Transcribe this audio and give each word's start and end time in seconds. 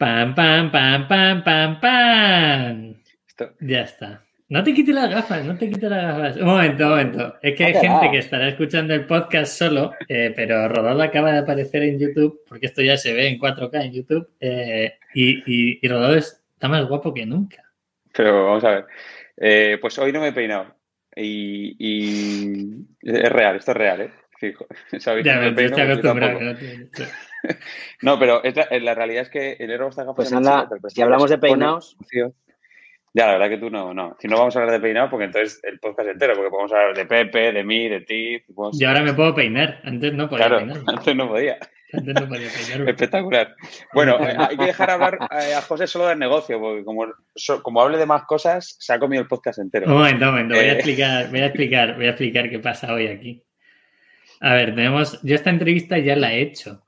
Pam, 0.00 0.34
pam, 0.34 0.70
pam, 0.72 1.06
pam, 1.08 1.44
pam, 1.44 1.70
pam. 1.80 2.94
Esto- 3.28 3.52
Ya 3.60 3.82
está. 3.82 4.24
No 4.48 4.64
te 4.64 4.72
quites 4.74 4.94
las 4.94 5.10
gafas, 5.10 5.44
no 5.44 5.56
te 5.58 5.68
quites 5.68 5.90
las 5.90 6.02
gafas. 6.16 6.36
Un 6.38 6.46
momento, 6.46 6.84
un 6.84 6.90
momento. 6.90 7.34
Es 7.42 7.54
que 7.54 7.64
hay 7.66 7.74
gente 7.74 8.10
que 8.10 8.18
estará 8.18 8.48
escuchando 8.48 8.94
el 8.94 9.04
podcast 9.06 9.52
solo, 9.58 9.92
eh, 10.08 10.32
pero 10.34 10.68
Rodolfo 10.68 11.02
acaba 11.02 11.32
de 11.32 11.38
aparecer 11.40 11.82
en 11.82 11.98
YouTube, 12.00 12.40
porque 12.48 12.66
esto 12.66 12.80
ya 12.82 12.96
se 12.96 13.12
ve 13.12 13.28
en 13.28 13.38
4K 13.38 13.84
en 13.84 13.92
YouTube, 13.92 14.28
eh, 14.40 14.94
y, 15.14 15.42
y, 15.46 15.78
y 15.82 15.88
Rodolfo 15.88 16.18
está 16.18 16.68
más 16.68 16.88
guapo 16.88 17.12
que 17.14 17.26
nunca. 17.26 17.62
Pero 18.16 18.46
vamos 18.46 18.64
a 18.64 18.70
ver. 18.70 18.84
Eh, 19.36 19.78
pues 19.82 19.98
hoy 19.98 20.12
no 20.12 20.20
me 20.20 20.28
he 20.28 20.32
peinado. 20.32 20.74
Y, 21.14 21.76
y 21.78 22.86
es 23.02 23.30
real, 23.30 23.56
esto 23.56 23.72
es 23.72 23.76
real, 23.76 24.00
¿eh? 24.00 24.10
Fijo. 24.40 24.66
¿Sabéis? 24.98 25.24
Ya 25.26 25.36
No 25.36 25.42
me 25.42 25.52
peino, 25.52 25.76
acostumbrado. 25.76 26.38
que 26.38 26.88
no 28.02 28.18
pero 28.18 28.42
es 28.42 28.56
la, 28.56 28.62
eh, 28.64 28.80
la 28.80 28.94
realidad 28.94 29.22
es 29.22 29.28
que 29.30 29.52
el 29.60 29.70
héroe 29.70 29.88
está 29.90 30.02
gafas 30.02 30.16
Pues 30.16 30.30
de 30.30 30.36
anda, 30.36 30.68
si 30.88 31.00
hablamos 31.02 31.30
de 31.30 31.38
peinados. 31.38 31.96
Ya, 33.12 33.26
la 33.26 33.32
verdad 33.32 33.48
que 33.48 33.58
tú 33.58 33.70
no, 33.70 33.92
no. 33.92 34.16
Si 34.20 34.28
no 34.28 34.38
vamos 34.38 34.54
a 34.54 34.60
hablar 34.60 34.74
de 34.76 34.80
peinado, 34.80 35.10
porque 35.10 35.24
entonces 35.24 35.60
el 35.64 35.80
podcast 35.80 36.08
entero, 36.08 36.34
porque 36.34 36.48
podemos 36.50 36.70
hablar 36.72 36.94
de 36.96 37.06
Pepe, 37.06 37.52
de 37.52 37.64
mí, 37.64 37.88
de 37.88 38.02
ti. 38.02 38.38
podemos- 38.54 38.80
Y 38.80 38.84
ahora 38.84 39.02
me 39.02 39.12
puedo 39.14 39.34
peinar. 39.34 39.80
Antes 39.82 40.12
no 40.14 40.28
podía 40.28 40.46
Claro, 40.46 40.64
peinar. 40.64 40.82
antes 40.98 41.16
no 41.16 41.28
podía. 41.28 41.58
Antes 41.92 42.14
no 42.14 42.28
podía 42.28 42.48
peinarme. 42.56 42.90
Espectacular. 42.92 43.56
Bueno, 43.94 44.16
eh, 44.20 44.36
hay 44.38 44.56
que 44.56 44.64
dejar 44.66 44.90
hablar 44.90 45.18
eh, 45.42 45.54
a 45.54 45.60
José 45.62 45.88
solo 45.88 46.06
del 46.06 46.20
negocio, 46.20 46.60
porque 46.60 46.84
como, 46.84 47.06
como 47.62 47.82
hable 47.82 47.98
de 47.98 48.06
más 48.06 48.22
cosas, 48.26 48.76
se 48.78 48.92
ha 48.92 49.00
comido 49.00 49.22
el 49.22 49.28
podcast 49.28 49.58
entero. 49.58 49.86
Un 49.88 49.94
momento, 49.94 50.26
un 50.26 50.30
momento. 50.30 50.54
Voy 50.54 50.64
a 50.66 50.72
explicar, 50.74 51.30
voy 51.30 51.40
a 51.40 51.46
explicar, 51.46 51.96
voy 51.96 52.06
a 52.06 52.10
explicar 52.10 52.48
qué 52.48 52.58
pasa 52.60 52.92
hoy 52.94 53.08
aquí. 53.08 53.42
A 54.40 54.54
ver, 54.54 54.74
tenemos. 54.74 55.20
Yo 55.22 55.34
esta 55.34 55.50
entrevista 55.50 55.98
ya 55.98 56.16
la 56.16 56.32
he 56.32 56.42
hecho 56.42 56.82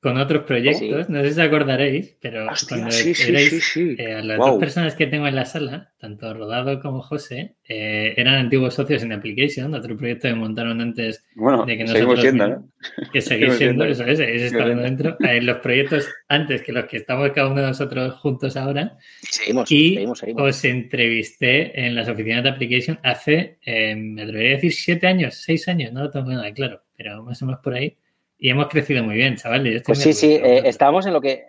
con 0.00 0.16
otros 0.16 0.44
proyectos. 0.44 1.08
No 1.08 1.22
sé 1.22 1.32
si 1.32 1.40
os 1.40 1.46
acordaréis, 1.46 2.16
pero 2.20 2.46
Hostia, 2.50 2.76
cuando 2.76 2.92
sí, 2.92 3.12
erais, 3.26 3.64
sí, 3.64 3.96
eh, 3.98 4.14
a 4.14 4.22
las 4.22 4.38
dos 4.38 4.58
personas 4.58 4.94
que 4.94 5.06
tengo 5.08 5.26
en 5.26 5.34
la 5.34 5.44
sala, 5.44 5.92
tanto 5.98 6.32
Rodado 6.32 6.80
como 6.80 7.02
José, 7.02 7.56
eh, 7.68 8.14
eran 8.16 8.34
antiguos 8.36 8.74
socios 8.74 9.02
en 9.02 9.12
Application, 9.12 9.74
otro 9.74 9.96
proyecto 9.96 10.28
que 10.28 10.34
montaron 10.34 10.80
antes 10.80 11.24
Bueno, 11.34 11.66
de 11.66 11.76
que 11.76 11.84
nosotros 11.84 12.20
siendo, 12.20 12.48
¿no? 12.48 12.68
que 13.12 13.20
seguís 13.20 13.54
Seguimos 13.54 13.56
siendo, 13.56 13.84
eso 13.84 14.04
es, 14.04 14.18
siendo. 14.50 14.82
dentro. 14.82 15.16
En 15.18 15.46
los 15.46 15.56
proyectos 15.58 16.08
antes 16.28 16.62
que 16.62 16.72
los 16.72 16.84
que 16.84 16.98
estamos 16.98 17.30
cada 17.32 17.48
uno 17.48 17.60
de 17.60 17.66
nosotros 17.66 18.14
juntos 18.14 18.56
ahora. 18.56 18.96
seguimos, 19.22 19.70
Y 19.72 19.94
seguimos, 19.94 20.18
seguimos. 20.20 20.42
os 20.42 20.64
entrevisté 20.64 21.84
en 21.86 21.96
las 21.96 22.08
oficinas 22.08 22.44
de 22.44 22.50
Application 22.50 23.00
hace, 23.02 23.58
eh, 23.64 23.96
me 23.96 24.22
atrevería 24.22 24.52
a 24.52 24.54
decir, 24.54 24.72
siete 24.72 25.08
años, 25.08 25.34
seis 25.34 25.66
años, 25.66 25.92
no 25.92 26.04
lo 26.04 26.10
tengo 26.10 26.30
nada 26.30 26.52
claro, 26.52 26.82
pero 26.96 27.22
más 27.24 27.42
o 27.42 27.46
menos 27.46 27.60
por 27.62 27.74
ahí. 27.74 27.96
Y 28.38 28.50
hemos 28.50 28.68
crecido 28.68 29.02
muy 29.02 29.16
bien, 29.16 29.36
chavales. 29.36 29.72
Yo 29.72 29.76
estoy 29.78 29.94
Pues 29.94 30.02
sí, 30.02 30.12
sí, 30.12 30.34
eh, 30.34 30.62
estábamos 30.64 31.06
en 31.06 31.12
lo 31.12 31.20
que 31.20 31.46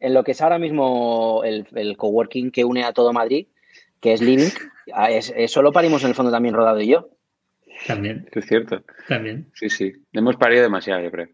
en 0.00 0.14
lo 0.14 0.22
que 0.22 0.30
es 0.32 0.40
ahora 0.40 0.58
mismo 0.58 1.42
el, 1.44 1.66
el 1.74 1.96
coworking 1.96 2.50
que 2.52 2.64
une 2.64 2.84
a 2.84 2.92
todo 2.92 3.12
Madrid, 3.12 3.46
que 4.00 4.12
es 4.12 4.20
Living. 4.20 4.48
Ah, 4.94 5.10
es- 5.10 5.34
Eso 5.36 5.60
lo 5.60 5.70
parimos 5.70 6.02
en 6.02 6.08
el 6.08 6.14
fondo 6.14 6.32
también 6.32 6.54
Rodado 6.54 6.80
y 6.80 6.88
yo. 6.88 7.10
También, 7.86 8.26
Es 8.32 8.46
cierto. 8.46 8.82
también. 9.06 9.50
Sí, 9.54 9.68
sí. 9.68 9.92
Hemos 10.14 10.36
parido 10.36 10.62
demasiado, 10.62 11.02
yo 11.02 11.10
creo. 11.10 11.28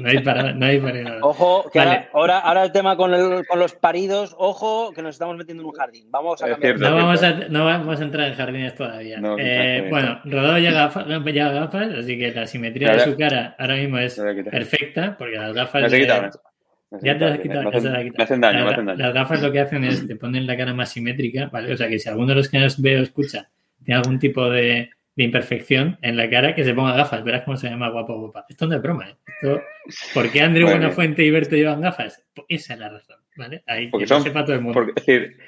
No 0.00 0.08
hay 0.08 0.18
para, 0.20 0.52
no 0.52 0.66
hay 0.66 0.78
para 0.80 1.02
nada. 1.02 1.18
Ojo, 1.22 1.70
que 1.72 1.78
Vale. 1.78 2.08
ahora, 2.12 2.62
el 2.64 2.72
tema 2.72 2.96
con, 2.96 3.14
el- 3.14 3.46
con 3.46 3.58
los 3.58 3.74
paridos, 3.74 4.34
ojo, 4.38 4.92
que 4.92 5.02
nos 5.02 5.14
estamos 5.14 5.36
metiendo 5.36 5.62
en 5.62 5.68
un 5.68 5.72
jardín. 5.74 6.10
Vamos 6.10 6.42
a 6.42 6.48
cambiar. 6.48 6.76
cierto. 6.78 6.90
No 6.90 6.96
vamos, 6.96 7.22
a, 7.22 7.32
no 7.48 7.64
vamos 7.64 8.00
a 8.00 8.02
entrar 8.04 8.28
en 8.28 8.34
jardines 8.34 8.74
todavía. 8.74 9.20
No, 9.20 9.36
Eh, 9.38 9.86
bueno, 9.90 10.20
Rodado 10.24 10.58
ya 10.58 10.72
gafas, 10.72 11.06
ya 11.32 11.48
gafas, 11.50 11.88
así 11.98 12.18
que 12.18 12.32
la 12.32 12.46
simetría 12.46 12.92
de 12.92 13.00
su 13.00 13.16
cara 13.16 13.54
ahora 13.58 13.76
mismo 13.76 13.98
es 13.98 14.20
perfecta, 14.50 15.16
porque 15.18 15.36
las 15.36 15.52
gafas. 15.54 15.90
De- 15.90 16.06
Ya 17.02 17.18
te 17.18 17.24
las 17.24 17.32
has 17.32 17.38
me 17.38 17.42
quitado, 17.42 17.62
ya 17.62 17.68
hacen- 17.70 17.82
se 17.82 17.88
las 17.88 17.98
has 17.98 18.04
quitado. 18.04 18.18
Me 18.18 18.24
hacen 18.24 18.40
daño, 18.40 18.58
Las- 18.58 18.64
me 18.66 18.72
hacen 18.72 18.86
daño. 18.86 18.98
Las 18.98 19.14
gafas 19.14 19.42
lo 19.42 19.50
que 19.52 19.60
hacen 19.60 19.84
es 19.84 20.06
te 20.06 20.14
ponen 20.16 20.46
la 20.46 20.56
cara 20.56 20.74
más 20.74 20.90
simétrica, 20.90 21.46
¿vale? 21.52 21.72
O 21.72 21.76
sea 21.76 21.88
que 21.88 21.98
si 21.98 22.08
alguno 22.08 22.28
de 22.28 22.34
los 22.36 22.48
que 22.48 22.58
nos 22.60 22.80
ve 22.80 22.98
o 23.00 23.02
escucha 23.02 23.48
tiene 23.84 23.98
algún 23.98 24.18
tipo 24.20 24.48
de, 24.48 24.90
de 25.16 25.24
imperfección 25.24 25.98
en 26.02 26.16
la 26.16 26.28
cara, 26.28 26.54
que 26.54 26.64
se 26.64 26.74
ponga 26.74 26.94
gafas, 26.96 27.22
verás 27.22 27.42
cómo 27.44 27.56
se 27.56 27.68
llama 27.68 27.88
guapo 27.90 28.18
guapa. 28.18 28.44
Esto 28.48 28.66
no 28.66 28.74
es 28.76 28.82
broma, 28.82 29.08
¿eh? 29.10 29.16
Esto, 29.26 29.62
¿Por 30.12 30.30
qué 30.30 30.40
André 30.42 30.64
Bueno. 30.64 30.78
Buenafuente 30.78 31.22
y 31.24 31.30
Berto 31.30 31.54
llevan 31.56 31.80
gafas? 31.80 32.22
Pues 32.34 32.46
esa 32.48 32.74
es 32.74 32.80
la 32.80 32.88
razón, 32.88 33.16
¿vale? 33.36 33.62
Ahí 33.66 33.88
Porque 33.88 34.06
son- 34.06 34.22
sepa 34.22 34.44
todo 34.44 34.56
el 34.56 34.62
mundo. 34.62 34.74
Porque, 34.80 34.92
es 34.96 35.06
decir, 35.06 35.38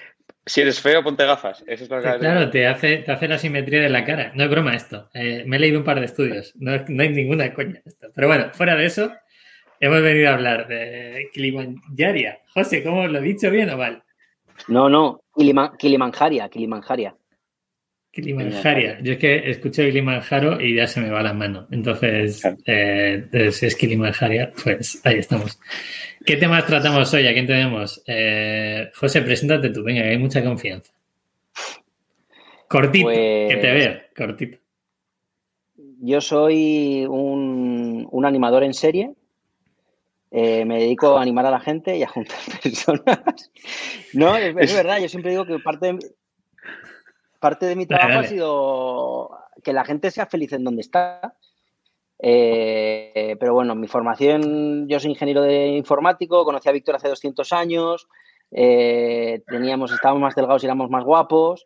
si 0.44 0.60
eres 0.60 0.80
feo, 0.80 1.02
ponte 1.02 1.24
gafas. 1.26 1.64
Eso 1.66 1.82
es 1.84 1.90
lo 1.90 1.96
que 2.00 2.02
Pues 2.08 2.18
claro, 2.18 2.48
te 2.50 2.66
hace, 2.68 2.98
te 2.98 3.10
hace 3.10 3.26
la 3.26 3.38
simetría 3.38 3.80
de 3.80 3.88
la 3.88 4.04
cara. 4.04 4.30
No 4.36 4.44
es 4.44 4.50
broma 4.50 4.76
esto. 4.76 5.08
Eh, 5.14 5.42
me 5.46 5.56
he 5.56 5.58
leído 5.60 5.78
un 5.80 5.84
par 5.84 5.98
de 5.98 6.06
estudios. 6.06 6.52
No, 6.56 6.70
no 6.88 7.02
hay 7.02 7.08
ninguna 7.08 7.52
coña 7.52 7.80
esto. 7.84 8.06
Pero 8.14 8.28
bueno, 8.28 8.50
fuera 8.52 8.76
de 8.76 8.86
eso, 8.86 9.12
hemos 9.80 10.00
venido 10.02 10.30
a 10.30 10.34
hablar 10.34 10.68
de 10.68 11.28
Kilimanjaria. 11.32 12.38
José, 12.54 12.84
¿cómo 12.84 13.06
lo 13.08 13.18
he 13.18 13.22
dicho 13.22 13.50
bien 13.50 13.70
o 13.70 13.76
mal? 13.76 14.04
No, 14.68 14.88
no, 14.88 15.20
Kilima- 15.34 15.76
Kilimanjaria, 15.76 16.48
Kilimanjaria. 16.48 17.16
Kilimanjaria. 18.16 18.98
Yo 19.02 19.12
es 19.12 19.18
que 19.18 19.50
escucho 19.50 19.82
Kilimanjaro 19.82 20.58
y 20.60 20.74
ya 20.74 20.86
se 20.86 21.00
me 21.00 21.10
va 21.10 21.22
la 21.22 21.34
mano. 21.34 21.66
Entonces, 21.70 22.40
Claro. 22.40 22.56
eh, 22.66 23.50
si 23.52 23.66
es 23.66 23.76
Kilimanjaria, 23.76 24.52
pues 24.64 25.00
ahí 25.04 25.18
estamos. 25.18 25.58
¿Qué 26.24 26.36
temas 26.36 26.64
tratamos 26.66 27.12
hoy? 27.12 27.26
¿A 27.28 27.32
quién 27.34 27.46
tenemos? 27.46 28.02
Eh, 28.06 28.90
José, 28.94 29.20
preséntate 29.20 29.68
tú. 29.68 29.84
Venga, 29.84 30.02
que 30.02 30.08
hay 30.08 30.18
mucha 30.18 30.42
confianza. 30.42 30.92
Cortito, 32.68 33.04
Pues- 33.06 33.50
que 33.54 33.56
te 33.60 33.70
veo. 33.72 33.98
Cortito. 34.16 34.58
Yo 36.00 36.20
soy 36.20 37.04
un, 37.08 38.08
un 38.10 38.24
animador 38.26 38.64
en 38.64 38.72
serie. 38.74 39.12
Eh, 40.30 40.64
me 40.64 40.78
dedico 40.80 41.16
a 41.16 41.22
animar 41.22 41.46
a 41.46 41.50
la 41.50 41.60
gente 41.60 41.96
y 41.96 42.02
a 42.02 42.08
juntar 42.08 42.36
personas. 42.62 43.50
No, 44.14 44.36
es, 44.36 44.54
es 44.58 44.74
verdad, 44.74 44.98
yo 45.00 45.08
siempre 45.08 45.30
digo 45.32 45.44
que 45.46 45.58
parte 45.60 45.92
de, 45.92 45.98
parte 47.38 47.66
de 47.66 47.76
mi 47.76 47.84
Dale, 47.84 47.98
trabajo 47.98 48.14
dale. 48.16 48.26
ha 48.26 48.30
sido 48.30 49.30
que 49.62 49.72
la 49.72 49.84
gente 49.84 50.10
sea 50.10 50.26
feliz 50.26 50.52
en 50.52 50.64
donde 50.64 50.82
está. 50.82 51.34
Eh, 52.18 53.36
pero 53.38 53.54
bueno, 53.54 53.74
mi 53.74 53.88
formación, 53.88 54.88
yo 54.88 54.98
soy 55.00 55.10
ingeniero 55.10 55.42
de 55.42 55.68
informático, 55.68 56.44
conocí 56.44 56.68
a 56.68 56.72
Víctor 56.72 56.96
hace 56.96 57.08
200 57.08 57.52
años, 57.52 58.08
eh, 58.50 59.42
teníamos, 59.46 59.92
estábamos 59.92 60.22
más 60.22 60.34
delgados 60.34 60.62
y 60.62 60.66
éramos 60.66 60.90
más 60.90 61.04
guapos. 61.04 61.64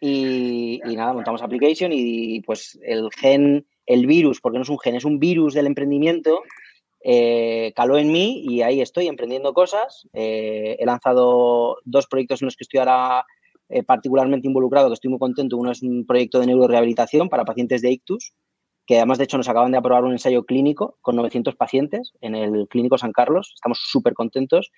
Y, 0.00 0.80
y 0.84 0.96
nada, 0.96 1.12
montamos 1.12 1.42
application 1.42 1.90
y 1.92 2.40
pues 2.40 2.78
el 2.82 3.08
gen, 3.18 3.66
el 3.86 4.06
virus, 4.06 4.40
porque 4.40 4.58
no 4.58 4.62
es 4.62 4.68
un 4.70 4.78
gen, 4.78 4.94
es 4.94 5.04
un 5.04 5.18
virus 5.18 5.54
del 5.54 5.66
emprendimiento, 5.66 6.42
eh, 7.02 7.72
caló 7.74 7.96
en 7.98 8.12
mí 8.12 8.42
y 8.44 8.62
ahí 8.62 8.80
estoy 8.80 9.08
emprendiendo 9.08 9.54
cosas. 9.54 10.08
Eh, 10.12 10.76
he 10.78 10.86
lanzado 10.86 11.78
dos 11.84 12.06
proyectos 12.06 12.42
en 12.42 12.46
los 12.46 12.56
que 12.56 12.64
estoy 12.64 12.80
ahora 12.80 13.24
eh, 13.70 13.84
particularmente 13.84 14.48
involucrado, 14.48 14.88
que 14.88 14.94
estoy 14.94 15.10
muy 15.10 15.20
contento. 15.20 15.56
Uno 15.56 15.70
es 15.70 15.82
un 15.82 16.04
proyecto 16.04 16.40
de 16.40 16.46
neurorehabilitación 16.46 17.28
para 17.28 17.44
pacientes 17.44 17.82
de 17.82 17.92
ictus, 17.92 18.32
que 18.84 18.96
además 18.96 19.18
de 19.18 19.24
hecho 19.24 19.36
nos 19.36 19.48
acaban 19.48 19.70
de 19.70 19.78
aprobar 19.78 20.02
un 20.02 20.10
ensayo 20.10 20.44
clínico 20.44 20.98
con 21.00 21.14
900 21.14 21.54
pacientes 21.54 22.12
en 22.20 22.34
el 22.34 22.66
Clínico 22.68 22.98
San 22.98 23.12
Carlos. 23.12 23.52
Estamos 23.54 23.78
súper 23.80 24.14
contentos. 24.14 24.72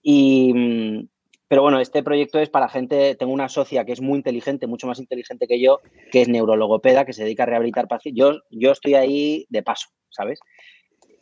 Y, 0.00 0.52
mm, 0.54 1.08
pero 1.48 1.62
bueno, 1.62 1.80
este 1.80 2.04
proyecto 2.04 2.38
es 2.38 2.48
para 2.48 2.68
gente, 2.68 3.16
tengo 3.16 3.32
una 3.32 3.48
socia 3.48 3.84
que 3.84 3.92
es 3.92 4.00
muy 4.00 4.18
inteligente, 4.18 4.68
mucho 4.68 4.86
más 4.86 5.00
inteligente 5.00 5.48
que 5.48 5.60
yo, 5.60 5.80
que 6.12 6.22
es 6.22 6.28
neurologopeda, 6.28 7.04
que 7.04 7.12
se 7.12 7.24
dedica 7.24 7.42
a 7.42 7.46
rehabilitar 7.46 7.88
pacientes. 7.88 8.20
Yo, 8.20 8.38
yo 8.50 8.70
estoy 8.70 8.94
ahí 8.94 9.46
de 9.48 9.64
paso, 9.64 9.88
¿sabes? 10.10 10.38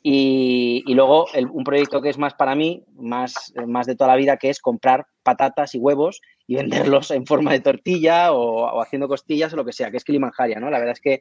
Y, 0.03 0.83
y 0.87 0.93
luego 0.93 1.25
un 1.51 1.65
proyecto 1.65 2.03
que 2.03 2.11
es 2.11 2.19
más 2.19 2.35
para 2.35 2.55
mí, 2.55 2.85
más, 2.93 3.55
más 3.67 3.87
de 3.87 3.97
toda 3.97 4.11
la 4.11 4.17
vida, 4.17 4.37
que 4.37 4.51
es 4.51 4.61
comprar 4.61 5.07
patatas 5.23 5.75
y 5.75 5.79
huevos 5.79 6.21
y 6.47 6.57
venderlos 6.57 7.11
en 7.11 7.27
forma 7.27 7.53
de 7.53 7.61
tortilla 7.61 8.33
o, 8.33 8.65
o 8.67 8.81
haciendo 8.83 9.09
costillas 9.09 9.53
o 9.53 9.57
lo 9.57 9.65
que 9.65 9.73
sea, 9.73 9.91
que 9.91 9.97
es 9.97 10.05
Kilimanjaria, 10.05 10.61
¿no? 10.61 10.71
La 10.71 10.79
verdad 10.79 10.93
es 10.95 11.01
que 11.01 11.21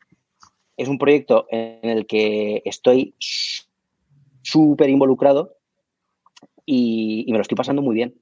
es 0.76 0.88
un 0.88 0.98
proyecto 0.98 1.46
en 1.50 1.90
el 1.90 2.06
que 2.08 2.62
estoy 2.66 3.16
súper 4.42 4.90
involucrado 4.90 5.58
y, 6.66 7.24
y 7.28 7.31
me 7.31 7.38
lo 7.38 7.42
estoy 7.44 7.56
pasando 7.56 7.81
muy 7.81 7.96
bien. 7.96 8.16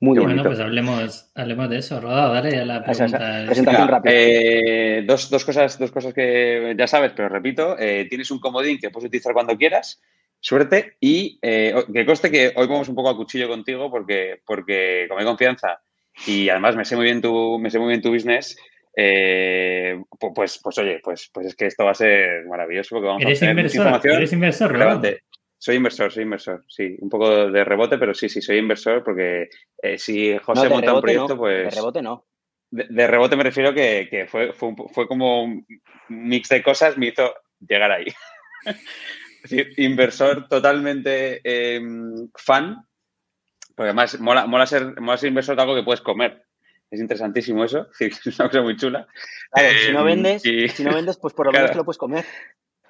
Muy 0.00 0.16
bien. 0.16 0.28
Bueno, 0.28 0.44
pues 0.44 0.60
hablemos, 0.60 1.32
hablemos 1.34 1.68
de 1.70 1.78
eso. 1.78 2.00
Rodado, 2.00 2.32
dale 2.32 2.52
ya 2.52 2.64
la 2.64 2.76
Esa- 2.78 3.06
esa 3.06 3.18
pregunta. 3.18 3.46
presentación 3.46 3.88
rápida. 3.88 4.12
eh, 4.14 5.02
dos, 5.04 5.28
dos 5.28 5.44
cosas, 5.44 5.76
dos 5.76 5.90
cosas 5.90 6.14
que 6.14 6.72
ya 6.78 6.86
sabes, 6.86 7.12
pero 7.16 7.28
repito. 7.28 7.76
eh, 7.76 8.06
tienes 8.08 8.30
un 8.30 8.38
comodín 8.38 8.78
que 8.78 8.90
puedes 8.90 9.08
utilizar 9.08 9.32
cuando 9.32 9.56
quieras. 9.56 10.00
Suerte. 10.40 10.96
Y 11.00 11.38
eh, 11.42 11.74
que 11.92 12.06
conste 12.06 12.30
que 12.30 12.52
hoy 12.56 12.66
vamos 12.66 12.88
un 12.88 12.94
poco 12.94 13.10
a 13.10 13.16
cuchillo 13.16 13.48
contigo 13.48 13.90
porque, 13.90 14.40
porque 14.46 15.06
como 15.08 15.20
hay 15.20 15.26
confianza 15.26 15.80
y 16.26 16.48
además 16.48 16.76
me 16.76 16.84
sé 16.84 16.96
muy 16.96 17.04
bien 17.04 17.20
tu, 17.20 17.58
me 17.58 17.70
sé 17.70 17.78
muy 17.78 17.88
bien 17.88 18.02
tu 18.02 18.12
business. 18.12 18.56
eh, 18.96 19.96
pu- 20.18 20.32
pues, 20.34 20.60
pues 20.62 20.78
oye, 20.78 21.00
pues, 21.02 21.30
pues 21.32 21.46
es 21.48 21.54
que 21.56 21.66
esto 21.66 21.84
va 21.84 21.92
a 21.92 21.94
ser 21.94 22.44
maravilloso 22.46 22.96
porque 22.96 23.06
vamos 23.08 23.22
a 23.24 23.26
¿Eres 23.26 23.40
tener 23.40 23.54
mucha 23.54 23.66
inversor? 23.66 23.80
información. 23.86 24.16
¿Eres 24.16 24.32
inversor, 24.32 24.72
relevante. 24.72 25.22
Soy 25.60 25.74
inversor, 25.76 26.12
soy 26.12 26.22
inversor, 26.22 26.64
sí. 26.68 26.96
Un 27.00 27.08
poco 27.08 27.50
de 27.50 27.64
rebote, 27.64 27.98
pero 27.98 28.14
sí, 28.14 28.28
sí, 28.28 28.40
soy 28.40 28.58
inversor 28.58 29.02
porque 29.04 29.48
eh, 29.82 29.98
si 29.98 30.36
José 30.38 30.68
monta 30.68 30.94
un 30.94 31.00
proyecto, 31.00 31.34
no, 31.34 31.36
pues... 31.40 31.64
de 31.64 31.70
rebote 31.70 32.00
no. 32.02 32.26
De, 32.70 32.86
de 32.88 33.06
rebote 33.08 33.34
me 33.36 33.42
refiero 33.42 33.74
que, 33.74 34.06
que 34.10 34.26
fue, 34.28 34.52
fue, 34.52 34.72
fue 34.92 35.08
como 35.08 35.42
un 35.42 35.66
mix 36.08 36.48
de 36.50 36.62
cosas, 36.62 36.96
me 36.96 37.08
hizo 37.08 37.34
llegar 37.60 37.90
ahí. 37.90 38.06
inversor 39.76 40.48
totalmente 40.48 41.40
em, 41.44 42.28
fan, 42.34 42.84
porque 43.74 43.90
además 43.90 44.18
mola, 44.20 44.46
mola, 44.46 44.66
ser, 44.66 45.00
mola 45.00 45.18
ser 45.18 45.28
inversor 45.28 45.56
de 45.56 45.62
algo 45.62 45.74
que 45.74 45.84
puedes 45.84 46.00
comer. 46.00 46.44
Es 46.90 47.00
interesantísimo 47.00 47.64
eso, 47.64 47.88
es 48.00 48.38
una 48.38 48.48
cosa 48.48 48.62
muy 48.62 48.76
chula. 48.76 49.06
si, 49.54 49.92
no 49.92 50.00
em, 50.00 50.06
vendes, 50.06 50.42
si 50.42 50.84
no 50.84 50.94
vendes, 50.94 51.18
pues 51.18 51.34
por 51.34 51.46
lo 51.46 51.52
menos 51.52 51.70
te 51.70 51.76
lo 51.76 51.84
puedes 51.84 51.98
comer. 51.98 52.24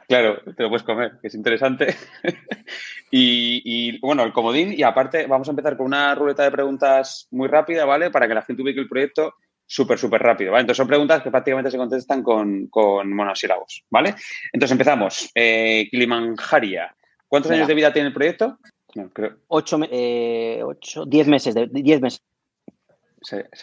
Claro, 0.08 0.40
te 0.56 0.62
lo 0.62 0.70
puedes 0.70 0.84
comer, 0.84 1.18
que 1.20 1.28
es 1.28 1.34
interesante. 1.34 1.94
y, 3.10 3.98
bueno, 4.00 4.24
el 4.24 4.32
comodín, 4.32 4.72
y 4.72 4.82
aparte 4.82 5.26
vamos 5.26 5.48
a 5.48 5.50
empezar 5.50 5.76
con 5.76 5.84
una 5.84 6.14
ruleta 6.14 6.44
de 6.44 6.50
preguntas 6.50 7.28
muy 7.30 7.46
rápida, 7.46 7.84
¿vale? 7.84 8.10
Para 8.10 8.26
que 8.26 8.34
la 8.34 8.42
gente 8.42 8.62
ubique 8.62 8.80
el 8.80 8.88
proyecto 8.88 9.34
súper, 9.68 9.98
súper 9.98 10.22
rápido, 10.22 10.50
¿vale? 10.50 10.62
Entonces 10.62 10.78
son 10.78 10.88
preguntas 10.88 11.22
que 11.22 11.30
prácticamente 11.30 11.70
se 11.70 11.76
contestan 11.76 12.22
con, 12.22 12.66
con 12.68 13.12
monosílabos, 13.12 13.84
¿vale? 13.90 14.14
Entonces 14.52 14.72
empezamos. 14.72 15.30
Eh, 15.34 15.86
Kilimanjaria. 15.90 16.96
¿Cuántos 17.28 17.52
años 17.52 17.68
de 17.68 17.74
vida 17.74 17.92
tiene 17.92 18.08
el 18.08 18.14
proyecto? 18.14 18.58
Ocho, 19.48 19.78
eh, 19.90 20.62
ocho, 20.64 21.04
diez 21.04 21.28
meses, 21.28 21.54
de, 21.54 21.68
diez 21.70 22.00
meses. 22.00 22.22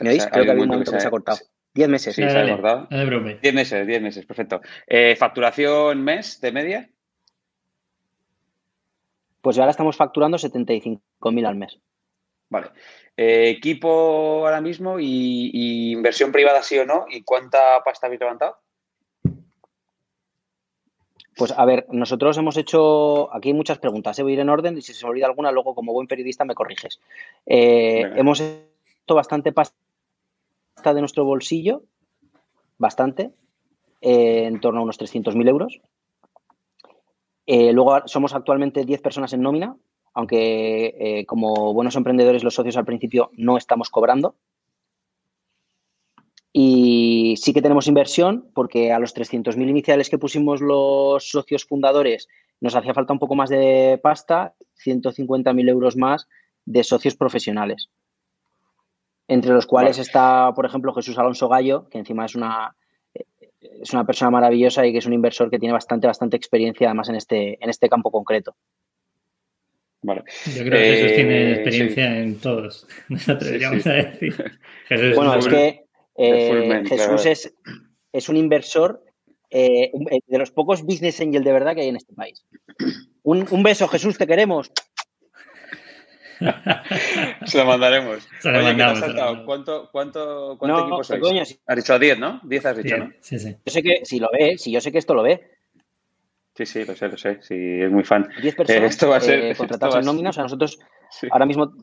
¿Me 0.01 0.09
veis? 0.09 0.27
Creo 0.27 0.45
que 0.45 0.51
había 0.51 0.63
un 0.63 0.69
momento 0.69 0.91
que 0.91 0.99
se 0.99 1.07
ha 1.07 1.11
cortado. 1.11 1.39
Diez 1.73 1.89
meses. 1.89 2.15
Sí, 2.15 2.21
se 2.21 2.37
ha 2.37 2.47
cortado. 2.47 2.87
Diez 3.41 3.53
meses, 3.53 3.87
diez 3.87 4.01
meses, 4.01 4.25
perfecto. 4.25 4.61
Eh, 4.85 5.15
¿Facturación 5.15 6.03
mes 6.03 6.39
de 6.39 6.51
media? 6.51 6.89
Pues 9.41 9.57
ahora 9.57 9.71
estamos 9.71 9.95
facturando 9.95 10.37
75.000 10.37 11.47
al 11.47 11.55
mes. 11.55 11.79
Vale. 12.49 12.71
Eh, 13.17 13.49
¿Equipo 13.49 14.45
ahora 14.45 14.61
mismo 14.61 14.99
y, 14.99 15.91
inversión 15.91 16.31
privada 16.31 16.61
sí 16.61 16.77
o 16.77 16.85
no? 16.85 17.05
¿Y 17.09 17.23
cuánta 17.23 17.81
pasta 17.83 18.07
habéis 18.07 18.19
levantado? 18.19 18.57
Pues 21.37 21.51
a 21.51 21.65
ver, 21.65 21.85
nosotros 21.89 22.37
hemos 22.37 22.55
hecho, 22.55 23.33
aquí 23.33 23.49
hay 23.49 23.53
muchas 23.53 23.79
preguntas, 23.79 24.17
¿eh? 24.17 24.23
voy 24.23 24.31
a 24.31 24.35
ir 24.35 24.39
en 24.39 24.49
orden 24.49 24.77
y 24.77 24.81
si 24.81 24.93
se 24.93 25.05
me 25.05 25.11
olvida 25.11 25.25
alguna, 25.25 25.51
luego 25.51 25.75
como 25.75 25.91
buen 25.91 26.07
periodista 26.07 26.45
me 26.45 26.55
corriges. 26.55 27.01
Eh, 27.45 28.03
hemos 28.15 28.39
hecho 28.39 29.15
bastante 29.15 29.51
pasta 29.51 29.75
de 30.93 30.99
nuestro 31.01 31.25
bolsillo, 31.25 31.83
bastante, 32.77 33.31
en 33.99 34.61
torno 34.61 34.79
a 34.79 34.83
unos 34.83 34.97
300.000 34.97 35.49
euros. 35.49 35.81
luego 37.47 38.07
somos 38.07 38.33
actualmente 38.33 38.85
10 38.85 39.01
personas 39.01 39.33
en 39.33 39.41
nómina, 39.41 39.75
aunque 40.15 40.95
eh, 40.97 41.25
como 41.25 41.73
buenos 41.73 41.95
emprendedores 41.95 42.43
los 42.43 42.55
socios 42.55 42.77
al 42.77 42.85
principio 42.85 43.29
no 43.33 43.57
estamos 43.57 43.89
cobrando. 43.89 44.35
Y 46.53 47.35
sí 47.37 47.53
que 47.53 47.61
tenemos 47.61 47.87
inversión 47.87 48.49
porque 48.55 48.93
a 48.93 48.99
los 48.99 49.13
300.000 49.13 49.69
iniciales 49.69 50.09
que 50.09 50.17
pusimos 50.17 50.61
los 50.61 51.29
socios 51.29 51.65
fundadores 51.65 52.29
nos 52.61 52.75
hacía 52.75 52.93
falta 52.93 53.11
un 53.11 53.19
poco 53.19 53.35
más 53.35 53.49
de 53.49 53.99
pasta, 54.01 54.55
150.000 54.85 55.69
euros 55.69 55.97
más 55.97 56.29
de 56.63 56.85
socios 56.85 57.17
profesionales. 57.17 57.89
Entre 59.27 59.51
los 59.51 59.65
cuales 59.65 59.99
está, 59.99 60.53
por 60.55 60.65
ejemplo, 60.65 60.93
Jesús 60.93 61.17
Alonso 61.17 61.49
Gallo, 61.49 61.89
que 61.89 61.97
encima 61.97 62.23
es 62.23 62.35
una, 62.35 62.77
es 63.59 63.91
una 63.91 64.05
persona 64.05 64.31
maravillosa 64.31 64.85
y 64.85 64.93
que 64.93 64.99
es 64.99 65.05
un 65.05 65.13
inversor 65.13 65.49
que 65.49 65.59
tiene 65.59 65.73
bastante, 65.73 66.07
bastante 66.07 66.37
experiencia 66.37 66.87
además 66.87 67.09
en 67.09 67.15
este, 67.15 67.61
en 67.61 67.69
este 67.69 67.89
campo 67.89 68.11
concreto. 68.11 68.55
Yo 70.05 70.63
creo 70.63 70.71
que 70.71 70.95
Jesús 70.95 71.15
tiene 71.15 71.37
eh, 71.37 71.51
experiencia 71.53 72.19
en 72.19 72.39
todos, 72.39 72.87
nos 73.09 73.27
atreveríamos 73.27 73.85
a 73.87 73.93
decir. 73.93 74.35
bueno, 75.15 75.35
es, 75.35 75.47
que 75.47 75.85
eh, 76.17 76.83
Jesús 76.87 77.25
es, 77.25 77.53
es, 78.11 78.29
un 78.29 78.37
inversor 78.37 79.03
eh, 79.49 79.91
de 80.27 80.37
los 80.37 80.51
pocos 80.51 80.83
business 80.83 81.21
angel 81.21 81.43
de 81.43 81.53
verdad 81.53 81.75
que 81.75 81.81
hay 81.81 81.89
en 81.89 81.97
este 81.97 82.13
país. 82.13 82.45
Un, 83.23 83.47
un 83.49 83.63
beso, 83.63 83.87
Jesús, 83.87 84.17
te 84.17 84.27
queremos. 84.27 84.71
Se 87.45 87.57
lo 87.57 87.65
mandaremos. 87.65 88.27
Se 88.39 88.51
lo 88.51 88.61
mandamos, 88.61 88.99
¿Cuánto, 89.45 89.89
cuánto, 89.91 90.57
cuánto 90.59 90.79
equipo 90.79 91.03
sois? 91.03 91.21
Coño, 91.21 91.43
Has 91.67 91.75
dicho 91.75 91.99
10, 91.99 92.19
¿no? 92.19 92.41
10 92.43 92.65
has 92.65 92.77
dicho, 92.77 92.97
¿no? 92.97 93.11
Sí, 93.21 93.39
sí. 93.39 93.55
Yo 93.65 93.71
sé 93.71 93.83
que 93.83 94.01
si 94.03 94.19
lo 94.19 94.29
ve, 94.31 94.57
si 94.57 94.71
yo 94.71 94.81
sé 94.81 94.91
que 94.91 94.97
esto 94.97 95.13
lo 95.13 95.23
ve. 95.23 95.54
Sí, 96.55 96.65
sí, 96.65 96.85
lo 96.85 96.95
sé, 96.95 97.09
lo 97.09 97.17
sé. 97.17 97.39
Sí, 97.41 97.81
es 97.81 97.91
muy 97.91 98.03
fan. 98.05 98.29
10 98.41 98.55
personas 98.55 98.83
eh, 98.83 98.85
esto 98.85 99.09
va 99.09 99.17
a 99.17 99.21
ser, 99.21 99.39
eh, 99.43 99.55
contratados 99.55 99.95
en 99.97 100.05
nóminas. 100.05 100.29
O 100.29 100.35
sea, 100.35 100.43
nosotros 100.43 100.79
ahora 101.29 101.45
mismo 101.45 101.73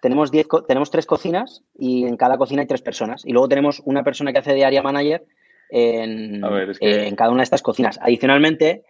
tenemos, 0.00 0.30
diez, 0.30 0.46
tenemos 0.68 0.90
tres 0.90 1.04
cocinas 1.04 1.64
y 1.76 2.04
en 2.04 2.16
cada 2.16 2.38
cocina 2.38 2.62
hay 2.62 2.68
tres 2.68 2.82
personas. 2.82 3.24
Y 3.26 3.32
luego 3.32 3.48
tenemos 3.48 3.82
una 3.84 4.04
persona 4.04 4.32
que 4.32 4.38
hace 4.38 4.54
de 4.54 4.64
área 4.64 4.82
manager 4.82 5.26
en, 5.68 6.44
eh, 6.44 7.08
en 7.08 7.16
cada 7.16 7.30
una 7.30 7.40
de 7.40 7.44
estas 7.44 7.62
cocinas. 7.62 7.98
Adicionalmente, 8.00 8.84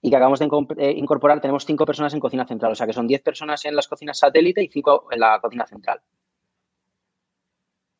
y 0.00 0.10
que 0.10 0.16
acabamos 0.16 0.38
de 0.38 0.92
incorporar, 0.92 1.40
tenemos 1.40 1.66
cinco 1.66 1.84
personas 1.84 2.14
en 2.14 2.20
cocina 2.20 2.46
central. 2.46 2.70
O 2.70 2.74
sea, 2.76 2.86
que 2.86 2.92
son 2.92 3.08
diez 3.08 3.22
personas 3.22 3.64
en 3.64 3.74
las 3.74 3.88
cocinas 3.88 4.20
satélite 4.20 4.62
y 4.62 4.68
cinco 4.68 5.08
en 5.10 5.18
la 5.18 5.40
cocina 5.40 5.66
central. 5.66 6.00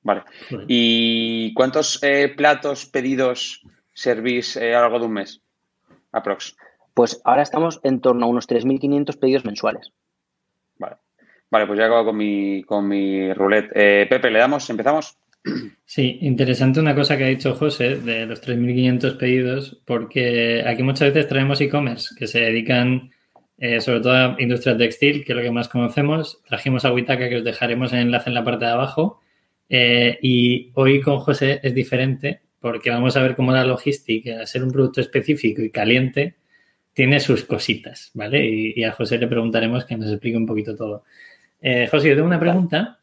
Vale. 0.03 0.23
¿Y 0.69 1.53
cuántos 1.53 2.01
platos 2.37 2.87
pedidos 2.87 3.67
servís 3.97 4.57
eh, 4.57 4.75
a 4.75 4.77
lo 4.77 4.83
largo 4.83 5.01
de 5.01 5.07
un 5.07 5.13
mes? 5.15 5.41
Aprox. 6.13 6.57
Pues 6.95 7.21
ahora 7.25 7.43
estamos 7.43 7.81
en 7.83 8.01
torno 8.01 8.27
a 8.27 8.29
unos 8.29 8.49
3.500 8.49 9.19
pedidos 9.19 9.45
mensuales. 9.45 9.93
Vale. 10.79 10.97
Vale, 11.51 11.67
pues 11.67 11.79
ya 11.79 11.87
acabo 11.87 12.07
con 12.07 12.17
mi, 12.17 12.63
con 12.65 12.87
mi 12.87 13.33
roulette. 13.33 13.73
Eh, 13.75 14.07
Pepe, 14.09 14.31
¿le 14.31 14.39
damos? 14.39 14.69
¿Empezamos? 14.71 15.17
Sí, 15.85 16.19
interesante 16.23 16.81
una 16.81 16.95
cosa 16.95 17.17
que 17.17 17.25
ha 17.25 17.29
dicho 17.29 17.55
José 17.55 17.97
de 17.97 18.27
los 18.27 18.43
3.500 18.43 19.17
pedidos, 19.17 19.81
porque 19.87 20.65
aquí 20.67 20.83
muchas 20.83 21.15
veces 21.15 21.29
traemos 21.29 21.61
e-commerce 21.61 22.15
que 22.19 22.27
se 22.27 22.41
dedican 22.41 23.13
eh, 23.57 23.81
sobre 23.81 24.01
todo 24.01 24.13
a 24.13 24.37
industria 24.39 24.77
textil, 24.77 25.25
que 25.25 25.33
es 25.33 25.37
lo 25.37 25.43
que 25.43 25.53
más 25.53 25.69
conocemos. 25.69 26.43
Trajimos 26.47 26.85
a 26.85 26.93
Witaka, 26.93 27.29
que 27.29 27.37
os 27.37 27.45
dejaremos 27.45 27.93
el 27.93 28.01
enlace 28.01 28.29
en 28.29 28.35
la 28.35 28.45
parte 28.45 28.65
de 28.65 28.73
abajo. 28.73 29.21
y 29.71 30.73
hoy 30.75 31.01
con 31.01 31.19
José 31.19 31.61
es 31.63 31.73
diferente 31.73 32.46
porque 32.67 32.91
vamos 32.91 33.17
a 33.17 33.23
ver 33.23 33.37
cómo 33.37 33.53
la 33.53 33.65
logística, 33.65 34.41
al 34.41 34.47
ser 34.49 34.65
un 34.65 34.73
producto 34.73 35.01
específico 35.01 35.63
y 35.63 35.71
caliente, 35.71 36.35
tiene 36.93 37.21
sus 37.21 37.45
cositas, 37.45 38.11
¿vale? 38.13 38.45
Y, 38.45 38.83
a 38.83 38.91
José 38.91 39.19
le 39.19 39.29
preguntaremos 39.29 39.85
que 39.85 39.97
nos 39.97 40.11
explique 40.11 40.37
un 40.37 40.47
poquito 40.47 40.75
todo. 40.75 41.05
Eh, 41.63 41.87
José, 41.89 42.09
yo 42.09 42.17
tengo 42.17 42.27
una 42.27 42.41
pregunta. 42.41 42.99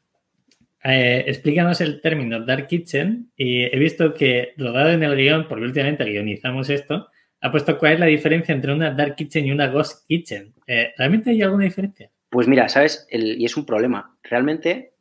Eh, 0.84 1.24
explícanos 1.28 1.80
el 1.80 2.02
término 2.02 2.46
Dark 2.46 2.68
Kitchen 2.68 3.32
y 3.38 3.64
he 3.64 3.80
visto 3.80 4.14
que 4.14 4.52
rodado 4.58 4.90
en 4.90 5.02
el 5.02 5.16
guion, 5.16 5.48
porque 5.48 5.64
últimamente 5.64 6.04
guionizamos 6.04 6.70
esto, 6.70 7.08
ha 7.40 7.50
puesto 7.50 7.78
cuál 7.78 7.94
es 7.94 8.00
la 8.02 8.08
diferencia 8.08 8.54
entre 8.54 8.74
una 8.74 8.92
Dark 8.92 9.16
Kitchen 9.16 9.46
y 9.48 9.52
una 9.52 9.68
Ghost 9.68 10.06
Kitchen. 10.06 10.54
Eh, 10.68 10.92
¿Realmente 10.98 11.30
hay 11.30 11.42
alguna 11.42 11.64
diferencia? 11.64 12.12
Pues 12.30 12.50
mira, 12.50 12.68
sabes, 12.68 13.08
y 13.10 13.46
es 13.46 13.56
un 13.56 13.66
problema. 13.66 14.18
Realmente 14.24 14.93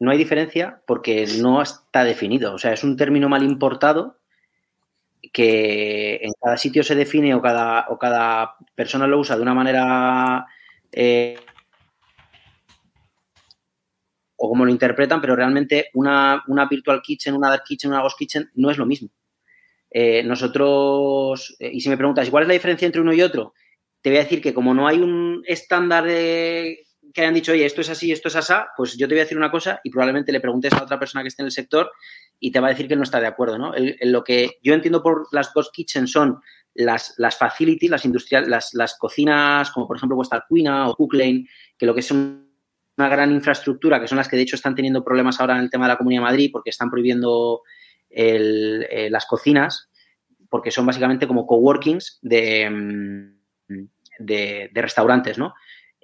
no 0.00 0.10
hay 0.10 0.18
diferencia 0.18 0.82
porque 0.86 1.26
no 1.40 1.62
está 1.62 2.04
definido. 2.04 2.54
O 2.54 2.58
sea, 2.58 2.72
es 2.72 2.84
un 2.84 2.96
término 2.96 3.28
mal 3.28 3.42
importado 3.42 4.18
que 5.32 6.20
en 6.22 6.32
cada 6.40 6.56
sitio 6.56 6.82
se 6.82 6.94
define 6.94 7.34
o 7.34 7.42
cada, 7.42 7.86
o 7.88 7.98
cada 7.98 8.56
persona 8.74 9.06
lo 9.06 9.18
usa 9.18 9.36
de 9.36 9.42
una 9.42 9.54
manera 9.54 10.46
eh, 10.92 11.36
o 14.36 14.48
como 14.48 14.64
lo 14.64 14.70
interpretan, 14.70 15.20
pero 15.20 15.34
realmente 15.34 15.90
una, 15.94 16.44
virtual 16.70 17.02
kitchen, 17.02 17.34
una 17.34 17.50
dark 17.50 17.64
kitchen, 17.64 17.90
una 17.90 18.02
ghost 18.02 18.18
kitchen 18.18 18.50
no 18.54 18.70
es 18.70 18.78
lo 18.78 18.86
mismo. 18.86 19.10
Eh, 19.90 20.22
nosotros, 20.22 21.56
eh, 21.58 21.70
y 21.72 21.80
si 21.80 21.88
me 21.88 21.96
preguntas, 21.96 22.30
¿cuál 22.30 22.44
es 22.44 22.48
la 22.48 22.54
diferencia 22.54 22.86
entre 22.86 23.00
uno 23.00 23.12
y 23.12 23.22
otro? 23.22 23.54
Te 24.00 24.10
voy 24.10 24.18
a 24.18 24.22
decir 24.22 24.40
que 24.40 24.54
como 24.54 24.74
no 24.74 24.86
hay 24.86 25.00
un 25.00 25.42
estándar 25.44 26.04
de 26.04 26.86
que 27.18 27.22
hayan 27.22 27.34
dicho, 27.34 27.50
oye, 27.50 27.66
esto 27.66 27.80
es 27.80 27.90
así, 27.90 28.12
esto 28.12 28.28
es 28.28 28.36
asá, 28.36 28.68
pues 28.76 28.96
yo 28.96 29.08
te 29.08 29.14
voy 29.14 29.20
a 29.20 29.24
decir 29.24 29.36
una 29.36 29.50
cosa 29.50 29.80
y 29.82 29.90
probablemente 29.90 30.30
le 30.30 30.38
preguntes 30.38 30.72
a 30.72 30.84
otra 30.84 31.00
persona 31.00 31.22
que 31.22 31.28
esté 31.28 31.42
en 31.42 31.46
el 31.46 31.52
sector 31.52 31.90
y 32.38 32.52
te 32.52 32.60
va 32.60 32.68
a 32.68 32.70
decir 32.70 32.86
que 32.86 32.94
no 32.94 33.02
está 33.02 33.20
de 33.20 33.26
acuerdo, 33.26 33.58
¿no? 33.58 33.72
lo 34.02 34.22
que 34.22 34.58
yo 34.62 34.72
entiendo 34.72 35.02
por 35.02 35.26
las 35.32 35.52
Ghost 35.52 35.74
Kitchen 35.74 36.06
son 36.06 36.38
las, 36.74 37.14
las 37.16 37.36
facilities, 37.36 37.90
las 37.90 38.04
industriales, 38.04 38.72
las, 38.72 38.96
cocinas, 38.96 39.72
como 39.72 39.88
por 39.88 39.96
ejemplo 39.96 40.14
vuestra 40.14 40.44
Cuina 40.48 40.88
o 40.88 40.94
Cooklane, 40.94 41.48
que 41.76 41.86
lo 41.86 41.92
que 41.92 42.00
es 42.00 42.10
una 42.12 43.08
gran 43.08 43.32
infraestructura, 43.32 44.00
que 44.00 44.06
son 44.06 44.18
las 44.18 44.28
que 44.28 44.36
de 44.36 44.42
hecho 44.42 44.54
están 44.54 44.76
teniendo 44.76 45.02
problemas 45.02 45.40
ahora 45.40 45.56
en 45.56 45.64
el 45.64 45.70
tema 45.70 45.86
de 45.86 45.94
la 45.94 45.98
Comunidad 45.98 46.20
de 46.20 46.26
Madrid 46.26 46.50
porque 46.52 46.70
están 46.70 46.88
prohibiendo 46.88 47.62
eh, 48.10 49.08
las 49.10 49.26
cocinas, 49.26 49.90
porque 50.48 50.70
son 50.70 50.86
básicamente 50.86 51.26
como 51.26 51.48
coworkings 51.48 52.20
de, 52.22 52.70
mm, 52.70 53.88
de 54.20 54.70
restaurantes, 54.72 55.36
¿no? 55.36 55.54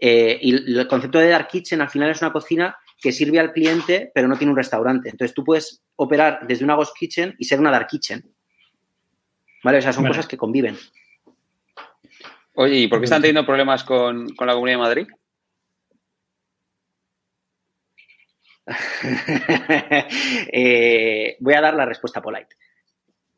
Eh, 0.07 0.39
y 0.43 0.77
el 0.77 0.87
concepto 0.87 1.19
de 1.19 1.31
dark 1.31 1.49
kitchen 1.49 1.81
al 1.81 1.89
final 1.89 2.11
es 2.11 2.21
una 2.21 2.31
cocina 2.31 2.77
que 3.01 3.11
sirve 3.11 3.41
al 3.41 3.55
cliente, 3.55 4.13
pero 4.15 4.29
no 4.29 4.37
tiene 4.37 4.51
un 4.51 4.57
restaurante. 4.59 5.09
Entonces 5.09 5.33
tú 5.33 5.43
puedes 5.43 5.83
operar 5.97 6.47
desde 6.47 6.63
una 6.63 6.75
ghost 6.75 6.95
kitchen 6.95 7.35
y 7.39 7.47
ser 7.47 7.59
una 7.59 7.71
dark 7.71 7.87
kitchen. 7.87 8.23
¿Vale? 9.63 9.79
O 9.79 9.81
sea, 9.81 9.95
son 9.95 10.07
cosas 10.07 10.29
que 10.29 10.37
conviven. 10.37 10.77
Oye, 12.53 12.81
¿y 12.81 12.87
por 12.87 12.99
qué 12.99 13.05
están 13.05 13.23
teniendo 13.23 13.47
problemas 13.47 13.83
con, 13.83 14.27
la 14.27 14.53
Comunidad 14.53 14.77
de 14.77 14.83
Madrid? 14.83 15.07
Eh, 20.53 21.37
voy 21.41 21.55
a 21.55 21.63
dar 21.63 21.75
la 21.75 21.87
respuesta 21.87 22.21
polite. 22.21 22.57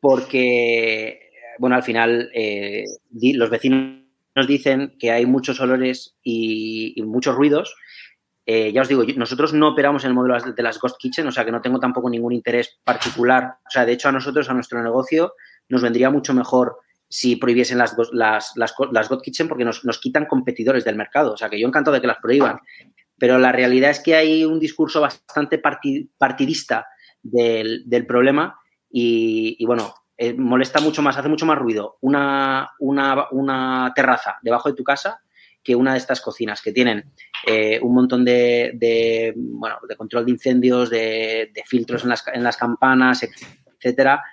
Porque 0.01 1.31
bueno, 1.59 1.77
al 1.77 1.83
final 1.83 2.29
eh, 2.33 2.83
los 3.11 3.49
vecinos 3.49 4.06
nos 4.37 4.45
dicen 4.45 4.95
que 4.99 5.09
hay 5.09 5.25
muchos 5.25 5.59
olores 5.59 6.15
y, 6.21 6.93
muchos 7.03 7.35
ruidos. 7.35 7.75
Eh, 8.45 8.71
ya 8.71 8.83
os 8.83 8.87
digo, 8.87 9.03
nosotros 9.15 9.51
no 9.51 9.69
operamos 9.69 10.03
en 10.03 10.09
el 10.09 10.13
modelo 10.13 10.39
de 10.53 10.63
las 10.63 10.79
Ghost 10.79 10.97
Kitchen, 10.99 11.25
o 11.25 11.31
sea 11.31 11.43
que 11.43 11.51
no 11.51 11.59
tengo 11.59 11.79
tampoco 11.79 12.07
ningún 12.07 12.33
interés 12.33 12.79
particular. 12.83 13.55
O 13.65 13.71
sea, 13.71 13.83
de 13.83 13.93
hecho, 13.93 14.09
a 14.09 14.11
nosotros, 14.11 14.47
a 14.47 14.53
nuestro 14.53 14.83
negocio, 14.83 15.33
nos 15.69 15.81
vendría 15.81 16.11
mucho 16.11 16.35
mejor 16.35 16.77
si 17.09 17.35
prohibiesen 17.35 17.79
las, 17.79 17.95
las, 18.11 18.51
las, 18.55 18.75
las 18.91 19.09
God 19.09 19.23
Kitchen 19.23 19.47
porque 19.47 19.65
nos, 19.65 19.83
nos, 19.83 19.99
quitan 19.99 20.27
competidores 20.27 20.85
del 20.85 20.97
mercado. 20.97 21.33
O 21.33 21.37
sea, 21.37 21.49
que 21.49 21.59
yo 21.59 21.67
encantado 21.67 21.95
de 21.95 22.01
que 22.01 22.07
las 22.07 22.19
prohíban. 22.21 22.59
Pero 23.17 23.39
la 23.39 23.51
realidad 23.51 23.89
es 23.89 23.99
que 23.99 24.13
hay 24.13 24.45
un 24.45 24.59
discurso 24.59 25.01
bastante 25.01 25.59
partidista 25.59 26.85
del, 27.23 27.89
del 27.89 28.05
problema 28.05 28.59
y, 28.87 29.65
bueno, 29.65 29.95
eh, 30.17 30.33
molesta 30.33 30.79
mucho 30.79 31.01
más, 31.01 31.15
hace 31.17 31.29
mucho 31.29 31.45
más 31.45 31.57
ruido 31.57 31.97
una, 32.01 32.71
una, 32.79 33.27
una, 33.31 33.91
terraza 33.95 34.37
debajo 34.41 34.69
de 34.69 34.75
tu 34.75 34.83
casa 34.83 35.21
que 35.63 35.75
una 35.75 35.91
de 35.91 35.99
estas 35.99 36.21
cocinas 36.21 36.61
que 36.61 36.71
tienen 36.71 37.11
eh, 37.45 37.79
un 37.81 37.93
montón 37.93 38.25
de, 38.25 38.71
de, 38.73 39.33
bueno, 39.35 39.77
de 39.87 39.95
control 39.95 40.25
de 40.25 40.31
incendios, 40.31 40.89
de, 40.89 41.51
filtros 41.65 42.03
en 42.03 42.09
las, 42.09 42.23
en 42.33 42.41
las, 42.41 42.55
campanas, 42.55 43.27
etcétera. 43.77 44.23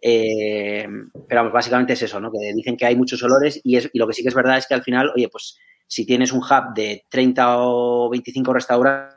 Eh, 0.00 0.86
pero 1.26 1.40
vamos, 1.40 1.52
básicamente 1.52 1.94
es 1.94 2.02
eso, 2.02 2.20
¿no? 2.20 2.30
Que 2.30 2.52
dicen 2.54 2.76
que 2.76 2.84
hay 2.84 2.94
muchos 2.94 3.22
olores 3.22 3.60
y, 3.64 3.76
es, 3.76 3.88
y 3.92 3.98
lo 3.98 4.06
que 4.06 4.12
sí 4.12 4.22
que 4.22 4.28
es 4.28 4.34
verdad 4.34 4.58
es 4.58 4.66
que 4.66 4.74
al 4.74 4.82
final, 4.82 5.10
oye, 5.14 5.28
pues 5.28 5.58
si 5.86 6.04
tienes 6.04 6.32
un 6.32 6.40
hub 6.40 6.74
de 6.74 7.06
30 7.08 7.56
o 7.58 8.10
25 8.10 8.52
restaurantes, 8.52 9.16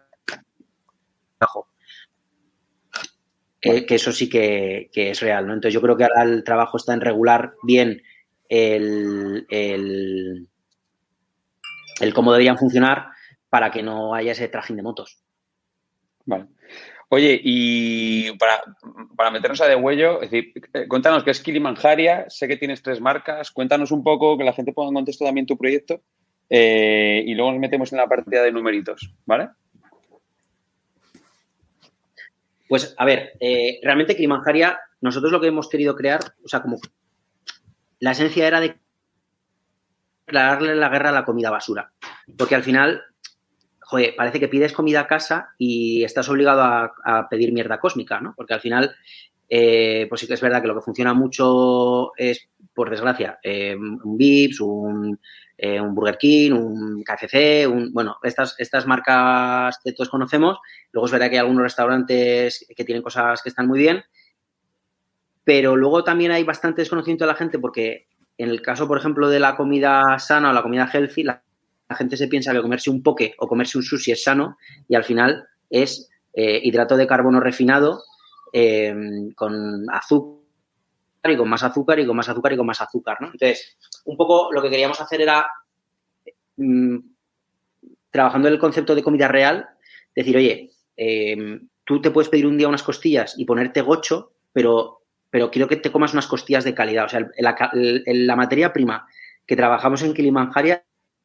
que, 3.65 3.95
eso 3.95 4.11
sí 4.11 4.29
que, 4.29 4.89
es 4.93 5.19
real, 5.19 5.47
¿no? 5.47 5.53
Entonces 5.53 5.73
yo 5.73 5.81
creo 5.81 5.97
que 5.97 6.03
ahora 6.03 6.23
el 6.23 6.43
trabajo 6.43 6.77
está 6.77 6.93
en 6.93 7.01
regular 7.01 7.53
bien 7.63 8.01
el, 8.47 9.45
el, 9.49 10.47
cómo 12.13 12.31
deberían 12.31 12.57
funcionar 12.57 13.07
para 13.49 13.71
que 13.71 13.81
no 13.81 14.13
haya 14.13 14.33
ese 14.33 14.47
trajín 14.47 14.77
de 14.77 14.83
motos. 14.83 15.17
Vale. 16.25 16.47
Oye, 17.09 17.39
y 17.43 18.31
para, 18.37 18.61
para 19.15 19.31
meternos 19.31 19.61
a 19.61 19.67
de 19.67 19.75
huello, 19.75 20.21
es 20.21 20.31
decir, 20.31 20.53
eh, 20.73 20.87
cuéntanos 20.87 21.23
qué 21.23 21.31
es 21.31 21.39
Kilimanjaria, 21.39 22.25
sé 22.29 22.47
que 22.47 22.57
tienes 22.57 22.81
tres 22.81 22.99
marcas, 22.99 23.51
cuéntanos 23.51 23.91
un 23.91 24.03
poco, 24.03 24.37
que 24.37 24.43
la 24.43 24.53
gente 24.53 24.73
ponga 24.73 24.89
en 24.89 24.95
contexto 24.95 25.23
también 25.23 25.45
tu 25.45 25.57
proyecto 25.57 26.01
eh, 26.49 27.23
y 27.25 27.33
luego 27.35 27.51
nos 27.51 27.59
metemos 27.59 27.91
en 27.91 27.99
la 27.99 28.07
partida 28.07 28.43
de 28.43 28.51
numeritos, 28.51 29.13
¿vale? 29.25 29.49
Pues 32.67 32.95
a 32.97 33.05
ver, 33.05 33.33
eh, 33.39 33.79
realmente 33.83 34.15
Kilimanjaria, 34.15 34.79
nosotros 35.01 35.31
lo 35.31 35.39
que 35.39 35.47
hemos 35.47 35.69
querido 35.69 35.95
crear, 35.95 36.19
o 36.43 36.47
sea, 36.47 36.61
como 36.61 36.77
la 37.99 38.11
esencia 38.11 38.47
era 38.47 38.59
de 38.59 38.79
declararle 40.25 40.75
la 40.75 40.89
guerra 40.89 41.09
a 41.09 41.13
la 41.13 41.25
comida 41.25 41.51
basura. 41.51 41.91
Porque 42.37 42.55
al 42.55 42.63
final, 42.63 43.03
joder, 43.81 44.15
parece 44.15 44.39
que 44.39 44.47
pides 44.47 44.73
comida 44.73 45.01
a 45.01 45.07
casa 45.07 45.49
y 45.57 46.03
estás 46.03 46.27
obligado 46.29 46.63
a, 46.63 47.27
pedir 47.29 47.53
mierda 47.53 47.79
cósmica, 47.79 48.19
¿no? 48.19 48.33
Porque 48.35 48.55
al 48.55 48.61
final, 48.61 48.95
eh, 49.47 50.07
pues 50.09 50.21
sí 50.21 50.27
que 50.27 50.33
es 50.33 50.41
verdad 50.41 50.61
que 50.61 50.67
lo 50.67 50.75
que 50.75 50.81
funciona 50.81 51.13
mucho 51.13 52.15
es, 52.17 52.49
por 52.73 52.89
desgracia, 52.89 53.39
un 53.43 54.17
Vips, 54.17 54.59
un 54.59 55.19
eh, 55.57 55.79
un 55.79 55.95
Burger 55.95 56.17
King, 56.17 56.51
un 56.51 57.03
KFC, 57.03 57.67
un, 57.67 57.93
bueno, 57.93 58.17
estas, 58.23 58.55
estas 58.59 58.85
marcas 58.85 59.79
que 59.83 59.93
todos 59.93 60.09
conocemos. 60.09 60.57
Luego 60.91 61.05
es 61.05 61.11
verdad 61.11 61.29
que 61.29 61.35
hay 61.35 61.39
algunos 61.39 61.63
restaurantes 61.63 62.65
que 62.75 62.83
tienen 62.83 63.01
cosas 63.01 63.41
que 63.41 63.49
están 63.49 63.67
muy 63.67 63.79
bien, 63.79 64.03
pero 65.43 65.75
luego 65.75 66.03
también 66.03 66.31
hay 66.31 66.43
bastante 66.43 66.81
desconocimiento 66.81 67.23
de 67.23 67.31
la 67.31 67.37
gente 67.37 67.59
porque 67.59 68.07
en 68.37 68.49
el 68.49 68.61
caso, 68.61 68.87
por 68.87 68.97
ejemplo, 68.97 69.29
de 69.29 69.39
la 69.39 69.55
comida 69.55 70.19
sana 70.19 70.49
o 70.49 70.53
la 70.53 70.63
comida 70.63 70.89
healthy, 70.91 71.23
la, 71.23 71.41
gente 71.91 72.17
se 72.17 72.27
piensa 72.27 72.51
que 72.51 72.61
comerse 72.61 72.89
un 72.89 73.03
poke 73.03 73.35
o 73.37 73.47
comerse 73.47 73.77
un 73.77 73.83
sushi 73.83 74.11
es 74.11 74.23
sano 74.23 74.57
y 74.87 74.95
al 74.95 75.03
final 75.03 75.47
es 75.69 76.09
eh, 76.33 76.59
hidrato 76.63 76.97
de 76.97 77.05
carbono 77.05 77.39
refinado 77.39 78.01
eh, 78.51 78.93
con 79.35 79.85
azúcar 79.91 80.34
y 81.31 81.37
con 81.37 81.49
más 81.49 81.63
azúcar 81.63 81.99
y 81.99 82.05
con 82.05 82.15
más 82.15 82.29
azúcar 82.29 82.53
y 82.53 82.57
con 82.57 82.65
más 82.65 82.81
azúcar, 82.81 83.17
¿no? 83.19 83.27
Entonces, 83.27 83.77
un 84.05 84.17
poco 84.17 84.51
lo 84.51 84.61
que 84.61 84.69
queríamos 84.69 84.99
hacer 85.01 85.21
era, 85.21 85.47
mm, 86.57 86.97
trabajando 88.09 88.47
en 88.47 88.53
el 88.53 88.59
concepto 88.59 88.95
de 88.95 89.03
comida 89.03 89.27
real, 89.27 89.67
decir, 90.15 90.37
oye, 90.37 90.71
em, 90.95 91.67
tú 91.83 92.01
te 92.01 92.11
puedes 92.11 92.29
pedir 92.29 92.47
un 92.47 92.57
día 92.57 92.67
unas 92.67 92.83
costillas 92.83 93.35
y 93.37 93.45
ponerte 93.45 93.81
gocho, 93.81 94.33
pero, 94.51 95.01
pero 95.29 95.51
quiero 95.51 95.67
que 95.67 95.75
te 95.75 95.91
comas 95.91 96.13
unas 96.13 96.27
costillas 96.27 96.63
de 96.63 96.73
calidad. 96.73 97.05
O 97.05 97.09
sea, 97.09 97.27
la, 97.37 98.35
materia 98.35 98.73
prima 98.73 99.07
que 99.45 99.55
trabajamos 99.55 100.01
en 100.01 100.13
Kilimanjaria 100.13 100.83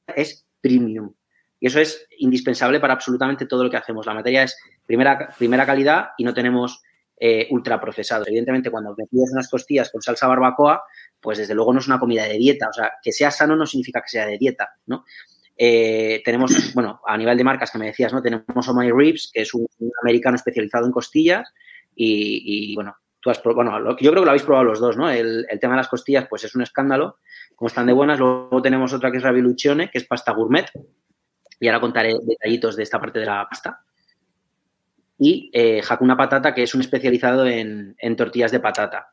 es 0.08 0.46
premium. 0.60 1.14
Y 1.58 1.66
eso 1.66 1.78
es 1.78 2.06
indispensable 2.18 2.80
para 2.80 2.94
absolutamente 2.94 3.46
todo 3.46 3.64
lo 3.64 3.70
que 3.70 3.76
hacemos. 3.76 4.06
La 4.06 4.14
materia 4.14 4.42
es 4.42 4.56
primera, 4.86 5.28
primera 5.38 5.66
calidad 5.66 6.10
y 6.16 6.24
no 6.24 6.34
tenemos 6.34 6.82
eh, 7.22 7.46
ultraprocesados. 7.50 8.26
Evidentemente, 8.28 8.70
cuando 8.70 8.94
me 8.96 9.06
pides 9.06 9.30
unas 9.32 9.46
costillas 9.50 9.90
con 9.90 10.00
salsa 10.00 10.26
barbacoa, 10.26 10.82
pues 11.20 11.36
desde 11.36 11.54
luego 11.54 11.74
no 11.74 11.80
es 11.80 11.86
una 11.86 12.00
comida 12.00 12.24
de 12.24 12.38
dieta. 12.38 12.68
O 12.70 12.72
sea, 12.72 12.92
que 13.02 13.12
sea 13.12 13.30
sano 13.30 13.54
no 13.56 13.66
significa 13.66 14.00
que 14.00 14.08
sea 14.08 14.26
de 14.26 14.38
dieta, 14.38 14.70
¿no? 14.86 15.04
Eh, 15.54 16.22
tenemos, 16.24 16.50
bueno, 16.74 17.02
a 17.06 17.18
nivel 17.18 17.36
de 17.36 17.44
marcas 17.44 17.70
que 17.70 17.76
me 17.76 17.88
decías, 17.88 18.14
¿no? 18.14 18.22
Tenemos 18.22 18.66
Oh 18.66 18.74
My 18.74 18.90
Ribs, 18.90 19.30
que 19.34 19.42
es 19.42 19.52
un, 19.52 19.66
americano 20.02 20.36
especializado 20.36 20.86
en 20.86 20.92
costillas 20.92 21.52
y, 21.94 22.74
bueno, 22.74 22.96
tú 23.20 23.28
has 23.28 23.42
bueno, 23.42 23.78
yo 23.78 24.10
creo 24.12 24.22
que 24.22 24.24
lo 24.24 24.30
habéis 24.30 24.44
probado 24.44 24.64
los 24.64 24.80
dos, 24.80 24.96
¿no? 24.96 25.10
El, 25.10 25.46
tema 25.60 25.74
de 25.74 25.78
las 25.80 25.88
costillas, 25.88 26.26
pues 26.26 26.44
es 26.44 26.54
un 26.54 26.62
escándalo, 26.62 27.18
como 27.54 27.66
están 27.68 27.84
de 27.84 27.92
buenas. 27.92 28.18
Luego 28.18 28.62
tenemos 28.62 28.94
otra 28.94 29.10
que 29.10 29.18
es 29.18 29.22
Ravilucione, 29.22 29.90
que 29.90 29.98
es 29.98 30.06
pasta 30.06 30.32
gourmet. 30.32 30.70
Y 31.60 31.68
ahora 31.68 31.80
contaré 31.80 32.14
detallitos 32.22 32.76
de 32.76 32.84
esta 32.84 32.98
parte 32.98 33.18
de 33.18 33.26
la 33.26 33.46
pasta 33.46 33.84
y 35.22 35.50
eh, 35.52 35.82
Hakuna 35.86 36.16
Patata, 36.16 36.54
que 36.54 36.62
es 36.62 36.74
un 36.74 36.80
especializado 36.80 37.46
en, 37.46 37.94
tortillas 38.16 38.50
de 38.50 38.58
patata. 38.58 39.10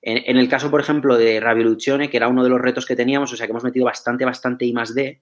En, 0.00 0.38
el 0.38 0.48
caso, 0.48 0.70
por 0.70 0.80
ejemplo, 0.80 1.18
de 1.18 1.38
Ravioluzione, 1.38 2.08
que 2.08 2.16
era 2.16 2.28
uno 2.28 2.42
de 2.42 2.48
los 2.48 2.58
retos 2.58 2.86
que 2.86 2.96
teníamos, 2.96 3.30
o 3.30 3.36
sea 3.36 3.46
que 3.46 3.50
hemos 3.50 3.62
metido 3.62 3.84
bastante, 3.84 4.24
bastante 4.24 4.64
I 4.64 4.72
más 4.72 4.94
D, 4.94 5.20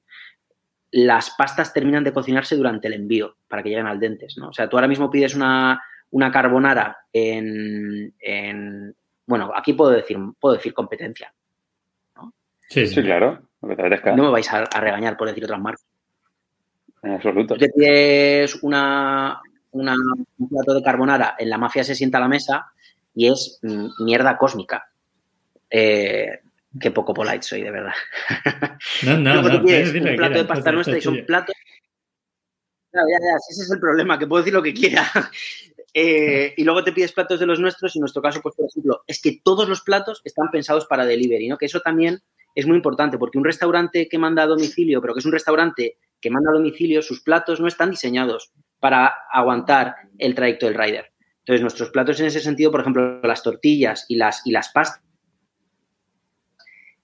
las 0.92 1.34
pastas 1.36 1.74
terminan 1.74 2.04
de 2.04 2.12
cocinarse 2.12 2.54
durante 2.54 2.86
el 2.86 2.94
envío 2.94 3.36
para 3.48 3.64
que 3.64 3.70
lleguen 3.70 3.88
al 3.88 3.98
dentes, 3.98 4.38
¿no? 4.38 4.50
O 4.50 4.52
sea, 4.52 4.68
tú 4.68 4.76
ahora 4.76 4.86
mismo 4.86 5.10
pides 5.10 5.34
una, 5.34 5.82
una 6.10 6.30
carbonara 6.30 6.98
en, 7.12 8.14
Bueno, 9.26 9.50
aquí 9.56 9.72
puedo 9.72 9.90
decir, 9.90 10.18
puedo 10.38 10.54
decir 10.54 10.72
competencia. 10.72 11.34
Sí, 12.68 12.86
sí, 12.86 13.02
claro. 13.02 13.42
No 13.60 14.22
me 14.22 14.30
vais 14.30 14.52
a, 14.52 14.64
regañar 14.80 15.16
por 15.16 15.26
decir 15.26 15.42
otras 15.42 15.60
marcas. 15.60 15.84
En 17.02 17.14
absoluto. 17.14 17.54
Tú 17.54 17.60
te 17.60 17.70
pides 17.70 18.62
una, 18.62 19.40
un 19.72 20.48
plato 20.48 20.74
de 20.74 20.82
carbonara, 20.82 21.36
en 21.38 21.50
la 21.50 21.58
mafia 21.58 21.84
se 21.84 21.94
sienta 21.94 22.18
a 22.18 22.22
la 22.22 22.28
mesa 22.28 22.72
y 23.14 23.26
es 23.26 23.58
mm, 23.62 24.04
mierda 24.04 24.38
cósmica. 24.38 24.90
Eh, 25.70 26.40
qué 26.80 26.90
poco 26.90 27.14
polite 27.14 27.42
soy, 27.42 27.62
de 27.62 27.70
verdad. 27.70 27.94
No, 29.04 29.16
no, 29.18 29.42
no. 29.42 29.58
un 29.58 30.16
plato 30.16 30.38
de 30.38 30.44
pasta 30.44 30.72
nuestra 30.72 30.98
y 30.98 31.02
son 31.02 31.24
platos. 31.26 31.54
ya, 32.92 33.00
ya, 33.00 33.36
ese 33.50 33.62
es 33.62 33.70
el 33.70 33.80
problema, 33.80 34.18
que 34.18 34.26
puedo 34.26 34.42
decir 34.42 34.54
lo 34.54 34.62
que 34.62 34.74
quiera. 34.74 35.04
Eh, 35.94 36.52
y 36.56 36.64
luego 36.64 36.84
te 36.84 36.92
pides 36.92 37.12
platos 37.12 37.40
de 37.40 37.46
los 37.46 37.58
nuestros 37.58 37.96
y 37.96 37.98
en 37.98 38.02
nuestro 38.02 38.20
caso, 38.20 38.40
pues 38.42 38.54
por 38.54 38.66
ejemplo, 38.66 39.02
es 39.06 39.20
que 39.20 39.40
todos 39.42 39.68
los 39.68 39.80
platos 39.80 40.20
están 40.22 40.50
pensados 40.52 40.84
para 40.86 41.06
delivery, 41.06 41.48
¿no? 41.48 41.56
Que 41.56 41.64
eso 41.64 41.80
también 41.80 42.20
es 42.54 42.66
muy 42.66 42.76
importante 42.76 43.18
porque 43.18 43.38
un 43.38 43.44
restaurante 43.44 44.06
que 44.06 44.18
manda 44.18 44.42
a 44.42 44.46
domicilio, 44.46 45.00
pero 45.00 45.14
que 45.14 45.20
es 45.20 45.26
un 45.26 45.32
restaurante 45.32 45.96
que 46.20 46.30
manda 46.30 46.50
a 46.50 46.54
domicilio, 46.54 47.00
sus 47.02 47.22
platos 47.22 47.58
no 47.58 47.66
están 47.66 47.90
diseñados 47.90 48.52
para 48.80 49.14
aguantar 49.32 49.96
el 50.18 50.34
trayecto 50.34 50.66
del 50.66 50.74
rider. 50.74 51.12
Entonces, 51.40 51.62
nuestros 51.62 51.90
platos 51.90 52.20
en 52.20 52.26
ese 52.26 52.40
sentido, 52.40 52.70
por 52.70 52.80
ejemplo, 52.80 53.20
las 53.22 53.42
tortillas 53.42 54.04
y 54.08 54.16
las, 54.16 54.42
y 54.44 54.50
las 54.50 54.68
pastas, 54.70 55.02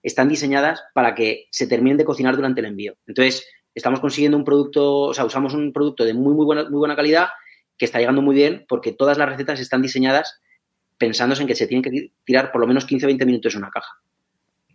están 0.02 0.28
diseñadas 0.28 0.82
para 0.92 1.14
que 1.14 1.46
se 1.50 1.66
terminen 1.66 1.96
de 1.96 2.04
cocinar 2.04 2.36
durante 2.36 2.60
el 2.60 2.66
envío. 2.66 2.94
Entonces, 3.06 3.46
estamos 3.74 4.00
consiguiendo 4.00 4.36
un 4.36 4.44
producto, 4.44 5.00
o 5.00 5.14
sea, 5.14 5.24
usamos 5.24 5.54
un 5.54 5.72
producto 5.72 6.04
de 6.04 6.12
muy, 6.12 6.34
muy 6.34 6.44
buena, 6.44 6.64
muy 6.64 6.78
buena 6.78 6.94
calidad 6.94 7.28
que 7.76 7.86
está 7.86 7.98
llegando 7.98 8.22
muy 8.22 8.34
bien 8.34 8.66
porque 8.68 8.92
todas 8.92 9.18
las 9.18 9.28
recetas 9.28 9.60
están 9.60 9.82
diseñadas 9.82 10.40
pensándose 10.98 11.42
en 11.42 11.48
que 11.48 11.56
se 11.56 11.66
tienen 11.66 11.82
que 11.82 12.10
tirar 12.24 12.52
por 12.52 12.60
lo 12.60 12.66
menos 12.66 12.84
15 12.84 13.06
o 13.06 13.08
20 13.08 13.26
minutos 13.26 13.54
en 13.54 13.58
una 13.58 13.70
caja. 13.70 13.94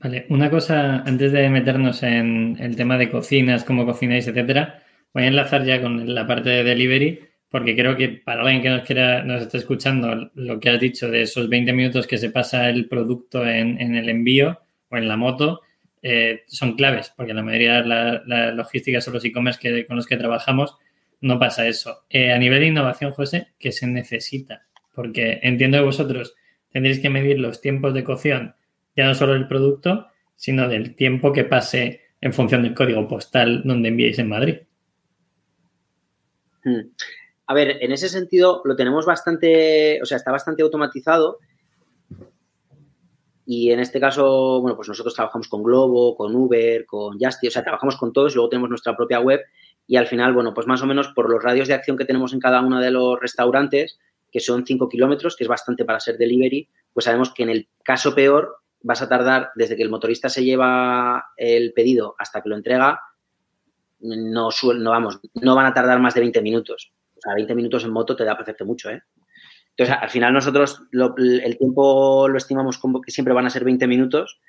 Vale, 0.01 0.25
una 0.29 0.49
cosa 0.49 1.03
antes 1.05 1.31
de 1.31 1.49
meternos 1.49 2.03
en 2.03 2.57
el 2.59 2.75
tema 2.75 2.97
de 2.97 3.09
cocinas, 3.09 3.63
cómo 3.63 3.85
cocináis, 3.85 4.27
etcétera. 4.27 4.83
Voy 5.13 5.23
a 5.23 5.27
enlazar 5.27 5.65
ya 5.65 5.81
con 5.81 6.13
la 6.13 6.27
parte 6.27 6.49
de 6.49 6.63
delivery, 6.63 7.19
porque 7.49 7.75
creo 7.75 7.95
que 7.97 8.09
para 8.09 8.41
alguien 8.41 8.61
que 8.61 8.69
nos 8.69 8.83
quiera, 8.83 9.23
nos 9.23 9.41
esté 9.41 9.57
escuchando, 9.57 10.31
lo 10.35 10.59
que 10.59 10.69
has 10.69 10.79
dicho 10.79 11.09
de 11.09 11.23
esos 11.23 11.49
20 11.49 11.73
minutos 11.73 12.07
que 12.07 12.17
se 12.17 12.29
pasa 12.29 12.69
el 12.69 12.87
producto 12.87 13.45
en, 13.45 13.79
el 13.95 14.07
envío 14.09 14.59
o 14.89 14.97
en 14.97 15.07
la 15.07 15.17
moto, 15.17 15.61
eh, 16.01 16.43
son 16.47 16.75
claves, 16.75 17.11
porque 17.15 17.33
la 17.33 17.43
mayoría 17.43 17.81
de 17.81 17.87
las 17.87 18.27
la 18.27 18.51
logísticas 18.51 19.07
o 19.07 19.11
los 19.11 19.25
e-commerce 19.25 19.85
con 19.85 19.97
los 19.97 20.05
que 20.05 20.17
trabajamos 20.17 20.77
no 21.21 21.39
pasa 21.39 21.67
eso. 21.67 22.05
Eh, 22.09 22.31
a 22.31 22.37
nivel 22.37 22.61
de 22.61 22.67
innovación, 22.67 23.11
José, 23.11 23.47
¿qué 23.57 23.71
se 23.71 23.87
necesita? 23.87 24.67
Porque 24.93 25.39
entiendo 25.41 25.79
que 25.79 25.83
vosotros 25.85 26.35
tendréis 26.71 26.99
que 26.99 27.09
medir 27.09 27.39
los 27.39 27.61
tiempos 27.61 27.93
de 27.93 28.03
cocción 28.03 28.55
ya 28.95 29.05
no 29.05 29.15
solo 29.15 29.33
del 29.33 29.47
producto, 29.47 30.07
sino 30.35 30.67
del 30.67 30.95
tiempo 30.95 31.31
que 31.31 31.45
pase 31.45 32.01
en 32.21 32.33
función 32.33 32.63
del 32.63 32.73
código 32.73 33.07
postal 33.07 33.61
donde 33.63 33.89
enviéis 33.89 34.19
en 34.19 34.27
Madrid. 34.27 34.57
Hmm. 36.63 36.91
A 37.47 37.53
ver, 37.53 37.77
en 37.81 37.91
ese 37.91 38.09
sentido 38.09 38.61
lo 38.63 38.75
tenemos 38.75 39.05
bastante, 39.05 39.99
o 40.01 40.05
sea, 40.05 40.17
está 40.17 40.31
bastante 40.31 40.61
automatizado. 40.61 41.39
Y 43.45 43.71
en 43.71 43.79
este 43.79 43.99
caso, 43.99 44.61
bueno, 44.61 44.75
pues 44.75 44.87
nosotros 44.87 45.15
trabajamos 45.15 45.47
con 45.47 45.63
Globo, 45.63 46.15
con 46.15 46.35
Uber, 46.35 46.85
con 46.85 47.17
Justy, 47.19 47.47
o 47.47 47.51
sea, 47.51 47.63
trabajamos 47.63 47.97
con 47.97 48.13
todos 48.13 48.35
luego 48.35 48.49
tenemos 48.49 48.69
nuestra 48.69 48.95
propia 48.95 49.19
web. 49.19 49.41
Y 49.87 49.95
al 49.95 50.05
final, 50.05 50.33
bueno, 50.33 50.53
pues 50.53 50.67
más 50.67 50.83
o 50.83 50.85
menos 50.85 51.07
por 51.15 51.27
los 51.27 51.41
radios 51.41 51.67
de 51.67 51.73
acción 51.73 51.97
que 51.97 52.05
tenemos 52.05 52.31
en 52.33 52.39
cada 52.39 52.61
uno 52.61 52.79
de 52.79 52.91
los 52.91 53.19
restaurantes, 53.19 53.97
que 54.31 54.39
son 54.39 54.65
5 54.65 54.87
kilómetros, 54.87 55.35
que 55.35 55.43
es 55.43 55.47
bastante 55.47 55.85
para 55.85 55.99
ser 55.99 56.19
delivery, 56.19 56.69
pues 56.93 57.05
sabemos 57.05 57.33
que 57.33 57.41
en 57.41 57.49
el 57.49 57.67
caso 57.83 58.13
peor 58.13 58.57
vas 58.81 59.01
a 59.01 59.09
tardar 59.09 59.49
desde 59.55 59.75
que 59.75 59.81
el 59.83 59.89
motorista 59.89 60.29
se 60.29 60.43
lleva 60.43 61.31
el 61.35 61.73
pedido 61.73 62.15
hasta 62.17 62.41
que 62.41 62.49
lo 62.49 62.55
entrega, 62.55 62.99
no, 63.99 64.49
no, 64.51 64.89
vamos, 64.89 65.19
no 65.35 65.55
van 65.55 65.65
a 65.65 65.73
tardar 65.73 65.99
más 65.99 66.13
de 66.13 66.21
20 66.21 66.41
minutos. 66.41 66.91
O 67.17 67.21
sea, 67.21 67.33
20 67.35 67.55
minutos 67.55 67.83
en 67.83 67.91
moto 67.91 68.15
te 68.15 68.23
da 68.23 68.37
perfecto 68.37 68.65
mucho, 68.65 68.89
¿eh? 68.89 69.01
Entonces, 69.71 69.95
al 70.01 70.09
final 70.09 70.33
nosotros 70.33 70.81
el 70.91 71.57
tiempo 71.57 72.27
lo 72.27 72.37
estimamos 72.37 72.77
como 72.77 73.01
que 73.01 73.11
siempre 73.11 73.33
van 73.33 73.45
a 73.45 73.49
ser 73.49 73.63
20 73.63 73.87
minutos 73.87 74.41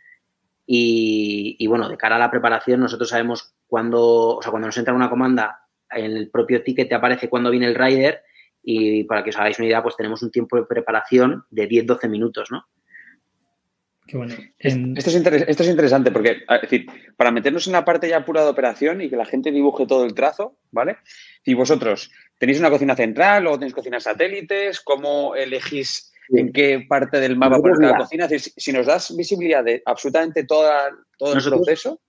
y, 0.66 1.56
y, 1.58 1.66
bueno, 1.68 1.88
de 1.88 1.96
cara 1.96 2.16
a 2.16 2.18
la 2.18 2.30
preparación 2.30 2.80
nosotros 2.80 3.10
sabemos 3.10 3.54
cuándo, 3.68 4.36
o 4.36 4.42
sea, 4.42 4.50
cuando 4.50 4.66
nos 4.66 4.76
entra 4.76 4.92
una 4.92 5.08
comanda, 5.08 5.68
en 5.90 6.16
el 6.16 6.30
propio 6.30 6.62
ticket 6.62 6.88
te 6.88 6.94
aparece 6.94 7.28
cuándo 7.28 7.50
viene 7.50 7.66
el 7.66 7.74
rider 7.74 8.22
y 8.62 9.04
para 9.04 9.22
que 9.22 9.30
os 9.30 9.36
hagáis 9.36 9.58
una 9.58 9.68
idea, 9.68 9.82
pues 9.82 9.96
tenemos 9.96 10.22
un 10.22 10.30
tiempo 10.30 10.56
de 10.56 10.64
preparación 10.64 11.44
de 11.50 11.68
10-12 11.68 12.08
minutos, 12.08 12.50
¿no? 12.50 12.66
Esto, 14.58 15.10
es 15.62 15.68
interesante 15.68 16.10
porque, 16.10 16.42
es 16.48 16.60
decir, 16.62 16.86
para 17.16 17.30
meternos 17.30 17.66
en 17.66 17.74
la 17.74 17.84
parte 17.84 18.08
ya 18.08 18.24
pura 18.24 18.42
de 18.42 18.50
operación 18.50 19.00
y 19.00 19.10
que 19.10 19.16
la 19.16 19.24
gente 19.24 19.50
dibuje 19.50 19.86
todo 19.86 20.04
el 20.04 20.14
trazo, 20.14 20.56
¿vale? 20.70 20.98
Y 21.44 21.54
vosotros, 21.54 22.10
¿tenéis 22.38 22.58
una 22.58 22.70
cocina 22.70 22.96
central 22.96 23.46
o 23.46 23.54
tenéis 23.54 23.74
cocinas 23.74 24.04
satélites? 24.04 24.80
¿Cómo 24.80 25.34
elegís 25.34 26.12
en 26.30 26.52
qué 26.52 26.84
parte 26.88 27.20
del 27.20 27.36
mapa 27.36 27.58
poner 27.58 27.78
la 27.78 27.98
cocina? 27.98 28.28
si 28.28 28.72
nos 28.72 28.86
das 28.86 29.16
visibilidad 29.16 29.64
de 29.64 29.82
absolutamente 29.84 30.44
toda, 30.44 30.90
todo 31.18 31.34
el 31.34 31.42
proceso. 31.42 32.00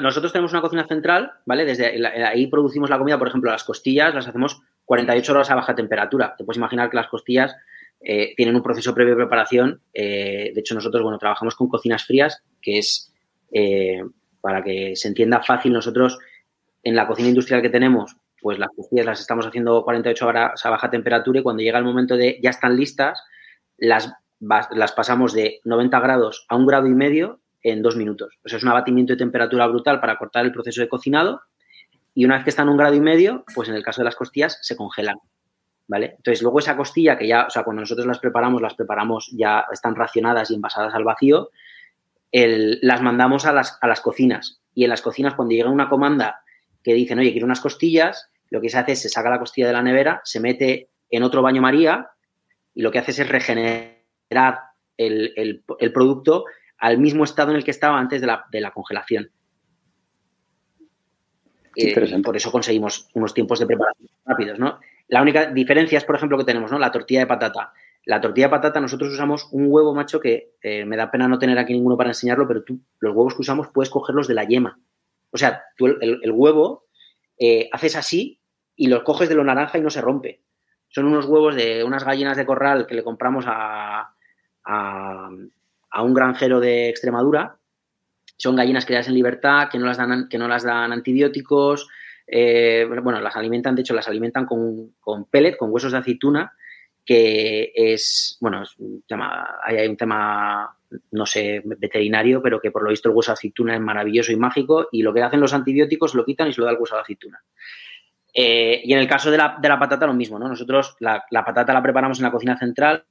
nosotros 0.00 0.32
tenemos 0.32 0.52
una 0.52 0.62
cocina 0.62 0.86
central, 0.86 1.32
¿vale? 1.46 1.64
Desde 1.64 2.06
ahí 2.24 2.46
producimos 2.46 2.90
la 2.90 2.98
comida, 2.98 3.18
por 3.18 3.28
ejemplo, 3.28 3.50
las 3.50 3.64
costillas 3.64 4.14
las 4.14 4.26
hacemos 4.26 4.60
48 4.84 5.32
horas 5.32 5.50
a 5.50 5.54
baja 5.54 5.74
temperatura. 5.74 6.34
Te 6.36 6.44
puedes 6.44 6.58
imaginar 6.58 6.90
que 6.90 6.96
las 6.96 7.08
costillas 7.08 7.54
eh, 8.00 8.34
tienen 8.36 8.54
un 8.54 8.62
proceso 8.62 8.94
previo 8.94 9.14
de 9.14 9.22
preparación. 9.22 9.80
Eh, 9.92 10.52
de 10.54 10.60
hecho, 10.60 10.74
nosotros, 10.74 11.02
bueno, 11.02 11.18
trabajamos 11.18 11.54
con 11.54 11.68
cocinas 11.68 12.04
frías, 12.04 12.42
que 12.62 12.78
es, 12.78 13.12
eh, 13.52 14.02
para 14.40 14.62
que 14.62 14.94
se 14.96 15.08
entienda 15.08 15.42
fácil, 15.42 15.72
nosotros 15.72 16.18
en 16.82 16.94
la 16.94 17.06
cocina 17.06 17.28
industrial 17.28 17.62
que 17.62 17.70
tenemos, 17.70 18.16
pues 18.40 18.58
las 18.58 18.68
costillas 18.74 19.06
las 19.06 19.20
estamos 19.20 19.46
haciendo 19.46 19.82
48 19.82 20.26
horas 20.26 20.64
a 20.64 20.70
baja 20.70 20.90
temperatura 20.90 21.40
y 21.40 21.42
cuando 21.42 21.62
llega 21.62 21.78
el 21.78 21.84
momento 21.84 22.16
de 22.16 22.38
ya 22.40 22.50
están 22.50 22.76
listas, 22.76 23.22
las, 23.76 24.12
las 24.40 24.92
pasamos 24.92 25.32
de 25.32 25.60
90 25.64 25.98
grados 26.00 26.46
a 26.48 26.56
un 26.56 26.66
grado 26.66 26.86
y 26.86 26.94
medio 26.94 27.40
en 27.62 27.82
dos 27.82 27.96
minutos. 27.96 28.38
O 28.44 28.48
sea, 28.48 28.58
es 28.58 28.62
un 28.62 28.70
abatimiento 28.70 29.12
de 29.12 29.18
temperatura 29.18 29.66
brutal 29.66 30.00
para 30.00 30.16
cortar 30.16 30.44
el 30.44 30.52
proceso 30.52 30.80
de 30.80 30.88
cocinado 30.88 31.40
y 32.14 32.24
una 32.24 32.36
vez 32.36 32.44
que 32.44 32.50
están 32.50 32.68
a 32.68 32.70
un 32.70 32.76
grado 32.76 32.94
y 32.94 33.00
medio, 33.00 33.44
pues 33.54 33.68
en 33.68 33.74
el 33.74 33.82
caso 33.82 34.00
de 34.00 34.06
las 34.06 34.16
costillas 34.16 34.58
se 34.62 34.76
congelan. 34.76 35.16
¿Vale? 35.88 36.14
Entonces, 36.18 36.42
luego 36.42 36.60
esa 36.60 36.76
costilla 36.76 37.18
que 37.18 37.26
ya, 37.26 37.46
o 37.46 37.50
sea, 37.50 37.64
cuando 37.64 37.80
nosotros 37.80 38.06
las 38.06 38.20
preparamos, 38.20 38.62
las 38.62 38.74
preparamos 38.74 39.30
ya 39.32 39.64
están 39.72 39.96
racionadas 39.96 40.50
y 40.50 40.54
envasadas 40.54 40.94
al 40.94 41.04
vacío, 41.04 41.50
las 42.30 43.02
mandamos 43.02 43.46
a 43.46 43.52
las, 43.52 43.78
a 43.80 43.88
las 43.88 44.00
cocinas. 44.00 44.60
Y 44.74 44.84
en 44.84 44.90
las 44.90 45.02
cocinas, 45.02 45.34
cuando 45.34 45.54
llega 45.54 45.70
una 45.70 45.88
comanda 45.88 46.42
que 46.84 46.94
dicen, 46.94 47.18
oye, 47.18 47.32
quiero 47.32 47.46
unas 47.46 47.60
costillas, 47.60 48.30
lo 48.50 48.60
que 48.60 48.68
se 48.68 48.78
hace 48.78 48.92
es 48.92 49.02
se 49.02 49.08
saca 49.08 49.30
la 49.30 49.38
costilla 49.38 49.66
de 49.66 49.72
la 49.72 49.82
nevera, 49.82 50.20
se 50.24 50.40
mete 50.40 50.90
en 51.10 51.22
otro 51.22 51.42
baño 51.42 51.62
María 51.62 52.10
y 52.74 52.82
lo 52.82 52.90
que 52.90 52.98
hace 52.98 53.10
es 53.10 53.28
regenerar 53.28 54.60
el, 54.96 55.64
producto 55.92 56.44
al 56.76 56.98
mismo 56.98 57.24
estado 57.24 57.50
en 57.50 57.56
el 57.56 57.64
que 57.64 57.70
estaba 57.70 57.98
antes 57.98 58.20
de 58.20 58.26
la, 58.26 58.44
de 58.52 58.60
la 58.60 58.70
congelación. 58.70 59.30
Eh, 61.76 62.22
por 62.22 62.36
eso 62.36 62.50
conseguimos 62.50 63.08
unos 63.14 63.32
tiempos 63.32 63.60
de 63.60 63.66
preparación 63.66 64.08
rápidos, 64.24 64.58
¿no? 64.58 64.80
La 65.08 65.22
única 65.22 65.46
diferencia 65.46 65.98
es, 65.98 66.04
por 66.04 66.16
ejemplo, 66.16 66.38
que 66.38 66.44
tenemos, 66.44 66.70
¿no? 66.70 66.78
La 66.78 66.92
tortilla 66.92 67.20
de 67.20 67.26
patata. 67.26 67.72
La 68.04 68.20
tortilla 68.20 68.46
de 68.46 68.50
patata, 68.50 68.80
nosotros 68.80 69.12
usamos 69.12 69.48
un 69.52 69.66
huevo, 69.68 69.94
macho, 69.94 70.20
que 70.20 70.54
eh, 70.62 70.84
me 70.84 70.96
da 70.96 71.10
pena 71.10 71.28
no 71.28 71.38
tener 71.38 71.58
aquí 71.58 71.72
ninguno 71.72 71.96
para 71.96 72.10
enseñarlo, 72.10 72.46
pero 72.46 72.62
tú, 72.62 72.80
los 73.00 73.14
huevos 73.14 73.34
que 73.34 73.42
usamos 73.42 73.68
puedes 73.68 73.90
cogerlos 73.90 74.28
de 74.28 74.34
la 74.34 74.44
yema. 74.44 74.78
O 75.30 75.36
sea, 75.36 75.62
tú 75.76 75.86
el, 75.86 76.32
huevo 76.32 76.86
eh, 77.38 77.68
haces 77.72 77.96
así 77.96 78.40
y 78.76 78.88
los 78.88 79.02
coges 79.02 79.28
de 79.28 79.34
lo 79.34 79.44
naranja 79.44 79.78
y 79.78 79.82
no 79.82 79.90
se 79.90 80.00
rompe. 80.00 80.42
Son 80.88 81.04
unos 81.06 81.26
huevos 81.26 81.54
de 81.54 81.84
unas 81.84 82.04
gallinas 82.04 82.36
de 82.36 82.46
corral 82.46 82.86
que 82.86 82.94
le 82.94 83.04
compramos 83.04 83.44
a, 83.46 84.14
a, 84.64 86.02
un 86.02 86.14
granjero 86.14 86.60
de 86.60 86.88
Extremadura. 86.88 87.58
Son 88.36 88.56
gallinas 88.56 88.86
criadas 88.86 89.08
en 89.08 89.14
libertad, 89.14 89.68
que 89.70 89.78
no 89.78 89.86
las 89.86 89.98
dan, 89.98 90.28
que 90.28 90.38
no 90.38 90.48
las 90.48 90.62
dan 90.62 90.92
antibióticos, 90.92 91.88
eh, 92.30 92.86
bueno, 93.02 93.20
las 93.20 93.36
alimentan, 93.36 93.74
de 93.74 93.80
hecho, 93.80 93.94
las 93.94 94.06
alimentan 94.06 94.44
con, 94.44 94.94
con 95.00 95.24
pellet, 95.24 95.56
con 95.56 95.72
huesos 95.72 95.92
de 95.92 95.98
aceituna, 95.98 96.52
que 97.04 97.72
es, 97.74 98.36
bueno, 98.40 98.62
es 98.62 98.76
un 98.78 99.02
tema, 99.08 99.58
hay 99.62 99.86
un 99.86 99.96
tema, 99.96 100.76
no 101.12 101.24
sé, 101.24 101.62
veterinario, 101.64 102.42
pero 102.42 102.60
que 102.60 102.70
por 102.70 102.82
lo 102.82 102.90
visto 102.90 103.08
el 103.08 103.14
hueso 103.14 103.32
de 103.32 103.34
aceituna 103.34 103.74
es 103.74 103.80
maravilloso 103.80 104.30
y 104.30 104.36
mágico 104.36 104.88
y 104.92 105.00
lo 105.00 105.14
que 105.14 105.22
hacen 105.22 105.40
los 105.40 105.54
antibióticos 105.54 106.14
lo 106.14 106.26
quitan 106.26 106.48
y 106.48 106.52
se 106.52 106.60
lo 106.60 106.66
da 106.66 106.72
el 106.72 106.78
hueso 106.78 106.96
de 106.96 107.00
aceituna. 107.00 107.42
Eh, 108.34 108.82
y 108.84 108.92
en 108.92 108.98
el 108.98 109.08
caso 109.08 109.30
de 109.30 109.38
la, 109.38 109.56
de 109.58 109.68
la, 109.68 109.78
patata 109.78 110.06
lo 110.06 110.12
mismo, 110.12 110.38
¿no? 110.38 110.48
Nosotros 110.48 110.96
la, 111.00 111.24
la 111.30 111.44
patata 111.46 111.72
la 111.72 111.82
preparamos 111.82 112.18
en 112.18 112.24
la 112.24 112.30
cocina 112.30 112.58
central, 112.58 113.06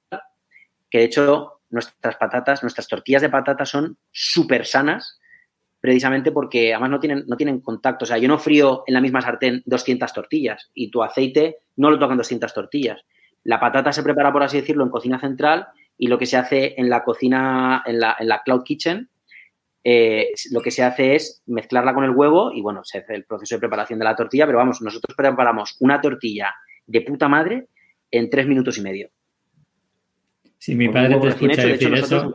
que 0.92 1.00
de 1.00 1.04
hecho 1.06 1.62
nuestras 1.72 2.18
patatas, 2.18 2.62
nuestras 2.62 2.88
tortillas 2.88 3.24
de 3.24 3.30
patata 3.30 3.66
son 3.66 3.98
súper 4.12 4.68
sanas 4.68 5.20
precisamente 5.80 6.32
porque 6.32 6.74
además 6.74 6.90
no 6.90 7.00
tienen, 7.00 7.24
no 7.28 7.38
tienen 7.38 7.62
contacto. 7.62 8.06
O 8.06 8.08
sea, 8.08 8.18
yo 8.18 8.28
no 8.28 8.40
frío 8.40 8.84
en 8.88 8.94
la 8.94 9.02
misma 9.02 9.22
sartén 9.22 9.62
200 9.66 10.12
tortillas 10.14 10.70
y 10.74 10.90
tu 10.90 11.04
aceite 11.04 11.58
no 11.76 11.90
lo 11.90 12.00
tocan 12.00 12.18
200 12.18 12.54
tortillas. 12.54 13.02
La 13.44 13.60
patata 13.60 13.94
se 13.94 14.04
prepara, 14.04 14.32
por 14.34 14.44
así 14.44 14.60
decirlo, 14.60 14.84
en 14.84 14.90
cocina 14.90 15.20
central 15.20 15.68
y 15.98 16.08
lo 16.08 16.18
que 16.18 16.26
se 16.26 16.38
hace 16.38 16.76
en 16.78 16.90
la 16.90 17.04
cocina, 17.04 17.84
en 17.86 18.00
la, 18.00 18.16
en 18.20 18.28
la 18.28 18.42
cloud 18.44 18.64
kitchen, 18.64 19.10
eh, 19.84 20.32
lo 20.52 20.62
que 20.62 20.72
se 20.72 20.84
hace 20.84 21.16
es 21.16 21.42
mezclarla 21.46 21.94
con 21.94 22.04
el 22.04 22.12
huevo 22.12 22.52
y, 22.52 22.62
bueno, 22.62 22.82
se 22.84 22.98
hace 23.00 23.16
el 23.16 23.24
proceso 23.24 23.56
de 23.56 23.60
preparación 23.60 24.00
de 24.00 24.06
la 24.06 24.16
tortilla, 24.16 24.46
pero 24.46 24.58
vamos, 24.58 24.82
nosotros 24.82 25.16
preparamos 25.16 25.78
una 25.80 26.02
tortilla 26.02 26.54
de 26.86 27.02
puta 27.02 27.30
madre 27.30 27.68
en 28.12 28.30
tres 28.30 28.48
minutos 28.48 28.78
y 28.78 28.82
medio. 28.82 29.10
Si 30.58 30.76
mi 30.76 30.90
padre 30.90 31.18
te 31.20 31.28
escucha 31.30 31.66
decir 31.66 31.94
eso, 31.94 32.34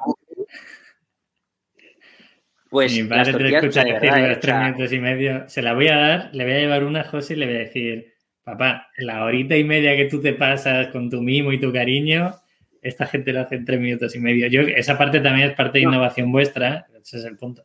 pues 2.73 2.91
Mi 2.95 3.03
padre 3.03 3.35
te 3.35 3.55
escucha 3.55 3.85
decir 3.85 4.11
los 4.17 4.41
tres 4.41 4.57
minutos 4.57 4.93
y 4.95 4.99
medio. 4.99 5.47
Se 5.47 5.61
la 5.61 5.75
voy 5.75 5.89
a 5.89 5.97
dar, 5.99 6.31
le 6.33 6.45
voy 6.45 6.55
a 6.55 6.59
llevar 6.59 6.85
una 6.85 7.03
a 7.03 7.05
José 7.05 7.35
y 7.35 7.37
le 7.37 7.45
voy 7.45 7.57
a 7.57 7.59
decir, 7.59 8.15
papá, 8.43 8.89
la 8.97 9.27
horita 9.27 9.55
y 9.59 9.63
media 9.63 9.95
que 9.95 10.07
tú 10.07 10.23
te 10.23 10.33
pasas 10.33 10.89
con 10.89 11.11
tu 11.11 11.21
mimo 11.21 11.53
y 11.53 11.61
tu 11.61 11.71
cariño, 11.71 12.35
esta 12.81 13.05
gente 13.05 13.35
lo 13.35 13.43
hace 13.43 13.57
en 13.57 13.67
tres 13.67 13.79
minutos 13.79 14.17
y 14.17 14.21
medio. 14.21 14.47
Yo, 14.47 14.63
esa 14.63 14.97
parte 14.97 15.21
también 15.21 15.51
es 15.51 15.55
parte 15.55 15.81
de 15.81 15.85
innovación 15.85 16.33
vuestra, 16.33 16.87
ese 16.99 17.19
es 17.19 17.27
el 17.27 17.37
punto. 17.37 17.63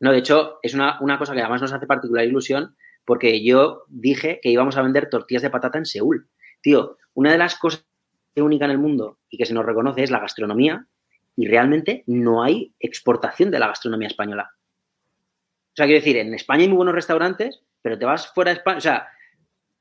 No, 0.00 0.10
de 0.10 0.18
hecho, 0.18 0.58
es 0.60 0.74
una, 0.74 0.98
una 1.02 1.18
cosa 1.18 1.34
que 1.34 1.40
además 1.40 1.62
nos 1.62 1.72
hace 1.72 1.86
particular 1.86 2.24
ilusión 2.24 2.74
porque 3.04 3.44
yo 3.44 3.84
dije 3.86 4.40
que 4.42 4.50
íbamos 4.50 4.76
a 4.76 4.82
vender 4.82 5.08
tortillas 5.08 5.42
de 5.42 5.50
patata 5.50 5.78
en 5.78 5.86
Seúl. 5.86 6.26
Tío, 6.60 6.98
una 7.12 7.30
de 7.30 7.38
las 7.38 7.54
cosas 7.54 7.86
únicas 8.34 8.66
en 8.66 8.72
el 8.72 8.78
mundo 8.78 9.20
y 9.30 9.38
que 9.38 9.46
se 9.46 9.54
nos 9.54 9.64
reconoce 9.64 10.02
es 10.02 10.10
la 10.10 10.18
gastronomía 10.18 10.88
y 11.36 11.48
realmente 11.48 12.04
no 12.06 12.42
hay 12.42 12.74
exportación 12.78 13.50
de 13.50 13.58
la 13.58 13.68
gastronomía 13.68 14.08
española. 14.08 14.50
O 14.54 15.76
sea, 15.76 15.86
quiero 15.86 16.00
decir, 16.00 16.16
en 16.16 16.34
España 16.34 16.62
hay 16.62 16.68
muy 16.68 16.76
buenos 16.76 16.94
restaurantes, 16.94 17.62
pero 17.82 17.98
te 17.98 18.04
vas 18.04 18.32
fuera 18.32 18.52
de 18.52 18.58
España. 18.58 18.78
O 18.78 18.80
sea, 18.80 19.08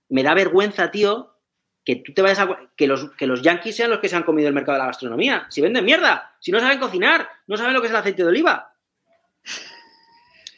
me 0.09 0.23
da 0.23 0.33
vergüenza, 0.33 0.89
tío, 0.89 1.35
que 1.85 1.97
tú 1.97 2.13
te 2.13 2.21
vayas 2.21 2.39
a. 2.39 2.71
que 2.75 2.87
los, 2.87 3.11
que 3.11 3.27
los 3.27 3.41
yankees 3.41 3.75
sean 3.75 3.91
los 3.91 3.99
que 3.99 4.09
se 4.09 4.15
han 4.15 4.23
comido 4.23 4.47
el 4.47 4.55
mercado 4.55 4.73
de 4.73 4.79
la 4.79 4.87
gastronomía. 4.87 5.45
Si 5.49 5.61
venden 5.61 5.85
mierda, 5.85 6.35
si 6.39 6.51
no 6.51 6.59
saben 6.59 6.79
cocinar, 6.79 7.27
no 7.47 7.57
saben 7.57 7.73
lo 7.73 7.81
que 7.81 7.87
es 7.87 7.91
el 7.91 7.97
aceite 7.97 8.23
de 8.23 8.29
oliva. 8.29 8.73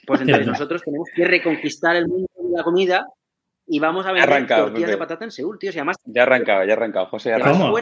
Pues 0.06 0.22
entonces 0.22 0.48
nosotros 0.48 0.82
tenemos 0.84 1.10
que 1.16 1.26
reconquistar 1.26 1.96
el 1.96 2.08
mundo 2.08 2.30
de 2.38 2.58
la 2.58 2.64
comida 2.64 3.06
y 3.68 3.80
vamos 3.80 4.06
a 4.06 4.12
vender 4.12 4.48
tortillas 4.48 4.90
de 4.92 4.98
patata 4.98 5.26
en 5.26 5.32
Seúl, 5.32 5.58
tío. 5.58 5.72
Si 5.72 5.80
además, 5.80 5.98
ya 6.06 6.24
arrancado, 6.24 6.64
ya 6.64 6.74
arrancado, 6.74 7.08
José. 7.08 7.30
Ya 7.32 7.40
¿Cómo? 7.40 7.76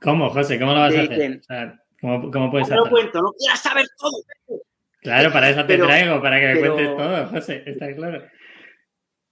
¿Cómo, 0.00 0.30
José? 0.30 0.58
¿Cómo 0.58 0.72
lo 0.72 0.80
vas 0.80 0.94
a 0.94 1.00
hacer? 1.02 1.40
O 1.40 1.42
sea, 1.42 1.82
¿Cómo, 2.00 2.30
cómo 2.30 2.50
puedes 2.50 2.68
no 2.68 2.84
lo 2.84 2.90
cuento, 2.90 3.20
no 3.20 3.32
quieras 3.32 3.62
saber 3.62 3.86
todo. 3.98 4.60
Claro, 5.00 5.32
para 5.32 5.50
eso 5.50 5.64
te 5.64 5.78
traigo, 5.78 6.20
para 6.20 6.40
que 6.40 6.46
me 6.46 6.60
cuentes 6.60 6.96
todo, 6.96 7.26
José, 7.28 7.62
está 7.66 7.94
claro. 7.94 8.22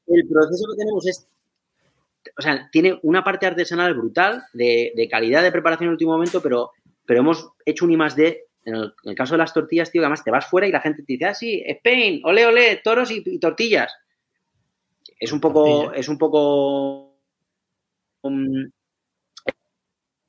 El 0.07 0.29
proceso 0.29 0.65
que 0.71 0.77
tenemos 0.79 1.07
es, 1.07 1.29
o 2.39 2.43
sea, 2.43 2.69
tiene 2.71 2.99
una 3.03 3.25
parte 3.25 3.47
artesanal 3.47 3.95
brutal, 3.95 4.43
de, 4.53 5.09
calidad 5.11 5.43
de 5.43 5.53
preparación 5.53 5.87
en 5.87 5.89
el 5.89 5.95
último 5.95 6.13
momento, 6.13 6.41
pero 6.41 6.71
pero 7.07 7.21
hemos 7.21 7.51
hecho 7.65 7.85
un 7.85 7.93
I 7.93 7.97
más 7.97 8.17
D. 8.17 8.47
En 8.65 8.77
el, 8.77 9.15
caso 9.15 9.35
de 9.35 9.39
las 9.39 9.53
tortillas, 9.53 9.91
tío, 9.91 10.01
además 10.01 10.25
te 10.25 10.31
vas 10.31 10.47
fuera 10.47 10.67
y 10.67 10.73
la 10.73 10.81
gente 10.81 11.03
te 11.03 11.13
dice, 11.13 11.27
ah, 11.27 11.35
sí, 11.35 11.63
Spain, 11.67 12.23
ole, 12.25 12.47
ole, 12.47 12.81
toros 12.83 13.11
y, 13.11 13.39
tortillas. 13.39 13.95
Es 15.19 15.33
un 15.33 15.41
poco, 15.41 15.93
es 15.93 16.09
un 16.09 16.17
poco 16.17 17.15
um, 18.23 18.71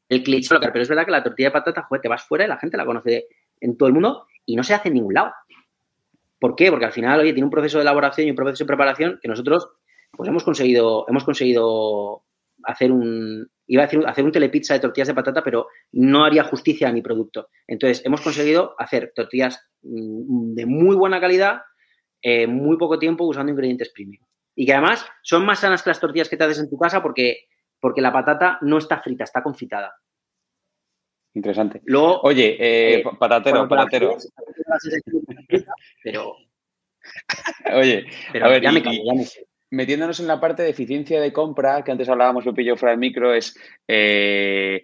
el 0.09 0.23
cliché, 0.23 0.55
pero 0.59 0.81
es 0.81 0.89
verdad 0.89 1.05
que 1.05 1.11
la 1.11 1.23
tortilla 1.23 1.49
de 1.49 1.53
patata, 1.53 1.83
joder, 1.83 2.01
te 2.01 2.07
vas 2.07 2.23
fuera 2.23 2.45
y 2.45 2.47
la 2.47 2.57
gente 2.57 2.77
la 2.77 2.85
conoce 2.85 3.27
en 3.59 3.77
todo 3.77 3.87
el 3.87 3.93
mundo 3.93 4.27
y 4.45 4.55
no 4.55 4.63
se 4.63 4.73
hace 4.73 4.89
en 4.89 4.95
ningún 4.95 5.13
lado. 5.13 5.31
¿Por 6.39 6.55
qué? 6.55 6.69
Porque 6.69 6.85
al 6.85 6.91
final, 6.91 7.19
oye, 7.19 7.33
tiene 7.33 7.45
un 7.45 7.51
proceso 7.51 7.77
de 7.77 7.83
elaboración 7.83 8.27
y 8.27 8.29
un 8.29 8.35
proceso 8.35 8.63
de 8.63 8.67
preparación 8.67 9.19
que 9.21 9.27
nosotros, 9.27 9.67
pues 10.11 10.29
hemos 10.29 10.43
conseguido, 10.43 11.05
hemos 11.07 11.23
conseguido 11.23 12.23
hacer 12.63 12.91
un, 12.91 13.49
iba 13.67 13.83
a 13.83 13.85
decir, 13.85 14.05
hacer 14.05 14.25
un 14.25 14.31
telepizza 14.31 14.73
de 14.73 14.79
tortillas 14.79 15.07
de 15.07 15.13
patata, 15.13 15.43
pero 15.43 15.67
no 15.91 16.25
haría 16.25 16.43
justicia 16.43 16.89
a 16.89 16.91
mi 16.91 17.01
producto. 17.01 17.49
Entonces, 17.67 18.05
hemos 18.05 18.21
conseguido 18.21 18.75
hacer 18.77 19.11
tortillas 19.15 19.59
mm, 19.81 20.53
de 20.53 20.65
muy 20.65 20.95
buena 20.95 21.19
calidad, 21.19 21.61
en 22.21 22.55
muy 22.55 22.77
poco 22.77 22.97
tiempo, 22.97 23.25
usando 23.25 23.51
ingredientes 23.51 23.91
premium. 23.93 24.23
Y 24.55 24.65
que 24.65 24.73
además 24.73 25.05
son 25.21 25.45
más 25.45 25.59
sanas 25.59 25.83
que 25.83 25.89
las 25.89 25.99
tortillas 25.99 26.29
que 26.29 26.37
te 26.37 26.43
haces 26.43 26.59
en 26.59 26.69
tu 26.69 26.77
casa 26.77 27.01
porque, 27.01 27.47
porque 27.85 28.01
la 28.01 28.11
patata 28.11 28.57
no 28.61 28.79
está 28.79 28.99
frita, 28.99 29.25
está 29.25 29.43
confitada. 29.43 29.93
Interesante. 31.35 31.83
Luego, 31.85 32.19
Oye, 32.21 32.57
eh, 32.59 32.95
eh, 32.95 33.03
patatero, 33.19 33.67
patatero. 33.67 34.17
Pero. 36.03 36.35
Oye, 37.75 38.07
pero 38.31 38.45
a 38.45 38.49
ver, 38.49 38.63
ya, 38.63 38.71
me 38.71 38.81
callo, 38.81 39.03
ya 39.05 39.13
me 39.13 39.23
metiéndonos 39.69 40.19
en 40.19 40.25
la 40.25 40.39
parte 40.39 40.63
de 40.63 40.71
eficiencia 40.71 41.21
de 41.21 41.31
compra, 41.31 41.83
que 41.83 41.91
antes 41.91 42.09
hablábamos, 42.09 42.43
lo 42.43 42.55
pillo 42.55 42.75
fuera 42.75 42.89
del 42.89 42.99
micro, 42.99 43.35
es 43.35 43.55
eh, 43.87 44.81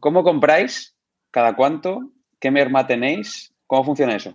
¿cómo 0.00 0.24
compráis? 0.24 0.96
¿Cada 1.30 1.54
cuánto? 1.54 2.10
¿Qué 2.40 2.50
merma 2.50 2.86
tenéis? 2.86 3.54
¿Cómo 3.66 3.84
funciona 3.84 4.16
eso? 4.16 4.34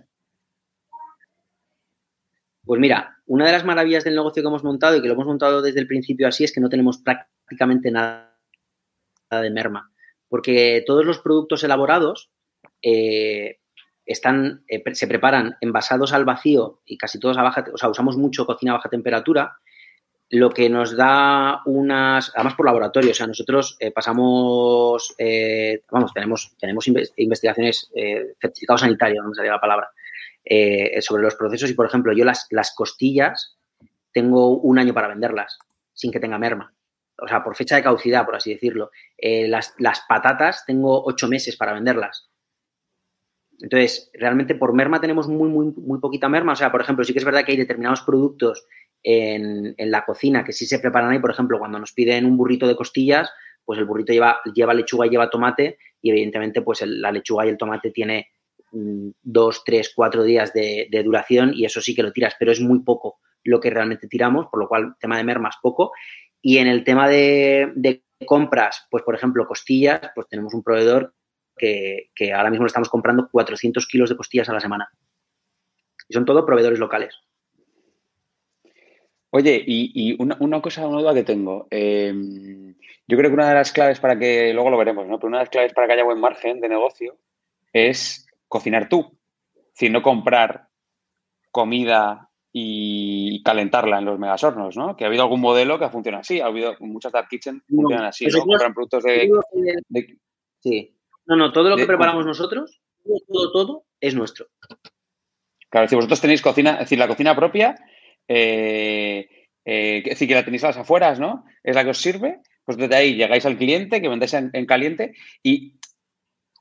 Pues 2.64 2.80
mira, 2.80 3.16
una 3.26 3.46
de 3.46 3.52
las 3.52 3.64
maravillas 3.64 4.04
del 4.04 4.14
negocio 4.14 4.44
que 4.44 4.48
hemos 4.48 4.62
montado 4.62 4.94
y 4.94 5.02
que 5.02 5.08
lo 5.08 5.14
hemos 5.14 5.26
montado 5.26 5.60
desde 5.60 5.80
el 5.80 5.88
principio 5.88 6.28
así 6.28 6.44
es 6.44 6.52
que 6.52 6.60
no 6.60 6.68
tenemos 6.68 6.98
prácticamente 6.98 7.39
nada 7.90 8.30
de 9.30 9.50
merma, 9.50 9.92
porque 10.28 10.82
todos 10.86 11.04
los 11.04 11.18
productos 11.20 11.62
elaborados 11.64 12.30
eh, 12.82 13.58
están, 14.04 14.64
eh, 14.68 14.82
se 14.92 15.06
preparan 15.06 15.56
envasados 15.60 16.12
al 16.12 16.24
vacío 16.24 16.80
y 16.84 16.98
casi 16.98 17.18
todos 17.18 17.38
a 17.38 17.42
baja, 17.42 17.64
o 17.72 17.78
sea, 17.78 17.88
usamos 17.88 18.16
mucho 18.16 18.46
cocina 18.46 18.72
a 18.72 18.76
baja 18.76 18.88
temperatura 18.88 19.56
lo 20.32 20.50
que 20.50 20.70
nos 20.70 20.96
da 20.96 21.60
unas, 21.66 22.30
además 22.36 22.54
por 22.54 22.66
laboratorio, 22.66 23.10
o 23.10 23.14
sea, 23.14 23.26
nosotros 23.26 23.76
eh, 23.80 23.90
pasamos, 23.90 25.16
vamos, 25.90 26.12
tenemos, 26.14 26.54
tenemos 26.60 26.86
investigaciones, 27.16 27.90
eh, 27.96 28.34
certificados 28.40 28.82
sanitarios, 28.82 29.24
no 29.24 29.30
me 29.30 29.34
salía 29.34 29.50
la 29.52 29.60
palabra, 29.60 29.90
sobre 31.00 31.22
los 31.22 31.34
procesos 31.34 31.70
y, 31.70 31.74
por 31.74 31.86
ejemplo, 31.86 32.12
yo 32.12 32.24
las, 32.24 32.46
las 32.50 32.72
costillas 32.74 33.56
tengo 34.12 34.56
un 34.58 34.78
año 34.78 34.94
para 34.94 35.08
venderlas 35.08 35.58
sin 35.92 36.10
que 36.10 36.20
tenga 36.20 36.38
merma. 36.38 36.72
O 37.22 37.28
sea, 37.28 37.42
por 37.42 37.56
fecha 37.56 37.76
de 37.76 37.82
caducidad, 37.82 38.24
por 38.24 38.36
así 38.36 38.52
decirlo. 38.52 38.90
las, 39.18 39.74
las 39.78 40.02
patatas 40.08 40.64
tengo 40.66 41.04
ocho 41.04 41.28
meses 41.28 41.56
para 41.56 41.72
venderlas. 41.72 42.30
Entonces, 43.60 44.10
realmente 44.14 44.54
por 44.54 44.72
merma 44.72 45.00
tenemos 45.00 45.28
muy, 45.28 45.48
muy, 45.48 45.72
muy 45.76 46.00
poquita 46.00 46.28
merma. 46.28 46.52
O 46.52 46.56
sea, 46.56 46.72
por 46.72 46.80
ejemplo, 46.80 47.04
sí 47.04 47.12
que 47.12 47.18
es 47.18 47.24
verdad 47.24 47.44
que 47.44 47.52
hay 47.52 47.58
determinados 47.58 48.02
productos 48.02 48.66
en, 49.02 49.74
la 49.78 50.04
cocina 50.04 50.44
que 50.44 50.52
sí 50.52 50.66
se 50.66 50.78
preparan 50.78 51.10
ahí, 51.10 51.18
por 51.18 51.30
ejemplo, 51.30 51.58
cuando 51.58 51.78
nos 51.78 51.92
piden 51.92 52.26
un 52.26 52.36
burrito 52.36 52.66
de 52.66 52.76
costillas, 52.76 53.30
pues 53.64 53.78
el 53.78 53.84
burrito 53.84 54.12
lleva, 54.12 54.40
lleva 54.54 54.74
lechuga 54.74 55.06
y 55.06 55.10
lleva 55.10 55.30
tomate 55.30 55.78
y 56.02 56.10
evidentemente 56.10 56.62
pues 56.62 56.82
la 56.84 57.12
lechuga 57.12 57.46
y 57.46 57.50
el 57.50 57.58
tomate 57.58 57.90
tiene 57.90 58.28
mm, 58.72 59.10
dos, 59.22 59.62
tres, 59.64 59.92
cuatro 59.94 60.22
días 60.22 60.52
de, 60.52 60.88
duración 61.04 61.52
y 61.54 61.64
eso 61.64 61.80
sí 61.80 61.94
que 61.94 62.02
lo 62.02 62.12
tiras, 62.12 62.34
pero 62.38 62.52
es 62.52 62.60
muy 62.60 62.80
poco 62.80 63.18
lo 63.42 63.58
que 63.58 63.70
realmente 63.70 64.06
tiramos, 64.06 64.46
por 64.50 64.60
lo 64.60 64.68
cual 64.68 64.94
tema 64.98 65.16
de 65.16 65.24
mermas 65.24 65.56
poco. 65.62 65.92
Y 66.42 66.58
en 66.58 66.68
el 66.68 66.84
tema 66.84 67.08
de, 67.08 68.02
compras, 68.26 68.86
pues 68.90 69.02
por 69.02 69.14
ejemplo 69.14 69.46
costillas, 69.46 70.00
pues 70.14 70.28
tenemos 70.28 70.54
un 70.54 70.62
proveedor 70.62 71.14
que, 71.56 72.10
ahora 72.34 72.50
mismo 72.50 72.64
le 72.64 72.68
estamos 72.68 72.88
comprando 72.88 73.28
400 73.30 73.86
kilos 73.86 74.08
de 74.08 74.16
costillas 74.16 74.48
a 74.48 74.54
la 74.54 74.60
semana. 74.60 74.90
Y 76.08 76.14
son 76.14 76.24
todo 76.24 76.46
proveedores 76.46 76.78
locales. 76.78 77.14
Oye, 79.32 79.62
y, 79.64 80.16
una, 80.20 80.60
cosa, 80.60 80.86
una 80.86 81.00
duda 81.00 81.14
que 81.14 81.22
tengo. 81.22 81.68
Em, 81.70 82.74
yo 83.06 83.16
creo 83.16 83.30
que 83.30 83.34
una 83.34 83.48
de 83.48 83.54
las 83.54 83.72
claves 83.72 84.00
para 84.00 84.18
que, 84.18 84.52
luego 84.52 84.70
lo 84.70 84.78
veremos, 84.78 85.06
¿no? 85.06 85.18
Pero 85.18 85.28
una 85.28 85.38
de 85.38 85.44
las 85.44 85.50
claves 85.50 85.72
para 85.72 85.86
que 85.86 85.92
haya 85.92 86.04
buen 86.04 86.18
margen 86.18 86.60
de 86.60 86.68
negocio 86.68 87.16
es 87.72 88.26
cocinar 88.48 88.88
tú. 88.88 89.16
Es 89.54 89.74
decir, 89.74 89.92
no 89.92 90.02
comprar 90.02 90.68
comida 91.52 92.29
y 92.52 93.42
calentarla 93.42 93.98
en 93.98 94.04
los 94.04 94.18
megasornos, 94.18 94.76
¿no? 94.76 94.96
Que 94.96 95.04
ha 95.04 95.06
habido 95.06 95.22
algún 95.22 95.40
modelo 95.40 95.78
que 95.78 95.84
ha 95.84 95.90
funcionado 95.90 96.22
así. 96.22 96.40
Ha 96.40 96.46
habido 96.46 96.74
muchas 96.80 97.12
dark 97.12 97.28
kitchen 97.28 97.60
que 97.60 97.74
funcionan 97.74 98.06
así, 98.06 98.26
¿no? 98.26 98.40
Compran 98.40 98.74
productos 98.74 99.04
de, 99.04 99.30
Sí. 100.62 100.96
No, 101.26 101.36
no, 101.36 101.52
todo 101.52 101.70
lo 101.70 101.76
que 101.76 101.86
preparamos 101.86 102.26
nosotros, 102.26 102.82
todo, 103.28 103.52
todo, 103.52 103.84
es 104.00 104.14
nuestro. 104.14 104.46
Claro, 105.68 105.88
si 105.88 105.94
vosotros 105.94 106.20
tenéis 106.20 106.42
cocina, 106.42 106.72
es 106.72 106.80
decir, 106.80 106.98
la 106.98 107.08
cocina 107.08 107.36
propia 107.36 107.76
eh, 108.32 109.28
eh, 109.64 109.98
es 109.98 110.10
decir, 110.10 110.28
que 110.28 110.34
la 110.34 110.44
tenéis 110.44 110.64
a 110.64 110.68
las 110.68 110.76
afueras, 110.78 111.18
¿no? 111.18 111.44
Es 111.62 111.74
la 111.74 111.84
que 111.84 111.90
os 111.90 111.98
sirve. 111.98 112.40
Pues 112.64 112.78
desde 112.78 112.94
ahí 112.94 113.14
llegáis 113.16 113.44
al 113.46 113.56
cliente, 113.56 114.00
que 114.00 114.08
vendéis 114.08 114.34
en, 114.34 114.66
caliente. 114.66 115.14
Y 115.42 115.80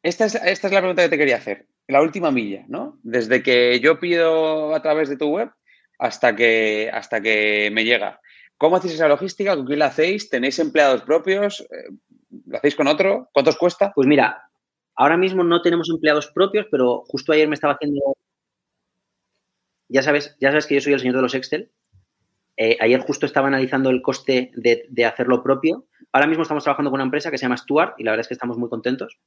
esta 0.01 0.25
es, 0.25 0.35
esta 0.35 0.67
es 0.67 0.73
la 0.73 0.79
pregunta 0.79 1.03
que 1.03 1.09
te 1.09 1.17
quería 1.17 1.37
hacer. 1.37 1.67
La 1.87 2.01
última 2.01 2.31
milla, 2.31 2.65
¿no? 2.67 2.99
Desde 3.03 3.43
que 3.43 3.79
yo 3.79 3.99
pido 3.99 4.73
a 4.73 4.81
través 4.81 5.09
de 5.09 5.17
tu 5.17 5.29
web 5.29 5.51
hasta 5.99 6.35
que, 6.35 6.89
hasta 6.91 7.21
que 7.21 7.69
me 7.71 7.85
llega. 7.85 8.19
¿Cómo 8.57 8.75
hacéis 8.75 8.95
esa 8.95 9.07
logística? 9.07 9.55
¿Con 9.55 9.65
quién 9.65 9.79
la 9.79 9.87
hacéis? 9.87 10.29
¿Tenéis 10.29 10.57
empleados 10.59 11.03
propios? 11.03 11.61
Eh, 11.61 11.91
¿Lo 12.47 12.57
hacéis 12.57 12.75
con 12.75 12.87
otro? 12.87 13.29
¿Cuánto 13.33 13.51
os 13.51 13.57
cuesta? 13.57 13.91
Pues 13.93 14.07
mira, 14.07 14.49
ahora 14.95 15.17
mismo 15.17 15.43
no 15.43 15.61
tenemos 15.61 15.89
empleados 15.89 16.31
propios, 16.33 16.67
pero 16.71 17.03
justo 17.07 17.31
ayer 17.31 17.47
me 17.47 17.55
estaba 17.55 17.73
haciendo 17.73 18.15
ya 19.89 20.03
sabes, 20.03 20.37
ya 20.39 20.49
sabes 20.49 20.67
que 20.67 20.75
yo 20.75 20.81
soy 20.81 20.93
el 20.93 20.99
señor 20.99 21.15
de 21.15 21.23
los 21.23 21.33
Excel. 21.33 21.71
Eh, 22.55 22.77
ayer 22.79 22.99
justo 23.01 23.25
estaba 23.25 23.47
analizando 23.47 23.89
el 23.89 24.01
coste 24.01 24.51
de, 24.55 25.05
hacerlo 25.05 25.41
propio. 25.41 25.87
Ahora 26.11 26.27
mismo 26.27 26.43
estamos 26.43 26.63
trabajando 26.63 26.91
con 26.91 26.99
una 26.99 27.05
empresa 27.05 27.31
que 27.31 27.37
se 27.37 27.43
llama 27.43 27.57
Stuart 27.57 27.95
y 27.97 28.03
la 28.03 28.11
verdad 28.11 28.21
es 28.21 28.27
que 28.27 28.33
estamos 28.35 28.57
muy 28.57 28.69
contentos. 28.69 29.17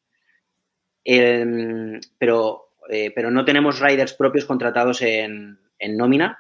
Em, 1.05 1.99
pero, 2.19 2.75
eh, 2.89 3.11
pero 3.15 3.31
no 3.31 3.45
tenemos 3.45 3.81
riders 3.81 4.13
propios 4.15 4.45
contratados 4.45 5.03
en, 5.03 5.59
nómina, 5.81 6.39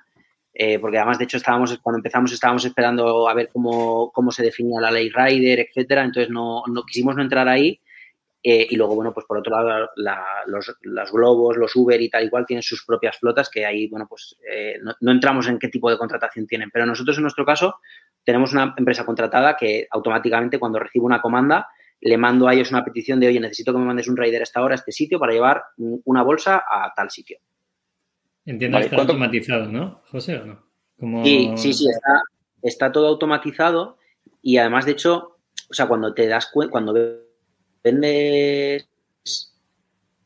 eh, 0.54 0.78
porque 0.78 0.98
además, 0.98 1.18
de 1.18 1.24
hecho, 1.24 1.38
estábamos, 1.38 1.78
cuando 1.78 1.98
empezamos 1.98 2.32
estábamos 2.32 2.64
esperando 2.64 3.28
a 3.28 3.34
ver 3.34 3.48
cómo, 3.52 4.10
cómo 4.12 4.30
se 4.30 4.42
definía 4.42 4.80
la 4.80 4.90
ley 4.90 5.10
rider, 5.10 5.60
etcétera. 5.60 6.04
Entonces 6.04 6.30
no, 6.30 6.62
no 6.66 6.82
quisimos 6.82 7.16
no 7.16 7.22
entrar 7.22 7.48
ahí 7.48 7.80
eh, 8.44 8.66
y 8.70 8.76
luego, 8.76 8.96
bueno, 8.96 9.14
pues 9.14 9.24
por 9.24 9.38
otro 9.38 9.52
lado, 9.54 9.90
los, 10.46 11.12
globos, 11.12 11.56
los 11.56 11.76
Uber 11.76 12.00
y 12.00 12.10
tal 12.10 12.24
igual 12.24 12.44
tienen 12.44 12.62
sus 12.62 12.84
propias 12.84 13.16
flotas 13.18 13.48
que 13.48 13.64
ahí, 13.64 13.88
bueno, 13.88 14.06
pues 14.08 14.36
eh, 14.50 14.78
no, 15.00 15.12
entramos 15.12 15.46
en 15.46 15.58
qué 15.60 15.68
tipo 15.68 15.88
de 15.88 15.96
contratación 15.96 16.46
tienen. 16.46 16.70
Pero 16.72 16.84
nosotros, 16.84 17.16
en 17.18 17.22
nuestro 17.22 17.44
caso, 17.44 17.76
tenemos 18.24 18.52
una 18.52 18.74
empresa 18.76 19.06
contratada 19.06 19.56
que 19.56 19.86
automáticamente 19.90 20.58
cuando 20.58 20.80
recibe 20.80 21.04
una 21.04 21.22
comanda 21.22 21.68
le 22.00 22.16
mando 22.16 22.48
a 22.48 22.54
ellos 22.54 22.72
una 22.72 22.84
petición 22.84 23.20
de, 23.20 23.28
oye, 23.28 23.38
necesito 23.38 23.72
que 23.72 23.78
me 23.78 23.84
mandes 23.84 24.08
un 24.08 24.16
rider 24.16 24.40
a 24.40 24.42
esta 24.42 24.60
hora, 24.60 24.74
a 24.74 24.76
este 24.76 24.90
sitio, 24.90 25.20
para 25.20 25.32
llevar 25.32 25.62
una 25.76 26.24
bolsa 26.24 26.64
a 26.68 26.92
tal 26.96 27.10
sitio. 27.10 27.38
Entiendo 28.44 28.78
que 28.78 28.84
está 28.84 28.96
automatizado, 28.96 29.66
¿no, 29.66 30.02
José, 30.10 30.36
o 30.36 30.46
no? 30.46 31.24
Sí, 31.24 31.52
sí, 31.56 31.72
sí, 31.72 31.88
está, 31.88 32.22
está 32.62 32.92
todo 32.92 33.08
automatizado 33.08 33.98
y 34.40 34.56
además, 34.58 34.86
de 34.86 34.92
hecho, 34.92 35.38
o 35.70 35.74
sea, 35.74 35.86
cuando 35.86 36.12
te 36.14 36.26
das 36.26 36.46
cuenta, 36.46 36.70
cuando 36.70 36.94
vendes 37.82 38.86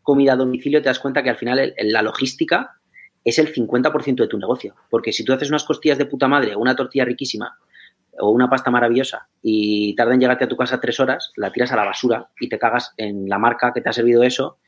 comida 0.02 0.35
a 0.35 0.37
domicilio, 0.37 0.81
te 0.81 0.88
das 0.88 0.98
cuenta 0.98 1.22
que 1.22 1.31
al 1.31 1.37
final 1.37 1.74
la 1.79 2.02
logística 2.02 2.76
es 3.24 3.38
el 3.38 3.52
50% 3.52 4.16
de 4.16 4.29
tu 4.29 4.38
negocio. 4.38 4.74
Porque 4.88 5.12
si 5.12 5.24
tú 5.24 5.33
haces 5.33 5.48
unas 5.48 5.64
costillas 5.64 5.98
de 5.98 6.07
puta 6.07 6.29
madre 6.29 6.55
o 6.55 6.61
una 6.61 6.76
tortilla 6.76 7.05
riquísima 7.05 7.59
o 8.18 8.31
una 8.31 8.48
pasta 8.48 8.70
maravillosa 8.70 9.29
y 9.42 9.94
tarda 9.96 10.14
en 10.14 10.20
llegarte 10.20 10.44
a 10.44 10.48
tu 10.48 10.57
casa 10.57 10.81
tres 10.81 11.00
horas, 11.00 11.33
la 11.37 11.50
tiras 11.50 11.72
a 11.72 11.76
la 11.76 11.85
basura 11.85 12.29
y 12.40 12.48
te 12.48 12.59
cagas 12.59 12.94
en 12.96 13.29
la 13.29 13.38
marca 13.38 13.72
que 13.74 13.81
te 13.81 13.88
ha 13.88 13.92
servido 13.92 14.22
eso 14.22 14.59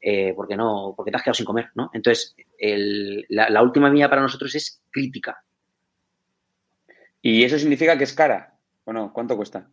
eh, 0.00 0.32
porque 0.34 0.56
no 0.56 0.94
porque 0.96 1.10
te 1.10 1.16
has 1.16 1.22
quedado 1.22 1.34
sin 1.34 1.46
comer, 1.46 1.70
¿no? 1.74 1.90
Entonces, 1.92 2.36
la, 3.28 3.50
la 3.50 3.62
última 3.62 3.90
milla 3.90 4.08
para 4.08 4.22
nosotros 4.22 4.54
es 4.54 4.82
crítica. 4.90 5.42
¿Y 7.22 7.42
eso 7.42 7.58
significa 7.58 7.98
que 7.98 8.04
es 8.04 8.12
cara? 8.12 8.54
¿O 8.84 8.92
no? 8.92 9.12
¿Cuánto 9.12 9.36
cuesta? 9.36 9.68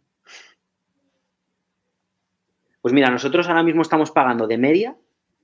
Pues 2.82 2.94
mira, 2.94 3.10
nosotros 3.10 3.48
ahora 3.48 3.64
mismo 3.64 3.82
estamos 3.82 4.12
pagando 4.12 4.46
de 4.46 4.58
media, 4.58 4.98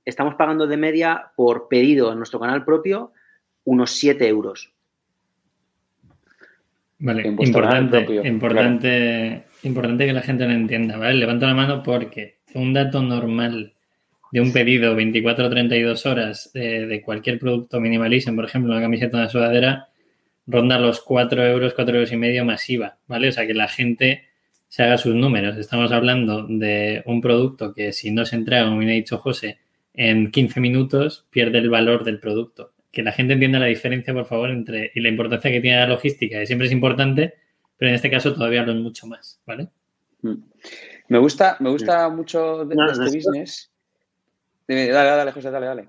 estamos 0.04 0.34
pagando 0.34 0.66
de 0.66 0.76
media 0.76 1.32
por 1.36 1.68
pedido 1.68 2.12
en 2.12 2.18
nuestro 2.18 2.38
canal 2.38 2.64
propio 2.64 3.12
unos 3.64 3.92
7 3.92 4.28
euros. 4.28 4.74
Vale, 6.98 7.28
importante, 7.28 8.06
importante, 8.28 9.46
importante 9.62 10.04
que 10.04 10.12
la 10.12 10.20
gente 10.20 10.44
lo 10.44 10.52
entienda, 10.52 10.98
¿vale? 10.98 11.14
Levanto 11.14 11.46
la 11.46 11.54
mano 11.54 11.82
porque 11.82 12.40
un 12.52 12.74
dato 12.74 13.00
normal 13.00 13.72
de 14.32 14.40
un 14.40 14.52
pedido 14.52 14.94
24 14.94 15.46
o 15.46 15.50
32 15.50 16.06
horas 16.06 16.50
de, 16.54 16.86
de 16.86 17.02
cualquier 17.02 17.38
producto 17.38 17.80
minimalism, 17.80 18.36
por 18.36 18.44
ejemplo, 18.44 18.72
una 18.72 18.82
camiseta, 18.82 19.16
una 19.16 19.28
sudadera, 19.28 19.88
ronda 20.46 20.78
los 20.78 21.00
4 21.00 21.46
euros, 21.46 21.74
4 21.74 21.94
euros 21.94 22.12
y 22.12 22.16
medio 22.16 22.44
masiva, 22.44 22.98
¿vale? 23.06 23.28
O 23.28 23.32
sea, 23.32 23.46
que 23.46 23.54
la 23.54 23.68
gente 23.68 24.24
se 24.68 24.84
haga 24.84 24.98
sus 24.98 25.14
números. 25.14 25.56
Estamos 25.56 25.90
hablando 25.92 26.46
de 26.48 27.02
un 27.06 27.20
producto 27.20 27.74
que 27.74 27.92
si 27.92 28.10
no 28.12 28.24
se 28.24 28.36
entrega, 28.36 28.64
como 28.64 28.76
me 28.76 28.90
ha 28.90 28.94
dicho 28.94 29.18
José, 29.18 29.58
en 29.94 30.30
15 30.30 30.60
minutos 30.60 31.26
pierde 31.30 31.58
el 31.58 31.68
valor 31.68 32.04
del 32.04 32.20
producto. 32.20 32.72
Que 32.92 33.02
la 33.02 33.12
gente 33.12 33.34
entienda 33.34 33.58
la 33.58 33.66
diferencia, 33.66 34.14
por 34.14 34.26
favor, 34.26 34.50
entre 34.50 34.92
y 34.94 35.00
la 35.00 35.08
importancia 35.08 35.50
que 35.50 35.60
tiene 35.60 35.78
la 35.78 35.88
logística, 35.88 36.38
que 36.38 36.46
siempre 36.46 36.66
es 36.68 36.72
importante, 36.72 37.34
pero 37.76 37.88
en 37.88 37.96
este 37.96 38.10
caso 38.10 38.32
todavía 38.32 38.62
lo 38.62 38.72
es 38.72 38.78
mucho 38.78 39.06
más, 39.06 39.40
¿vale? 39.44 39.68
Mm. 40.22 40.34
Me 41.08 41.18
gusta, 41.18 41.56
me 41.58 41.70
gusta 41.70 42.08
mucho 42.08 42.64
de, 42.64 42.76
este 42.92 43.16
business. 43.16 43.72
Dale, 44.76 45.10
dale, 45.10 45.32
José, 45.32 45.50
dale, 45.50 45.66
dale. 45.66 45.88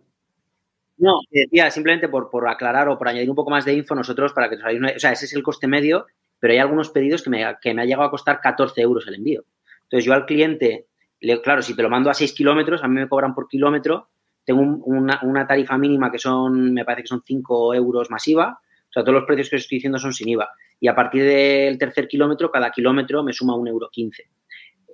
No, 0.98 1.20
decía, 1.30 1.70
simplemente 1.70 2.10
por, 2.10 2.30
por, 2.30 2.48
aclarar 2.48 2.90
o 2.90 2.98
por 2.98 3.08
añadir 3.08 3.30
un 3.30 3.36
poco 3.36 3.52
más 3.52 3.66
de 3.66 3.74
info, 3.74 3.96
nosotros, 3.96 4.34
para 4.34 4.50
que 4.50 4.56
os 4.56 4.62
hagáis 4.62 4.80
una, 4.80 4.92
O 4.96 5.00
sea, 5.00 5.12
ese 5.12 5.26
es 5.26 5.34
el 5.34 5.44
coste 5.44 5.68
medio, 5.68 6.08
pero 6.40 6.54
hay 6.54 6.60
algunos 6.60 6.90
pedidos 6.90 7.22
que 7.22 7.30
me, 7.30 7.46
que 7.62 7.74
me 7.74 7.84
ha 7.84 7.86
llegado 7.86 8.04
a 8.04 8.12
costar 8.12 8.40
14 8.42 8.82
euros 8.82 9.08
el 9.08 9.16
envío. 9.16 9.44
Entonces, 9.84 10.06
yo 10.06 10.14
al 10.14 10.26
cliente, 10.26 10.88
le, 11.20 11.42
claro, 11.42 11.62
si 11.62 11.76
te 11.76 11.84
lo 11.84 11.90
mando 11.90 12.10
a 12.10 12.14
6 12.14 12.34
kilómetros, 12.34 12.84
a 12.84 12.88
mí 12.88 12.96
me 12.96 13.08
cobran 13.08 13.36
por 13.36 13.48
kilómetro, 13.48 14.10
tengo 14.44 14.62
una, 14.62 15.48
tarifa 15.48 15.78
mínima 15.78 16.12
que 16.12 16.18
son, 16.18 16.74
me 16.74 16.84
parece 16.84 17.04
que 17.04 17.10
son 17.10 17.22
5 17.26 17.76
euros 17.76 18.10
masiva, 18.10 18.60
o 18.90 18.94
sea, 18.94 19.04
todos 19.04 19.14
los 19.14 19.26
precios 19.26 19.50
que 19.50 19.56
os 19.58 19.62
estoy 19.62 19.78
diciendo 19.78 20.00
son 20.00 20.14
sin 20.14 20.30
IVA. 20.30 20.50
Y 20.80 20.88
a 20.88 20.96
partir 20.96 21.24
del 21.24 21.78
tercer 21.78 22.08
kilómetro, 22.08 22.52
cada 22.52 22.72
kilómetro 22.72 23.24
me 23.24 23.32
suma 23.32 23.56
un 23.56 23.68
euro 23.68 23.90
15. 23.92 24.24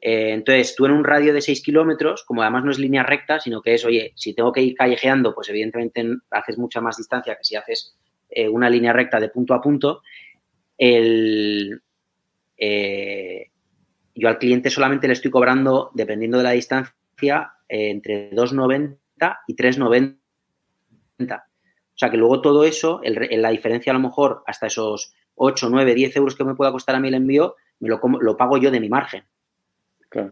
Eh, 0.02 0.32
entonces, 0.32 0.76
tú 0.76 0.86
en 0.86 0.92
un 0.92 1.04
radio 1.04 1.34
de 1.34 1.42
6 1.42 1.62
kilómetros, 1.64 2.24
como 2.24 2.42
además 2.42 2.64
no 2.64 2.72
es 2.72 2.80
línea 2.80 3.04
recta, 3.04 3.40
sino 3.40 3.62
que 3.62 3.74
es, 3.74 3.86
oye, 3.86 4.14
si 4.16 4.34
tengo 4.34 4.52
que 4.52 4.62
ir 4.62 4.76
callejeando, 4.76 5.34
pues 5.34 5.50
evidentemente 5.50 6.06
haces 6.32 6.58
mucha 6.58 6.82
más 6.82 6.98
distancia 6.98 7.36
que 7.36 7.44
si 7.44 7.56
haces 7.56 7.96
eh, 8.30 8.48
una 8.48 8.70
línea 8.70 8.94
recta 8.94 9.20
de 9.20 9.30
punto 9.30 9.54
a 9.54 9.62
punto. 9.62 10.02
El, 10.78 11.82
eh, 12.58 13.48
yo 14.14 14.28
al 14.28 14.38
cliente 14.38 14.70
solamente 14.70 15.08
le 15.08 15.14
estoy 15.14 15.32
cobrando, 15.32 15.92
dependiendo 15.94 16.38
de 16.38 16.44
la 16.44 16.52
distancia, 16.52 17.54
entre 17.68 18.32
2,90 18.32 19.40
y 19.48 19.56
3,90. 19.56 20.18
O 21.20 22.00
sea 22.00 22.12
que 22.12 22.18
luego 22.18 22.42
todo 22.42 22.64
eso, 22.64 23.02
la 23.04 23.50
diferencia 23.50 23.92
a 23.92 23.96
lo 23.96 24.00
mejor 24.00 24.44
hasta 24.46 24.68
esos 24.68 25.16
8, 25.34 25.70
9, 25.72 25.96
10 25.96 26.16
euros 26.18 26.36
que 26.36 26.44
me 26.44 26.54
pueda 26.54 26.72
costar 26.72 26.96
a 26.96 27.00
mí 27.00 27.08
el 27.08 27.16
envío, 27.16 27.56
me 27.80 27.90
lo 27.90 28.38
pago 28.38 28.58
yo 28.58 28.70
de 28.70 28.80
mi 28.80 28.90
margen. 28.90 29.24
Claro. 30.10 30.32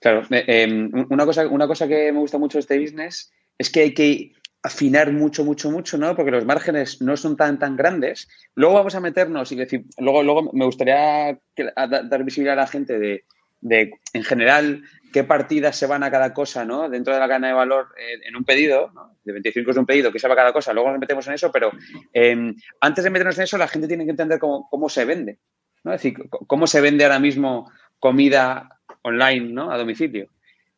Claro, 0.00 0.26
em, 0.30 0.90
una, 1.10 1.24
cosa, 1.24 1.46
una 1.46 1.68
cosa 1.68 1.86
que 1.86 2.10
me 2.10 2.18
gusta 2.18 2.36
mucho 2.36 2.58
de 2.58 2.60
este 2.60 2.78
business 2.78 3.32
es 3.56 3.70
que 3.70 3.80
hay 3.80 3.94
que 3.94 4.32
afinar 4.62 5.12
mucho, 5.12 5.44
mucho, 5.44 5.70
mucho, 5.70 5.96
¿no? 5.96 6.16
Porque 6.16 6.32
los 6.32 6.44
márgenes 6.44 7.00
no 7.00 7.16
son 7.16 7.36
tan, 7.36 7.58
tan 7.58 7.76
grandes. 7.76 8.28
Luego 8.54 8.74
vamos 8.74 8.94
a 8.94 9.00
meternos 9.00 9.52
y 9.52 9.56
decir, 9.56 9.84
luego, 9.98 10.22
luego 10.22 10.50
me 10.52 10.64
gustaría 10.64 11.38
dar 11.56 12.24
visibilidad 12.24 12.58
a 12.58 12.62
la 12.62 12.66
gente 12.66 12.98
de, 12.98 13.24
de, 13.60 13.92
en 14.12 14.24
general, 14.24 14.82
qué 15.12 15.24
partidas 15.24 15.76
se 15.76 15.86
van 15.86 16.02
a 16.02 16.10
cada 16.10 16.34
cosa, 16.34 16.64
¿no? 16.64 16.88
Dentro 16.88 17.14
de 17.14 17.20
la 17.20 17.28
cadena 17.28 17.48
de 17.48 17.54
valor 17.54 17.88
eh, 17.96 18.20
en 18.24 18.36
un 18.36 18.44
pedido, 18.44 18.90
¿no? 18.92 19.16
De 19.24 19.32
25 19.32 19.70
es 19.70 19.76
un 19.76 19.86
pedido, 19.86 20.12
que 20.12 20.18
se 20.18 20.28
va 20.28 20.34
cada 20.34 20.52
cosa, 20.52 20.72
luego 20.72 20.90
nos 20.90 20.98
metemos 20.98 21.26
en 21.28 21.34
eso, 21.34 21.50
pero 21.52 21.70
em, 22.12 22.54
antes 22.80 23.04
de 23.04 23.10
meternos 23.10 23.38
en 23.38 23.44
eso, 23.44 23.56
la 23.56 23.68
gente 23.68 23.88
tiene 23.88 24.04
que 24.04 24.10
entender 24.10 24.38
cómo, 24.38 24.68
cómo 24.68 24.88
se 24.88 25.04
vende, 25.04 25.38
¿no? 25.84 25.92
Es 25.92 26.02
decir, 26.02 26.18
cómo 26.28 26.66
se 26.66 26.80
vende 26.80 27.04
ahora 27.04 27.20
mismo 27.20 27.70
comida 28.00 28.80
online, 29.02 29.52
¿no? 29.52 29.70
A 29.70 29.78
domicilio. 29.78 30.28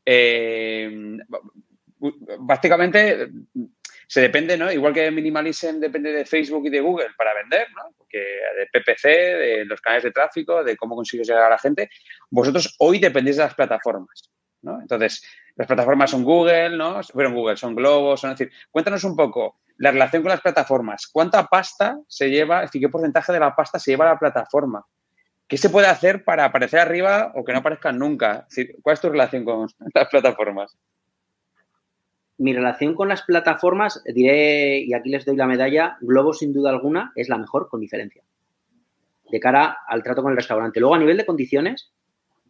Eh, 0.04 1.16
básicamente 2.40 3.28
se 4.06 4.20
depende, 4.20 4.56
¿no? 4.56 4.70
Igual 4.70 4.92
que 4.92 5.10
Minimalism 5.10 5.80
depende 5.80 6.12
de 6.12 6.24
Facebook 6.24 6.66
y 6.66 6.70
de 6.70 6.80
Google 6.80 7.08
para 7.16 7.34
vender, 7.34 7.66
¿no? 7.74 7.94
Porque 7.96 8.18
de 8.18 8.66
PPC, 8.72 9.08
de 9.08 9.64
los 9.64 9.80
canales 9.80 10.04
de 10.04 10.10
tráfico, 10.10 10.62
de 10.62 10.76
cómo 10.76 10.94
consigues 10.94 11.26
llegar 11.26 11.44
a 11.44 11.50
la 11.50 11.58
gente, 11.58 11.90
vosotros 12.30 12.74
hoy 12.78 12.98
dependéis 12.98 13.37
de 13.37 13.44
las 13.44 13.54
plataformas, 13.54 14.30
¿no? 14.62 14.80
Entonces, 14.80 15.24
las 15.56 15.66
plataformas 15.66 16.10
son 16.10 16.24
Google, 16.24 16.76
¿no? 16.76 17.00
Pero 17.14 17.32
Google 17.32 17.56
son 17.56 17.74
Globos, 17.74 18.20
son, 18.20 18.30
decir, 18.30 18.52
cuéntanos 18.70 19.04
un 19.04 19.16
poco 19.16 19.60
la 19.78 19.90
relación 19.90 20.22
con 20.22 20.30
las 20.30 20.40
plataformas. 20.40 21.06
¿Cuánta 21.06 21.46
pasta 21.46 21.98
se 22.06 22.28
lleva, 22.28 22.62
es 22.62 22.70
decir, 22.70 22.82
qué 22.82 22.88
porcentaje 22.88 23.32
de 23.32 23.40
la 23.40 23.54
pasta 23.54 23.78
se 23.78 23.92
lleva 23.92 24.08
a 24.08 24.14
la 24.14 24.18
plataforma? 24.18 24.84
¿Qué 25.46 25.59
se 25.59 25.68
puede 25.68 25.87
hacer 25.87 26.24
para 26.24 26.46
aparecer 26.46 26.80
arriba 26.80 27.33
o 27.35 27.44
que 27.44 27.52
no 27.52 27.59
aparezcan 27.59 27.98
nunca? 27.98 28.46
¿Cuál 28.83 28.94
es 28.94 29.00
tu 29.00 29.11
relación 29.11 29.44
con 29.44 29.68
las 29.94 30.09
plataformas? 30.09 30.76
Mi 32.38 32.52
relación 32.52 32.94
con 32.94 33.09
las 33.09 33.22
plataformas, 33.22 34.02
diré, 34.04 34.78
y 34.78 34.94
aquí 34.94 35.11
les 35.11 35.24
doy 35.24 35.37
la 35.37 35.46
medalla, 35.46 35.98
Globo 36.00 36.33
sin 36.33 36.52
duda 36.52 36.70
alguna 36.70 37.12
es 37.14 37.28
la 37.28 37.38
mejor 37.38 37.68
con 37.68 37.80
diferencia. 37.80 38.22
De 39.30 39.38
cara 39.38 39.78
al 39.87 40.02
trato 40.02 40.22
con 40.22 40.33
el 40.33 40.37
restaurante. 40.37 40.80
Luego, 40.80 40.96
a 40.96 40.98
nivel 40.98 41.16
de 41.16 41.26
condiciones, 41.26 41.92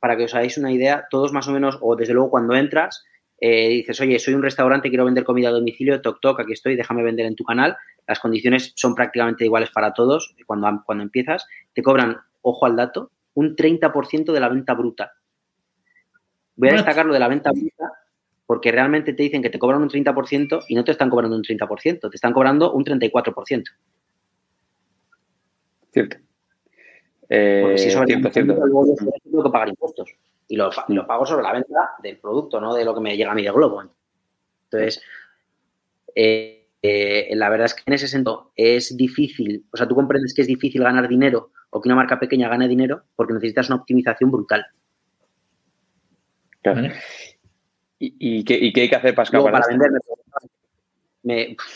para 0.01 0.17
que 0.17 0.25
os 0.25 0.35
hagáis 0.35 0.57
una 0.57 0.73
idea, 0.73 1.07
todos 1.11 1.33
más 1.33 1.49
o 1.49 1.53
menos, 1.53 1.79
o 1.83 1.97
desde 1.97 2.15
luego 2.15 2.31
cuando 2.31 2.55
entras, 2.55 3.05
eh, 3.41 3.69
dices, 3.69 4.01
oye, 4.01 4.19
soy 4.19 4.35
un 4.35 4.43
restaurante, 4.43 4.89
quiero 4.89 5.05
vender 5.05 5.25
comida 5.25 5.49
a 5.49 5.53
domicilio, 5.53 6.01
toc 6.01 6.21
toc, 6.21 6.41
aquí 6.41 6.53
estoy, 6.53 6.77
déjame 6.77 7.03
vender 7.03 7.27
en 7.27 7.35
tu 7.35 7.45
canal. 7.45 7.77
Las 8.07 8.21
condiciones 8.21 8.73
son 8.77 8.95
prácticamente 8.95 9.45
iguales 9.45 9.71
para 9.71 9.93
todos 9.93 10.35
cuando, 10.47 10.83
cuando 10.87 11.03
empiezas. 11.03 11.47
Te 11.75 11.83
cobran 11.83 12.17
ojo 12.45 12.67
al 12.67 12.77
dato, 12.77 13.11
un 13.35 13.57
30% 13.57 14.33
de 14.33 14.41
la 14.41 14.49
venta 14.49 14.75
bruta. 14.75 15.13
Voy 16.57 16.69
a 16.69 16.75
destacar 16.75 17.05
lo 17.05 17.13
de 17.13 17.19
la 17.19 17.29
venta 17.29 17.51
bruta 17.51 17.93
porque 18.47 18.71
realmente 18.71 19.15
te 19.15 19.23
dicen 19.23 19.43
que 19.43 19.51
te 19.51 19.59
cobran 19.59 19.83
un 19.83 19.89
30% 19.89 20.65
y 20.69 20.75
no 20.75 20.85
te 20.85 20.93
están 20.93 21.11
cobrando 21.11 21.37
un 21.37 21.43
30%, 21.43 22.11
te 22.11 22.15
están 22.15 22.33
cobrando 22.33 22.73
un 22.73 22.85
34%. 22.85 23.65
Cierto. 25.91 26.17
Eh, 27.29 27.61
porque 27.63 27.79
si 27.79 27.91
sobre 27.91 28.07
cierto, 28.09 28.31
cierto. 28.31 28.55
tengo 28.55 29.43
que 29.43 29.51
pagar 29.51 29.69
impuestos 29.71 30.15
y 30.47 30.57
lo, 30.57 30.71
pago 31.07 31.25
sobre 31.25 31.43
la 31.43 31.53
venta 31.53 31.95
del 32.03 32.19
producto, 32.19 32.61
no 32.61 32.75
de 32.75 32.85
lo 32.85 32.95
que 32.95 33.01
me 33.01 33.17
llega 33.17 33.33
a 33.33 33.35
mí 33.35 33.43
de 33.43 33.51
Globo. 33.51 33.83
Entonces, 34.65 35.03
eh, 36.15 36.69
eh, 36.83 37.31
la 37.35 37.49
verdad 37.49 37.67
es 37.67 37.75
que 37.75 37.83
en 37.87 37.95
ese 37.95 38.09
sentido 38.09 38.53
es 38.55 38.95
difícil, 38.95 39.65
o 39.73 39.77
sea, 39.77 39.89
tú 39.89 39.95
comprendes 39.95 40.35
que 40.35 40.43
es 40.43 40.49
difícil 40.49 40.83
ganar 40.83 41.09
dinero 41.09 41.51
o 41.75 41.81
que 41.81 41.89
una 41.89 41.97
marca 41.97 42.21
pequeña 42.21 42.49
gane 42.49 42.69
dinero 42.69 43.03
porque 43.17 43.35
necesitas 43.35 43.69
una 43.69 43.79
optimización 43.79 44.31
brutal. 44.31 44.65
¿Y, 47.99 48.45
qué, 48.45 48.55
hay 48.55 48.89
que 48.89 48.97
hacer 48.97 49.15
para 49.15 49.29
para 49.29 49.67
vender? 49.67 49.91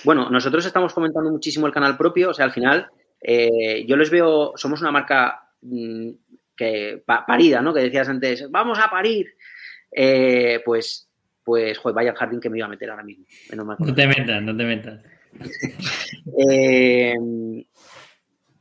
bueno, 0.04 0.30
nosotros 0.30 0.64
estamos 0.64 0.92
fomentando 0.92 1.30
muchísimo 1.30 1.66
el 1.66 1.72
canal 1.72 1.96
propio, 1.96 2.30
o 2.30 2.34
sea, 2.34 2.44
al 2.44 2.52
final 2.52 2.88
eh, 3.20 3.84
yo 3.86 3.96
les 3.96 4.10
veo, 4.10 4.52
somos 4.54 4.80
una 4.82 4.92
marca 4.92 5.50
mm, 5.62 6.10
que 6.56 7.02
parida, 7.04 7.60
¿no? 7.60 7.74
Que 7.74 7.80
decías 7.80 8.08
antes, 8.08 8.48
vamos 8.50 8.78
a 8.78 8.88
parir. 8.88 9.34
Eh, 9.90 10.60
pues, 10.64 11.08
pues, 11.42 11.76
joder, 11.78 11.94
vaya 11.96 12.14
jardín 12.14 12.40
que 12.40 12.50
me 12.50 12.58
iba 12.58 12.66
a 12.66 12.70
meter 12.70 12.88
ahora 12.88 13.02
mismo. 13.02 13.24
no 13.80 13.94
te 13.94 14.06
metas, 14.06 14.42
no 14.42 14.56
te 14.56 14.64
metas. 14.64 15.00
eh, 16.38 17.14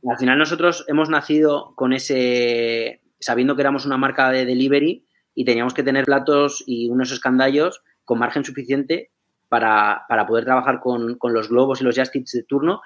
al 0.06 0.18
final 0.18 0.38
nosotros 0.38 0.84
hemos 0.88 1.08
nacido 1.08 1.72
con 1.74 1.92
ese, 1.92 3.00
sabiendo 3.18 3.56
que 3.56 3.62
éramos 3.62 3.86
una 3.86 3.96
marca 3.96 4.30
de 4.30 4.44
delivery 4.44 5.06
y 5.34 5.44
teníamos 5.44 5.74
que 5.74 5.82
tener 5.82 6.04
platos 6.04 6.62
y 6.66 6.88
unos 6.88 7.10
escandallos 7.10 7.82
con 8.04 8.18
margen 8.18 8.44
suficiente 8.44 9.10
para, 9.48 10.04
poder 10.26 10.44
trabajar 10.44 10.80
con, 10.80 11.18
los 11.22 11.48
globos 11.48 11.80
y 11.80 11.84
los 11.84 11.98
just 11.98 12.14
de 12.14 12.42
turno. 12.44 12.80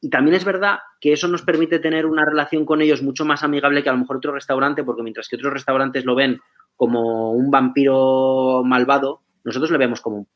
Y 0.00 0.10
también 0.10 0.36
es 0.36 0.44
verdad 0.44 0.78
que 1.00 1.12
eso 1.12 1.28
nos 1.28 1.42
permite 1.42 1.78
tener 1.78 2.06
una 2.06 2.24
relación 2.24 2.64
con 2.64 2.82
ellos 2.82 3.02
mucho 3.02 3.24
más 3.24 3.42
amigable 3.42 3.82
que 3.82 3.88
a 3.88 3.92
lo 3.92 3.98
mejor 3.98 4.18
otro 4.18 4.32
restaurante, 4.32 4.84
porque 4.84 5.02
mientras 5.02 5.28
que 5.28 5.36
otros 5.36 5.52
restaurantes 5.52 6.04
lo 6.04 6.14
ven 6.14 6.40
como 6.76 7.32
un 7.32 7.50
vampiro 7.50 8.62
malvado, 8.64 9.22
nosotros 9.44 9.70
le 9.70 9.78
vemos 9.78 10.00
como 10.00 10.18
un 10.18 10.28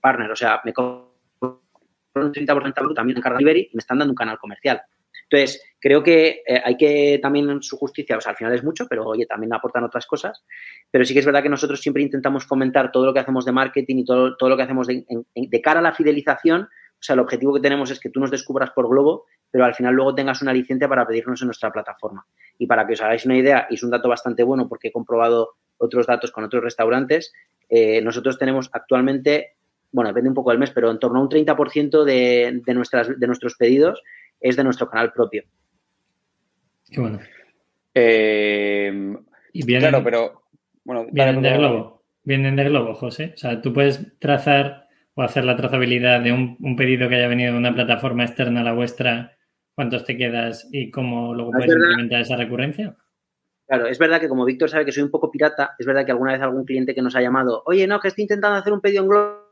partner. 0.00 0.30
O 0.30 0.36
sea, 0.36 0.60
me 0.64 0.72
un 2.14 2.32
30% 2.32 2.94
también 2.94 3.18
en 3.18 3.32
delivery 3.32 3.68
y 3.72 3.76
me 3.76 3.80
están 3.80 3.98
dando 3.98 4.12
un 4.12 4.16
canal 4.16 4.38
comercial. 4.38 4.82
Entonces, 5.30 5.62
creo 5.80 6.02
que 6.02 6.42
eh, 6.46 6.60
hay 6.64 6.76
que 6.76 7.18
también 7.20 7.62
su 7.62 7.76
justicia, 7.76 8.16
o 8.16 8.20
sea, 8.20 8.30
al 8.30 8.36
final 8.36 8.54
es 8.54 8.62
mucho, 8.62 8.86
pero 8.88 9.04
oye, 9.06 9.26
también 9.26 9.52
aportan 9.52 9.84
otras 9.84 10.06
cosas. 10.06 10.44
Pero 10.90 11.04
sí 11.04 11.12
que 11.12 11.20
es 11.20 11.26
verdad 11.26 11.42
que 11.42 11.48
nosotros 11.48 11.80
siempre 11.80 12.02
intentamos 12.02 12.46
fomentar 12.46 12.92
todo 12.92 13.06
lo 13.06 13.14
que 13.14 13.20
hacemos 13.20 13.44
de 13.44 13.52
marketing 13.52 13.96
y 13.96 14.04
todo, 14.04 14.36
todo 14.36 14.50
lo 14.50 14.56
que 14.56 14.62
hacemos 14.62 14.86
de, 14.86 15.60
cara 15.62 15.80
a 15.80 15.82
la 15.82 15.92
fidelización. 15.92 16.62
O 16.62 17.06
sea, 17.06 17.14
el 17.14 17.20
objetivo 17.20 17.54
que 17.54 17.60
tenemos 17.60 17.90
es 17.90 18.00
que 18.00 18.10
tú 18.10 18.20
nos 18.20 18.30
descubras 18.30 18.70
por 18.70 18.88
Globo, 18.88 19.24
pero 19.50 19.64
al 19.64 19.74
final 19.74 19.94
luego 19.94 20.14
tengas 20.14 20.40
una 20.42 20.52
licencia 20.52 20.88
para 20.88 21.06
pedirnos 21.06 21.40
en 21.42 21.48
nuestra 21.48 21.72
plataforma. 21.72 22.26
Y 22.58 22.66
para 22.66 22.86
que 22.86 22.94
os 22.94 23.02
hagáis 23.02 23.26
una 23.26 23.36
idea, 23.36 23.66
y 23.70 23.74
es 23.74 23.82
un 23.82 23.90
dato 23.90 24.08
bastante 24.08 24.42
bueno 24.42 24.68
porque 24.68 24.88
he 24.88 24.92
comprobado 24.92 25.54
otros 25.78 26.06
datos 26.06 26.30
con 26.30 26.44
otros 26.44 26.62
restaurantes, 26.62 27.32
eh, 27.68 28.00
nosotros 28.02 28.38
tenemos 28.38 28.70
actualmente 28.72 29.56
bueno, 29.94 30.08
depende 30.08 30.28
un 30.28 30.34
poco 30.34 30.50
del 30.50 30.58
mes, 30.58 30.72
pero 30.72 30.90
en 30.90 30.98
torno 30.98 31.20
a 31.20 31.22
un 31.22 31.28
30% 31.28 32.02
de, 32.02 32.60
de, 32.66 32.74
nuestras, 32.74 33.16
de 33.16 33.26
nuestros 33.28 33.54
pedidos 33.54 34.02
es 34.40 34.56
de 34.56 34.64
nuestro 34.64 34.90
canal 34.90 35.12
propio. 35.12 35.44
Qué 36.90 37.00
bueno. 37.00 37.20
Eh, 37.94 39.14
claro, 39.64 40.02
pero. 40.02 40.42
Bueno, 40.82 41.06
vienen 41.12 41.40
de 41.40 41.56
Globo. 41.56 42.02
vienen 42.24 42.56
de 42.56 42.64
Globo, 42.64 42.94
José. 42.94 43.34
O 43.34 43.38
sea, 43.38 43.62
tú 43.62 43.72
puedes 43.72 44.18
trazar 44.18 44.88
o 45.14 45.22
hacer 45.22 45.44
la 45.44 45.56
trazabilidad 45.56 46.20
de 46.20 46.32
un, 46.32 46.74
pedido 46.76 47.08
que 47.08 47.14
haya 47.14 47.28
venido 47.28 47.52
de 47.52 47.58
una 47.58 47.72
plataforma 47.72 48.24
externa 48.24 48.62
a 48.62 48.64
la 48.64 48.72
vuestra, 48.72 49.36
cuántos 49.76 50.04
te 50.04 50.16
quedas 50.16 50.68
y 50.72 50.90
cómo 50.90 51.34
luego 51.34 51.52
puedes 51.52 51.72
implementar 51.72 52.20
esa 52.20 52.34
recurrencia. 52.34 52.96
Claro, 53.68 53.86
es 53.86 54.00
verdad 54.00 54.20
que 54.20 54.28
como 54.28 54.44
Víctor 54.44 54.68
sabe 54.68 54.84
que 54.84 54.92
soy 54.92 55.04
un 55.04 55.12
poco 55.12 55.30
pirata, 55.30 55.76
es 55.78 55.86
verdad 55.86 56.04
que 56.04 56.10
alguna 56.10 56.32
vez 56.32 56.42
algún 56.42 56.64
cliente 56.64 56.96
que 56.96 57.00
nos 57.00 57.14
ha 57.14 57.20
llamado, 57.20 57.62
oye, 57.64 57.86
no, 57.86 58.00
que 58.00 58.08
estoy 58.08 58.22
intentando 58.22 58.58
hacer 58.58 58.72
un 58.72 58.80
pedido 58.80 59.04
en 59.04 59.08
Globo 59.08 59.43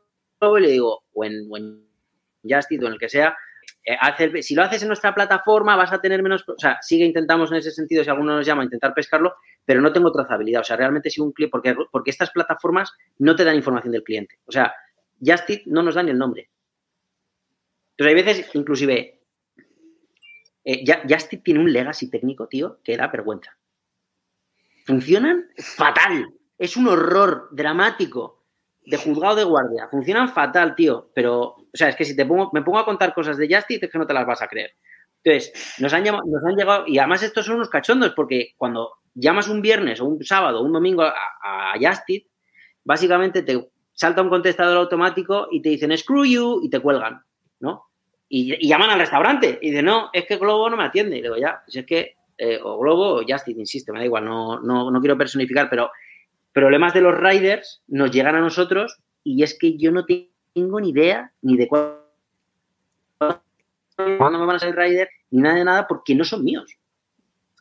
y 0.59 0.63
le 0.63 0.69
digo, 0.69 1.05
o 1.13 1.25
en, 1.25 1.47
o 1.51 1.57
en 1.57 1.87
Justit 2.43 2.83
o 2.83 2.87
en 2.87 2.95
el 2.95 2.99
que 2.99 3.09
sea, 3.09 3.37
eh, 3.85 4.43
si 4.43 4.55
lo 4.55 4.63
haces 4.63 4.83
en 4.83 4.89
nuestra 4.89 5.15
plataforma 5.15 5.75
vas 5.77 5.93
a 5.93 6.01
tener 6.01 6.23
menos, 6.23 6.49
o 6.49 6.59
sea, 6.59 6.79
sigue 6.83 7.05
intentamos 7.05 7.51
en 7.51 7.59
ese 7.59 7.71
sentido, 7.71 8.05
si 8.05 8.11
alguno 8.11 8.37
nos 8.37 8.47
llama, 8.47 8.65
intentar 8.65 8.95
pescarlo, 8.95 9.35
pero 9.65 9.81
no 9.81 9.93
tengo 9.93 10.13
trazabilidad. 10.13 10.61
O 10.61 10.65
sea, 10.65 10.77
realmente 10.77 11.11
si 11.11 11.21
un 11.21 11.33
cliente, 11.33 11.51
porque, 11.51 11.75
porque 11.91 12.11
estas 12.11 12.31
plataformas 12.31 12.93
no 13.19 13.35
te 13.35 13.45
dan 13.45 13.57
información 13.57 13.93
del 13.93 14.05
cliente. 14.05 14.39
O 14.47 14.53
sea, 14.53 14.75
Justit 15.25 15.67
no 15.67 15.83
nos 15.83 15.95
da 15.95 16.03
el 16.03 16.19
nombre. 16.19 16.51
Entonces 17.93 18.17
hay 18.17 18.23
veces, 18.23 18.55
inclusive, 18.55 19.21
eh, 20.65 20.85
Justit 21.09 21.43
tiene 21.43 21.61
un 21.61 21.73
legacy 21.73 22.09
técnico, 22.09 22.47
tío, 22.47 22.81
que 22.83 22.97
da 22.97 23.09
vergüenza. 23.09 23.57
Funcionan 24.85 25.49
fatal. 25.57 26.27
Es 26.59 26.77
un 26.77 26.87
horror 26.87 27.49
dramático 27.51 28.42
de 28.85 28.97
juzgado 28.97 29.37
de 29.37 29.45
guardia. 29.45 29.89
Funcionan 29.91 30.29
fatal, 30.29 30.75
tío. 30.75 31.11
Pero, 31.15 31.43
o 31.43 31.67
sea, 31.73 31.89
es 31.89 31.97
que 31.97 32.05
si 32.05 32.17
te 32.17 32.27
pongo, 32.27 32.51
me 32.53 32.63
pongo 32.63 32.79
a 32.79 32.85
contar 32.85 33.15
cosas 33.15 33.37
de 33.37 33.53
Justit, 33.53 33.83
es 33.83 33.91
que 33.91 33.99
no 33.99 34.07
te 34.07 34.15
las 34.15 34.27
vas 34.27 34.43
a 34.43 34.49
creer. 34.49 34.73
Entonces, 35.23 35.77
nos 35.79 35.93
han, 35.93 36.05
llamado, 36.05 36.25
nos 36.27 36.45
han 36.45 36.57
llegado, 36.57 36.85
y 36.87 36.99
además 36.99 37.23
estos 37.23 37.47
son 37.47 37.57
unos 37.57 37.69
cachondos, 37.69 38.13
porque 38.15 38.55
cuando 38.57 38.95
llamas 39.15 39.49
un 39.49 39.63
viernes 39.63 40.01
o 40.01 40.05
un 40.07 40.25
sábado 40.25 40.61
o 40.61 40.65
un 40.65 40.73
domingo 40.73 41.03
a, 41.03 41.13
a 41.13 41.75
Justit, 41.81 42.27
básicamente 42.83 43.43
te 43.43 43.71
salta 43.93 44.23
un 44.23 44.31
contestador 44.31 44.79
automático 44.79 45.49
y 45.51 45.63
te 45.63 45.69
dicen 45.69 45.97
screw 45.97 46.25
you 46.25 46.61
y 46.63 46.71
te 46.71 46.81
cuelgan, 46.81 47.23
¿no? 47.61 47.87
Y, 48.29 48.67
llaman 48.67 48.91
al 48.91 48.99
restaurante 48.99 49.59
y 49.61 49.71
dicen, 49.71 49.85
no, 49.85 50.09
es 50.13 50.25
que 50.27 50.39
Globo 50.39 50.71
no 50.71 50.77
me 50.77 50.85
atiende. 50.85 51.19
Y 51.19 51.23
digo, 51.23 51.37
ya, 51.37 51.63
si 51.69 51.81
es 51.81 51.87
que, 51.87 52.17
eh, 52.39 52.59
o 52.63 52.79
Globo 52.79 53.17
o 53.17 53.23
Justit, 53.29 53.59
insisto, 53.59 53.93
me 53.93 54.01
da 54.01 54.07
igual, 54.07 54.25
no, 54.25 54.59
no, 54.59 54.91
no 54.91 55.01
quiero 55.01 55.19
personificar, 55.19 55.69
pero 55.69 55.91
problemas 56.53 56.95
de 56.95 57.01
los 57.01 57.19
riders 57.19 57.83
nos 57.89 58.11
llegan 58.11 58.37
a 58.37 58.41
nosotros 58.41 58.99
y 59.25 59.43
es 59.43 59.59
que 59.59 59.77
yo 59.77 59.91
no 59.91 60.05
tengo 60.05 60.81
ni 60.81 60.91
idea 60.91 61.33
ni 61.43 61.57
de 61.57 61.69
cuándo 61.69 61.99
me 63.99 64.17
van 64.19 64.57
a 64.57 64.59
salir 64.59 64.77
riders 64.77 65.11
ni 65.31 65.43
nada 65.43 65.57
de 65.57 65.65
nada 65.65 65.89
porque 65.89 66.15
no 66.15 66.25
son 66.25 66.45
míos. 66.45 66.77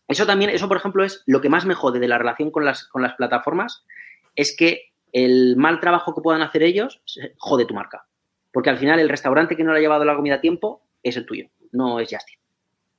Eso 0.08 0.26
también, 0.26 0.50
eso 0.50 0.68
por 0.68 0.78
ejemplo 0.78 1.04
es 1.04 1.24
lo 1.26 1.40
que 1.40 1.50
más 1.50 1.66
me 1.66 1.74
jode 1.74 2.00
de 2.00 2.08
la 2.08 2.18
relación 2.18 2.52
con 2.52 2.66
las, 2.66 2.86
con 2.88 3.02
las 3.02 3.16
plataformas, 3.16 3.86
es 4.36 4.56
que 4.56 4.92
el 5.14 5.56
mal 5.56 5.80
trabajo 5.80 6.14
que 6.14 6.22
puedan 6.22 6.42
hacer 6.42 6.64
ellos 6.64 7.02
jode 7.38 7.66
tu 7.66 7.74
marca. 7.74 8.06
Porque 8.52 8.70
al 8.70 8.78
final 8.78 9.00
el 9.00 9.10
restaurante 9.10 9.56
que 9.56 9.64
no 9.64 9.72
le 9.72 9.80
ha 9.80 9.82
llevado 9.82 10.04
la 10.04 10.16
comida 10.16 10.36
a 10.36 10.42
tiempo 10.42 10.82
es 11.04 11.16
el 11.16 11.26
tuyo, 11.26 11.48
no 11.72 12.00
es 12.00 12.10
Justin. 12.12 12.41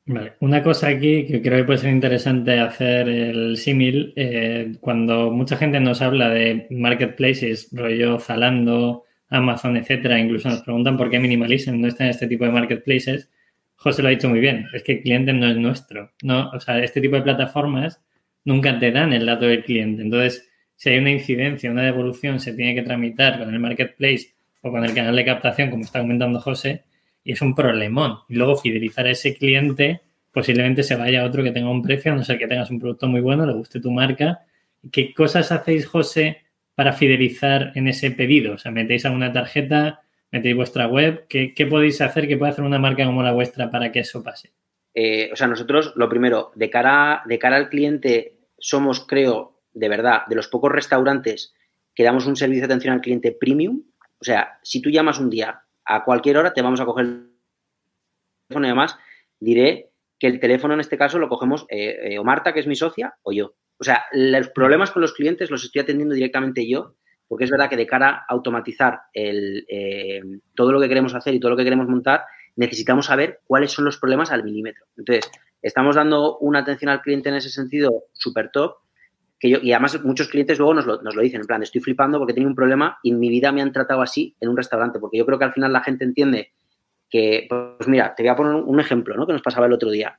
Vale. 0.05 0.35
Una 0.41 0.63
cosa 0.63 0.89
aquí 0.89 1.27
que 1.27 1.41
creo 1.41 1.59
que 1.59 1.65
puede 1.65 1.79
ser 1.79 1.91
interesante 1.91 2.59
hacer 2.59 3.09
el 3.09 3.57
símil, 3.57 4.13
eh, 4.17 4.73
cuando 4.81 5.31
mucha 5.31 5.57
gente 5.57 5.79
nos 5.79 6.03
habla 6.03 6.29
de 6.29 6.67
marketplaces, 6.71 7.69
rollo 7.73 8.19
Zalando, 8.19 9.05
Amazon, 9.29 9.77
etcétera, 9.77 10.19
incluso 10.19 10.49
nos 10.49 10.63
preguntan 10.63 10.97
por 10.97 11.09
qué 11.09 11.21
Minimalism 11.21 11.81
no 11.81 11.87
está 11.87 12.05
en 12.05 12.11
este 12.11 12.27
tipo 12.27 12.45
de 12.45 12.51
marketplaces. 12.51 13.31
José 13.77 14.03
lo 14.03 14.09
ha 14.09 14.11
dicho 14.11 14.29
muy 14.29 14.41
bien, 14.41 14.67
es 14.75 14.83
que 14.83 14.93
el 14.93 15.03
cliente 15.03 15.33
no 15.33 15.49
es 15.49 15.57
nuestro. 15.57 16.13
No, 16.23 16.51
o 16.51 16.61
sea, 16.61 16.83
este 16.83 17.01
tipo 17.01 17.17
de 17.17 17.23
plataformas 17.23 18.01
nunca 18.45 18.79
te 18.79 18.91
dan 18.91 19.13
el 19.13 19.27
dato 19.27 19.47
del 19.47 19.65
cliente. 19.65 20.03
Entonces, 20.03 20.51
si 20.77 20.91
hay 20.91 20.99
una 20.99 21.11
incidencia, 21.11 21.71
una 21.71 21.85
devolución, 21.85 22.41
se 22.41 22.55
tiene 22.55 22.75
que 22.75 22.83
tramitar 22.83 23.39
con 23.39 23.55
el 23.55 23.61
marketplace 23.61 24.35
o 24.63 24.71
con 24.71 24.85
el 24.85 24.95
canal 24.95 25.15
de 25.15 25.25
captación, 25.25 25.71
como 25.71 25.85
está 25.85 26.01
comentando 26.01 26.41
José, 26.41 26.83
y 27.25 27.33
es 27.33 27.43
un 27.43 27.55
problemón. 27.55 28.19
Y 28.29 28.35
luego 28.35 28.57
fidelizar 28.57 29.07
a 29.07 29.11
ese 29.11 29.35
cliente, 29.35 30.03
posiblemente 30.33 30.83
se 30.83 30.97
vaya 30.97 31.23
a 31.23 31.27
otro 31.27 31.43
que 31.43 31.53
tenga 31.53 31.71
un 31.71 31.83
precio, 31.83 32.13
a 32.13 32.17
no 32.17 32.25
ser 32.25 32.39
que 32.39 32.49
tengas 32.49 32.71
un 32.71 32.81
producto 32.81 33.07
muy 33.07 33.21
bueno, 33.21 33.47
le 33.47 33.53
guste 33.53 33.81
tu 33.81 33.91
marca. 33.91 34.41
¿Qué 34.91 35.15
cosas 35.15 35.53
hacéis, 35.53 35.87
José, 35.87 36.43
para 36.75 36.93
fidelizar 36.93 37.73
en 37.75 37.89
ese 37.89 38.11
pedido? 38.11 38.55
O 38.55 38.59
sea, 38.59 38.73
metéis 38.73 39.05
alguna 39.05 39.33
tarjeta, 39.33 40.01
metéis 40.31 40.57
vuestra 40.57 40.89
web. 40.89 41.27
¿Qué, 41.29 41.67
podéis 41.69 42.01
hacer 42.01 42.27
que 42.27 42.37
pueda 42.37 42.53
hacer 42.53 42.65
una 42.65 42.79
marca 42.79 43.05
como 43.05 43.23
la 43.23 43.33
vuestra 43.33 43.71
para 43.71 43.93
que 43.93 44.01
eso 44.01 44.23
pase? 44.23 44.53
Eh, 44.95 45.31
o 45.33 45.37
sea, 45.37 45.47
nosotros, 45.47 45.93
lo 45.97 46.09
primero, 46.09 46.51
de 46.55 46.69
cara, 46.69 47.23
de 47.27 47.39
cara 47.39 47.57
al 47.57 47.69
cliente, 47.69 48.39
somos, 48.59 49.07
creo, 49.07 49.61
de 49.73 49.89
verdad, 49.89 50.23
de 50.29 50.37
los 50.37 50.49
pocos 50.49 50.73
restaurantes 50.73 51.55
que 51.95 52.05
damos 52.05 52.27
un 52.27 52.37
servicio 52.37 52.63
de 52.63 52.67
atención 52.67 52.95
al 52.95 53.01
cliente 53.01 53.33
premium. 53.33 53.83
O 54.19 54.25
sea, 54.25 54.59
si 54.63 54.81
tú 54.81 54.91
llamas 54.91 55.19
un 55.19 55.31
día 55.31 55.63
a 55.85 56.05
cualquier 56.05 56.37
hora 56.37 56.53
te 56.53 56.63
vamos 56.63 56.81
a 56.81 56.85
coger 56.85 57.07
el 57.07 57.31
teléfono 58.49 58.67
y 58.67 58.71
además 58.71 58.99
diré 59.41 59.91
que 60.19 60.29
el 60.29 60.41
teléfono 60.41 60.75
en 60.75 60.81
este 60.81 60.97
caso 60.97 61.19
lo 61.19 61.29
cogemos 61.29 61.67
eh, 61.69 62.13
eh, 62.13 62.19
o 62.19 62.25
Marta, 62.25 62.53
que 62.53 62.61
es 62.61 62.67
mi 62.67 62.77
socia, 62.77 63.15
o 63.23 63.33
yo. 63.33 63.55
O 63.79 63.85
sea, 63.85 64.05
los 64.13 64.49
problemas 64.51 64.93
con 64.93 65.03
los 65.03 65.15
clientes 65.15 65.51
los 65.51 65.65
estoy 65.65 65.83
atendiendo 65.83 66.15
directamente 66.15 66.69
yo, 66.69 66.95
porque 67.27 67.45
es 67.45 67.51
verdad 67.51 67.69
que 67.69 67.77
de 67.77 67.87
cara 67.87 68.11
a 68.11 68.25
automatizar 68.29 69.01
el, 69.13 69.65
eh, 69.69 70.21
todo 70.55 70.71
lo 70.71 70.81
que 70.81 70.89
queremos 70.89 71.15
hacer 71.15 71.35
y 71.35 71.41
todo 71.41 71.51
lo 71.51 71.57
que 71.57 71.65
queremos 71.65 71.89
montar, 71.89 72.25
necesitamos 72.55 73.07
saber 73.07 73.41
cuáles 73.47 73.73
son 73.73 73.85
los 73.85 73.99
problemas 73.99 74.31
al 74.31 74.45
milímetro. 74.45 74.85
Entonces, 74.97 75.29
estamos 75.61 75.97
dando 75.97 76.39
una 76.39 76.61
atención 76.61 76.91
al 76.91 77.01
cliente 77.01 77.29
en 77.31 77.37
ese 77.37 77.51
sentido 77.51 78.05
súper 78.13 78.51
top 78.53 78.77
y 79.43 79.73
además 79.73 80.03
muchos 80.05 80.29
clientes 80.29 80.59
luego 80.59 80.75
nos 80.75 80.87
lo, 80.87 81.03
nos 81.03 81.17
lo, 81.17 81.23
dicen, 81.23 81.41
en 81.41 81.47
plan, 81.47 81.63
estoy 81.63 81.81
flipando 81.81 82.19
porque 82.19 82.33
tengo 82.33 82.49
un 82.49 82.55
problema 82.55 82.99
y 83.03 83.11
en 83.11 83.19
mi 83.19 83.29
vida 83.29 83.51
me 83.51 83.61
han 83.61 83.73
tratado 83.73 84.01
así 84.01 84.37
en 84.41 84.49
un 84.49 84.57
restaurante, 84.57 85.01
porque 85.01 85.19
yo 85.19 85.27
creo 85.27 85.39
que 85.39 85.45
al 85.45 85.53
final 85.53 85.73
la 85.73 85.83
gente 85.83 86.05
entiende 86.05 86.53
que, 87.11 87.47
pues 87.49 87.89
mira, 87.89 88.15
te 88.15 88.23
voy 88.23 88.31
a 88.31 88.37
poner 88.37 88.55
un 88.55 88.81
ejemplo, 88.81 89.17
¿no? 89.17 89.27
Que 89.27 89.33
nos 89.33 89.43
pasaba 89.43 89.67
el 89.67 89.73
otro 89.73 89.91
día. 89.91 90.19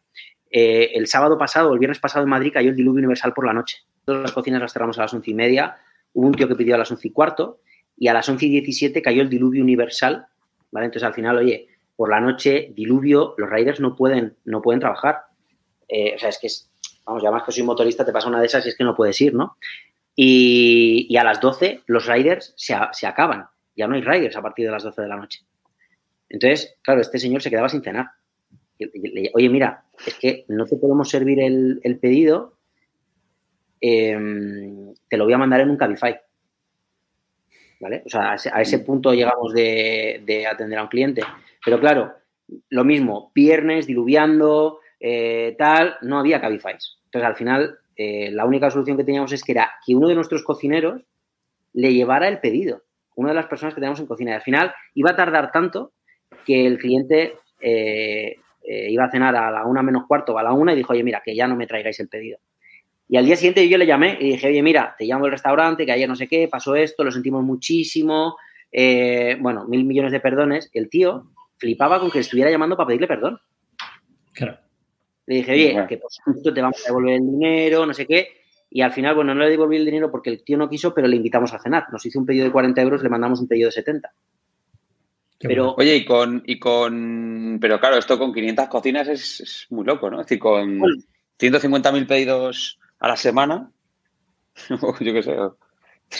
Eh, 0.52 0.92
el 0.94 1.08
sábado 1.08 1.38
pasado 1.38 1.74
el 1.74 1.80
viernes 1.80 2.00
pasado 2.00 2.24
en 2.24 2.30
Madrid 2.30 2.52
cayó 2.54 2.70
el 2.70 2.76
diluvio 2.76 3.00
universal 3.00 3.34
por 3.34 3.46
la 3.46 3.54
noche. 3.54 3.78
Todas 4.06 4.22
las 4.22 4.32
cocinas 4.34 4.62
las 4.62 4.74
cerramos 4.74 5.00
a 5.00 5.04
las 5.04 5.14
once 5.14 5.32
y 5.32 5.34
media, 5.34 5.78
hubo 6.14 6.28
un 6.28 6.34
tío 6.34 6.48
que 6.48 6.56
pidió 6.56 6.76
a 6.76 6.78
las 6.78 6.92
once 6.92 7.08
y 7.08 7.12
cuarto 7.12 7.62
y 7.98 8.08
a 8.08 8.14
las 8.14 8.28
once 8.30 8.46
y 8.46 8.50
diecisiete 8.50 9.02
cayó 9.02 9.22
el 9.22 9.30
diluvio 9.30 9.64
universal, 9.64 10.28
¿vale? 10.72 10.88
Entonces 10.88 11.08
al 11.08 11.14
final, 11.14 11.38
oye, 11.38 11.68
por 11.96 12.10
la 12.10 12.20
noche, 12.20 12.72
diluvio, 12.76 13.36
los 13.38 13.50
riders 13.50 13.80
no 13.80 13.96
pueden, 13.96 14.36
no 14.46 14.62
pueden 14.62 14.80
trabajar. 14.80 15.22
Eh, 15.88 16.14
o 16.16 16.20
sea, 16.20 16.30
es 16.30 16.40
que 16.40 16.48
es, 16.48 16.72
vamos, 17.06 17.24
ya 17.24 17.32
más 17.32 17.44
que 17.44 17.52
soy 17.52 17.64
motorista, 17.64 18.06
te 18.06 18.12
pasa 18.12 18.28
una 18.28 18.40
de 18.40 18.46
esas 18.46 18.66
y 18.66 18.70
es 18.70 18.78
que 18.78 18.84
no 18.84 18.96
puedes 18.96 19.20
ir, 19.22 19.34
¿no? 19.34 19.58
Y, 20.16 21.16
a 21.18 21.24
las 21.24 21.40
12 21.42 21.82
los 21.88 22.06
riders 22.06 22.54
se, 22.56 22.76
se, 22.92 23.08
acaban. 23.08 23.48
Ya 23.76 23.88
no 23.88 23.96
hay 23.96 24.02
riders 24.02 24.36
a 24.36 24.42
partir 24.42 24.66
de 24.66 24.72
las 24.72 24.84
12 24.84 25.02
de 25.02 25.08
la 25.08 25.16
noche. 25.16 25.40
Entonces, 26.30 26.78
claro, 26.82 27.02
este 27.02 27.20
señor 27.20 27.42
se 27.42 27.50
quedaba 27.50 27.70
sin 27.70 27.82
cenar. 27.82 28.08
Oye, 29.34 29.50
mira, 29.50 29.86
es 30.06 30.16
que 30.16 30.46
no 30.48 30.66
te 30.66 30.78
podemos 30.78 31.10
servir 31.10 31.40
el, 31.40 32.00
pedido, 32.02 32.58
em, 33.80 34.94
te 35.08 35.18
lo 35.18 35.26
voy 35.26 35.34
a 35.34 35.38
mandar 35.38 35.62
en 35.62 35.70
un 35.70 35.78
Cabify. 35.78 36.20
¿Vale? 37.80 38.04
O 38.06 38.10
sea, 38.10 38.32
a 38.32 38.62
ese, 38.62 38.80
punto 38.80 39.14
llegamos 39.14 39.54
de, 39.54 40.48
atender 40.50 40.80
a 40.80 40.84
un 40.84 40.88
cliente. 40.88 41.22
Pero 41.64 41.80
claro, 41.80 42.14
lo 42.70 42.84
mismo, 42.84 43.32
viernes, 43.36 43.88
diluviando, 43.88 44.80
eh, 45.06 45.54
tal, 45.58 45.98
no 46.02 46.18
había 46.18 46.40
Cabify. 46.40 46.76
Entonces, 47.06 47.28
al 47.28 47.36
final, 47.36 47.78
eh, 47.98 48.32
la 48.32 48.46
única 48.46 48.72
solución 48.72 48.96
que 48.96 49.04
teníamos 49.04 49.34
es 49.34 49.44
que 49.44 49.52
era 49.52 49.74
que 49.86 49.94
uno 49.94 50.08
de 50.08 50.16
nuestros 50.16 50.44
cocineros 50.44 51.02
le 51.74 51.94
llevara 51.94 52.30
el 52.30 52.40
pedido. 52.40 52.84
Una 53.16 53.30
de 53.30 53.36
las 53.36 53.48
personas 53.48 53.76
que 53.76 53.82
tenemos 53.82 54.00
en 54.00 54.06
cocina. 54.08 54.32
Y 54.32 54.36
al 54.36 54.42
final 54.42 54.74
iba 54.94 55.12
a 55.12 55.16
tardar 55.18 55.52
tanto 55.52 55.92
que 56.46 56.66
el 56.66 56.78
cliente 56.78 57.34
eh, 57.60 58.38
iba 58.62 59.04
a 59.04 59.12
cenar 59.12 59.36
a 59.36 59.52
la 59.52 59.66
una 59.66 59.84
menos 59.84 60.06
cuarto 60.08 60.36
o 60.36 60.38
a 60.38 60.44
la 60.44 60.54
una 60.54 60.72
y 60.72 60.78
dijo, 60.78 60.94
oye, 60.94 61.04
mira, 61.04 61.22
que 61.24 61.36
ya 61.36 61.48
no 61.48 61.58
me 61.58 61.68
traigáis 61.68 62.00
el 62.00 62.08
pedido. 62.08 62.40
Y 63.10 63.18
al 63.18 63.26
día 63.26 63.36
siguiente 63.36 63.68
yo 63.68 63.78
le 63.78 63.86
llamé 63.86 64.18
y 64.22 64.30
dije, 64.30 64.48
oye, 64.48 64.64
mira, 64.64 64.96
te 64.98 65.04
llamo 65.04 65.26
del 65.26 65.34
restaurante, 65.34 65.86
que 65.86 65.92
ayer 65.92 66.08
no 66.08 66.16
sé 66.16 66.30
qué, 66.30 66.48
pasó 66.48 66.76
esto, 66.76 67.04
lo 67.04 67.12
sentimos 67.12 67.44
muchísimo, 67.44 68.38
bueno, 69.42 69.68
mil 69.68 69.84
millones 69.84 70.14
de 70.14 70.22
perdones. 70.22 70.72
El 70.74 70.90
tío 70.90 71.26
flipaba 71.58 72.00
con 72.00 72.10
que 72.10 72.20
estuviera 72.20 72.50
llamando 72.50 72.78
para 72.78 72.88
pedirle 72.88 73.08
perdón. 73.08 73.38
Claro. 74.32 74.63
Le 75.26 75.36
dije, 75.36 75.52
oye, 75.54 75.86
que 75.88 75.98
por 75.98 76.12
supuesto 76.12 76.54
te 76.54 76.62
vamos 76.62 76.82
a 76.84 76.90
devolver 76.90 77.16
el 77.16 77.32
dinero, 77.32 77.86
no 77.86 77.94
sé 77.94 78.06
qué. 78.06 78.44
Y 78.76 78.82
al 78.82 78.92
final, 78.92 79.14
bueno, 79.14 79.36
no 79.36 79.44
le 79.44 79.52
devolví 79.52 79.78
el 79.78 79.86
dinero 79.86 80.10
porque 80.10 80.32
el 80.32 80.44
tío 80.44 80.58
no 80.58 80.68
quiso, 80.68 80.96
pero 80.96 81.08
le 81.08 81.16
invitamos 81.16 81.54
a 81.54 81.60
cenar. 81.60 81.86
Nos 81.92 82.06
hizo 82.08 82.20
un 82.20 82.26
pedido 82.26 82.46
de 82.46 82.52
40 82.52 82.82
euros, 82.82 83.04
le 83.04 83.10
mandamos 83.10 83.40
un 83.40 83.48
pedido 83.48 83.68
de 83.68 83.74
70. 83.74 84.12
pero, 85.40 85.76
Oye, 85.78 85.96
y 85.96 86.06
con, 86.06 86.42
y 86.46 86.60
con. 86.60 87.60
Pero 87.62 87.80
claro, 87.80 87.98
esto 87.98 88.18
con 88.18 88.34
500 88.34 88.68
cocinas 88.70 89.08
es, 89.08 89.68
muy 89.70 89.86
loco, 89.86 90.10
¿no? 90.10 90.22
Es 90.22 90.26
decir, 90.26 90.40
con 90.40 90.80
150.000 91.40 92.08
pedidos 92.08 92.80
a 93.00 93.08
la 93.10 93.16
semana. 93.16 93.70
yo 95.00 95.14
qué 95.14 95.22
sé. 95.22 95.36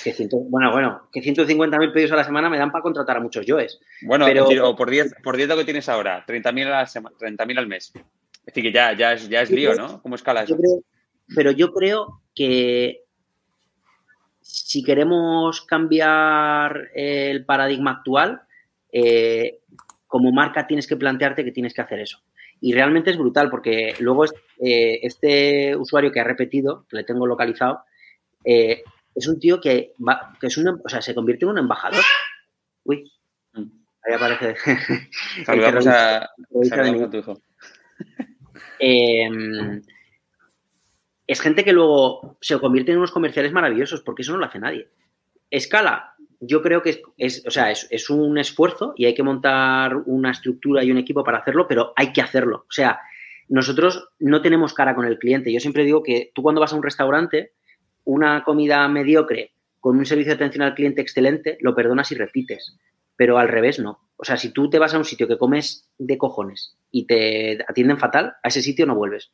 que 0.04 0.28
bueno, 0.32 0.72
bueno, 0.72 1.10
que 1.12 1.22
150.000 1.22 1.92
pedidos 1.92 2.12
a 2.12 2.18
la 2.18 2.24
semana 2.24 2.52
me 2.52 2.60
dan 2.60 2.72
para 2.72 2.84
contratar 2.84 3.18
a 3.18 3.22
muchos 3.22 3.48
yoes. 3.48 3.80
Bueno, 4.04 4.26
pero... 4.26 4.70
o 4.70 4.76
por 4.76 4.92
10, 4.92 5.16
por 5.24 5.38
10 5.38 5.50
lo 5.50 5.58
que 5.58 5.66
tienes 5.66 5.90
ahora, 5.90 6.24
30.000 6.28 6.68
al, 6.72 7.18
30 7.18 7.44
al 7.58 7.68
mes. 7.68 7.94
Es 8.46 8.54
decir, 8.54 8.64
que 8.64 8.72
ya, 8.74 8.94
ya 8.94 9.14
es, 9.14 9.30
ya 9.30 9.42
es 9.42 9.50
lío, 9.50 9.74
¿no? 9.76 10.02
¿Cómo 10.02 10.16
escala 10.16 10.44
eso? 10.44 10.58
pero 11.36 11.52
yo 11.52 11.72
creo 11.72 12.22
que 12.36 13.04
si 14.42 14.84
queremos 14.84 15.62
cambiar 15.62 16.90
el 16.94 17.46
paradigma 17.46 17.92
actual, 17.92 18.42
eh, 18.92 19.62
como 20.06 20.32
marca 20.32 20.68
tienes 20.68 20.86
que 20.86 20.98
plantearte 20.98 21.46
que 21.46 21.52
tienes 21.52 21.74
que 21.74 21.82
hacer 21.82 22.00
eso. 22.02 22.20
Y 22.60 22.74
realmente 22.74 23.10
es 23.10 23.18
brutal 23.18 23.50
porque 23.50 23.96
luego 24.00 24.26
eh, 24.26 25.00
este 25.02 25.76
usuario 25.76 26.12
que 26.12 26.20
ha 26.20 26.24
repetido, 26.24 26.86
que 26.90 26.98
le 26.98 27.04
tengo 27.04 27.26
localizado, 27.26 27.84
eh, 28.46 28.84
es 29.16 29.28
un 29.28 29.40
tío 29.40 29.60
que, 29.60 29.94
va, 30.06 30.34
que 30.40 30.48
es 30.48 30.58
un, 30.58 30.82
o 30.84 30.90
sea, 30.90 31.02
se 31.02 31.16
convierte 31.16 31.46
en 31.46 31.52
un 31.52 31.58
embajador. 31.60 32.04
Uy, 32.84 33.12
mm. 33.54 33.64
ahí 34.04 34.14
aparece. 34.14 34.56
Saludamos, 35.46 35.88
a, 35.88 36.30
saludamos 36.70 37.02
a 37.02 37.10
tu 37.10 37.18
hijo. 37.18 37.42
Eh, 38.80 39.30
es 41.28 41.42
gente 41.42 41.64
que 41.64 41.74
luego 41.74 42.38
se 42.42 42.60
convierte 42.60 42.92
en 42.92 42.98
unos 42.98 43.12
comerciales 43.12 43.52
maravillosos, 43.52 44.02
porque 44.02 44.24
eso 44.24 44.34
no 44.34 44.40
lo 44.40 44.46
hace 44.46 44.60
nadie. 44.60 44.90
Escala, 45.50 46.16
yo 46.40 46.62
creo 46.62 46.82
que 46.82 47.02
es, 47.18 47.44
o 47.48 47.52
sea, 47.52 47.72
es, 47.72 48.10
un 48.10 48.38
esfuerzo 48.38 48.94
y 48.98 49.06
hay 49.06 49.14
que 49.14 49.24
montar 49.24 49.96
una 50.06 50.32
estructura 50.32 50.84
y 50.84 50.92
un 50.92 50.98
equipo 50.98 51.24
para 51.24 51.40
hacerlo, 51.40 51.68
pero 51.68 51.94
hay 51.96 52.12
que 52.12 52.22
hacerlo. 52.22 52.66
O 52.68 52.72
sea, 52.72 53.00
nosotros 53.48 54.10
no 54.20 54.42
tenemos 54.42 54.74
cara 54.74 54.96
con 54.96 55.06
el 55.06 55.18
cliente. 55.18 55.54
Yo 55.54 55.60
siempre 55.60 55.86
digo 55.86 56.04
que 56.04 56.32
tú 56.36 56.42
cuando 56.42 56.60
vas 56.60 56.74
a 56.74 56.76
un 56.76 56.84
restaurante, 56.84 57.54
una 58.04 58.44
comida 58.44 58.88
mediocre 58.88 59.54
con 59.80 59.98
un 59.98 60.06
servicio 60.06 60.32
de 60.32 60.36
atención 60.36 60.64
al 60.64 60.76
cliente 60.76 61.02
excelente, 61.02 61.58
lo 61.62 61.76
perdonas 61.76 62.12
y 62.12 62.16
repites. 62.16 62.78
Pero 63.16 63.38
al 63.38 63.48
revés 63.48 63.80
no. 63.80 64.00
O 64.18 64.26
sea, 64.26 64.38
si 64.38 64.52
tú 64.52 64.70
te 64.70 64.80
vas 64.80 64.94
a 64.94 64.98
un 64.98 65.06
sitio 65.06 65.28
que 65.28 65.38
comes 65.38 65.90
de 65.98 66.18
cojones 66.18 66.78
y 66.92 67.06
te 67.06 67.60
atienden 67.68 67.98
fatal, 67.98 68.36
a 68.42 68.48
ese 68.48 68.62
sitio 68.62 68.86
no 68.86 68.96
vuelves. 68.96 69.32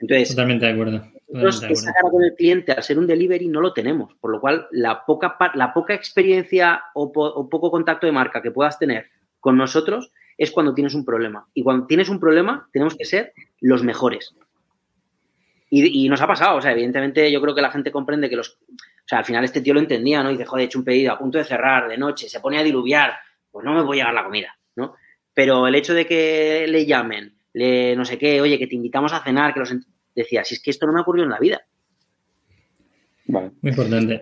Entonces, 0.00 0.30
totalmente 0.30 0.66
de 0.66 0.72
acuerdo. 0.72 1.02
Nosotros 1.28 1.78
esa 1.78 1.92
cara 1.92 2.10
con 2.10 2.24
el 2.24 2.34
cliente 2.34 2.72
al 2.72 2.82
ser 2.82 2.98
un 2.98 3.06
delivery 3.06 3.48
no 3.48 3.60
lo 3.60 3.72
tenemos, 3.72 4.14
por 4.20 4.32
lo 4.32 4.40
cual 4.40 4.66
la 4.72 5.04
poca, 5.04 5.36
la 5.54 5.72
poca 5.72 5.94
experiencia 5.94 6.82
o, 6.94 7.12
poco 7.12 7.70
contacto 7.70 8.06
de 8.06 8.12
marca 8.12 8.42
que 8.42 8.50
puedas 8.50 8.78
tener 8.78 9.06
con 9.38 9.56
nosotros 9.56 10.10
es 10.36 10.50
cuando 10.50 10.74
tienes 10.74 10.94
un 10.94 11.04
problema. 11.04 11.46
Y 11.54 11.62
cuando 11.62 11.86
tienes 11.86 12.08
un 12.08 12.18
problema 12.18 12.68
tenemos 12.72 12.96
que 12.96 13.04
ser 13.04 13.32
los 13.60 13.84
mejores. 13.84 14.34
Y, 15.72 16.08
nos 16.08 16.20
ha 16.20 16.26
pasado, 16.26 16.56
o 16.56 16.60
sea, 16.60 16.72
evidentemente 16.72 17.30
yo 17.30 17.40
creo 17.40 17.54
que 17.54 17.62
la 17.62 17.70
gente 17.70 17.92
comprende 17.92 18.28
que 18.28 18.34
los... 18.34 18.58
O 19.10 19.12
sea, 19.12 19.18
al 19.18 19.24
final 19.24 19.42
este 19.42 19.60
tío 19.60 19.74
lo 19.74 19.80
entendía, 19.80 20.22
¿no? 20.22 20.30
Y 20.30 20.34
dice, 20.34 20.44
joder, 20.44 20.62
he 20.62 20.66
hecho 20.66 20.78
un 20.78 20.84
pedido 20.84 21.12
a 21.12 21.18
punto 21.18 21.36
de 21.36 21.42
cerrar, 21.42 21.88
de 21.88 21.98
noche, 21.98 22.28
se 22.28 22.38
pone 22.38 22.60
a 22.60 22.62
diluviar, 22.62 23.14
pues 23.50 23.64
no 23.64 23.74
me 23.74 23.82
voy 23.82 23.98
a 23.98 24.02
llegar 24.02 24.14
la 24.14 24.22
comida, 24.22 24.56
¿no? 24.76 24.94
Pero 25.34 25.66
el 25.66 25.74
hecho 25.74 25.94
de 25.94 26.06
que 26.06 26.64
le 26.68 26.86
llamen, 26.86 27.34
le 27.54 27.96
no 27.96 28.04
sé 28.04 28.18
qué, 28.18 28.40
oye, 28.40 28.56
que 28.56 28.68
te 28.68 28.76
invitamos 28.76 29.12
a 29.12 29.20
cenar, 29.20 29.52
que 29.52 29.58
los 29.58 29.74
decía, 30.14 30.44
si 30.44 30.54
es 30.54 30.62
que 30.62 30.70
esto 30.70 30.86
no 30.86 30.92
me 30.92 31.00
ocurrió 31.00 31.24
en 31.24 31.30
la 31.30 31.40
vida. 31.40 31.60
Muy 33.26 33.50
importante. 33.64 34.20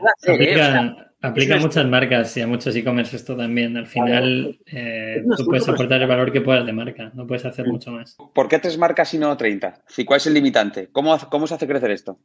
Aplica, 1.20 1.56
a 1.56 1.58
muchas 1.58 1.84
marcas 1.84 2.34
y 2.38 2.40
a 2.40 2.46
muchos 2.46 2.74
e-commerce 2.74 3.14
esto 3.14 3.36
también. 3.36 3.76
Al 3.76 3.88
final, 3.88 4.58
eh, 4.64 5.22
tú 5.36 5.44
puedes 5.44 5.68
aportar 5.68 6.00
el 6.00 6.08
valor 6.08 6.32
que 6.32 6.40
puedas 6.40 6.64
de 6.64 6.72
marca, 6.72 7.10
no 7.12 7.26
puedes 7.26 7.44
hacer 7.44 7.66
mucho 7.66 7.90
más. 7.90 8.16
¿Por 8.34 8.48
qué 8.48 8.58
tres 8.58 8.78
marcas 8.78 9.12
y 9.12 9.18
no 9.18 9.36
30? 9.36 9.82
¿Cuál 10.06 10.16
es 10.16 10.26
el 10.28 10.32
limitante? 10.32 10.88
¿Cómo, 10.92 11.18
cómo 11.28 11.46
se 11.46 11.56
hace 11.56 11.66
crecer 11.66 11.90
esto? 11.90 12.18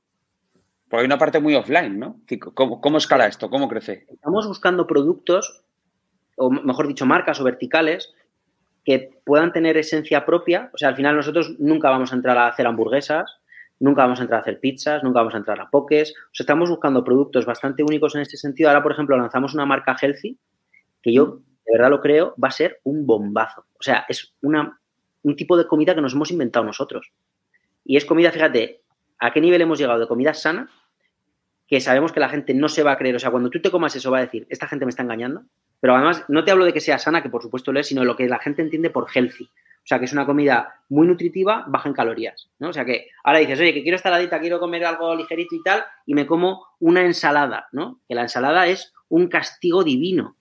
Porque 0.93 1.01
hay 1.01 1.07
una 1.07 1.17
parte 1.17 1.39
muy 1.39 1.55
offline, 1.55 1.97
¿no? 1.97 2.21
¿Cómo, 2.53 2.79
¿Cómo 2.79 2.99
escala 2.99 3.25
esto? 3.25 3.49
¿Cómo 3.49 3.67
crece? 3.67 4.05
Estamos 4.11 4.47
buscando 4.47 4.85
productos, 4.85 5.63
o 6.37 6.51
mejor 6.51 6.87
dicho, 6.87 7.07
marcas 7.07 7.41
o 7.41 7.43
verticales 7.43 8.13
que 8.85 9.09
puedan 9.25 9.51
tener 9.51 9.75
esencia 9.75 10.23
propia. 10.23 10.69
O 10.71 10.77
sea, 10.77 10.89
al 10.89 10.95
final 10.95 11.15
nosotros 11.15 11.55
nunca 11.57 11.89
vamos 11.89 12.11
a 12.11 12.15
entrar 12.15 12.37
a 12.37 12.45
hacer 12.45 12.67
hamburguesas, 12.67 13.39
nunca 13.79 14.03
vamos 14.03 14.19
a 14.19 14.21
entrar 14.21 14.37
a 14.37 14.41
hacer 14.41 14.59
pizzas, 14.59 15.03
nunca 15.03 15.21
vamos 15.21 15.33
a 15.33 15.37
entrar 15.37 15.59
a 15.61 15.71
pokés. 15.71 16.11
O 16.11 16.29
sea, 16.31 16.43
estamos 16.43 16.69
buscando 16.69 17.03
productos 17.03 17.47
bastante 17.47 17.81
únicos 17.81 18.13
en 18.13 18.21
este 18.21 18.37
sentido. 18.37 18.69
Ahora, 18.69 18.83
por 18.83 18.91
ejemplo, 18.91 19.17
lanzamos 19.17 19.55
una 19.55 19.65
marca 19.65 19.97
Healthy, 19.99 20.37
que 21.01 21.11
yo 21.11 21.39
de 21.65 21.71
verdad 21.71 21.89
lo 21.89 22.01
creo, 22.01 22.35
va 22.35 22.49
a 22.49 22.51
ser 22.51 22.81
un 22.83 23.07
bombazo. 23.07 23.65
O 23.79 23.81
sea, 23.81 24.05
es 24.07 24.35
una, 24.43 24.79
un 25.23 25.35
tipo 25.35 25.57
de 25.57 25.65
comida 25.65 25.95
que 25.95 26.01
nos 26.01 26.13
hemos 26.13 26.29
inventado 26.29 26.63
nosotros. 26.63 27.11
Y 27.83 27.97
es 27.97 28.05
comida, 28.05 28.31
fíjate, 28.31 28.83
a 29.17 29.33
qué 29.33 29.41
nivel 29.41 29.61
hemos 29.61 29.79
llegado 29.79 29.99
de 29.99 30.07
comida 30.07 30.35
sana, 30.35 30.69
que 31.73 31.81
sabemos 31.81 32.11
que 32.11 32.19
la 32.19 32.29
gente 32.29 32.53
no 32.53 32.69
se 32.69 32.83
va 32.83 32.91
a 32.91 32.97
creer. 32.99 33.15
O 33.15 33.19
sea, 33.19 33.31
cuando 33.31 33.49
tú 33.49 33.59
te 33.59 33.71
comas 33.71 33.95
eso, 33.95 34.11
va 34.11 34.19
a 34.19 34.21
decir, 34.21 34.45
esta 34.47 34.67
gente 34.67 34.85
me 34.85 34.91
está 34.91 35.01
engañando. 35.01 35.41
Pero 35.79 35.95
además, 35.95 36.23
no 36.27 36.43
te 36.43 36.51
hablo 36.51 36.65
de 36.65 36.71
que 36.71 36.79
sea 36.79 36.99
sana, 36.99 37.23
que 37.23 37.29
por 37.29 37.41
supuesto 37.41 37.71
lo 37.71 37.79
es, 37.79 37.87
sino 37.87 38.05
lo 38.05 38.15
que 38.15 38.27
la 38.27 38.37
gente 38.37 38.61
entiende 38.61 38.91
por 38.91 39.07
healthy. 39.11 39.45
O 39.45 39.85
sea, 39.87 39.97
que 39.97 40.05
es 40.05 40.13
una 40.13 40.27
comida 40.27 40.81
muy 40.89 41.07
nutritiva, 41.07 41.65
baja 41.67 41.89
en 41.89 41.95
calorías, 41.95 42.51
¿no? 42.59 42.69
O 42.69 42.73
sea, 42.73 42.85
que 42.85 43.07
ahora 43.23 43.39
dices, 43.39 43.59
oye, 43.59 43.73
que 43.73 43.81
quiero 43.81 43.95
estar 43.95 44.15
dieta, 44.19 44.39
quiero 44.39 44.59
comer 44.59 44.85
algo 44.85 45.15
ligerito 45.15 45.55
y 45.55 45.63
tal, 45.63 45.83
y 46.05 46.13
me 46.13 46.27
como 46.27 46.63
una 46.79 47.01
ensalada, 47.01 47.69
¿no? 47.71 48.01
Que 48.07 48.13
la 48.13 48.21
ensalada 48.21 48.67
es 48.67 48.93
un 49.09 49.27
castigo 49.27 49.83
divino. 49.83 50.37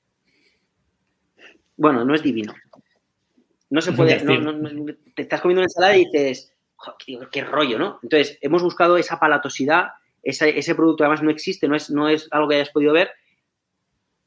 Bueno, 1.79 2.05
no 2.05 2.15
es 2.15 2.23
divino. 2.23 2.53
No 3.71 3.81
se 3.81 3.93
puede, 3.93 4.17
te 5.15 5.23
estás 5.23 5.41
comiendo 5.41 5.61
una 5.61 5.67
ensalada 5.67 5.97
y 5.97 6.05
dices, 6.05 6.53
qué, 7.31 7.41
rollo, 7.43 7.79
¿no? 7.79 8.01
Entonces, 8.03 8.37
hemos 8.43 8.63
buscado 8.63 8.99
esa 8.99 9.19
palatosidad, 9.19 9.93
ese, 10.23 10.59
ese 10.59 10.75
producto 10.75 11.05
además 11.05 11.23
no 11.23 11.31
existe, 11.31 11.69
no 11.69 11.75
es, 11.75 11.91
no 11.91 12.09
es 12.09 12.29
algo 12.31 12.49
que 12.49 12.57
hayas 12.57 12.71
podido 12.71 12.93
ver, 12.93 13.11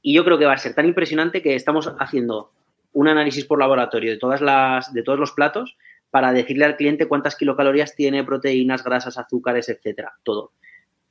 y 0.01 0.13
yo 0.13 0.23
creo 0.23 0.37
que 0.37 0.45
va 0.45 0.53
a 0.53 0.57
ser 0.57 0.75
tan 0.75 0.85
impresionante 0.85 1.41
que 1.41 1.55
estamos 1.55 1.91
haciendo 1.99 2.51
un 2.93 3.07
análisis 3.07 3.45
por 3.45 3.59
laboratorio 3.59 4.11
de, 4.11 4.17
todas 4.17 4.39
las, 4.41 4.93
de 4.93 5.03
todos 5.03 5.19
los 5.19 5.31
platos 5.31 5.77
para 6.11 6.31
decirle 6.31 6.65
al 6.65 6.77
cliente 6.77 7.07
cuántas 7.07 7.35
kilocalorías 7.35 7.95
tiene, 7.95 8.23
proteínas, 8.23 8.83
grasas, 8.83 9.17
azúcares, 9.17 9.67
etcétera, 9.67 10.13
todo. 10.23 10.51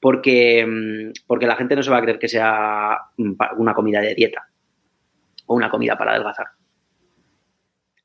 Porque, 0.00 0.64
mm, 0.66 1.26
porque 1.26 1.46
la 1.46 1.56
gente 1.56 1.76
no 1.76 1.82
se 1.82 1.90
va 1.90 1.98
a 1.98 2.02
creer 2.02 2.18
que 2.18 2.28
sea 2.28 2.98
una 3.56 3.74
comida 3.74 4.00
de 4.00 4.14
dieta 4.14 4.48
o 5.46 5.56
una 5.56 5.68
comida 5.68 5.98
para 5.98 6.12
adelgazar. 6.12 6.46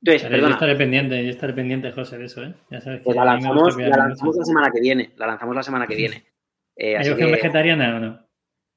Entonces, 0.02 0.30
yo 0.30 0.48
estaré 0.48 0.76
pendiente, 0.76 1.24
yo 1.24 1.30
estaré 1.30 1.54
pendiente, 1.54 1.92
José, 1.92 2.18
de 2.18 2.26
eso, 2.26 2.44
¿eh? 2.44 2.54
Ya 2.72 2.80
sabes 2.80 3.02
pues 3.04 3.16
la 3.16 3.26
lanzamos, 3.26 3.78
la, 3.78 4.16
semana 4.44 4.72
que 4.72 4.80
viene. 4.80 5.12
La 5.18 5.28
lanzamos 5.28 5.56
la 5.56 5.64
semana 5.64 5.88
que 5.88 5.96
viene. 5.96 6.24
Eh, 6.80 6.96
¿Hay 6.98 7.10
opción 7.10 7.32
vegetariana 7.32 7.98
o 7.98 8.00
no? 8.00 8.26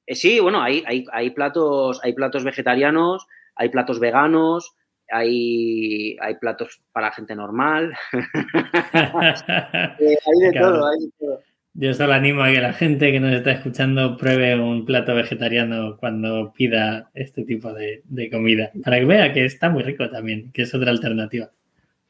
Eh, 0.07 0.17
sí, 0.17 0.41
bueno, 0.41 0.61
hay, 0.61 0.83
hay, 0.87 1.05
hay, 1.13 1.31
platos, 1.31 2.01
hay 2.03 2.13
platos 2.15 2.43
vegetarianos, 2.43 3.29
hay 3.55 3.69
platos 3.69 4.01
veganos, 4.01 4.75
hay, 5.09 6.17
hay 6.21 6.35
platos 6.35 6.83
para 6.93 7.13
gente 7.13 7.37
normal. 7.37 7.95
Eh, 10.01 10.19
hay 10.27 10.53
de 10.53 10.59
todo, 10.59 10.87
hay 10.87 11.01
de 11.01 11.11
todo. 11.19 11.41
Yo 11.75 11.95
solo 11.95 12.13
animo 12.13 12.43
a 12.43 12.53
que 12.53 12.61
la 12.61 12.73
gente 12.75 13.13
que 13.13 13.21
nos 13.21 13.33
está 13.33 13.53
escuchando 13.53 14.17
pruebe 14.19 14.61
un 14.61 14.85
plato 14.85 15.15
vegetariano 15.15 15.97
cuando 15.97 16.53
pida 16.53 17.11
este 17.15 17.45
tipo 17.45 17.73
de, 17.73 18.03
comida, 18.31 18.73
para 18.85 18.99
que 18.99 19.07
vea 19.07 19.33
que 19.33 19.45
está 19.45 19.71
muy 19.71 19.83
rico 19.83 20.11
también, 20.11 20.51
que 20.53 20.63
es 20.63 20.75
otra 20.75 20.91
alternativa. 20.91 21.51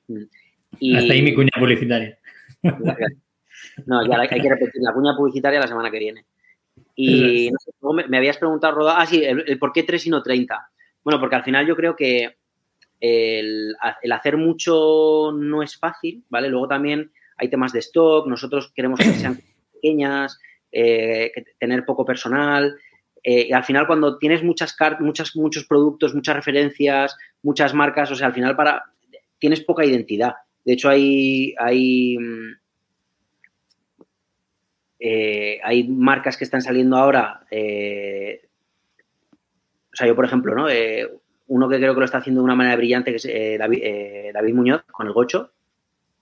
Mm. 0.09 0.97
Hasta 0.97 1.13
ahí 1.13 1.23
mi 1.23 1.35
cuña 1.35 1.51
publicitaria. 1.57 2.19
No, 3.87 4.07
ya 4.07 4.21
hay 4.21 4.41
que 4.41 4.49
repetir 4.49 4.83
la 4.83 4.93
cuña 4.93 5.17
publicitaria 5.17 5.61
la 5.61 5.67
semana 5.67 5.91
que 5.91 5.99
viene. 5.99 6.27
Y 6.95 7.51
me, 8.09 8.17
habías 8.17 8.39
preguntado, 8.39 8.75
Roda, 8.75 9.01
ah, 9.01 9.07
sí, 9.07 9.23
el, 9.25 9.45
el, 9.47 9.59
por 9.59 9.73
qué 9.73 9.83
3 9.83 10.07
y 10.07 10.11
no 10.11 10.23
30. 10.23 10.71
Bueno, 11.05 11.19
porque 11.19 11.37
al 11.37 11.45
final 11.45 11.67
yo 11.67 11.75
creo 11.75 11.97
que 11.97 12.37
el, 13.03 13.75
hacer 14.13 14.37
mucho 14.37 15.33
no 15.35 15.63
es 15.63 15.77
fácil, 15.77 16.25
¿vale? 16.29 16.49
Luego 16.49 16.69
también 16.69 17.11
hay 17.37 17.49
temas 17.49 17.73
de 17.73 17.81
stock, 17.81 18.29
nosotros 18.29 18.73
queremos 18.75 19.01
que 19.01 19.13
sean 19.13 19.41
pequeñas, 19.73 20.39
eh, 20.71 21.33
tener 21.59 21.85
poco 21.85 22.05
personal. 22.05 22.77
Eh, 23.25 23.49
y 23.49 23.53
al 23.53 23.65
final, 23.65 23.87
cuando 23.89 24.19
tienes 24.19 24.45
muchas, 24.45 24.77
muchas 25.01 25.35
muchos 25.35 25.67
productos, 25.67 26.15
muchas 26.15 26.37
referencias, 26.37 27.17
muchas 27.43 27.75
marcas, 27.75 28.11
o 28.13 28.15
sea, 28.15 28.29
al 28.29 28.35
final 28.35 28.55
para 28.55 28.85
tienes 29.39 29.63
poca 29.63 29.85
identidad. 29.85 30.35
De 30.65 30.75
hecho, 30.75 30.89
hay, 30.89 31.55
hay, 31.59 32.17
mm, 32.17 32.53
eh, 35.05 35.59
hay 35.65 35.89
marcas 35.89 36.37
que 36.37 36.45
están 36.45 36.63
saliendo 36.63 36.97
ahora. 36.97 37.41
o 37.43 37.47
sea, 39.95 40.07
yo, 40.07 40.15
por 40.15 40.25
ejemplo, 40.25 40.55
¿no? 40.55 40.69
uno 41.53 41.69
que 41.69 41.77
creo 41.77 41.93
que 41.93 42.01
lo 42.01 42.07
está 42.07 42.19
haciendo 42.19 42.41
de 42.41 42.45
una 42.45 42.55
manera 42.55 42.77
brillante, 42.77 43.11
que 43.11 43.17
es 43.19 43.27
eh, 43.27 43.57
eh, 43.57 44.31
David, 44.33 44.55
Muñoz, 44.55 44.85
con 44.91 45.07
el 45.07 45.13
gocho, 45.13 45.53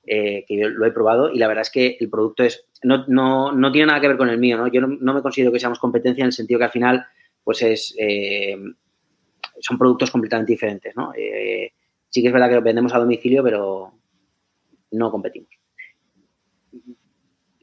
eh, 0.04 0.44
que 0.46 0.56
yo 0.56 0.68
lo 0.68 0.84
he 0.86 0.90
probado 0.90 1.30
y 1.30 1.38
la 1.38 1.46
verdad 1.46 1.62
es 1.62 1.70
que 1.70 1.96
el 2.00 2.10
producto 2.10 2.42
es 2.42 2.66
no, 2.82 3.04
tiene 3.70 3.86
nada 3.86 4.00
que 4.00 4.08
ver 4.08 4.16
con 4.16 4.28
el 4.28 4.38
mío, 4.38 4.56
¿no? 4.56 4.66
Yo 4.66 4.80
no, 4.80 5.14
me 5.14 5.22
considero 5.22 5.52
que 5.52 5.60
seamos 5.60 5.78
competencia 5.78 6.22
en 6.22 6.26
el 6.26 6.32
sentido 6.32 6.58
que 6.58 6.64
al 6.64 6.72
final, 6.72 7.06
pues 7.44 7.62
es 7.62 7.94
son 9.60 9.78
productos 9.78 10.10
completamente 10.10 10.52
diferentes, 10.52 10.96
¿no? 10.96 11.12
sí 11.12 12.22
que 12.22 12.26
es 12.26 12.32
verdad 12.32 12.48
que 12.48 12.58
vendemos 12.58 12.92
a 12.92 12.98
domicilio, 12.98 13.44
pero 13.44 13.92
no 14.90 15.10
competimos. 15.12 15.59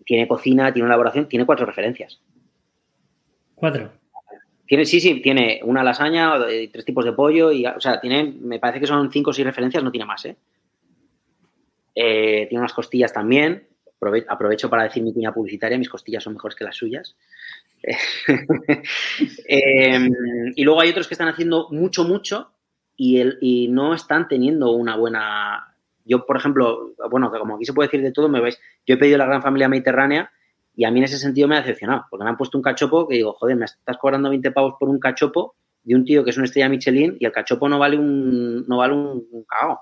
Tiene 0.07 0.27
cocina, 0.27 0.71
tiene 0.73 0.85
una 0.85 0.93
elaboración, 0.93 1.27
tiene 1.27 1.45
cuatro 1.45 1.65
referencias. 1.65 2.19
¿Cuatro? 3.53 3.91
Tiene, 4.65 4.85
sí, 4.85 5.01
sí, 5.01 5.21
tiene 5.21 5.59
una 5.63 5.83
lasaña, 5.83 6.33
tres 6.71 6.85
tipos 6.85 7.03
de 7.03 7.11
pollo, 7.11 7.51
y, 7.51 7.65
o 7.65 7.79
sea, 7.79 7.99
tiene, 7.99 8.33
me 8.39 8.57
parece 8.57 8.79
que 8.79 8.87
son 8.87 9.11
cinco 9.11 9.31
o 9.31 9.33
seis 9.33 9.45
referencias, 9.45 9.83
no 9.83 9.91
tiene 9.91 10.05
más, 10.05 10.25
¿eh? 10.25 10.37
eh 11.93 12.45
tiene 12.47 12.59
unas 12.59 12.73
costillas 12.73 13.11
también. 13.11 13.67
aprovecho 14.29 14.69
para 14.69 14.83
decir 14.83 15.03
mi 15.03 15.13
cuña 15.13 15.33
publicitaria, 15.33 15.77
mis 15.77 15.89
costillas 15.89 16.23
son 16.23 16.33
mejores 16.33 16.55
que 16.55 16.63
las 16.63 16.75
suyas. 16.75 17.15
Em, 19.47 20.11
y 20.55 20.63
luego 20.63 20.81
hay 20.81 20.89
otros 20.89 21.07
que 21.07 21.13
están 21.13 21.27
haciendo 21.27 21.67
mucho, 21.71 22.03
mucho 22.05 22.51
y, 22.95 23.19
el, 23.19 23.37
y 23.41 23.67
no 23.67 23.93
están 23.93 24.27
teniendo 24.27 24.71
una 24.71 24.95
buena... 24.95 25.75
Yo, 26.07 26.25
por 26.25 26.37
ejemplo, 26.37 26.93
bueno, 27.09 27.31
que 27.31 27.39
como 27.39 27.55
aquí 27.55 27.65
se 27.65 27.73
puede 27.73 27.87
decir 27.87 28.01
de 28.01 28.11
todo, 28.11 28.29
me 28.29 28.41
veis, 28.41 28.59
yo 28.85 28.95
he 28.95 28.97
pedido 28.97 29.17
la 29.17 29.25
gran 29.25 29.41
familia 29.41 29.69
mediterránea 29.69 30.31
y 30.75 30.85
a 30.85 30.91
mí 30.91 30.99
en 30.99 31.05
ese 31.05 31.17
sentido 31.17 31.47
me 31.47 31.55
ha 31.55 31.61
decepcionado, 31.61 32.05
porque 32.09 32.23
me 32.23 32.29
han 32.29 32.37
puesto 32.37 32.57
un 32.57 32.61
cachopo 32.61 33.07
que 33.07 33.15
digo, 33.15 33.33
joder, 33.33 33.55
me 33.55 33.65
estás 33.65 33.97
cobrando 33.97 34.29
20 34.29 34.51
pavos 34.51 34.75
por 34.79 34.89
un 34.89 34.99
cachopo 34.99 35.55
de 35.83 35.95
un 35.95 36.05
tío 36.05 36.23
que 36.23 36.29
es 36.29 36.37
una 36.37 36.45
estrella 36.45 36.69
Michelin 36.69 37.17
y 37.19 37.25
el 37.25 37.31
cachopo 37.31 37.67
no 37.67 37.79
vale 37.79 37.97
un, 37.97 38.67
no 38.67 38.77
vale 38.77 38.93
un, 38.93 39.45
cao. 39.47 39.79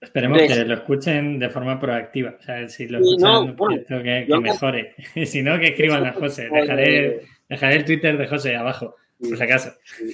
Esperemos 0.00 0.40
que 0.42 0.64
lo 0.64 0.74
escuchen 0.74 1.38
de 1.38 1.50
forma 1.50 1.80
proactiva. 1.80 2.36
O 2.38 2.42
sea, 2.42 2.68
si 2.68 2.86
lo 2.86 3.00
escuchan, 3.00 3.56
que, 4.02 4.38
mejore. 4.40 4.94
si 5.26 5.42
no, 5.42 5.58
que 5.58 5.68
escriban 5.68 6.06
a 6.06 6.12
José. 6.12 6.48
Dejaré, 6.50 7.22
dejaré 7.48 7.76
el 7.76 7.84
Twitter 7.84 8.16
de 8.16 8.26
José 8.28 8.56
abajo, 8.56 8.94
por 9.18 9.36
si 9.36 9.42
acaso. 9.42 9.72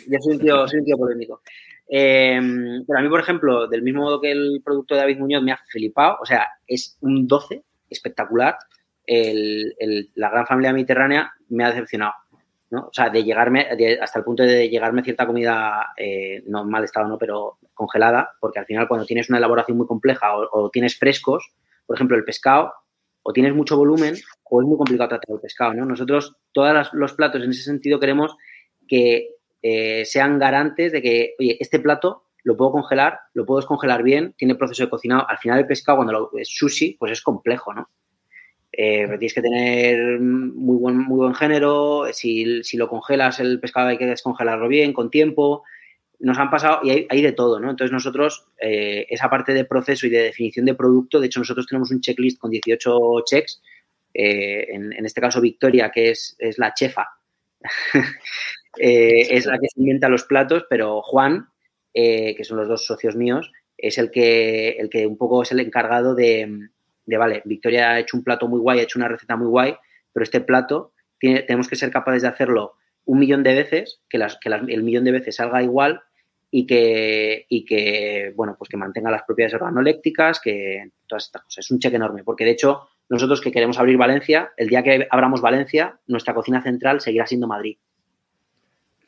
Yo 0.08 0.18
soy 0.20 0.34
un 0.36 0.40
tío, 0.40 0.68
soy 0.68 0.80
un 0.80 0.84
tío 0.86 0.96
polémico. 0.96 1.42
Eh, 1.88 2.40
pero 2.86 2.98
a 2.98 3.02
mí, 3.02 3.08
por 3.08 3.20
ejemplo, 3.20 3.68
del 3.68 3.82
mismo 3.82 4.02
modo 4.02 4.20
que 4.20 4.32
el 4.32 4.60
producto 4.64 4.94
de 4.94 5.00
David 5.00 5.18
Muñoz 5.18 5.42
me 5.42 5.52
ha 5.52 5.60
flipado, 5.68 6.18
o 6.20 6.26
sea, 6.26 6.48
es 6.66 6.96
un 7.00 7.26
12 7.26 7.62
espectacular. 7.90 8.56
la 9.06 10.30
gran 10.30 10.46
familia 10.46 10.72
mediterránea 10.72 11.32
me 11.48 11.64
ha 11.64 11.70
decepcionado. 11.70 12.14
¿no? 12.70 12.80
O 12.88 12.92
sea, 12.92 13.10
de 13.10 13.22
llegarme, 13.22 13.68
hasta 14.00 14.18
el 14.18 14.24
punto 14.24 14.42
de 14.42 14.68
llegarme 14.68 15.02
cierta 15.02 15.26
comida, 15.26 15.92
eh, 15.96 16.42
no 16.46 16.64
mal 16.64 16.84
estado, 16.84 17.06
¿no? 17.06 17.18
Pero 17.18 17.58
congelada, 17.74 18.32
porque 18.40 18.58
al 18.58 18.66
final 18.66 18.88
cuando 18.88 19.06
tienes 19.06 19.28
una 19.28 19.38
elaboración 19.38 19.76
muy 19.76 19.86
compleja 19.86 20.36
o, 20.36 20.70
tienes 20.70 20.98
frescos, 20.98 21.52
por 21.86 21.96
ejemplo, 21.96 22.16
el 22.16 22.24
pescado, 22.24 22.72
o 23.22 23.32
tienes 23.32 23.54
mucho 23.54 23.76
volumen 23.76 24.14
o 24.44 24.60
es 24.60 24.66
muy 24.66 24.76
complicado 24.76 25.10
tratar 25.10 25.34
el 25.34 25.40
pescado, 25.40 25.74
¿no? 25.74 25.84
Nosotros, 25.84 26.36
todos 26.52 26.88
los 26.92 27.12
platos 27.14 27.42
en 27.42 27.50
ese 27.50 27.62
sentido 27.62 28.00
queremos 28.00 28.36
que 28.88 29.35
eh, 29.62 30.04
sean 30.04 30.38
garantes 30.38 30.92
de 30.92 31.02
que, 31.02 31.34
oye, 31.38 31.56
este 31.60 31.80
plato 31.80 32.24
lo 32.42 32.56
puedo 32.56 32.72
congelar, 32.72 33.18
lo 33.34 33.44
puedo 33.44 33.58
descongelar 33.58 34.02
bien, 34.02 34.34
tiene 34.36 34.54
proceso 34.54 34.84
de 34.84 34.90
cocinado. 34.90 35.28
Al 35.28 35.38
final 35.38 35.58
el 35.58 35.66
pescado, 35.66 35.98
cuando 35.98 36.12
lo, 36.12 36.30
es 36.38 36.48
sushi, 36.48 36.96
pues 36.98 37.12
es 37.12 37.22
complejo, 37.22 37.74
¿no? 37.74 37.90
Eh, 38.78 39.06
tienes 39.18 39.32
que 39.32 39.42
tener 39.42 40.20
muy 40.20 40.76
buen, 40.76 40.98
muy 40.98 41.16
buen 41.16 41.34
género, 41.34 42.04
si, 42.12 42.62
lo 42.74 42.88
congelas 42.88 43.40
el 43.40 43.58
pescado 43.58 43.88
hay 43.88 43.96
que 43.96 44.06
descongelarlo 44.06 44.68
bien, 44.68 44.92
con 44.92 45.10
tiempo. 45.10 45.64
Nos 46.18 46.38
han 46.38 46.50
pasado, 46.50 46.80
y 46.82 47.06
hay, 47.08 47.22
de 47.22 47.32
todo, 47.32 47.58
¿no? 47.58 47.70
Entonces 47.70 47.92
nosotros, 47.92 48.46
eh, 48.60 49.06
esa 49.08 49.30
parte 49.30 49.54
de 49.54 49.64
proceso 49.64 50.06
y 50.06 50.10
de 50.10 50.22
definición 50.22 50.66
de 50.66 50.74
producto, 50.74 51.20
de 51.20 51.26
hecho 51.26 51.40
nosotros 51.40 51.66
tenemos 51.66 51.90
un 51.90 52.00
checklist 52.00 52.38
con 52.38 52.50
18 52.50 53.22
checks, 53.24 53.62
eh, 54.12 54.66
en, 54.70 55.04
este 55.04 55.20
caso 55.20 55.40
Victoria, 55.40 55.90
que 55.90 56.10
es, 56.10 56.36
la 56.58 56.72
chefa, 56.74 57.06
es 58.78 59.46
la 59.46 59.58
que 59.58 59.68
se 59.68 59.80
inventa 59.80 60.08
los 60.08 60.24
platos, 60.24 60.66
pero 60.68 61.02
Juan, 61.02 61.48
que 61.92 62.42
son 62.42 62.58
los 62.58 62.68
dos 62.68 62.84
socios 62.84 63.16
míos, 63.16 63.52
es 63.78 63.98
el 63.98 64.10
que, 64.10 64.70
el 64.70 64.88
que 64.88 65.06
un 65.06 65.16
poco 65.16 65.42
es 65.42 65.52
el 65.52 65.60
encargado 65.60 66.14
de, 66.14 66.68
de, 67.04 67.16
vale, 67.16 67.42
Victoria 67.44 67.92
ha 67.92 68.00
hecho 68.00 68.16
un 68.16 68.24
plato 68.24 68.48
muy 68.48 68.60
guay, 68.60 68.80
ha 68.80 68.82
hecho 68.82 68.98
una 68.98 69.08
receta 69.08 69.36
muy 69.36 69.48
guay, 69.48 69.76
pero 70.12 70.24
este 70.24 70.40
plato 70.40 70.92
tiene, 71.18 71.42
tenemos 71.42 71.68
que 71.68 71.76
ser 71.76 71.90
capaces 71.90 72.22
de 72.22 72.28
hacerlo 72.28 72.74
un 73.04 73.18
millón 73.18 73.42
de 73.42 73.54
veces, 73.54 74.00
que, 74.08 74.18
las, 74.18 74.38
que 74.38 74.48
el 74.48 74.82
millón 74.82 75.04
de 75.04 75.12
veces 75.12 75.36
salga 75.36 75.62
igual 75.62 76.02
y 76.50 76.66
que, 76.66 77.46
y 77.48 77.64
que, 77.64 78.32
bueno, 78.34 78.56
pues 78.58 78.68
que 78.68 78.76
mantenga 78.76 79.10
las 79.10 79.22
propiedades 79.22 79.54
organolépticas, 79.54 80.40
que 80.40 80.90
todas 81.06 81.26
estas 81.26 81.42
cosas. 81.42 81.64
Es 81.64 81.70
un 81.70 81.78
cheque 81.78 81.96
enorme, 81.96 82.24
porque 82.24 82.44
de 82.44 82.52
hecho, 82.52 82.88
nosotros 83.08 83.40
que 83.40 83.52
queremos 83.52 83.78
abrir 83.78 83.96
Valencia, 83.96 84.52
el 84.56 84.68
día 84.68 84.82
que 84.82 85.06
abramos 85.10 85.40
Valencia, 85.40 86.00
nuestra 86.06 86.34
cocina 86.34 86.62
central 86.62 87.00
seguirá 87.00 87.26
siendo 87.26 87.46
Madrid. 87.46 87.78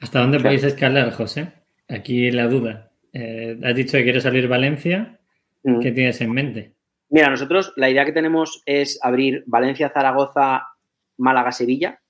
¿Hasta 0.01 0.21
dónde 0.21 0.41
podéis 0.41 0.65
escalar, 0.65 1.11
José? 1.13 1.49
Aquí 1.89 2.31
la 2.31 2.47
duda. 2.47 2.91
Eh, 3.13 3.59
has 3.65 3.75
dicho 3.75 3.97
que 3.97 4.05
quieres 4.05 4.27
abrir 4.27 4.49
Valencia. 4.49 5.19
Mm. 5.65 5.81
¿Qué 5.81 5.93
tienes 5.93 6.21
en 6.21 6.33
mente? 6.33 6.73
Mira, 7.11 7.31
nosotros 7.31 7.73
la 7.77 7.91
idea 7.91 8.05
que 8.05 8.13
tenemos 8.13 8.63
es 8.67 8.99
abrir 9.03 9.43
Valencia, 9.47 9.91
Zaragoza, 9.91 10.69
Málaga, 11.17 11.53
Sevilla. 11.53 12.01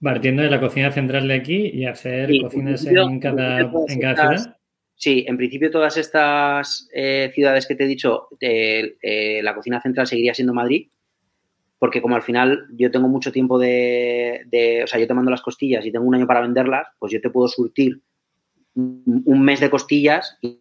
Partiendo 0.00 0.42
de 0.42 0.50
la 0.50 0.60
cocina 0.60 0.92
central 0.92 1.26
de 1.26 1.34
aquí 1.34 1.70
y 1.72 1.86
hacer 1.86 2.30
cocinas 2.42 2.84
en, 2.86 3.18
cada, 3.18 3.70
ciudad. 3.88 4.56
Sí, 4.94 5.24
en 5.26 5.36
principio 5.36 5.70
todas 5.70 5.96
estas 5.96 6.88
eh, 6.94 7.30
ciudades 7.34 7.66
que 7.66 7.74
te 7.74 7.84
he 7.84 7.88
dicho, 7.88 8.28
eh, 8.40 9.40
la 9.42 9.54
cocina 9.54 9.80
central 9.80 10.06
seguiría 10.06 10.34
siendo 10.34 10.54
Madrid, 10.54 10.88
porque 11.78 12.00
como 12.00 12.16
al 12.16 12.22
final 12.22 12.66
yo 12.72 12.90
tengo 12.90 13.08
mucho 13.08 13.32
tiempo 13.32 13.58
de, 13.58 14.82
o 14.84 14.86
sea, 14.86 14.98
yo 14.98 15.06
te 15.06 15.14
mando 15.14 15.30
las 15.30 15.42
costillas 15.42 15.84
y 15.84 15.92
tengo 15.92 16.06
un 16.06 16.14
año 16.14 16.26
para 16.26 16.40
venderlas, 16.40 16.88
pues 16.98 17.12
yo 17.12 17.20
te 17.20 17.30
puedo 17.30 17.48
surtir 17.48 18.00
un 18.74 19.42
mes 19.42 19.60
de 19.60 19.70
costillas 19.70 20.38
y 20.42 20.60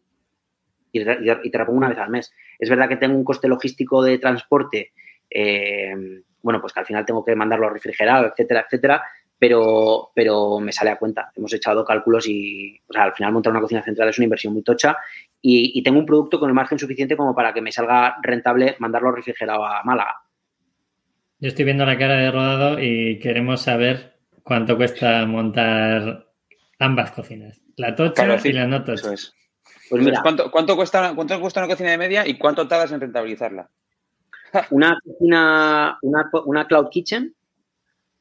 y 0.96 1.52
te 1.52 1.58
la 1.58 1.66
pongo 1.66 1.78
una 1.78 1.90
vez 1.90 1.98
al 1.98 2.10
mes. 2.10 2.34
Es 2.58 2.70
verdad 2.70 2.88
que 2.88 2.98
tengo 2.98 3.16
un 3.16 3.24
coste 3.24 3.48
logístico 3.48 4.02
de 4.04 4.18
transporte, 4.18 4.94
eh, 5.30 5.94
bueno, 6.42 6.62
pues 6.62 6.74
que 6.74 6.80
al 6.80 6.86
final 6.86 7.06
tengo 7.06 7.24
que 7.26 7.36
mandarlo 7.36 7.70
refrigerado, 7.70 8.28
etcétera, 8.28 8.66
etcétera, 8.66 9.04
pero, 9.38 10.12
pero 10.16 10.60
me 10.60 10.72
sale 10.72 10.92
a 10.92 10.98
cuenta. 10.98 11.32
Hemos 11.36 11.54
echado 11.54 11.84
cálculos 11.84 12.28
y 12.28 12.80
o 12.88 12.94
sea, 12.94 13.04
al 13.04 13.14
final 13.14 13.34
montar 13.34 13.52
una 13.52 13.62
cocina 13.62 13.84
central 13.84 14.10
es 14.10 14.18
una 14.18 14.26
inversión 14.26 14.54
muy 14.54 14.64
tocha 14.64 14.98
y, 15.42 15.82
tengo 15.84 16.00
un 16.00 16.06
producto 16.06 16.40
con 16.40 16.50
el 16.50 16.56
margen 16.56 16.80
suficiente 16.80 17.18
como 17.18 17.36
para 17.36 17.54
que 17.54 17.62
me 17.62 17.72
salga 17.72 18.18
rentable 18.22 18.76
mandarlo 18.80 19.12
refrigerado 19.12 19.66
a 19.66 19.84
Málaga. 19.84 20.22
Yo 21.46 21.50
estoy 21.50 21.66
viendo 21.66 21.86
la 21.86 21.96
cara 21.96 22.16
de 22.16 22.32
rodado 22.32 22.80
y 22.80 23.20
queremos 23.20 23.62
saber 23.62 24.16
cuánto 24.42 24.76
cuesta 24.76 25.28
montar 25.28 26.26
ambas 26.80 27.12
cocinas, 27.12 27.62
la 27.78 27.96
tocha 27.96 28.40
y 28.44 28.52
la 28.52 28.66
no 28.66 28.84
tocha. 28.84 29.10
Pues 29.92 30.20
¿cuánto, 30.24 30.76
cuesta, 30.76 31.14
¿cuánto 31.14 31.40
cuesta 31.40 31.60
una 31.60 31.70
cocina 31.70 31.92
de 31.92 32.00
media 32.00 32.28
y 32.28 32.40
cuánto 32.40 32.68
tardas 32.68 32.94
en 32.94 33.02
rentabilizarla? 33.02 33.70
Una 34.72 34.98
cocina, 35.06 36.00
una, 36.02 36.68
cloud 36.68 36.90
kitchen, 36.90 37.36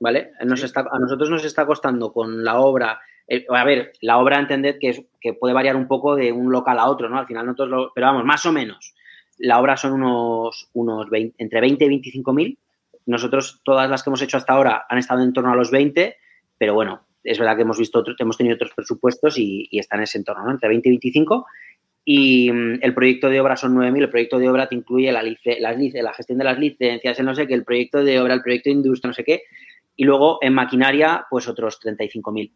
¿vale? 0.00 0.32
a 0.38 0.44
nosotros 0.44 1.30
nos 1.30 1.46
está 1.46 1.64
costando 1.64 2.12
con 2.12 2.44
la 2.44 2.60
obra, 2.60 3.00
eh, 3.26 3.46
a 3.48 3.64
ver, 3.64 3.92
la 4.02 4.18
obra 4.18 4.38
entended 4.38 4.76
que, 4.78 5.06
que 5.18 5.32
puede 5.32 5.54
variar 5.54 5.76
un 5.76 5.88
poco 5.88 6.14
de 6.14 6.30
un 6.30 6.52
local 6.52 6.78
a 6.78 6.90
otro, 6.90 7.08
¿no? 7.08 7.18
Al 7.18 7.26
final 7.26 7.46
nosotros 7.46 7.70
lo, 7.70 7.92
pero 7.94 8.08
vamos, 8.08 8.26
más 8.26 8.44
o 8.44 8.52
menos. 8.52 8.94
La 9.38 9.58
obra 9.58 9.78
son 9.78 9.94
unos, 9.94 10.68
unos 10.74 11.06
entre 11.38 11.62
20 11.62 11.86
y 11.86 11.88
25 11.88 12.32
mil. 12.34 12.58
Nosotros, 13.06 13.60
todas 13.64 13.88
las 13.88 14.02
que 14.02 14.10
hemos 14.10 14.22
hecho 14.22 14.36
hasta 14.36 14.52
ahora 14.52 14.86
han 14.88 14.98
estado 14.98 15.22
en 15.22 15.32
torno 15.32 15.52
a 15.52 15.56
los 15.56 15.70
20, 15.70 16.16
pero 16.58 16.74
bueno, 16.74 17.02
es 17.22 17.38
verdad 17.38 17.56
que 17.56 17.62
hemos 17.62 17.78
visto 17.78 18.04
hemos 18.18 18.36
tenido 18.36 18.54
otros 18.54 18.72
presupuestos 18.74 19.38
y, 19.38 19.68
están 19.72 20.00
en 20.00 20.04
ese 20.04 20.18
entorno, 20.18 20.44
¿no? 20.44 20.50
Entre 20.52 20.68
20 20.68 20.88
y 20.88 20.92
25. 20.92 21.46
Y 22.06 22.52
mm, 22.52 22.78
el 22.82 22.94
proyecto 22.94 23.30
de 23.30 23.40
obra 23.40 23.56
son 23.56 23.74
9.000. 23.74 24.02
El 24.02 24.10
proyecto 24.10 24.38
de 24.38 24.48
obra 24.48 24.68
te 24.68 24.74
incluye 24.74 25.10
la, 25.10 25.22
la 25.22 26.14
gestión 26.14 26.38
de 26.38 26.44
las 26.44 26.58
licencias, 26.58 27.18
el 27.18 27.26
no 27.26 27.34
sé 27.34 27.46
qué, 27.46 27.54
el 27.54 27.64
proyecto 27.64 28.04
de 28.04 28.20
obra, 28.20 28.34
el 28.34 28.42
proyecto 28.42 28.68
de 28.68 28.76
industria, 28.76 29.08
no 29.08 29.14
sé 29.14 29.24
qué. 29.24 29.42
Y 29.96 30.04
luego 30.04 30.38
en 30.42 30.52
maquinaria, 30.52 31.26
pues 31.30 31.48
otros 31.48 31.80
35.000. 31.80 32.52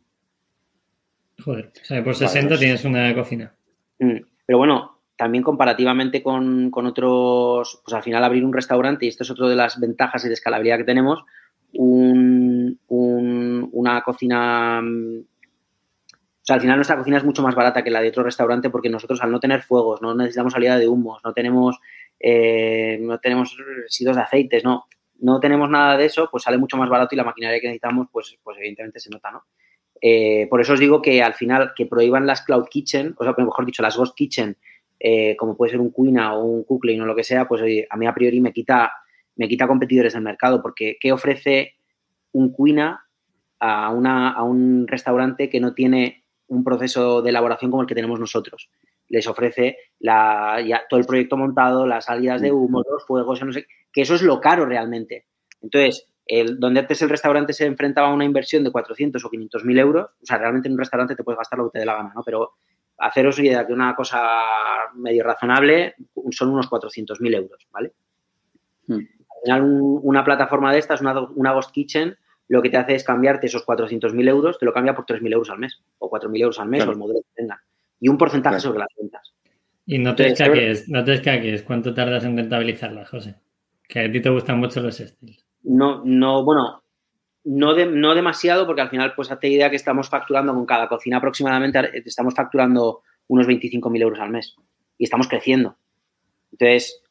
Joder, 1.44 1.72
o 1.80 1.84
sea, 1.84 2.04
por 2.04 2.14
60 2.14 2.48
pues 2.48 2.60
tienes 2.60 2.84
una 2.84 3.14
cocina. 3.14 3.54
Mm, 4.00 4.18
pero 4.44 4.58
bueno, 4.58 4.97
también 5.18 5.42
comparativamente 5.42 6.22
con, 6.22 6.70
con, 6.70 6.86
otros, 6.86 7.82
pues 7.84 7.92
al 7.92 8.04
final 8.04 8.22
abrir 8.22 8.44
un 8.44 8.52
restaurante, 8.52 9.04
y 9.04 9.08
esto 9.08 9.24
es 9.24 9.30
otra 9.32 9.48
de 9.48 9.56
las 9.56 9.80
ventajas 9.80 10.24
y 10.24 10.28
de 10.28 10.34
escalabilidad 10.34 10.78
que 10.78 10.84
tenemos, 10.84 11.24
un, 11.72 12.78
una 12.86 14.02
cocina... 14.02 14.80
Mm, 14.80 15.18
o 15.20 16.44
sea, 16.48 16.54
al 16.54 16.62
final 16.62 16.76
nuestra 16.76 16.96
cocina 16.96 17.16
es 17.18 17.24
mucho 17.24 17.42
más 17.42 17.56
barata 17.56 17.82
que 17.82 17.90
la 17.90 18.00
de 18.00 18.10
otro 18.10 18.22
restaurante 18.22 18.70
porque 18.70 18.88
nosotros 18.88 19.20
al 19.20 19.32
no 19.32 19.40
tener 19.40 19.62
fuegos, 19.62 20.00
no 20.00 20.14
necesitamos 20.14 20.52
salida 20.52 20.78
de 20.78 20.86
humos, 20.86 21.20
no 21.24 21.32
tenemos, 21.34 21.78
eh, 22.20 22.98
no 23.02 23.18
tenemos 23.18 23.54
residuos 23.82 24.16
de 24.16 24.22
aceites, 24.22 24.62
no, 24.62 24.86
no 25.18 25.40
tenemos 25.40 25.68
nada 25.68 25.96
de 25.96 26.06
eso, 26.06 26.28
pues 26.30 26.44
sale 26.44 26.58
mucho 26.58 26.76
más 26.76 26.88
barato 26.88 27.16
y 27.16 27.18
la 27.18 27.24
maquinaria 27.24 27.60
que 27.60 27.66
necesitamos, 27.66 28.06
pues, 28.12 28.38
pues 28.42 28.56
evidentemente 28.56 29.00
se 29.00 29.10
nota, 29.10 29.32
¿no? 29.32 29.42
Eh, 30.00 30.46
por 30.48 30.60
eso 30.60 30.74
os 30.74 30.80
digo 30.80 31.02
que 31.02 31.24
al 31.24 31.34
final 31.34 31.72
que 31.74 31.86
prohíban 31.86 32.24
las 32.24 32.42
cloud 32.42 32.66
kitchen, 32.70 33.16
o 33.18 33.24
sea, 33.24 33.34
mejor 33.36 33.66
dicho, 33.66 33.82
las 33.82 33.96
ghost 33.96 34.16
kitchen, 34.16 34.56
eh, 35.00 35.36
como 35.36 35.56
puede 35.56 35.72
ser 35.72 35.80
un 35.80 35.90
Cuina 35.90 36.34
o 36.34 36.44
un 36.44 36.64
Cooklane 36.64 37.02
o 37.02 37.06
lo 37.06 37.16
que 37.16 37.24
sea, 37.24 37.46
pues 37.46 37.62
a 37.88 37.96
mí 37.96 38.06
a 38.06 38.14
priori 38.14 38.40
me 38.40 38.52
quita 38.52 38.92
me 39.38 39.48
quita 39.48 39.66
competidores 39.66 40.12
del 40.12 40.22
mercado, 40.22 40.60
porque 40.60 40.98
¿qué 41.00 41.12
ofrece 41.12 41.76
un 42.32 42.52
Cuina 42.52 43.06
a, 43.60 43.90
una, 43.90 44.32
a 44.32 44.42
un 44.42 44.86
restaurante 44.86 45.48
que 45.48 45.60
no 45.60 45.74
tiene 45.74 46.24
un 46.48 46.64
proceso 46.64 47.22
de 47.22 47.30
elaboración 47.30 47.70
como 47.70 47.82
el 47.82 47.88
que 47.88 47.94
tenemos 47.94 48.20
nosotros? 48.20 48.68
Les 49.06 49.26
ofrece 49.26 49.78
la, 50.00 50.60
ya, 50.60 50.82
todo 50.88 51.00
el 51.00 51.06
proyecto 51.06 51.36
montado, 51.36 51.86
las 51.86 52.06
salidas 52.06 52.42
de 52.42 52.52
humo, 52.52 52.82
los 52.90 53.06
fuegos, 53.06 53.42
no 53.42 53.52
sé, 53.52 53.66
que 53.92 54.02
eso 54.02 54.16
es 54.16 54.22
lo 54.22 54.40
caro 54.40 54.66
realmente. 54.66 55.26
Entonces, 55.62 56.08
el, 56.26 56.58
donde 56.58 56.80
antes 56.80 57.00
el 57.00 57.08
restaurante 57.08 57.52
se 57.52 57.64
enfrentaba 57.64 58.08
a 58.08 58.14
una 58.14 58.24
inversión 58.24 58.64
de 58.64 58.72
400 58.72 59.24
o 59.24 59.30
500 59.30 59.64
mil 59.64 59.78
euros, 59.78 60.10
o 60.20 60.26
sea, 60.26 60.38
realmente 60.38 60.66
en 60.68 60.72
un 60.72 60.80
restaurante 60.80 61.14
te 61.14 61.22
puedes 61.22 61.38
gastar 61.38 61.60
lo 61.60 61.66
que 61.66 61.74
te 61.74 61.78
dé 61.78 61.86
la 61.86 61.94
gana, 61.94 62.12
¿no? 62.14 62.22
Pero 62.24 62.54
haceros 62.98 63.38
idea 63.38 63.66
que 63.66 63.72
una 63.72 63.94
cosa 63.94 64.20
medio 64.94 65.24
razonable 65.24 65.94
son 66.30 66.50
unos 66.50 66.68
400 66.68 67.20
mil 67.20 67.34
euros, 67.34 67.68
¿vale? 67.70 67.92
Hmm. 68.86 68.94
Al 68.94 69.42
final, 69.42 69.62
una 70.02 70.24
plataforma 70.24 70.72
de 70.72 70.78
estas, 70.78 71.00
una, 71.00 71.20
una 71.20 71.52
Ghost 71.52 71.70
Kitchen, 71.70 72.16
lo 72.48 72.62
que 72.62 72.70
te 72.70 72.78
hace 72.78 72.94
es 72.94 73.04
cambiarte 73.04 73.46
esos 73.46 73.64
400.000 73.64 74.28
euros, 74.28 74.58
te 74.58 74.64
lo 74.64 74.72
cambia 74.72 74.94
por 74.94 75.04
3.000 75.04 75.32
euros 75.32 75.50
al 75.50 75.58
mes 75.58 75.82
o 75.98 76.10
4.000 76.10 76.40
euros 76.40 76.58
al 76.58 76.68
mes 76.68 76.86
o 76.86 76.90
el 76.90 76.96
modelo 76.96 77.20
que 77.20 77.42
tengan. 77.42 77.58
Y 78.00 78.08
un 78.08 78.16
porcentaje 78.16 78.58
sobre 78.58 78.80
las 78.80 78.88
ventas. 78.98 79.34
Y 79.84 79.98
no 79.98 80.14
te 80.14 80.28
escaques, 80.28 80.88
no 80.88 81.04
te 81.04 81.14
escaques. 81.14 81.62
¿Cuánto 81.62 81.94
tardas 81.94 82.24
en 82.24 82.36
rentabilizarla, 82.36 83.04
José? 83.06 83.36
Que 83.86 84.00
a 84.00 84.10
ti 84.10 84.20
te 84.20 84.30
gustan 84.30 84.58
mucho 84.58 84.80
los 84.80 84.98
estilos. 85.00 85.46
No, 85.62 86.02
no, 86.04 86.44
bueno, 86.44 86.82
no, 87.48 87.74
no 87.74 88.14
demasiado 88.14 88.66
porque 88.66 88.82
al 88.82 88.90
final 88.90 89.14
pues 89.14 89.30
hazte 89.30 89.48
idea 89.48 89.70
que 89.70 89.76
estamos 89.76 90.10
facturando 90.10 90.52
con 90.52 90.66
cada 90.66 90.86
cocina 90.86 91.16
aproximadamente, 91.16 92.02
estamos 92.04 92.34
facturando 92.34 93.02
unos 93.26 93.46
25.000 93.46 94.02
euros 94.02 94.20
al 94.20 94.30
mes 94.30 94.54
y 94.98 95.04
estamos 95.04 95.28
creciendo. 95.28 95.78
Entonces, 96.52 97.02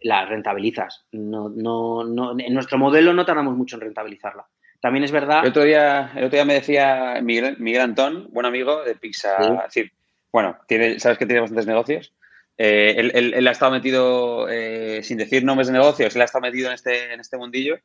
la 0.00 0.26
rentabilizas. 0.26 1.06
No, 1.10 1.48
no, 1.48 2.04
no, 2.04 2.38
en 2.38 2.54
nuestro 2.54 2.78
modelo 2.78 3.12
no 3.12 3.24
tardamos 3.24 3.56
mucho 3.56 3.76
en 3.76 3.82
rentabilizarla. 3.82 4.46
También 4.80 5.04
es 5.04 5.10
verdad. 5.10 5.42
El 5.42 5.50
otro 5.50 5.64
día, 5.64 6.12
el 6.14 6.24
otro 6.24 6.36
día 6.36 6.44
me 6.44 6.54
decía 6.54 7.20
Miguel, 7.20 7.56
Miguel 7.58 7.82
Antón, 7.82 8.28
buen 8.30 8.46
amigo 8.46 8.84
de 8.84 8.94
Pizza. 8.94 9.36
decir, 9.64 9.92
bueno, 10.32 10.56
tiene, 10.68 11.00
sabes 11.00 11.18
que 11.18 11.26
tiene 11.26 11.40
bastantes 11.40 11.66
negocios. 11.66 12.14
Eh, 12.56 12.94
él, 12.96 13.48
ha 13.48 13.50
estado 13.50 13.72
metido, 13.72 14.48
eh, 14.48 15.02
sin 15.02 15.18
decir 15.18 15.44
nombres 15.44 15.66
de 15.66 15.72
negocios, 15.72 16.14
él 16.14 16.22
ha 16.22 16.26
estado 16.26 16.42
metido 16.42 16.68
en 16.68 16.74
este, 16.74 17.12
en 17.12 17.18
este 17.18 17.38
mundillo 17.38 17.78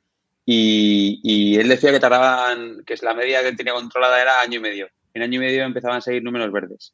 y, 0.46 1.58
él 1.58 1.68
decía 1.68 1.92
que 1.92 2.00
tardaban, 2.00 2.84
que 2.86 2.94
es 2.94 3.04
la 3.04 3.14
media 3.14 3.42
que 3.42 3.54
tenía 3.54 3.74
controlada 3.74 4.22
era 4.22 4.42
año 4.42 4.60
y 4.60 4.62
medio. 4.62 4.88
En 5.14 5.24
año 5.24 5.42
y 5.42 5.46
medio 5.46 5.64
empezaban 5.64 5.98
a 5.98 6.02
seguir 6.02 6.24
números 6.24 6.52
verdes. 6.52 6.94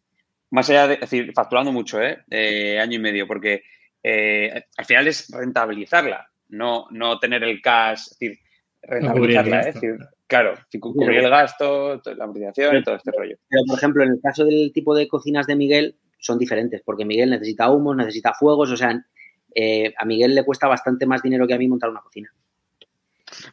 Más 0.51 0.69
allá 0.69 0.87
de, 0.87 0.93
es 0.95 1.01
decir, 1.01 1.31
facturando 1.33 1.71
mucho, 1.71 2.01
¿eh? 2.01 2.23
eh 2.29 2.79
año 2.79 2.95
y 2.95 2.99
medio, 2.99 3.27
porque 3.27 3.63
eh, 4.03 4.63
al 4.77 4.85
final 4.85 5.07
es 5.07 5.29
rentabilizarla, 5.29 6.29
no, 6.49 6.87
no 6.91 7.19
tener 7.19 7.43
el 7.43 7.61
cash, 7.61 8.01
es 8.01 8.19
decir, 8.19 8.39
rentabilizarla, 8.83 9.59
es 9.61 9.75
decir, 9.75 9.95
claro, 10.27 10.53
cubrir 10.79 11.19
el 11.19 11.29
gasto, 11.29 12.01
la 12.05 12.23
amortización 12.23 12.77
y 12.77 12.83
todo 12.83 12.95
este 12.95 13.11
rollo. 13.11 13.37
Pero, 13.49 13.63
por 13.67 13.77
ejemplo, 13.77 14.03
en 14.03 14.11
el 14.11 14.21
caso 14.21 14.45
del 14.45 14.71
tipo 14.73 14.95
de 14.95 15.07
cocinas 15.07 15.47
de 15.47 15.55
Miguel, 15.55 15.97
son 16.19 16.37
diferentes, 16.37 16.81
porque 16.85 17.05
Miguel 17.05 17.31
necesita 17.31 17.69
humos, 17.69 17.95
necesita 17.95 18.33
fuegos, 18.33 18.71
o 18.71 18.77
sea, 18.77 18.89
a 18.91 20.05
Miguel 20.05 20.35
le 20.35 20.43
cuesta 20.43 20.67
bastante 20.67 21.05
más 21.05 21.21
dinero 21.21 21.47
que 21.47 21.53
a 21.53 21.57
mí 21.57 21.67
montar 21.67 21.89
una 21.89 22.01
cocina. 22.01 22.29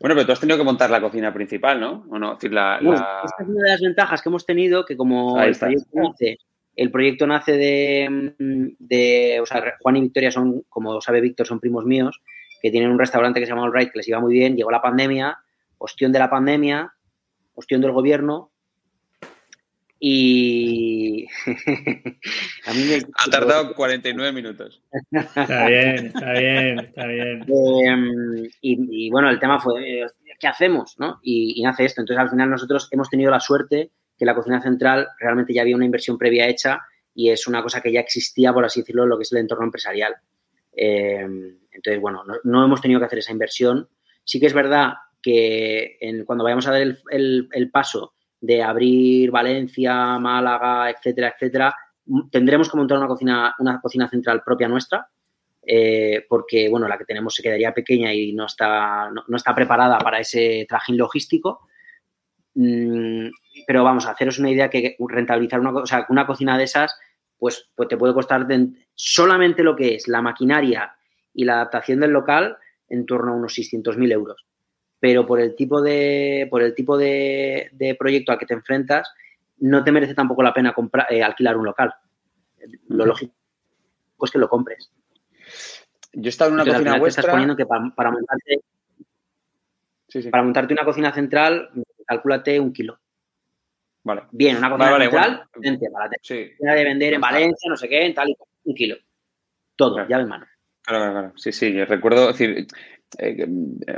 Bueno, 0.00 0.14
pero 0.14 0.26
tú 0.26 0.32
has 0.32 0.40
tenido 0.40 0.58
que 0.58 0.64
montar 0.64 0.90
la 0.90 1.00
cocina 1.00 1.32
principal, 1.32 1.80
¿no? 1.80 2.06
¿O 2.10 2.18
no? 2.18 2.34
Decir, 2.34 2.52
la, 2.52 2.78
Esta 2.78 3.42
es 3.42 3.48
una 3.48 3.64
de 3.64 3.70
las 3.70 3.80
ventajas 3.80 4.22
que 4.22 4.28
hemos 4.28 4.46
tenido, 4.46 4.84
que 4.84 4.96
como 4.96 5.40
el 5.40 5.56
proyecto, 5.56 5.88
nace, 5.94 6.38
el 6.74 6.90
proyecto 6.90 7.26
nace 7.26 7.56
de, 7.56 9.38
o 9.40 9.46
sea, 9.46 9.76
Juan 9.80 9.96
y 9.96 10.00
Victoria 10.02 10.30
son, 10.30 10.62
como 10.68 11.00
sabe 11.00 11.20
Víctor, 11.20 11.46
son 11.46 11.60
primos 11.60 11.84
míos, 11.84 12.20
que 12.62 12.70
tienen 12.70 12.90
un 12.90 12.98
restaurante 12.98 13.40
que 13.40 13.46
se 13.46 13.50
llama 13.50 13.64
All 13.64 13.74
Right, 13.74 13.90
que 13.90 13.98
les 13.98 14.08
iba 14.08 14.20
muy 14.20 14.32
bien, 14.32 14.56
llegó 14.56 14.70
la 14.70 14.82
pandemia, 14.82 15.38
ostión 15.78 16.12
de 16.12 16.18
la 16.18 16.30
pandemia, 16.30 16.92
ostión 17.54 17.80
del 17.80 17.92
gobierno, 17.92 18.52
y 20.01 21.26
a 22.66 22.72
mí 22.72 22.84
me... 22.84 22.96
Ha 23.14 23.30
tardado 23.30 23.74
49 23.74 24.32
minutos. 24.32 24.80
Está 25.11 25.66
bien, 25.66 26.07
está 26.07 26.32
bien, 26.34 26.78
está 26.78 27.07
bien. 27.07 27.44
Em, 27.84 28.49
y, 28.61 29.11
bueno, 29.11 29.28
el 29.28 29.40
tema 29.40 29.59
fue, 29.59 30.07
¿qué 30.38 30.46
hacemos? 30.46 30.94
¿no? 30.99 31.18
Y, 31.22 31.61
nace 31.62 31.84
esto. 31.84 32.01
Entonces, 32.01 32.22
al 32.22 32.30
final 32.30 32.51
nosotros 32.51 32.88
hemos 32.92 33.11
tenido 33.11 33.30
la 33.30 33.40
suerte 33.40 33.90
que 34.16 34.24
la 34.24 34.34
cocina 34.34 34.61
central 34.61 35.09
realmente 35.18 35.53
ya 35.53 35.62
había 35.62 35.76
una 35.76 35.84
inversión 35.84 36.18
previa 36.18 36.49
hecha 36.49 36.80
y 37.14 37.30
es 37.30 37.46
una 37.49 37.62
cosa 37.62 37.80
que 37.80 37.92
ya 37.92 38.01
existía, 38.01 38.53
por 38.53 38.64
así 38.64 38.80
decirlo, 38.80 39.03
en 39.03 39.09
lo 39.09 39.16
que 39.16 39.22
es 39.22 39.32
el 39.32 39.38
entorno 39.38 39.64
empresarial. 39.64 40.14
Em, 40.72 41.59
entonces, 41.72 42.01
bueno, 42.01 42.22
no, 42.44 42.64
hemos 42.64 42.80
tenido 42.80 43.01
que 43.01 43.07
hacer 43.07 43.18
esa 43.18 43.32
inversión. 43.32 43.88
Sí 44.22 44.38
que 44.38 44.46
es 44.46 44.55
verdad 44.55 44.94
que 45.20 45.99
cuando 46.24 46.44
vayamos 46.44 46.68
a 46.68 46.72
dar 46.72 46.82
el 46.82 47.70
paso 47.72 48.14
de 48.41 48.62
abrir 48.62 49.30
Valencia, 49.30 50.18
Málaga, 50.18 50.91
etcétera, 50.91 51.34
etcétera, 51.34 51.74
tendremos 52.30 52.70
que 52.70 52.76
montar 52.76 52.99
una 52.99 53.09
cocina, 53.09 53.55
una 53.59 53.80
cocina 53.80 54.09
central 54.09 54.43
propia 54.45 54.68
nuestra, 54.68 55.09
eh, 55.62 56.24
porque 56.28 56.68
bueno, 56.68 56.89
la 56.89 56.97
que 56.97 57.05
tenemos 57.05 57.34
se 57.34 57.43
quedaría 57.43 57.74
pequeña 57.74 58.14
y 58.14 58.32
no 58.32 58.47
está, 58.47 59.11
no, 59.11 59.36
está 59.36 59.55
preparada 59.55 59.99
para 59.99 60.20
ese 60.20 60.66
trajín 60.68 60.97
logístico. 60.97 61.68
Mm, 62.55 63.28
pero 63.66 63.84
vamos 63.84 64.07
a 64.07 64.12
haceros 64.12 64.39
una 64.39 64.51
idea 64.51 64.70
que 64.70 64.97
rentabilizar 64.99 65.61
una, 65.61 65.72
o 65.72 65.86
sea, 65.86 66.07
una 66.09 66.26
cocina 66.26 66.57
de 66.57 66.64
esas, 66.64 66.97
pues, 67.39 67.70
pues 67.74 67.89
te 67.89 67.97
puede 67.97 68.14
costar 68.14 68.47
solamente 68.95 69.62
lo 69.62 69.76
que 69.76 69.95
es 69.95 70.09
la 70.09 70.22
maquinaria 70.22 70.97
y 71.34 71.45
la 71.45 71.55
adaptación 71.55 72.01
del 72.01 72.11
local 72.11 72.57
en 72.89 73.05
torno 73.05 73.32
a 73.32 73.36
unos 73.36 73.57
600.000 73.57 74.12
euros 74.12 74.47
pero 75.01 75.26
por 75.26 75.40
el 75.40 75.55
tipo 75.55 75.80
de, 75.80 76.46
por 76.51 76.62
el 76.62 76.74
tipo 76.74 76.96
de, 76.96 77.96
proyecto 77.99 78.32
al 78.32 78.38
que 78.38 78.46
te 78.46 78.55
enfrentas, 78.55 79.12
no 79.59 79.84
te 79.84 79.92
merece 79.92 80.14
tampoco 80.14 80.42
la 80.42 80.55
pena 80.55 80.72
comprar, 80.72 81.07
eh, 81.11 81.22
alquilar 81.22 81.57
un 81.57 81.66
local. 81.66 81.94
Lo 82.88 83.07
lógico 83.07 83.32
es 84.22 84.30
que 84.30 84.38
lo 84.38 84.49
compres. 84.49 84.90
Yo 86.12 86.26
he 86.26 86.28
estado 86.28 86.51
en 86.51 86.55
una 86.55 86.64
cocina 86.64 86.99
vuestra... 86.99 87.20
estás 87.20 87.32
poniendo 87.32 87.57
que 87.57 87.66
para, 87.66 88.11
montarte, 88.11 88.61
para 90.30 90.42
montarte 90.42 90.72
una 90.72 90.84
cocina 90.84 91.12
central, 91.12 91.70
calcúlate 92.07 92.59
un 92.59 92.72
kilo. 92.72 92.99
Vale. 94.03 94.22
Bien, 94.32 94.57
una 94.57 94.70
cocina 94.70 94.99
central, 94.99 95.49
para 95.92 96.74
de 96.76 96.84
vender 96.84 97.14
en 97.14 97.20
Valencia, 97.20 97.70
no 97.70 97.76
sé 97.76 97.88
qué, 97.88 98.07
en 98.07 98.14
tal 98.14 98.30
y 98.30 98.36
un 98.64 98.74
kilo. 98.74 98.96
Todo, 99.76 100.07
llave 100.09 100.22
en 100.22 100.28
mano. 100.28 100.46
Claro, 100.82 101.12
claro, 101.12 101.32
Sí, 101.36 101.53
sí, 101.53 101.84
recuerdo, 101.84 102.28
decir, 102.28 102.66
eh, 103.16 103.46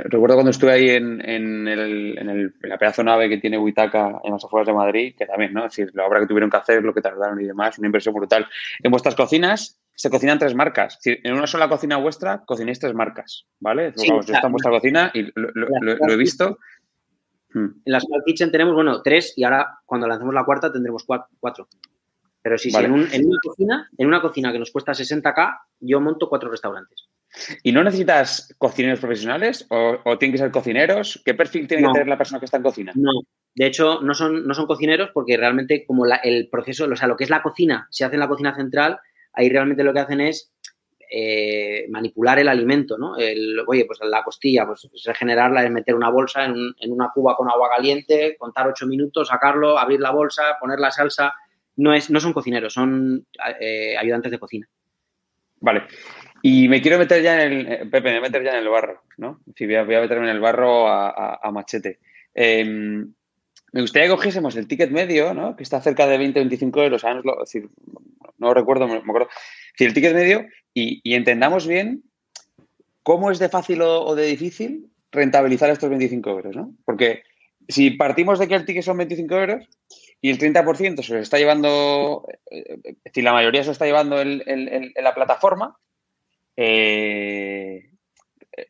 recuerdo 0.05 0.35
cuando 0.35 0.51
estuve 0.51 0.71
ahí 0.71 0.89
en, 0.89 1.19
en, 1.27 1.67
el, 1.67 2.17
en, 2.17 2.53
la 2.61 2.77
pedazo 2.77 3.03
nave 3.03 3.27
que 3.27 3.37
tiene 3.37 3.57
Huitaca 3.57 4.19
en 4.23 4.31
las 4.31 4.45
afueras 4.45 4.67
de 4.67 4.73
Madrid, 4.73 5.15
que 5.17 5.25
también, 5.25 5.53
¿no? 5.53 5.65
Es 5.65 5.75
decir, 5.75 5.91
la 5.93 6.05
obra 6.05 6.21
que 6.21 6.27
tuvieron 6.27 6.49
que 6.49 6.57
hacer, 6.57 6.81
lo 6.81 6.93
que 6.93 7.01
tardaron 7.01 7.39
y 7.41 7.45
demás, 7.45 7.77
una 7.77 7.87
inversión 7.87 8.15
brutal. 8.15 8.47
En 8.81 8.89
vuestras 8.89 9.15
cocinas 9.15 9.79
se 9.93 10.09
cocinan 10.09 10.39
tres 10.39 10.55
marcas. 10.55 10.97
Es 10.97 11.03
decir, 11.03 11.19
en 11.23 11.33
una 11.33 11.47
sola 11.47 11.67
cocina 11.67 11.97
vuestra 11.97 12.45
cocináis 12.45 12.79
tres 12.79 12.93
marcas, 12.93 13.45
¿vale? 13.59 13.93
yo 13.97 14.19
estoy 14.19 14.39
en 14.43 14.51
vuestra 14.51 14.71
cocina 14.71 15.11
y 15.13 15.27
lo, 15.35 16.09
he 16.09 16.17
visto. 16.17 16.57
Hmm. 17.53 17.81
En 17.83 17.91
la 17.91 17.99
Small 17.99 18.23
Kitchen 18.25 18.49
tenemos, 18.49 18.73
bueno, 18.73 19.01
tres 19.01 19.33
y 19.35 19.43
ahora 19.43 19.79
cuando 19.85 20.07
lancemos 20.07 20.33
la 20.33 20.45
cuarta 20.45 20.71
tendremos 20.71 21.03
cuatro. 21.05 21.67
Pero 22.41 22.57
sí, 22.57 22.71
sí 22.71 22.77
en, 22.77 22.85
en, 22.85 23.27
una 23.27 23.37
cocina, 23.43 23.89
en 23.97 24.07
una 24.07 24.21
cocina 24.21 24.51
que 24.51 24.57
nos 24.57 24.71
cuesta 24.71 24.93
60k, 24.93 25.59
yo 25.81 25.99
monto 25.99 26.29
cuatro 26.29 26.49
restaurantes. 26.49 27.11
¿Y 27.63 27.71
no 27.71 27.83
necesitas 27.83 28.53
cocineros 28.57 28.99
profesionales 28.99 29.65
o, 29.69 30.17
tienen 30.17 30.33
que 30.33 30.37
ser 30.37 30.51
cocineros? 30.51 31.21
¿Qué 31.25 31.33
perfil 31.33 31.67
tiene 31.67 31.83
que 31.83 31.93
tener 31.93 32.07
la 32.07 32.17
persona 32.17 32.39
que 32.39 32.45
está 32.45 32.57
en 32.57 32.63
cocina? 32.63 32.91
No, 32.95 33.11
de 33.55 33.65
hecho 33.65 34.01
no 34.01 34.13
son, 34.13 34.45
no 34.45 34.53
son 34.53 34.67
cocineros 34.67 35.11
porque 35.13 35.37
realmente 35.37 35.85
como 35.85 36.05
el 36.05 36.49
proceso, 36.49 36.85
o 36.85 36.95
sea, 36.95 37.07
lo 37.07 37.15
que 37.15 37.23
es 37.23 37.29
la 37.29 37.41
cocina, 37.41 37.87
se 37.89 38.05
hace 38.05 38.15
en 38.15 38.21
la 38.21 38.27
cocina 38.27 38.55
central, 38.55 38.99
ahí 39.33 39.49
realmente 39.49 39.83
lo 39.83 39.93
que 39.93 39.99
hacen 39.99 40.21
es 40.21 40.51
eh, 41.13 41.87
manipular 41.89 42.39
el 42.39 42.47
alimento, 42.47 42.97
¿no? 42.97 43.15
oye, 43.67 43.85
pues 43.85 43.99
la 44.01 44.23
costilla, 44.23 44.65
pues 44.65 44.89
regenerarla 45.05 45.63
es 45.65 45.71
meter 45.71 45.93
una 45.93 46.09
bolsa 46.09 46.45
en, 46.45 46.73
una 46.87 47.11
cuba 47.13 47.35
con 47.35 47.49
agua 47.49 47.69
caliente, 47.69 48.37
contar 48.37 48.67
ocho 48.67 48.87
minutos, 48.87 49.27
sacarlo, 49.27 49.77
abrir 49.77 49.99
la 49.99 50.11
bolsa, 50.11 50.57
poner 50.59 50.79
la 50.79 50.91
salsa. 50.91 51.33
No, 51.75 51.93
es, 51.93 52.09
no 52.09 52.19
son 52.19 52.31
cocineros, 52.31 52.73
son 52.73 53.25
eh, 53.59 53.95
ayudantes 53.97 54.31
de 54.31 54.39
cocina. 54.39 54.69
Vale. 55.59 55.83
Y 56.41 56.67
me 56.67 56.81
quiero 56.81 56.97
meter 56.97 57.21
ya 57.21 57.43
en 57.43 57.51
el, 57.51 57.71
eh, 57.71 57.77
Pepe, 57.85 58.09
me 58.09 58.11
voy 58.11 58.17
a 58.17 58.21
meter 58.21 58.43
ya 58.43 58.51
en 58.51 58.59
el 58.59 58.69
barro, 58.69 59.03
¿no? 59.17 59.41
Si 59.55 59.65
voy, 59.65 59.75
a, 59.75 59.83
meterme 59.83 60.25
en 60.25 60.35
el 60.35 60.39
barro 60.39 60.87
a, 60.87 61.51
machete. 61.51 61.99
Em, 62.33 63.13
me 63.71 63.81
gustaría 63.81 64.07
que 64.07 64.15
cogiésemos 64.15 64.55
el 64.55 64.67
ticket 64.67 64.89
medio, 64.89 65.33
¿no? 65.33 65.55
Que 65.55 65.63
está 65.63 65.81
cerca 65.81 66.07
de 66.07 66.17
20-25 66.17 66.83
euros, 66.83 67.03
no, 67.03 67.35
decir, 67.41 67.69
no 68.37 68.53
recuerdo, 68.53 68.87
me, 68.87 68.95
acuerdo. 68.95 69.29
Si 69.75 69.85
el 69.85 69.93
ticket 69.93 70.13
medio 70.13 70.45
y, 70.73 71.01
entendamos 71.13 71.67
bien 71.67 72.03
cómo 73.03 73.31
es 73.31 73.39
de 73.39 73.49
fácil 73.49 73.81
o, 73.81 74.15
de 74.15 74.25
difícil 74.25 74.87
rentabilizar 75.11 75.69
estos 75.69 75.89
25 75.89 76.29
euros, 76.29 76.55
¿no? 76.55 76.73
Porque 76.85 77.23
si 77.67 77.91
partimos 77.91 78.39
de 78.39 78.47
que 78.47 78.55
el 78.55 78.65
ticket 78.65 78.83
son 78.83 78.97
25 78.97 79.35
euros 79.35 79.69
y 80.21 80.31
el 80.31 80.39
30% 80.39 81.03
se 81.03 81.13
lo 81.13 81.19
está 81.19 81.37
llevando, 81.37 82.25
eh, 82.49 82.79
es 82.83 83.03
decir, 83.03 83.23
la 83.23 83.33
mayoría 83.33 83.61
se 83.61 83.67
lo 83.67 83.73
está 83.73 83.85
llevando 83.85 84.19
en 84.19 84.93
la 84.95 85.13
plataforma, 85.13 85.77
eh, 86.55 87.91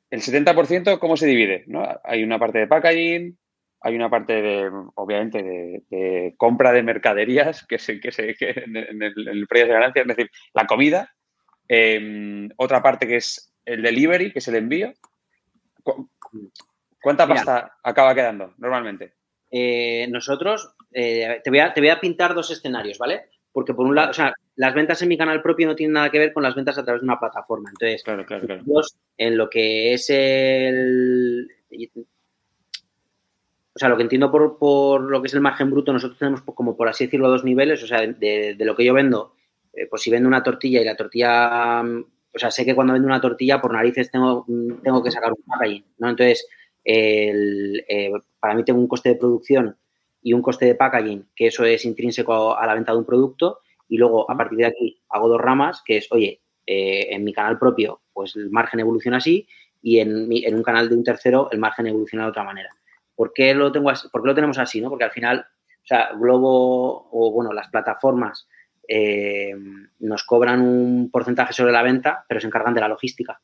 el 0.10 0.22
70%, 0.22 1.00
¿cómo 1.00 1.18
se 1.18 1.28
divide? 1.28 1.66
Hay 2.04 2.24
una 2.24 2.40
parte 2.40 2.60
de 2.60 2.68
packaging, 2.68 3.38
hay 3.82 3.96
una 3.96 4.10
parte 4.10 4.42
de, 4.42 4.72
obviamente, 4.96 5.42
de, 5.90 6.36
compra 6.38 6.72
de 6.72 6.84
mercaderías, 6.84 7.66
que, 7.66 7.80
se, 7.80 8.00
que, 8.00 8.12
se, 8.12 8.36
en, 8.40 9.02
el, 9.02 9.48
precio 9.48 9.68
de 9.68 9.74
ganancia, 9.74 10.02
es 10.04 10.08
decir, 10.08 10.30
la 10.54 10.68
comida. 10.68 11.14
Em, 11.68 12.50
otra 12.58 12.84
parte 12.84 13.08
que 13.08 13.18
es 13.18 13.54
el 13.66 13.82
delivery, 13.82 14.32
que 14.32 14.40
es 14.40 14.48
el 14.48 14.56
envío. 14.56 14.94
¿Cuánta 17.02 17.28
pasta 17.28 17.78
acaba 17.82 18.14
quedando 18.14 18.54
normalmente? 18.58 19.14
Eh, 19.50 20.08
nosotros, 20.10 20.76
eh, 20.92 21.42
te, 21.44 21.50
voy 21.50 21.60
a, 21.60 21.74
te 21.74 21.82
voy 21.82 21.90
a 21.90 22.00
pintar 22.00 22.36
dos 22.36 22.52
escenarios, 22.52 23.00
¿vale? 23.00 23.30
Porque 23.52 23.74
por 23.74 23.88
un 23.88 23.96
lado, 23.96 24.12
o 24.12 24.14
sea, 24.14 24.34
las 24.62 24.76
ventas 24.76 25.02
en 25.02 25.08
mi 25.08 25.18
canal 25.18 25.42
propio 25.42 25.66
no 25.66 25.76
tienen 25.76 25.94
nada 25.94 26.12
que 26.12 26.20
ver 26.20 26.34
con 26.34 26.44
las 26.44 26.54
ventas 26.54 26.78
a 26.78 26.84
través 26.84 27.02
de 27.02 27.06
una 27.06 27.20
plataforma. 27.20 27.72
Entonces, 27.72 28.04
claro, 28.04 28.24
claro, 28.28 28.46
claro. 28.46 28.64
en 29.18 29.36
lo 29.36 29.50
que 29.50 29.94
es 29.94 30.08
el... 30.12 31.48
O 33.74 33.80
sea, 33.80 33.90
lo 33.90 33.98
que 33.98 34.04
entiendo 34.04 34.30
por, 34.30 34.60
por, 34.60 35.02
lo 35.02 35.20
que 35.20 35.30
es 35.30 35.34
el 35.34 35.42
margen 35.42 35.72
bruto, 35.72 35.92
nosotros 35.92 36.20
tenemos 36.20 36.44
como 36.44 36.78
por 36.78 36.88
así 36.88 37.06
decirlo 37.06 37.28
dos 37.28 37.44
niveles. 37.44 37.82
O 37.82 37.88
sea, 37.88 38.02
de, 38.02 38.54
de 38.56 38.66
lo 38.66 38.76
que 38.76 38.86
yo 38.86 38.94
vendo, 38.94 39.34
eh, 39.74 39.88
pues 39.90 40.04
si 40.04 40.12
vendo 40.12 40.28
una 40.28 40.44
tortilla 40.44 40.80
y 40.80 40.86
la 40.86 40.96
tortilla... 40.96 41.82
O 41.82 42.38
sea, 42.38 42.52
sé 42.52 42.64
que 42.64 42.76
cuando 42.76 42.94
vendo 42.94 43.08
una 43.08 43.20
tortilla, 43.20 43.60
por 43.60 43.74
narices 43.74 44.12
tengo, 44.12 44.46
tengo 44.84 45.02
que 45.02 45.10
sacar 45.10 45.32
un 45.32 45.42
packaging, 45.44 45.86
¿no? 45.98 46.10
Entonces, 46.10 46.48
el, 46.84 47.84
eh, 47.90 48.12
para 48.40 48.54
mí 48.54 48.64
tengo 48.64 48.80
un 48.80 48.88
coste 48.88 49.10
de 49.10 49.16
producción 49.16 49.76
y 50.22 50.34
un 50.34 50.44
coste 50.44 50.68
de 50.68 50.76
packaging, 50.76 51.30
que 51.36 51.48
eso 51.48 51.66
es 51.66 51.84
intrínseco 51.84 52.56
a 52.56 52.68
la 52.68 52.76
venta 52.76 52.92
de 52.92 53.00
un 53.00 53.06
producto, 53.06 53.62
y 53.92 53.98
luego 53.98 54.32
a 54.32 54.38
partir 54.38 54.58
de 54.58 54.66
aquí 54.68 55.02
hago 55.10 55.28
dos 55.28 55.42
ramas, 55.42 55.84
que 55.86 55.98
es, 55.98 56.08
oye, 56.12 56.42
eh, 56.66 57.08
en 57.10 57.26
mi 57.26 57.34
canal 57.34 57.60
propio, 57.60 58.04
pues 58.14 58.38
el 58.38 58.50
margen 58.50 58.80
evoluciona 58.80 59.18
así, 59.18 59.46
y 59.82 60.00
en, 60.00 60.30
mi, 60.30 60.46
en, 60.46 60.56
un 60.56 60.64
canal 60.64 60.88
de 60.88 60.96
un 60.96 61.04
tercero 61.04 61.50
el 61.52 61.60
margen 61.60 61.88
evoluciona 61.88 62.24
de 62.24 62.30
otra 62.30 62.46
manera. 62.46 62.70
¿Por 63.14 63.34
qué 63.34 63.54
lo, 63.54 63.70
tengo 63.70 63.90
así? 63.90 64.08
¿Por 64.08 64.22
qué 64.22 64.28
lo 64.28 64.36
tenemos 64.36 64.58
así? 64.58 64.80
¿no? 64.80 64.88
Porque 64.88 65.04
al 65.04 65.12
final, 65.12 65.40
o 65.40 65.86
sea, 65.86 66.12
Globo 66.14 67.10
o, 67.12 67.32
bueno, 67.34 67.52
las 67.52 67.68
plataformas 67.68 68.48
eh, 68.88 69.54
nos 70.00 70.24
cobran 70.24 70.62
un 70.62 71.12
porcentaje 71.12 71.52
sobre 71.52 71.74
la 71.74 71.84
venta, 71.84 72.24
pero 72.30 72.40
se 72.40 72.48
encargan 72.48 72.74
de 72.74 72.80
la 72.80 72.88
logística. 72.88 73.42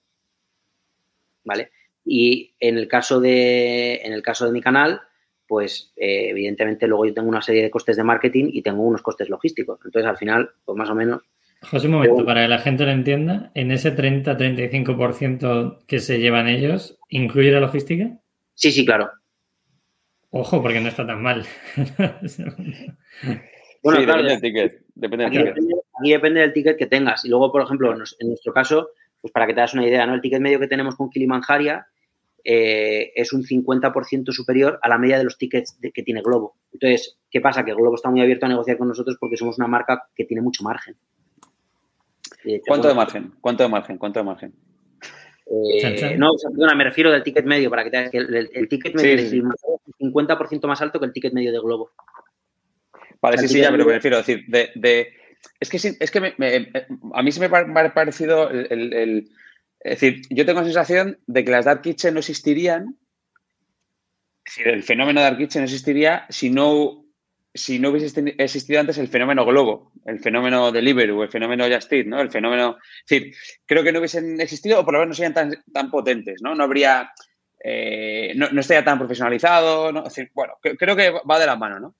¿Vale? 1.43 1.71
Y 2.05 2.55
en 2.57 2.77
el 2.77 2.87
caso 2.87 3.19
de, 3.19 3.95
en 3.95 4.13
el 4.13 4.21
caso 4.21 4.45
de 4.45 4.53
mi 4.53 4.61
canal, 4.61 5.01
pues 5.47 5.93
eh, 5.95 6.29
evidentemente 6.29 6.87
luego 6.87 7.05
yo 7.05 7.13
tengo 7.13 7.29
una 7.29 7.41
serie 7.41 7.63
de 7.63 7.71
costes 7.71 7.95
de 7.97 8.03
marketing 8.03 8.49
y 8.51 8.61
tengo 8.61 8.83
unos 8.83 9.01
costes 9.01 9.29
logísticos. 9.29 9.79
Entonces, 9.85 10.09
al 10.09 10.17
final, 10.17 10.49
pues 10.65 10.77
más 10.77 10.89
o 10.89 10.95
menos... 10.95 11.21
José, 11.61 11.87
un 11.87 11.93
momento, 11.93 12.23
para 12.25 12.43
que 12.43 12.49
la 12.49 12.59
gente 12.59 12.85
lo 12.85 12.91
entienda, 12.91 13.51
¿en 13.55 13.71
ese 13.71 13.95
30-35% 13.95 15.85
que 15.87 15.99
se 15.99 16.19
llevan 16.19 16.47
ellos, 16.47 16.99
incluye 17.09 17.51
la 17.51 17.61
logística? 17.61 18.19
Sí, 18.53 18.71
sí, 18.71 18.85
claro. 18.85 19.09
Ojo, 20.29 20.61
porque 20.61 20.79
no 20.79 20.89
está 20.89 21.07
tan 21.07 21.23
mal. 21.23 21.43
bueno, 23.81 23.99
sí, 23.99 24.05
claro, 24.05 24.23
depende 24.23 24.29
del 24.29 24.41
ticket. 24.41 24.83
Depende 24.93 25.25
aquí, 25.25 25.37
del 25.37 25.45
ticket. 25.45 25.63
Depende, 25.63 25.81
aquí 25.99 26.11
depende 26.11 26.41
del 26.41 26.53
ticket 26.53 26.77
que 26.77 26.85
tengas. 26.85 27.25
Y 27.25 27.29
luego, 27.29 27.51
por 27.51 27.63
ejemplo, 27.63 27.91
en 27.91 28.27
nuestro 28.27 28.53
caso, 28.53 28.89
pues 29.19 29.31
para 29.31 29.47
que 29.47 29.53
te 29.53 29.61
das 29.61 29.73
una 29.73 29.87
idea, 29.87 30.05
¿no? 30.05 30.13
El 30.13 30.21
ticket 30.21 30.41
medio 30.41 30.59
que 30.59 30.67
tenemos 30.67 30.95
con 30.95 31.09
Kilimanjaria 31.09 31.87
eh, 32.43 33.11
es 33.15 33.33
un 33.33 33.43
50% 33.43 34.31
superior 34.31 34.79
a 34.81 34.89
la 34.89 34.97
media 34.97 35.17
de 35.17 35.23
los 35.23 35.37
tickets 35.37 35.79
de, 35.79 35.91
que 35.91 36.03
tiene 36.03 36.21
Globo. 36.21 36.55
Entonces, 36.71 37.17
¿qué 37.29 37.41
pasa? 37.41 37.65
Que 37.65 37.73
Globo 37.73 37.95
está 37.95 38.09
muy 38.09 38.21
abierto 38.21 38.45
a 38.45 38.49
negociar 38.49 38.77
con 38.77 38.87
nosotros 38.87 39.17
porque 39.19 39.37
somos 39.37 39.57
una 39.57 39.67
marca 39.67 40.07
que 40.15 40.25
tiene 40.25 40.41
mucho 40.41 40.63
margen. 40.63 40.95
Hecho, 42.43 42.63
¿Cuánto 42.67 42.87
de 42.87 42.93
margen? 42.93 43.33
¿Cuánto 43.41 43.63
de 43.63 43.69
margen? 43.69 43.97
¿Cuánto 43.97 44.19
de 44.19 44.25
margen? 44.25 44.53
Eh, 45.49 46.15
no, 46.17 46.31
o 46.31 46.37
sea, 46.37 46.49
perdona, 46.49 46.75
me 46.75 46.83
refiero 46.83 47.11
del 47.11 47.23
ticket 47.23 47.45
medio 47.45 47.69
para 47.69 47.83
que 47.83 47.89
te 47.89 48.09
que 48.09 48.17
el, 48.17 48.35
el, 48.35 48.49
el, 48.53 48.67
ticket 48.67 48.95
medio 48.95 49.17
sí, 49.17 49.29
sí. 49.29 49.37
es 49.37 50.13
50% 50.13 50.67
más 50.67 50.81
alto 50.81 50.99
que 50.99 51.05
el 51.05 51.13
ticket 51.13 51.33
medio 51.33 51.51
de 51.51 51.59
Globo. 51.59 51.91
Vale, 53.21 53.35
o 53.35 53.39
sea, 53.39 53.47
sí, 53.47 53.55
sí, 53.55 53.61
ya, 53.61 53.71
pero 53.71 53.85
me 53.85 53.93
refiero 53.93 54.17
a 54.17 54.19
decir, 54.19 54.43
de, 54.47 54.69
de 54.75 55.07
es 55.59 55.69
que, 55.69 55.77
es 55.99 56.11
que 56.11 56.21
me, 56.21 56.33
me, 56.37 56.71
a 57.13 57.23
mí 57.23 57.31
se 57.31 57.39
me 57.39 57.55
ha 57.55 57.93
parecido 57.93 58.49
el, 58.49 58.93
el 58.93 59.29
es 59.79 59.99
decir, 59.99 60.21
yo 60.29 60.45
tengo 60.45 60.59
la 60.59 60.65
sensación 60.65 61.19
de 61.27 61.43
que 61.45 61.51
las 61.51 61.65
Dark 61.65 61.81
Kitchen 61.81 62.13
no 62.13 62.19
existirían, 62.19 62.97
es 64.45 64.57
el 64.65 64.83
fenómeno 64.83 65.21
Dark 65.21 65.37
Kitchen 65.37 65.61
no 65.61 65.65
existiría 65.65 66.25
si 66.29 66.49
no, 66.49 67.05
si 67.53 67.79
no 67.79 67.89
hubiese 67.89 68.35
existido 68.37 68.79
antes 68.79 68.97
el 68.97 69.07
fenómeno 69.07 69.45
Globo, 69.45 69.91
el 70.05 70.19
fenómeno 70.19 70.71
Deliveroo, 70.71 71.23
el 71.23 71.29
fenómeno 71.29 71.65
Just 71.69 71.91
¿no? 72.05 72.21
El 72.21 72.31
fenómeno... 72.31 72.77
Es 73.05 73.09
decir, 73.09 73.35
creo 73.65 73.83
que 73.83 73.91
no 73.91 73.99
hubiesen 73.99 74.39
existido 74.39 74.79
o 74.79 74.85
por 74.85 74.93
lo 74.93 74.99
menos 74.99 75.09
no 75.09 75.15
serían 75.15 75.33
tan, 75.33 75.63
tan 75.73 75.91
potentes, 75.91 76.41
¿no? 76.41 76.55
No 76.55 76.63
habría... 76.63 77.11
Eh, 77.63 78.33
no, 78.35 78.49
no, 78.51 78.61
estaría 78.61 78.85
tan 78.85 78.99
profesionalizado. 78.99 79.89
Es 79.89 80.03
decir, 80.15 80.31
bueno, 80.33 80.53
creo 80.61 80.95
que 80.95 81.11
va 81.29 81.39
de 81.39 81.45
la 81.45 81.55
mano, 81.55 81.79
¿no? 81.79 81.95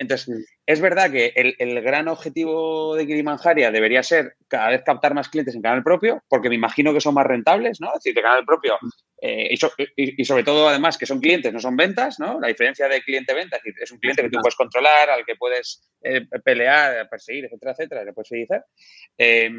Entonces, 0.00 0.48
es 0.64 0.80
verdad 0.80 1.10
que 1.10 1.30
el, 1.36 1.54
el, 1.58 1.82
gran 1.82 2.08
objetivo 2.08 2.96
de 2.96 3.06
Kilimanjaria 3.06 3.70
debería 3.70 4.02
ser 4.02 4.34
cada 4.48 4.70
vez 4.70 4.82
captar 4.82 5.12
más 5.12 5.28
clientes 5.28 5.54
en 5.54 5.60
canal 5.60 5.82
propio, 5.82 6.24
porque 6.26 6.48
me 6.48 6.54
imagino 6.54 6.94
que 6.94 7.02
son 7.02 7.12
más 7.12 7.26
rentables, 7.26 7.82
¿no? 7.82 7.88
Es 7.88 8.02
decir, 8.02 8.14
de 8.14 8.22
canal 8.22 8.46
propio, 8.46 8.78
eh, 9.20 9.48
y, 9.50 9.58
so, 9.58 9.70
y, 9.76 10.22
y, 10.22 10.24
sobre 10.24 10.42
todo, 10.42 10.70
además, 10.70 10.96
que 10.96 11.04
son 11.04 11.20
clientes, 11.20 11.52
no 11.52 11.60
son 11.60 11.76
ventas, 11.76 12.18
¿no? 12.18 12.40
La 12.40 12.48
diferencia 12.48 12.88
de 12.88 13.02
cliente-venta, 13.02 13.58
es, 13.58 13.62
decir, 13.62 13.82
es 13.82 13.92
un 13.92 13.98
cliente 13.98 14.22
que 14.22 14.30
tú 14.30 14.38
puedes 14.40 14.56
controlar, 14.56 15.10
al 15.10 15.26
que 15.26 15.36
puedes 15.36 15.86
eh, 16.02 16.26
pelear, 16.42 17.06
perseguir, 17.10 17.44
etcétera, 17.44 17.72
etcétera, 17.72 18.02
le 18.02 18.14
puedes 18.14 18.28
seguir. 18.28 18.48
Eh, 19.18 19.50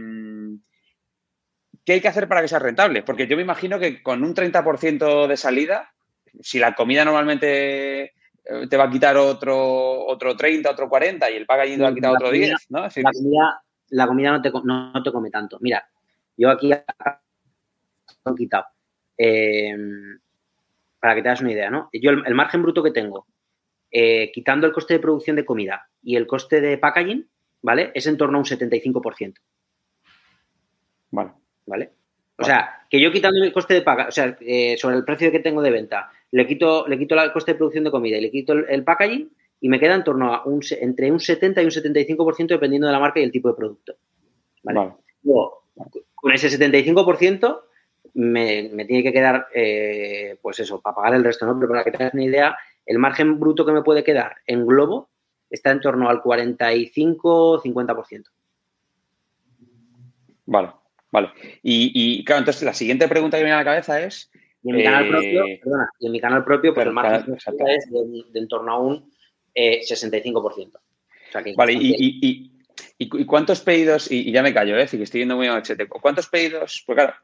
¿Qué 1.86 1.94
hay 1.94 2.02
que 2.02 2.08
hacer 2.08 2.28
para 2.28 2.42
que 2.42 2.48
sea 2.48 2.58
rentable? 2.58 3.04
Porque 3.04 3.28
yo 3.28 3.36
me 3.36 3.44
imagino 3.44 3.78
que 3.78 4.02
con 4.02 4.24
un 4.24 4.34
30% 4.34 5.28
de 5.28 5.38
salida, 5.38 5.94
si 6.42 6.58
la 6.58 6.74
comida 6.74 7.06
normalmente 7.06 8.14
te 8.70 8.78
va 8.78 8.86
a 8.86 8.90
quitar 8.90 9.18
otro, 9.18 10.06
otro 10.06 10.36
30, 10.36 10.70
otro 10.70 10.90
40 10.90 11.30
y 11.32 11.36
el 11.36 11.46
packaging 11.46 11.78
te 11.78 11.84
va 11.84 11.90
a 11.90 11.94
quitar 11.94 12.12
otro 12.12 12.32
10, 12.32 12.70
¿no? 12.70 12.82
La, 12.82 13.12
comida, 13.12 13.64
la 13.90 14.08
comida 14.08 14.32
no 14.32 14.42
te, 14.42 14.52
no, 14.52 14.92
no 14.92 15.04
te 15.04 15.12
come 15.12 15.30
tanto. 15.30 15.58
Mira, 15.62 15.88
yo 16.38 16.50
aquí 16.50 16.70
lo 16.70 16.76
he 16.76 18.36
quitado. 18.36 18.66
Eh, 19.18 19.76
para 21.00 21.16
que 21.16 21.22
te 21.22 21.30
das 21.30 21.42
una 21.42 21.52
idea, 21.52 21.70
¿no? 21.70 21.90
Yo 21.94 22.12
el, 22.12 22.24
el 22.26 22.36
margen 22.36 22.62
bruto 22.62 22.84
que 22.84 22.92
tengo, 22.92 23.28
eh, 23.90 24.32
quitando 24.32 24.68
el 24.68 24.74
coste 24.74 24.94
de 24.94 25.00
producción 25.00 25.36
de 25.36 25.46
comida 25.46 25.90
y 26.02 26.16
el 26.16 26.26
coste 26.26 26.62
de 26.62 26.78
packaging, 26.78 27.28
¿vale? 27.62 27.92
Es 27.94 28.08
en 28.08 28.18
torno 28.18 28.38
a 28.38 28.42
un 28.42 28.46
75%. 28.46 29.36
Vale. 31.12 31.32
¿Vale? 31.66 31.92
O 32.38 32.44
sea, 32.44 32.86
que 32.90 33.00
yo 33.00 33.12
quitando 33.12 33.44
el 33.44 33.54
coste 33.54 33.74
de 33.76 33.82
paga, 33.82 34.08
o 34.08 34.12
sea, 34.12 34.36
eh, 34.40 34.76
sobre 34.78 34.96
el 34.96 35.06
precio 35.06 35.32
que 35.32 35.40
tengo 35.40 35.62
de 35.62 35.70
venta, 35.70 36.12
le 36.32 36.48
quito, 36.48 36.88
le 36.88 36.98
quito 36.98 37.16
el 37.16 37.34
coste 37.34 37.52
de 37.52 37.58
producción 37.58 37.84
de 37.84 37.92
comida 37.92 38.18
y 38.18 38.22
le 38.22 38.32
quito 38.32 38.54
el, 38.54 38.66
el 38.70 38.84
packaging 38.84 39.30
y 39.60 39.70
me 39.70 39.80
queda 39.80 39.96
en 39.96 40.04
torno 40.04 40.34
a 40.34 40.44
un, 40.46 40.62
entre 40.80 41.12
un 41.12 41.20
70 41.20 41.62
y 41.62 41.66
un 41.66 41.72
75% 41.72 42.48
dependiendo 42.48 42.88
de 42.88 42.94
la 42.94 43.00
marca 43.00 43.20
y 43.20 43.24
el 43.24 43.32
tipo 43.32 43.50
de 43.50 43.56
producto. 43.56 43.96
¿vale? 44.64 44.80
vale. 44.80 44.94
Luego, 45.24 45.66
con 46.16 46.32
ese 46.32 46.50
75% 46.50 47.62
me, 48.16 48.70
me 48.74 48.86
tiene 48.86 49.04
que 49.04 49.14
quedar, 49.14 49.48
eh, 49.54 50.38
pues 50.42 50.60
eso, 50.60 50.82
para 50.82 50.96
pagar 50.96 51.14
el 51.16 51.24
resto, 51.24 51.46
¿no? 51.46 51.60
Pero 51.60 51.70
para 51.70 51.84
que 51.84 51.92
tengas 51.92 52.14
una 52.14 52.24
idea, 52.24 52.58
el 52.86 52.98
margen 52.98 53.40
bruto 53.40 53.66
que 53.66 53.72
me 53.72 53.84
puede 53.84 54.04
quedar 54.04 54.38
en 54.48 54.66
Globo 54.66 55.10
está 55.50 55.72
en 55.72 55.82
torno 55.82 56.10
al 56.10 56.24
45-50%. 56.24 58.24
Vale. 60.46 60.72
Vale. 61.12 61.30
Y, 61.62 61.92
y, 61.94 62.24
claro, 62.24 62.40
entonces 62.40 62.64
la 62.64 62.74
siguiente 62.74 63.08
pregunta 63.08 63.38
que 63.38 63.44
me 63.44 63.50
viene 63.50 63.56
a 63.56 63.64
la 63.64 63.66
cabeza 63.66 64.02
es. 64.02 64.32
Y 64.64 64.70
en 64.70 64.76
mi 64.76 64.84
canal 64.84 65.10
propio, 65.10 65.44
perdona, 65.64 65.90
y 66.00 66.06
en 66.06 66.12
mi 66.12 66.22
canal 66.22 66.44
propio, 66.44 66.74
pues 66.74 66.86
el 66.86 66.94
margen 66.94 67.36
claro, 67.36 67.58
es 67.68 67.90
de, 67.90 68.24
de, 68.32 68.40
en 68.40 68.48
torno 68.48 68.72
a 68.72 68.80
un 68.80 69.12
eh, 69.54 69.82
65%. 69.82 70.76
O 70.76 70.80
sea 71.32 71.44
que 71.44 71.54
vale, 71.56 71.74
y, 71.74 72.20
y, 72.22 72.52
y, 72.98 73.26
cuántos 73.26 73.62
pedidos, 73.62 74.12
y, 74.12 74.32
ya 74.32 74.44
me 74.44 74.54
callo, 74.54 74.78
¿eh? 74.78 74.88
que 74.88 75.02
estoy 75.02 75.22
yendo 75.22 75.36
muy 75.36 75.48
a 75.48 75.54
machete. 75.54 75.88
¿Cuántos 75.88 76.28
pedidos? 76.28 76.84
Pues 76.86 76.96
claro, 76.96 77.16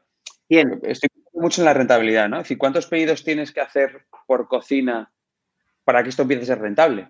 100. 0.48 0.80
estoy 0.84 1.08
mucho 1.34 1.60
en 1.60 1.66
la 1.66 1.74
rentabilidad, 1.74 2.28
¿no? 2.28 2.36
Es 2.38 2.44
decir, 2.44 2.58
¿cuántos 2.58 2.86
pedidos 2.86 3.22
tienes 3.22 3.52
que 3.52 3.60
hacer 3.60 4.06
por 4.26 4.48
cocina 4.48 5.12
para 5.84 6.02
que 6.02 6.08
esto 6.08 6.22
empiece 6.22 6.42
a 6.44 6.46
ser 6.46 6.60
rentable? 6.60 7.08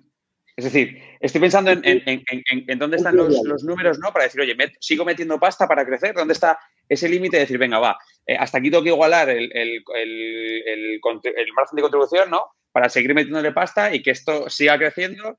Es 0.57 0.65
decir, 0.65 1.01
estoy 1.21 1.41
pensando 1.41 1.71
en, 1.71 1.81
en, 1.85 2.03
en, 2.07 2.65
en 2.67 2.79
dónde 2.79 2.97
están 2.97 3.17
los, 3.17 3.43
los, 3.45 3.63
números, 3.63 4.01
¿no? 4.01 4.13
Para 4.13 4.25
decir, 4.25 4.41
oye, 4.41 4.57
met, 4.57 4.73
sigo 4.81 5.05
metiendo 5.05 5.39
pasta 5.39 5.69
para 5.69 5.87
crecer. 5.87 6.15
¿Dónde 6.15 6.35
está 6.35 6.59
ese 6.89 7.09
límite 7.09 7.37
de 7.37 7.43
decir, 7.43 7.59
venga, 7.59 7.79
va, 7.79 7.99
eh, 8.27 8.37
hasta 8.37 8.59
aquí 8.59 8.71
tengo 8.71 8.83
que 8.83 8.91
igualar 8.91 9.29
el, 9.31 9.51
el, 9.55 9.83
el, 9.95 10.63
el, 10.65 11.53
margen 11.55 11.77
de 11.77 11.83
contribución, 11.83 12.31
¿no? 12.31 12.43
Para 12.73 12.89
seguir 12.89 13.15
metiéndole 13.15 13.53
pasta 13.53 13.95
y 13.95 14.03
que 14.03 14.11
esto 14.11 14.49
siga 14.51 14.79
creciendo. 14.79 15.39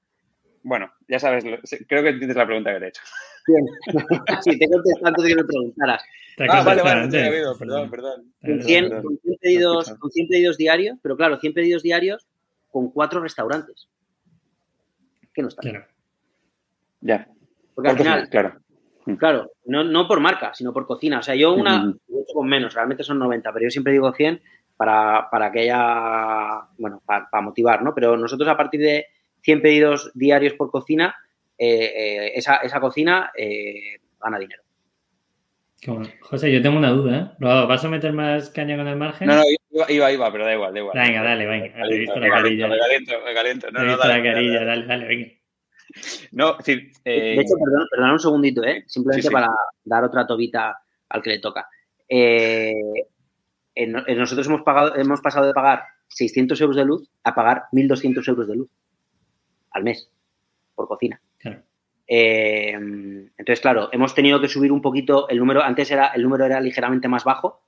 Bueno, 0.64 0.92
ya 1.08 1.20
sabes, 1.20 1.44
creo 1.88 2.04
que 2.04 2.10
entiendes 2.10 2.38
la 2.38 2.46
pregunta 2.46 2.74
que 2.74 2.80
te 2.80 2.86
he 2.86 2.90
hecho. 2.90 3.02
Bien. 3.48 3.66
sí, 4.44 4.60
te 4.60 4.68
contesté 4.68 5.02
antes 5.04 5.24
de 5.24 5.30
que 5.30 5.36
me 5.36 5.44
preguntaras. 5.44 6.04
Ah, 6.48 6.64
vale, 6.64 6.82
vale, 6.82 7.08
te 7.10 7.44
perdón, 7.60 7.90
perdón. 7.90 8.34
Con 8.42 8.62
100, 8.62 9.02
con 9.02 9.18
100, 9.18 9.38
pedidos, 9.42 9.94
con 10.00 10.12
100 10.12 10.28
pedidos 10.28 10.58
diarios, 10.58 10.98
pero 11.02 11.18
claro, 11.18 11.38
100 11.38 11.54
pedidos 11.54 11.84
diarios 11.84 12.28
con 12.72 12.92
cuatro 12.92 13.20
restaurantes 13.22 13.90
que 15.34 15.42
no 15.42 15.48
está. 15.50 15.62
Claro. 15.62 15.86
Ya. 17.02 17.28
Porque 17.76 17.90
al 17.90 17.98
final, 17.98 18.30
claro. 18.30 18.60
Claro, 19.18 19.52
no, 19.66 19.84
no, 19.84 20.08
por 20.08 20.20
marca, 20.20 20.54
sino 20.54 20.74
por 20.74 20.86
cocina. 20.86 21.20
O 21.20 21.24
sea, 21.24 21.36
yo 21.36 21.54
una, 21.54 21.84
mm. 21.84 22.00
con 22.34 22.48
menos, 22.48 22.74
realmente 22.74 23.04
son 23.04 23.20
90, 23.20 23.52
pero 23.54 23.66
yo 23.66 23.70
siempre 23.70 23.94
digo 23.94 24.12
100 24.12 24.42
para, 24.78 25.30
para 25.30 25.52
que 25.52 25.62
haya, 25.62 26.68
bueno, 26.78 27.02
para, 27.06 27.30
para, 27.30 27.42
motivar, 27.42 27.84
¿no? 27.84 27.94
Pero 27.94 28.18
nosotros 28.18 28.48
a 28.48 28.58
partir 28.58 28.80
de 28.82 29.08
100 29.42 29.62
pedidos 29.62 30.12
diarios 30.14 30.54
por 30.54 30.72
cocina, 30.72 31.16
eh, 31.58 31.92
eh, 31.96 32.32
esa, 32.36 32.58
esa, 32.58 32.80
cocina 32.80 33.32
eh, 33.38 33.98
gana 34.22 34.40
dinero. 34.40 34.64
Bueno, 35.86 36.08
José, 36.22 36.52
yo 36.52 36.62
tengo 36.62 36.78
una 36.78 36.92
duda, 36.92 37.18
¿eh? 37.18 37.36
¿Vas 37.40 37.84
a 37.86 37.90
meter 37.90 38.14
más 38.14 38.50
caña 38.50 38.78
con 38.78 38.88
el 38.88 38.98
margen? 38.98 39.28
No, 39.28 39.36
no, 39.36 39.44
iba, 39.72 39.92
iba, 39.92 40.12
iba 40.12 40.32
pero 40.32 40.46
da 40.46 40.54
igual, 40.54 40.74
da 40.74 40.80
igual. 40.80 40.98
Venga, 40.98 41.24
dale, 41.24 41.46
venga. 41.46 41.66
Me 41.66 41.72
caliento, 41.72 42.20
me 42.20 42.30
caliento, 42.30 42.68
me 43.26 43.34
caliento. 43.34 43.72
No, 43.72 43.84
no, 43.84 43.98
dale, 43.98 44.18
la 44.18 44.24
carilla, 44.24 44.66
dale, 44.66 44.86
dale, 44.86 45.06
venga. 45.06 45.39
No, 46.32 46.52
es 46.52 46.58
decir, 46.66 46.92
De 47.04 47.34
eh, 47.34 47.42
hecho, 47.42 47.56
perdón, 47.64 47.88
perdón 47.90 48.12
un 48.12 48.20
segundito, 48.20 48.64
¿eh? 48.64 48.84
Simplemente 48.88 49.24
Sí, 49.24 49.28
sí. 49.28 49.34
para 49.34 49.50
dar 49.84 50.04
otra 50.04 50.28
tobita 50.28 50.78
al 51.10 51.22
que 51.22 51.30
le 51.32 51.40
toca. 51.40 51.68
Eh, 52.08 52.74
en- 53.76 53.96
en 54.08 54.18
nosotros 54.18 54.46
hemos, 54.48 54.62
pagado, 54.62 54.96
hemos 54.96 55.22
pasado 55.22 55.46
de 55.48 55.54
pagar 55.54 55.84
600 56.08 56.60
euros 56.62 56.76
de 56.76 56.86
luz 56.86 57.10
a 57.24 57.34
pagar 57.36 57.66
1.200 57.72 58.28
euros 58.28 58.48
de 58.48 58.56
luz 58.56 58.70
al 59.72 59.84
mes 59.84 60.12
por 60.76 60.88
cocina. 60.88 61.22
Claro. 61.38 61.62
Eh, 62.08 62.72
entonces, 62.72 63.60
claro, 63.62 63.90
hemos 63.92 64.16
tenido 64.16 64.42
que 64.42 64.48
subir 64.48 64.72
un 64.72 64.82
poquito 64.82 65.30
el 65.30 65.38
número. 65.38 65.62
Antes 65.62 65.92
era 65.92 66.08
el 66.08 66.24
número 66.24 66.46
era 66.46 66.60
ligeramente 66.60 67.08
más 67.08 67.24
bajo, 67.24 67.62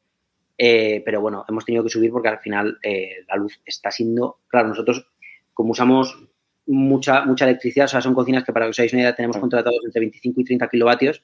eh, 0.58 1.02
pero 1.06 1.22
bueno, 1.22 1.46
hemos 1.48 1.66
tenido 1.66 1.84
que 1.84 1.90
subir 1.90 2.12
porque 2.12 2.30
al 2.30 2.40
final 2.40 2.78
eh, 2.84 3.24
la 3.28 3.36
luz 3.36 3.62
está 3.66 3.92
siendo. 3.92 4.40
Claro, 4.48 4.68
nosotros, 4.70 5.08
como 5.54 5.72
usamos 5.72 6.28
mucha, 6.72 7.26
mucha 7.26 7.46
electricidad, 7.46 7.86
o 7.86 7.90
sea, 7.90 8.02
son 8.02 8.14
cocinas 8.14 8.44
que 8.44 8.54
para 8.54 8.66
que 8.66 8.72
os 8.72 8.80
hagáis 8.80 8.94
una 8.94 9.04
idea 9.04 9.16
tenemos 9.16 9.38
contratados 9.38 9.80
entre 9.86 10.00
25 10.02 10.42
y 10.42 10.44
30 10.44 10.68
kilovatios, 10.70 11.24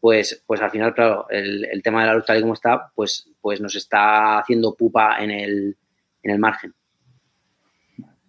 pues, 0.00 0.42
pues 0.46 0.60
al 0.60 0.70
final, 0.70 0.94
claro, 0.94 1.26
el, 1.30 1.64
el 1.64 1.82
tema 1.82 2.02
de 2.02 2.08
la 2.08 2.14
luz 2.14 2.26
tal 2.26 2.38
y 2.38 2.42
como 2.42 2.54
está, 2.54 2.90
pues, 2.94 3.30
pues 3.40 3.60
nos 3.60 3.74
está 3.74 4.38
haciendo 4.38 4.74
pupa 4.74 5.22
en 5.22 5.30
el, 5.30 5.76
en 6.22 6.30
el 6.30 6.38
margen. 6.38 6.74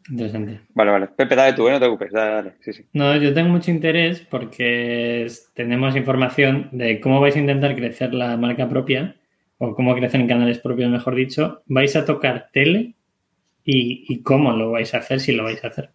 Interesante. 0.09 0.61
vale, 0.73 0.91
vale. 0.91 1.07
Pepe, 1.07 1.35
dale 1.35 1.53
tú, 1.53 1.67
¿eh? 1.67 1.71
no 1.71 1.79
te 1.79 1.85
preocupes. 1.85 2.11
Dale, 2.11 2.31
dale. 2.31 2.53
Sí, 2.61 2.73
sí. 2.73 2.85
No, 2.93 3.15
yo 3.17 3.33
tengo 3.33 3.49
mucho 3.49 3.71
interés 3.71 4.21
porque 4.21 5.27
tenemos 5.53 5.95
información 5.95 6.69
de 6.71 6.99
cómo 6.99 7.19
vais 7.19 7.35
a 7.35 7.39
intentar 7.39 7.75
crecer 7.75 8.13
la 8.13 8.37
marca 8.37 8.69
propia 8.69 9.15
o 9.57 9.73
cómo 9.73 9.95
crecen 9.95 10.21
en 10.21 10.27
canales 10.27 10.59
propios, 10.59 10.91
mejor 10.91 11.15
dicho. 11.15 11.63
¿Vais 11.65 11.95
a 11.95 12.05
tocar 12.05 12.49
tele? 12.51 12.95
¿Y, 13.63 14.05
y 14.07 14.21
cómo 14.21 14.53
lo 14.53 14.71
vais 14.71 14.93
a 14.93 14.99
hacer 14.99 15.19
si 15.19 15.31
lo 15.31 15.43
vais 15.43 15.63
a 15.63 15.69
hacer? 15.69 15.89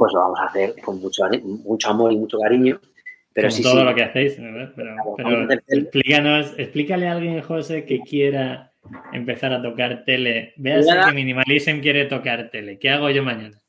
Pues 0.00 0.14
lo 0.14 0.20
vamos 0.20 0.40
a 0.40 0.46
hacer 0.46 0.80
con 0.82 0.98
mucho, 0.98 1.24
mucho 1.42 1.90
amor 1.90 2.10
y 2.10 2.16
mucho 2.16 2.38
cariño. 2.38 2.80
Pero 3.34 3.50
sí, 3.50 3.62
todo 3.62 3.80
sí. 3.80 3.84
lo 3.84 3.94
que 3.94 4.02
hacéis, 4.02 4.40
¿verdad? 4.40 4.72
Pero, 4.74 4.96
Claro, 5.14 5.46
pero 5.46 5.60
explícanos, 5.68 6.54
explícale 6.56 7.06
a 7.06 7.12
alguien, 7.12 7.42
José, 7.42 7.84
que 7.84 8.00
quiera 8.00 8.72
empezar 9.12 9.52
a 9.52 9.60
tocar 9.60 10.06
tele. 10.06 10.54
Veas 10.56 10.86
Nada. 10.86 11.08
que 11.08 11.14
Minimalism 11.16 11.80
quiere 11.80 12.06
tocar 12.06 12.50
tele. 12.50 12.78
¿Qué 12.78 12.88
hago 12.88 13.10
yo 13.10 13.22
mañana? 13.22 13.60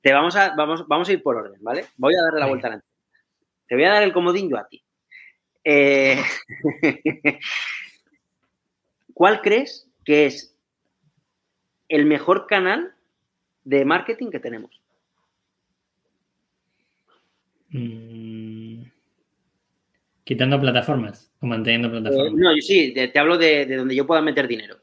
Te 0.00 0.14
vamos 0.14 0.34
a, 0.36 0.54
vamos, 0.56 0.88
vamos 0.88 1.06
a 1.10 1.12
ir 1.12 1.22
por 1.22 1.36
orden, 1.36 1.62
¿vale? 1.62 1.84
Voy 1.98 2.14
a 2.14 2.22
darle 2.22 2.40
la 2.40 2.46
vuelta 2.46 2.68
a 2.68 2.70
la 2.70 2.84
Te 3.68 3.74
voy 3.74 3.84
a 3.84 3.90
dar 3.90 4.04
el 4.04 4.14
comodín 4.14 4.48
yo 4.48 4.56
a 4.56 4.66
ti. 4.66 4.82
Eh, 5.64 6.16
¿Cuál 9.12 9.42
crees 9.42 9.86
que 10.02 10.24
es 10.24 10.56
el 11.90 12.06
mejor 12.06 12.46
canal 12.46 12.94
de 13.64 13.84
marketing 13.84 14.30
que 14.30 14.40
tenemos? 14.40 14.80
Mm, 17.76 18.84
Quitando 20.22 20.58
plataformas 20.60 21.30
o 21.40 21.46
manteniendo 21.46 21.88
Eh, 21.88 21.90
plataformas. 21.90 22.32
no, 22.34 22.50
yo 22.56 22.62
sí, 22.62 22.94
te, 22.94 23.08
te 23.08 23.18
hablo 23.18 23.36
de, 23.36 23.66
de 23.66 23.76
donde 23.76 23.94
yo 23.94 24.06
pueda 24.06 24.22
meter 24.22 24.46
dinero. 24.48 24.78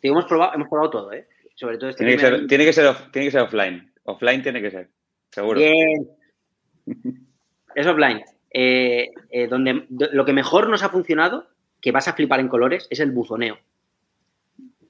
Te 0.00 0.08
hemos 0.08 0.26
probado, 0.26 0.54
hemos 0.54 0.68
probado 0.68 0.90
todo, 0.90 1.12
¿eh? 1.12 1.26
Sobre 1.54 1.78
todo 1.78 1.90
este 1.90 2.04
Tiene 2.04 2.16
que, 2.20 2.20
ser, 2.26 2.46
tiene, 2.46 2.64
que 2.66 2.72
ser 2.72 2.86
off- 2.86 3.10
tiene 3.10 3.26
que 3.26 3.30
ser 3.32 3.40
offline. 3.40 3.90
Offline 4.04 4.42
tiene 4.42 4.60
que 4.62 4.70
ser. 4.70 4.90
Seguro. 5.30 5.58
Bien. 5.58 6.08
Es 7.74 7.86
offline. 7.86 8.22
Eh, 8.50 9.10
eh, 9.30 9.46
donde, 9.48 9.84
do- 9.88 10.08
lo 10.12 10.24
que 10.24 10.32
mejor 10.32 10.68
nos 10.68 10.82
ha 10.82 10.88
funcionado, 10.90 11.48
que 11.80 11.92
vas 11.92 12.08
a 12.08 12.12
flipar 12.14 12.40
en 12.40 12.48
colores, 12.48 12.86
es 12.90 13.00
el 13.00 13.10
buzoneo. 13.10 13.58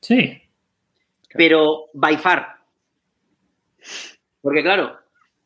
Sí. 0.03 0.41
Pero 1.35 1.87
by 1.95 2.17
far. 2.19 2.59
Porque 4.43 4.63
claro, 4.63 4.99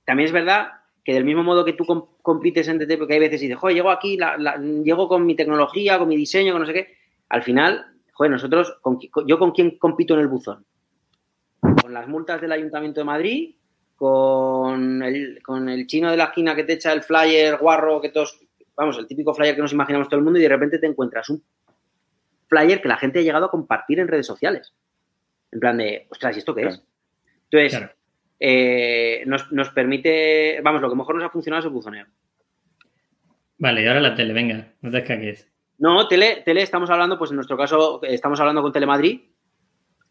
también 0.05 0.27
es 0.27 0.33
verdad 0.33 0.73
que 1.05 1.15
del 1.15 1.25
mismo 1.25 1.43
modo 1.43 1.65
que 1.65 1.73
tú 1.73 1.85
com- 1.85 2.07
compites 2.23 2.69
en 2.69 2.79
DT, 2.79 2.99
porque 2.99 3.15
hay 3.15 3.21
veces 3.21 3.41
y 3.43 3.47
dices, 3.47 3.59
joder, 3.59 3.75
llego 3.77 3.91
aquí, 3.91 4.17
la- 4.17 4.37
la- 4.37 4.57
llego 4.59 5.09
con 5.09 5.25
mi 5.27 5.35
tecnología, 5.35 5.99
con 5.99 6.09
mi 6.09 6.17
diseño, 6.17 6.53
con 6.53 6.61
no 6.63 6.67
sé 6.67 6.73
qué. 6.75 6.97
Al 7.31 7.43
final, 7.43 7.87
joder, 8.13 8.31
nosotros, 8.33 8.77
con- 8.83 8.99
¿yo 9.27 9.39
con 9.39 9.53
quién 9.53 9.79
compito 9.79 10.15
en 10.15 10.21
el 10.21 10.29
buzón? 10.29 10.65
Con 11.83 11.93
las 11.93 12.07
multas 12.09 12.41
del 12.41 12.53
Ayuntamiento 12.53 13.01
de 13.01 13.05
Madrid, 13.05 13.55
con 13.97 15.03
el, 15.03 15.43
con 15.43 15.69
el 15.69 15.87
chino 15.87 16.11
de 16.11 16.17
la 16.17 16.25
esquina 16.25 16.55
que 16.55 16.65
te 16.65 16.75
echa 16.75 16.93
el 16.93 17.03
flyer 17.03 17.57
guarro, 17.59 18.01
que 18.01 18.09
todos, 18.11 18.41
vamos, 18.77 18.97
el 18.99 19.07
típico 19.07 19.35
flyer 19.35 19.55
que 19.55 19.61
nos 19.63 19.73
imaginamos 19.73 20.09
todo 20.09 20.19
el 20.19 20.25
mundo 20.25 20.39
y 20.39 20.43
de 20.43 20.49
repente 20.49 20.79
te 20.79 20.87
encuentras 20.87 21.29
un 21.31 21.43
flyer 22.49 22.81
que 22.81 22.89
la 22.89 22.97
gente 22.97 23.19
ha 23.19 23.23
llegado 23.23 23.47
a 23.47 23.51
compartir 23.51 24.01
en 24.01 24.09
redes 24.09 24.27
sociales. 24.27 24.73
En 25.53 25.61
plan 25.61 25.77
de, 25.77 26.07
ostras, 26.11 26.35
¿y 26.37 26.39
esto 26.39 26.55
qué 26.55 26.67
es? 26.67 26.83
Entonces, 27.51 27.79
Claro. 27.79 27.93
Eh, 28.41 29.22
nos, 29.26 29.53
nos 29.53 29.68
permite, 29.70 30.61
vamos, 30.62 30.80
lo 30.80 30.88
que 30.91 30.97
mejor 30.97 31.14
nos 31.14 31.24
ha 31.24 31.30
funcionado 31.30 31.61
es 31.61 31.66
el 31.66 31.72
buzoneo. 31.72 32.07
Vale, 33.59 33.82
y 33.82 33.86
ahora 33.86 34.01
la 34.01 34.14
tele, 34.14 34.32
venga, 34.32 34.72
no 34.80 34.91
te 34.91 34.99
escaques. 34.99 35.47
No, 35.78 36.09
tele, 36.09 36.43
tele 36.45 36.62
estamos 36.62 36.88
hablando, 36.91 37.18
pues 37.18 37.30
en 37.30 37.36
nuestro 37.36 37.57
caso, 37.57 38.01
estamos 38.03 38.41
hablando 38.41 38.62
con 38.62 38.72
Telemadrid, 38.72 39.20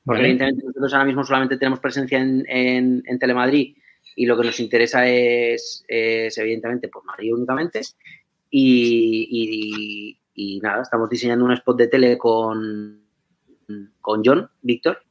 porque 0.05 0.21
Vale. 0.21 0.29
evidentemente 0.29 0.63
nosotros 0.65 0.93
ahora 0.93 1.05
mismo 1.05 1.23
solamente 1.23 1.57
tenemos 1.57 1.79
presencia 1.79 2.19
en, 2.19 2.43
en, 2.47 3.03
en 3.05 3.19
Telemadrid 3.19 3.75
y 4.15 4.25
lo 4.25 4.37
que 4.37 4.45
nos 4.45 4.59
interesa 4.59 5.07
es, 5.07 5.83
es, 5.87 6.37
evidentemente, 6.37 6.87
pues 6.89 7.03
Madrid 7.05 7.33
únicamente. 7.33 7.81
Y, 8.51 9.27
y- 9.31 10.19
y 10.41 10.59
nada, 10.61 10.83
estamos 10.83 11.09
diseñando 11.09 11.43
un 11.45 11.51
spot 11.51 11.77
de 11.77 11.87
tele 11.87 12.17
con, 12.17 13.03
con 13.99 14.21
John, 14.23 14.49
Víctor, 14.61 15.03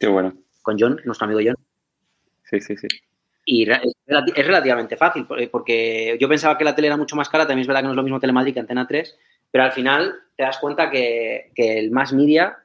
Qué 0.00 0.06
bueno. 0.08 0.32
con 0.62 0.76
John, 0.78 0.98
nuestro 1.04 1.26
amigo 1.26 1.40
John. 1.44 1.56
Sí, 2.52 2.60
sí, 2.60 2.76
sí. 2.76 2.86
Y 3.44 3.62
es 3.68 3.78
relati- 4.06 4.32
es 4.36 4.46
relativamente 4.46 4.96
fácil, 4.96 5.26
por- 5.26 5.50
porque 5.50 6.16
yo 6.20 6.28
pensaba 6.28 6.56
que 6.56 6.64
la 6.64 6.74
tele 6.76 6.86
era 6.88 6.96
mucho 6.96 7.16
más 7.16 7.28
cara, 7.28 7.44
también 7.46 7.62
es 7.62 7.66
verdad 7.66 7.80
que 7.80 7.86
no 7.86 7.92
es 7.92 7.96
lo 7.96 8.02
mismo 8.04 8.20
Telemadrid 8.20 8.54
que 8.54 8.60
Antena 8.60 8.86
3, 8.86 9.18
pero 9.50 9.64
al 9.64 9.72
final 9.72 10.14
te 10.36 10.44
das 10.44 10.58
cuenta 10.58 10.90
que, 10.90 11.50
que 11.54 11.78
el 11.78 11.90
más 11.90 12.12
media 12.12 12.58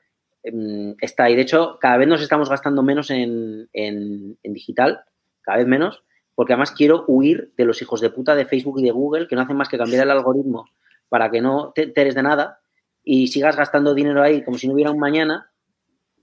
em, 0.43 0.95
está 1.01 1.23
ahí. 1.23 1.35
De 1.35 1.41
hecho, 1.41 1.77
cada 1.81 1.97
vez 1.97 2.07
nos 2.07 2.21
estamos 2.21 2.49
gastando 2.49 2.83
menos 2.83 3.09
en, 3.09 3.67
en- 3.73 4.37
en 4.43 4.53
digital, 4.53 5.01
cada 5.41 5.57
vez 5.57 5.67
menos, 5.67 6.03
porque 6.35 6.53
además 6.53 6.71
quiero 6.71 7.05
huir 7.07 7.53
de 7.57 7.65
los 7.65 7.81
hijos 7.81 8.01
de 8.01 8.11
puta 8.11 8.35
de 8.35 8.45
Facebook 8.45 8.79
y 8.79 8.83
de 8.83 8.91
Google 8.91 9.27
que 9.27 9.35
no 9.35 9.41
hacen 9.41 9.57
más 9.57 9.69
que 9.69 9.77
cambiar 9.79 10.03
el 10.03 10.11
algoritmo 10.11 10.69
para 11.09 11.31
que 11.31 11.41
no 11.41 11.71
te 11.73 11.83
enteres 11.83 12.13
de 12.15 12.23
nada 12.23 12.59
y 13.03 13.27
sigas 13.27 13.55
gastando 13.55 13.95
dinero 13.95 14.21
ahí 14.21 14.43
como 14.43 14.57
si 14.59 14.67
no 14.67 14.73
hubiera 14.75 14.91
un 14.91 14.99
mañana. 14.99 15.49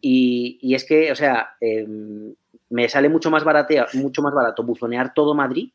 Y, 0.01 0.59
y 0.63 0.75
es 0.75 0.85
que, 0.85 1.11
o 1.11 1.15
sea, 1.17 1.57
em, 1.61 2.35
me 2.75 2.89
sale 2.89 3.09
mucho 3.09 3.31
más 3.31 3.45
baratea, 3.45 3.87
mucho 3.93 4.21
más 4.21 4.35
barato 4.35 4.65
buzonear 4.65 5.15
todo 5.15 5.33
Madrid, 5.33 5.71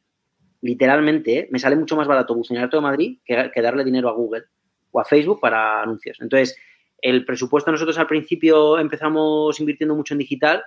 literalmente, 0.60 1.40
¿eh? 1.40 1.48
me 1.50 1.58
sale 1.58 1.78
mucho 1.78 1.96
más 1.96 2.10
barato 2.10 2.36
buzonear 2.36 2.70
todo 2.70 2.82
Madrid 2.82 3.20
que, 3.24 3.62
darle 3.62 3.86
dinero 3.86 4.10
a 4.10 4.12
Google 4.12 4.44
o 4.92 5.00
a 5.00 5.06
Facebook 5.06 5.40
para 5.40 5.82
anuncios. 5.82 6.18
Entonces, 6.20 6.58
el 7.02 7.24
presupuesto 7.24 7.72
nosotros 7.72 7.98
al 7.98 8.08
principio 8.08 8.78
empezamos 8.78 9.58
invirtiendo 9.62 9.96
mucho 9.96 10.14
en 10.14 10.18
digital 10.18 10.62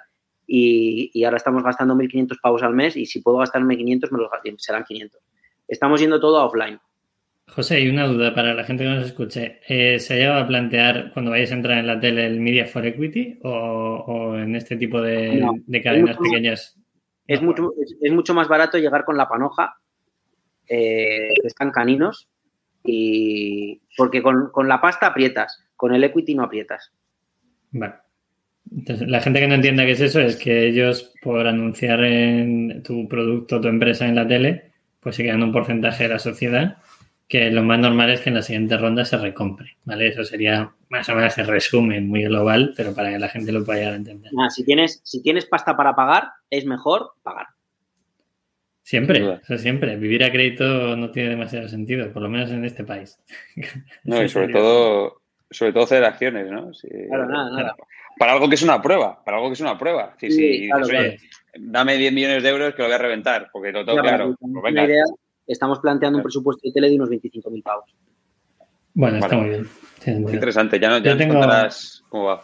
y, 0.47 1.11
y 1.12 1.24
ahora 1.24 1.37
estamos 1.37 1.62
gastando 1.62 1.95
1.500 1.95 2.41
pavos 2.41 2.62
al 2.62 2.72
mes 2.72 2.97
y 2.97 3.05
si 3.05 3.20
puedo 3.20 3.37
gastarme 3.37 3.76
500, 3.76 4.11
me 4.11 4.18
los 4.18 4.30
serán 4.57 4.85
500. 4.85 5.20
Estamos 5.68 6.01
yendo 6.01 6.18
todo 6.18 6.39
a 6.39 6.47
offline. 6.47 6.80
José, 7.55 7.76
hay 7.76 7.88
una 7.88 8.07
duda 8.07 8.34
para 8.34 8.55
la 8.55 8.64
gente 8.64 8.84
que 8.84 8.90
nos 8.90 9.05
escuche. 9.07 9.61
Eh, 9.68 9.98
¿Se 9.98 10.14
ha 10.14 10.16
llegado 10.16 10.40
a 10.40 10.46
plantear 10.46 11.11
cuando 11.12 11.30
vayáis 11.30 11.53
a 11.53 11.57
entrar 11.57 11.78
en 11.78 11.86
la 11.86 12.00
tele 12.00 12.24
el 12.26 12.40
Media 12.40 12.66
for 12.66 12.86
Equity 12.86 13.38
o, 13.42 13.50
o 13.50 14.38
en 14.38 14.57
este 14.57 14.76
tipo 14.76 15.00
de, 15.03 15.36
No, 15.36 15.53
de 15.66 15.82
cadenas 15.82 16.11
es 16.12 16.16
mucho- 16.18 16.30
pequeñas? 16.30 16.78
Es, 17.26 17.42
mucho, 17.42 17.72
es, 17.80 17.94
es 18.00 18.12
mucho 18.12 18.34
más 18.34 18.48
barato 18.48 18.78
llegar 18.78 19.05
con 19.05 19.16
la 19.16 19.28
panoja, 19.28 19.76
eh, 20.66 21.34
que 21.40 21.46
están 21.46 21.70
caninos, 21.70 22.28
y 22.84 23.80
porque 23.96 24.22
con, 24.22 24.50
con 24.50 24.66
la 24.68 24.80
pasta 24.80 25.07
aprietas, 25.09 25.62
con 25.76 25.94
el 25.94 26.03
equity 26.05 26.34
no 26.34 26.44
aprietas. 26.44 26.92
Vale. 27.70 27.94
Entonces, 28.74 29.09
la 29.09 29.20
gente 29.20 29.40
que 29.40 29.48
no 29.48 29.55
entienda 29.55 29.84
qué 29.84 29.92
es 29.92 30.00
eso 30.00 30.20
es 30.20 30.36
que 30.36 30.66
ellos, 30.66 31.12
por 31.22 31.46
anunciar 31.46 32.03
en 32.05 32.82
tu 32.82 33.07
producto, 33.09 33.61
tu 33.61 33.68
empresa 33.68 34.07
en 34.09 34.14
la 34.14 34.26
tele, 34.26 34.72
pues 35.00 35.16
se 35.16 35.22
quedan 35.24 35.42
un 35.42 35.53
porcentaje 35.53 36.05
de 36.05 36.09
la 36.11 36.18
sociedad 36.18 36.78
que 37.33 37.51
lo 37.51 37.62
más 37.62 37.78
normal 37.78 38.11
es 38.11 38.20
que 38.20 38.28
en 38.28 38.35
la 38.35 38.43
siguiente 38.43 38.76
ronda 38.76 39.07
se 39.07 39.16
recompre, 39.16 39.78
¿vale? 39.87 40.09
Eso 40.09 40.22
sería 40.22 40.70
más 40.91 41.09
o 41.09 41.14
menos 41.14 41.39
el 41.39 41.47
resumen 41.47 42.07
muy 42.07 42.24
global, 42.24 42.74
pero 42.76 42.95
para 42.95 43.11
que 43.11 43.18
la 43.18 43.30
gente 43.30 43.53
lo 43.53 43.64
pueda 43.64 43.78
llegar 43.78 43.95
a 43.95 43.97
entender. 43.97 44.30
Si, 44.51 44.62
tienes, 44.66 45.01
si 45.03 45.22
tienes 45.22 45.47
pasta 45.47 45.74
para 45.74 45.97
pagar, 45.97 46.28
es 46.51 46.66
mejor 46.66 47.14
pagar. 47.22 47.47
Siempre, 48.83 49.20
duda. 49.20 49.41
eso 49.43 49.57
siempre. 49.57 49.97
Vivir 49.97 50.24
a 50.24 50.30
crédito 50.30 50.95
no 50.95 51.11
tiene 51.11 51.30
demasiado 51.30 51.68
sentido, 51.68 52.12
por 52.12 52.20
lo 52.20 52.28
menos 52.28 52.51
en 52.51 52.66
este 52.66 52.85
país. 52.85 53.18
No, 54.05 54.22
y 54.22 54.28
sobre 54.28 54.53
todo, 54.53 55.22
sobre 55.51 55.72
todo 55.72 55.85
hacer 55.85 56.05
acciones, 56.05 56.51
¿no? 56.51 56.70
Claro, 57.09 57.28
nada, 57.30 57.51
nada. 57.51 57.76
Para 58.18 58.33
algo 58.35 58.47
que 58.47 58.57
es 58.57 58.62
una 58.62 58.83
prueba, 58.83 59.24
para 59.24 59.39
algo 59.39 59.49
que 59.49 59.55
es 59.55 59.61
una 59.62 59.78
prueba. 59.78 60.14
Sí, 60.20 60.30
Sí, 60.30 60.37
sí, 60.37 60.68
claro, 60.68 60.87
dices, 60.87 61.01
oye, 61.01 61.18
dame 61.59 61.97
10 61.97 62.12
millones 62.12 62.43
de 62.43 62.49
euros 62.51 62.74
que 62.74 62.83
lo 62.83 62.89
voy 62.89 62.95
a 62.95 62.99
reventar, 62.99 63.49
porque 63.51 63.72
lo 63.72 63.87
tengo 63.87 64.03
claro. 64.03 64.37
Pues 64.39 64.62
venga. 64.62 64.85
idea, 64.85 65.05
estamos 65.53 65.78
planteando 65.80 66.18
un 66.18 66.22
presupuesto 66.24 66.62
de 66.66 66.72
tele 66.72 66.88
de 66.90 66.96
unos 66.96 67.09
25.000 67.11 67.62
pavos. 67.62 67.94
Bueno, 68.94 69.16
está 69.18 69.28
Vale. 69.36 69.40
muy 69.40 69.50
bien. 69.50 69.68
Qué 69.98 70.05
sentido. 70.12 70.34
interesante, 70.34 70.80
ya, 70.80 70.88
no, 70.90 70.98
ya 70.98 71.16
tengo- 71.16 71.34
contarás 71.38 72.05
cómo 72.09 72.24
va. 72.24 72.42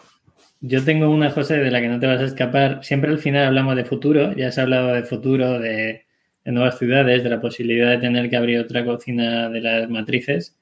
Yo 0.61 0.85
tengo 0.85 1.09
una, 1.11 1.31
José, 1.31 1.57
de 1.59 1.71
la 1.71 1.81
que 1.81 1.89
no 1.89 2.01
te 2.01 2.07
vas 2.07 2.21
a 2.21 2.25
escapar. 2.25 2.83
Siempre 2.85 3.11
al 3.11 3.19
final 3.19 3.47
hablamos 3.47 3.77
de 3.77 3.85
futuro. 3.85 4.33
Ya 4.33 4.49
has 4.49 4.59
hablado 4.59 4.89
de 4.93 5.05
futuro, 5.05 5.59
de, 5.61 6.05
nuevas 6.47 6.79
ciudades, 6.79 7.23
de 7.23 7.31
la 7.31 7.41
posibilidad 7.41 7.91
de 7.91 7.99
tener 7.99 8.29
que 8.31 8.37
abrir 8.37 8.59
otra 8.59 8.85
cocina 8.85 9.49
de 9.51 9.61
las 9.61 9.89
matrices. 9.91 10.57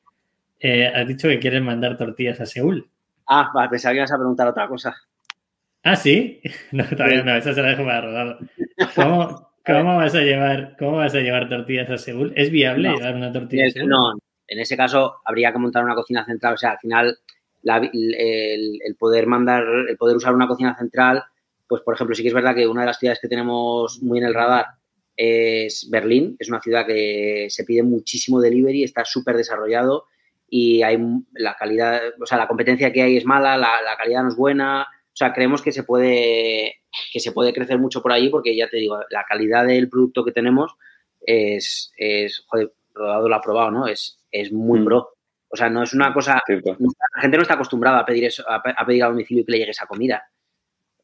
Eh, 0.60 0.86
has 0.86 1.06
dicho 1.06 1.28
que 1.28 1.38
quieres 1.38 1.62
mandar 1.62 1.96
tortillas 1.96 2.40
a 2.40 2.46
Seúl. 2.46 2.88
Ah, 3.26 3.50
vale, 3.54 3.70
pensaba 3.70 3.92
que 3.92 3.98
ibas 3.98 4.12
a 4.12 4.16
preguntar 4.16 4.48
otra 4.48 4.68
cosa. 4.68 4.94
Ah, 5.82 5.96
sí. 5.96 6.40
No, 6.72 6.84
todavía 6.84 7.22
no, 7.22 7.34
esa 7.36 7.54
se 7.54 7.62
la 7.62 7.68
dejo 7.68 7.84
para 7.84 8.00
rodado. 8.02 8.38
¿Cómo, 8.94 9.48
¿Cómo 9.66 9.96
vas 9.96 10.14
a 10.14 10.20
llevar, 10.20 10.76
cómo 10.78 10.98
vas 10.98 11.14
a 11.14 11.20
llevar 11.20 11.48
tortillas 11.48 11.90
a 11.90 11.98
Seúl? 11.98 12.32
¿Es 12.36 12.50
viable 12.50 12.90
llevar 12.90 13.16
una 13.16 13.32
tortilla 13.32 13.66
a 13.66 13.70
Seúl? 13.70 13.88
No, 13.88 14.12
en 14.46 14.60
ese 14.60 14.76
caso 14.76 15.16
habría 15.24 15.52
que 15.52 15.58
montar 15.58 15.84
una 15.84 15.94
cocina 15.94 16.24
central. 16.24 16.54
O 16.54 16.56
sea, 16.56 16.72
al 16.72 16.78
final 16.78 17.18
el, 17.64 18.96
poder 18.98 19.26
mandar, 19.26 19.64
el 19.88 19.96
poder 19.96 20.16
usar 20.16 20.34
una 20.34 20.46
cocina 20.46 20.76
central, 20.76 21.24
pues 21.68 21.82
por 21.82 21.94
ejemplo, 21.94 22.14
sí 22.14 22.22
que 22.22 22.28
es 22.28 22.34
verdad 22.34 22.54
que 22.54 22.66
una 22.66 22.82
de 22.82 22.86
las 22.86 22.98
ciudades 22.98 23.18
que 23.20 23.28
tenemos 23.28 24.00
muy 24.02 24.18
en 24.18 24.26
el 24.26 24.34
radar 24.34 24.66
es 25.16 25.88
Berlín. 25.90 26.36
Es 26.38 26.48
una 26.48 26.60
ciudad 26.60 26.86
que 26.86 27.46
se 27.48 27.64
pide 27.64 27.82
muchísimo 27.82 28.40
delivery, 28.40 28.84
está 28.84 29.04
súper 29.04 29.36
desarrollado 29.36 30.06
y 30.48 30.82
hay 30.82 30.98
la 31.34 31.56
calidad, 31.56 32.00
o 32.20 32.26
sea, 32.26 32.38
la 32.38 32.46
competencia 32.46 32.92
que 32.92 33.02
hay 33.02 33.16
es 33.16 33.24
mala, 33.24 33.56
la, 33.56 33.96
calidad 33.98 34.22
no 34.22 34.28
es 34.28 34.36
buena. 34.36 34.86
O 35.16 35.18
sea, 35.18 35.32
creemos 35.32 35.62
que 35.62 35.72
se 35.72 35.82
puede 35.82 36.82
que 37.10 37.20
se 37.20 37.32
puede 37.32 37.54
crecer 37.54 37.78
mucho 37.78 38.02
por 38.02 38.12
ahí 38.12 38.28
porque 38.28 38.54
ya 38.54 38.68
te 38.68 38.76
digo, 38.76 38.98
la 39.08 39.24
calidad 39.24 39.66
del 39.66 39.88
producto 39.88 40.22
que 40.22 40.32
tenemos 40.32 40.76
es, 41.22 41.90
es 41.96 42.44
joder, 42.46 42.74
Rodado 42.92 43.26
lo 43.26 43.34
ha 43.34 43.40
probado, 43.40 43.70
¿no? 43.70 43.86
Es, 43.86 44.18
es 44.30 44.52
muy 44.52 44.80
mm. 44.80 44.84
pro. 44.84 45.14
O 45.48 45.56
sea, 45.56 45.70
no 45.70 45.82
es 45.82 45.94
una 45.94 46.12
cosa. 46.12 46.42
La 46.46 47.22
gente 47.22 47.36
no 47.38 47.42
está 47.42 47.54
acostumbrada 47.54 48.00
a 48.00 48.04
pedir 48.04 48.24
eso, 48.24 48.44
a, 48.46 48.62
pedir 48.84 49.04
a 49.04 49.08
domicilio 49.08 49.40
y 49.40 49.46
que 49.46 49.52
le 49.52 49.58
llegue 49.58 49.70
esa 49.70 49.86
comida. 49.86 50.28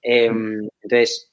Em, 0.02 0.68
entonces, 0.82 1.32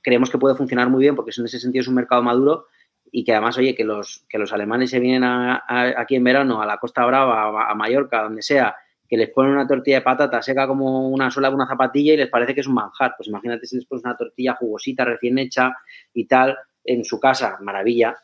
creemos 0.00 0.30
que 0.30 0.38
puede 0.38 0.54
funcionar 0.54 0.88
muy 0.88 1.00
bien 1.00 1.16
porque 1.16 1.32
en 1.36 1.44
ese 1.44 1.58
sentido 1.58 1.80
es 1.80 1.88
un 1.88 1.96
mercado 1.96 2.22
maduro 2.22 2.66
y 3.10 3.24
que 3.24 3.32
además, 3.32 3.58
oye, 3.58 3.74
que 3.74 3.82
los, 3.82 4.24
que 4.28 4.38
los 4.38 4.52
alemanes 4.52 4.90
se 4.90 5.00
vienen 5.00 5.24
aquí 5.24 6.14
en 6.14 6.22
verano 6.22 6.62
a 6.62 6.66
la 6.66 6.78
Costa 6.78 7.04
Brava, 7.04 7.68
a, 7.68 7.74
Mallorca, 7.74 8.22
donde 8.22 8.42
sea, 8.42 8.76
que 9.08 9.16
les 9.16 9.30
ponen 9.30 9.52
una 9.52 9.66
tortilla 9.66 9.98
de 9.98 10.02
patata 10.02 10.42
seca 10.42 10.66
como 10.66 11.08
una 11.08 11.30
sola 11.30 11.48
de 11.48 11.54
una 11.54 11.66
zapatilla 11.66 12.14
y 12.14 12.16
les 12.16 12.28
parece 12.28 12.54
que 12.54 12.60
es 12.60 12.66
un 12.66 12.74
manjar. 12.74 13.14
Pues 13.16 13.28
imagínate 13.28 13.66
si 13.66 13.76
les 13.76 13.86
pones 13.86 14.04
una 14.04 14.16
tortilla 14.16 14.54
jugosita, 14.54 15.04
recién 15.04 15.38
hecha 15.38 15.72
y 16.12 16.26
tal, 16.26 16.56
en 16.84 17.04
su 17.04 17.20
casa, 17.20 17.58
maravilla. 17.60 18.16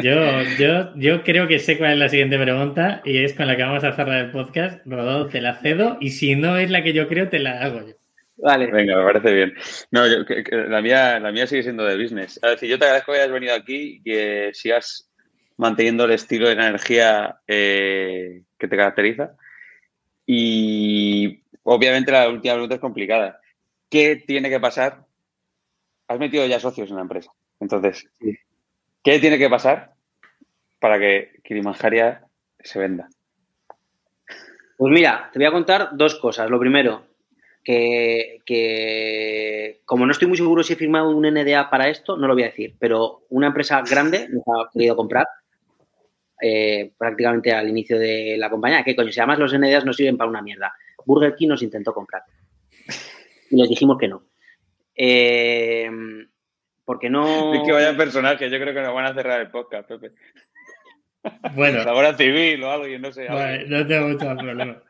Yo, 0.00 0.42
yo, 0.58 0.96
yo 0.96 1.22
creo 1.22 1.46
que 1.46 1.58
sé 1.58 1.76
cuál 1.76 1.92
es 1.92 1.98
la 1.98 2.08
siguiente 2.08 2.38
pregunta 2.38 3.02
y 3.04 3.18
es 3.18 3.34
con 3.34 3.46
la 3.46 3.56
que 3.56 3.62
vamos 3.62 3.84
a 3.84 3.92
cerrar 3.92 4.24
el 4.24 4.30
podcast. 4.30 4.80
Rodado, 4.86 5.28
te 5.28 5.42
la 5.42 5.56
cedo 5.56 5.98
y 6.00 6.10
si 6.10 6.34
no 6.34 6.56
es 6.56 6.70
la 6.70 6.82
que 6.82 6.94
yo 6.94 7.06
creo, 7.08 7.28
te 7.28 7.38
la 7.38 7.60
hago 7.62 7.86
yo. 7.86 7.94
Vale. 8.36 8.70
Venga, 8.70 8.96
me 8.96 9.04
parece 9.04 9.34
bien. 9.34 9.54
No, 9.90 10.06
la, 10.06 10.80
mía, 10.80 11.20
la 11.20 11.30
mía 11.30 11.46
sigue 11.46 11.62
siendo 11.62 11.84
de 11.84 12.02
business. 12.02 12.40
Es 12.42 12.50
decir, 12.50 12.70
yo 12.70 12.78
te 12.78 12.86
agradezco 12.86 13.12
que 13.12 13.18
hayas 13.18 13.32
venido 13.32 13.54
aquí 13.54 13.96
y 13.96 14.02
que 14.02 14.50
sigas 14.54 15.10
manteniendo 15.56 16.04
el 16.04 16.12
estilo 16.12 16.48
de 16.48 16.54
energía 16.54 17.40
eh, 17.46 18.42
que 18.58 18.68
te 18.68 18.76
caracteriza. 18.76 19.36
Y 20.26 21.42
obviamente 21.62 22.12
la 22.12 22.28
última 22.28 22.54
pregunta 22.54 22.76
es 22.76 22.80
complicada. 22.80 23.40
¿Qué 23.90 24.16
tiene 24.16 24.50
que 24.50 24.60
pasar? 24.60 25.04
Has 26.08 26.18
metido 26.18 26.46
ya 26.46 26.60
socios 26.60 26.90
en 26.90 26.96
la 26.96 27.02
empresa. 27.02 27.30
Entonces, 27.60 28.06
¿Qué 29.04 29.18
tiene 29.18 29.38
que 29.38 29.50
pasar 29.50 29.92
para 30.80 30.98
que 30.98 31.38
Kilimanjaria 31.44 32.24
se 32.58 32.78
venda? 32.78 33.06
Pues 34.78 34.92
mira, 34.94 35.28
te 35.30 35.38
voy 35.38 35.44
a 35.46 35.52
contar 35.52 35.90
dos 35.92 36.14
cosas. 36.14 36.48
Lo 36.48 36.58
primero, 36.58 37.04
que, 37.62 38.40
como 39.84 40.06
no 40.06 40.12
estoy 40.12 40.26
muy 40.26 40.38
seguro 40.38 40.62
si 40.62 40.72
he 40.72 40.76
firmado 40.76 41.10
un 41.10 41.26
NDA 41.26 41.68
para 41.68 41.90
esto, 41.90 42.16
no 42.16 42.26
lo 42.26 42.32
voy 42.32 42.44
a 42.44 42.46
decir, 42.46 42.76
pero 42.78 43.26
una 43.28 43.48
empresa 43.48 43.82
grande 43.82 44.26
nos 44.30 44.42
ha 44.46 44.70
querido 44.72 44.96
comprar 44.96 45.26
eh, 46.46 46.92
prácticamente 46.98 47.52
al 47.52 47.70
inicio 47.70 47.98
de 47.98 48.36
la 48.36 48.50
compañía. 48.50 48.84
¿Qué 48.84 48.94
coño? 48.94 49.10
Si 49.10 49.18
además 49.18 49.38
los 49.38 49.58
NDAs 49.58 49.86
no 49.86 49.94
sirven 49.94 50.18
para 50.18 50.28
una 50.28 50.42
mierda. 50.42 50.74
Burger 51.06 51.34
King 51.34 51.48
nos 51.48 51.62
intentó 51.62 51.94
comprar 51.94 52.22
y 53.50 53.56
les 53.56 53.68
dijimos 53.68 53.96
que 53.98 54.08
no. 54.08 54.24
Eh, 54.94 55.90
porque 56.84 57.08
no. 57.08 57.54
Es 57.54 57.62
que 57.62 57.72
vaya 57.72 57.96
personaje, 57.96 58.50
yo 58.50 58.58
creo 58.60 58.74
que 58.74 58.82
nos 58.82 58.94
van 58.94 59.06
a 59.06 59.14
cerrar 59.14 59.40
el 59.40 59.50
podcast, 59.50 59.88
Pepe. 59.88 60.12
Bueno. 61.54 61.82
La 61.84 61.94
hora 61.94 62.14
civil 62.14 62.62
o 62.62 62.70
algo, 62.70 62.98
no 62.98 63.10
sé. 63.10 63.26
no 63.66 63.86
tengo 63.86 64.08
mucho 64.08 64.36
problema. 64.36 64.82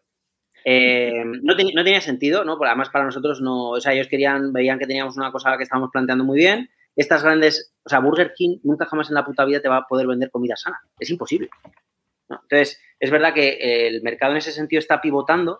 Eh, 0.65 1.23
no, 1.43 1.55
tenía 1.55 2.01
sentido, 2.01 2.45
¿no? 2.45 2.57
Porque 2.57 2.71
además 2.71 2.89
para 2.89 3.05
nosotros 3.05 3.41
no. 3.41 3.71
O 3.71 3.81
sea, 3.81 3.93
ellos 3.93 4.09
querían, 4.09 4.53
veían 4.53 4.79
que 4.81 4.87
teníamos 4.87 5.17
una 5.17 5.31
cosa 5.31 5.57
que 5.57 5.63
estábamos 5.63 5.91
planteando 5.93 6.25
muy 6.25 6.39
bien. 6.39 6.69
Estas 6.97 7.22
grandes. 7.22 7.74
O 7.84 7.88
sea, 7.88 8.01
Burger 8.01 8.32
King 8.34 8.59
nunca 8.62 8.86
jamás 8.86 9.09
en 9.09 9.14
la 9.14 9.24
puta 9.24 9.45
vida 9.45 9.61
te 9.61 9.68
va 9.68 9.78
a 9.78 9.86
poder 9.86 10.07
vender 10.07 10.30
comida 10.30 10.57
sana. 10.57 10.80
Es 10.99 11.11
imposible. 11.11 11.49
Entonces, 12.28 12.80
es 12.99 13.11
verdad 13.11 13.34
que 13.34 13.86
el 13.86 14.03
mercado 14.03 14.32
en 14.32 14.38
ese 14.38 14.53
sentido 14.53 14.78
está 14.78 15.01
pivotando. 15.01 15.59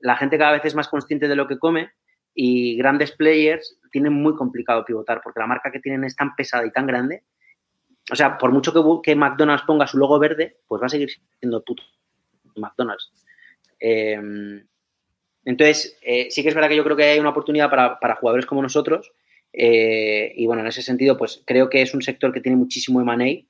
La 0.00 0.16
gente 0.16 0.38
cada 0.38 0.52
vez 0.52 0.64
es 0.64 0.74
más 0.74 0.88
consciente 0.88 1.28
de 1.28 1.36
lo 1.36 1.46
que 1.46 1.58
come 1.58 1.90
y 2.40 2.76
grandes 2.76 3.12
players 3.12 3.78
tienen 3.90 4.12
muy 4.12 4.36
complicado 4.36 4.84
pivotar 4.84 5.20
porque 5.22 5.40
la 5.40 5.46
marca 5.46 5.72
que 5.72 5.80
tienen 5.80 6.04
es 6.04 6.14
tan 6.14 6.36
pesada 6.36 6.64
y 6.64 6.70
tan 6.70 6.86
grande. 6.86 7.24
O 8.10 8.16
sea, 8.16 8.38
por 8.38 8.52
mucho 8.52 8.72
que, 9.02 9.16
McDonald's 9.16 9.64
ponga 9.66 9.86
su 9.86 9.98
logo 9.98 10.18
verde, 10.18 10.58
pues 10.66 10.80
va 10.80 10.86
a 10.86 10.90
seguir 10.90 11.10
siendo 11.40 11.62
puto 11.62 11.82
McDonald's. 12.56 13.12
Em, 13.80 14.66
entonces, 15.44 15.98
eh, 16.02 16.28
sí 16.30 16.42
que 16.42 16.48
es 16.48 16.54
verdad 16.54 16.68
que 16.68 16.76
yo 16.76 16.84
creo 16.84 16.96
que 16.96 17.04
hay 17.04 17.18
una 17.18 17.30
oportunidad 17.30 17.70
para, 17.70 18.16
jugadores 18.16 18.46
como 18.46 18.62
nosotros. 18.62 19.12
Eh, 19.52 20.32
y 20.36 20.46
bueno, 20.46 20.62
en 20.62 20.68
ese 20.68 20.82
sentido, 20.82 21.16
pues 21.16 21.42
creo 21.46 21.68
que 21.68 21.82
es 21.82 21.94
un 21.94 22.02
sector 22.02 22.32
que 22.32 22.40
tiene 22.40 22.56
muchísimo 22.56 23.00
M&A. 23.00 23.44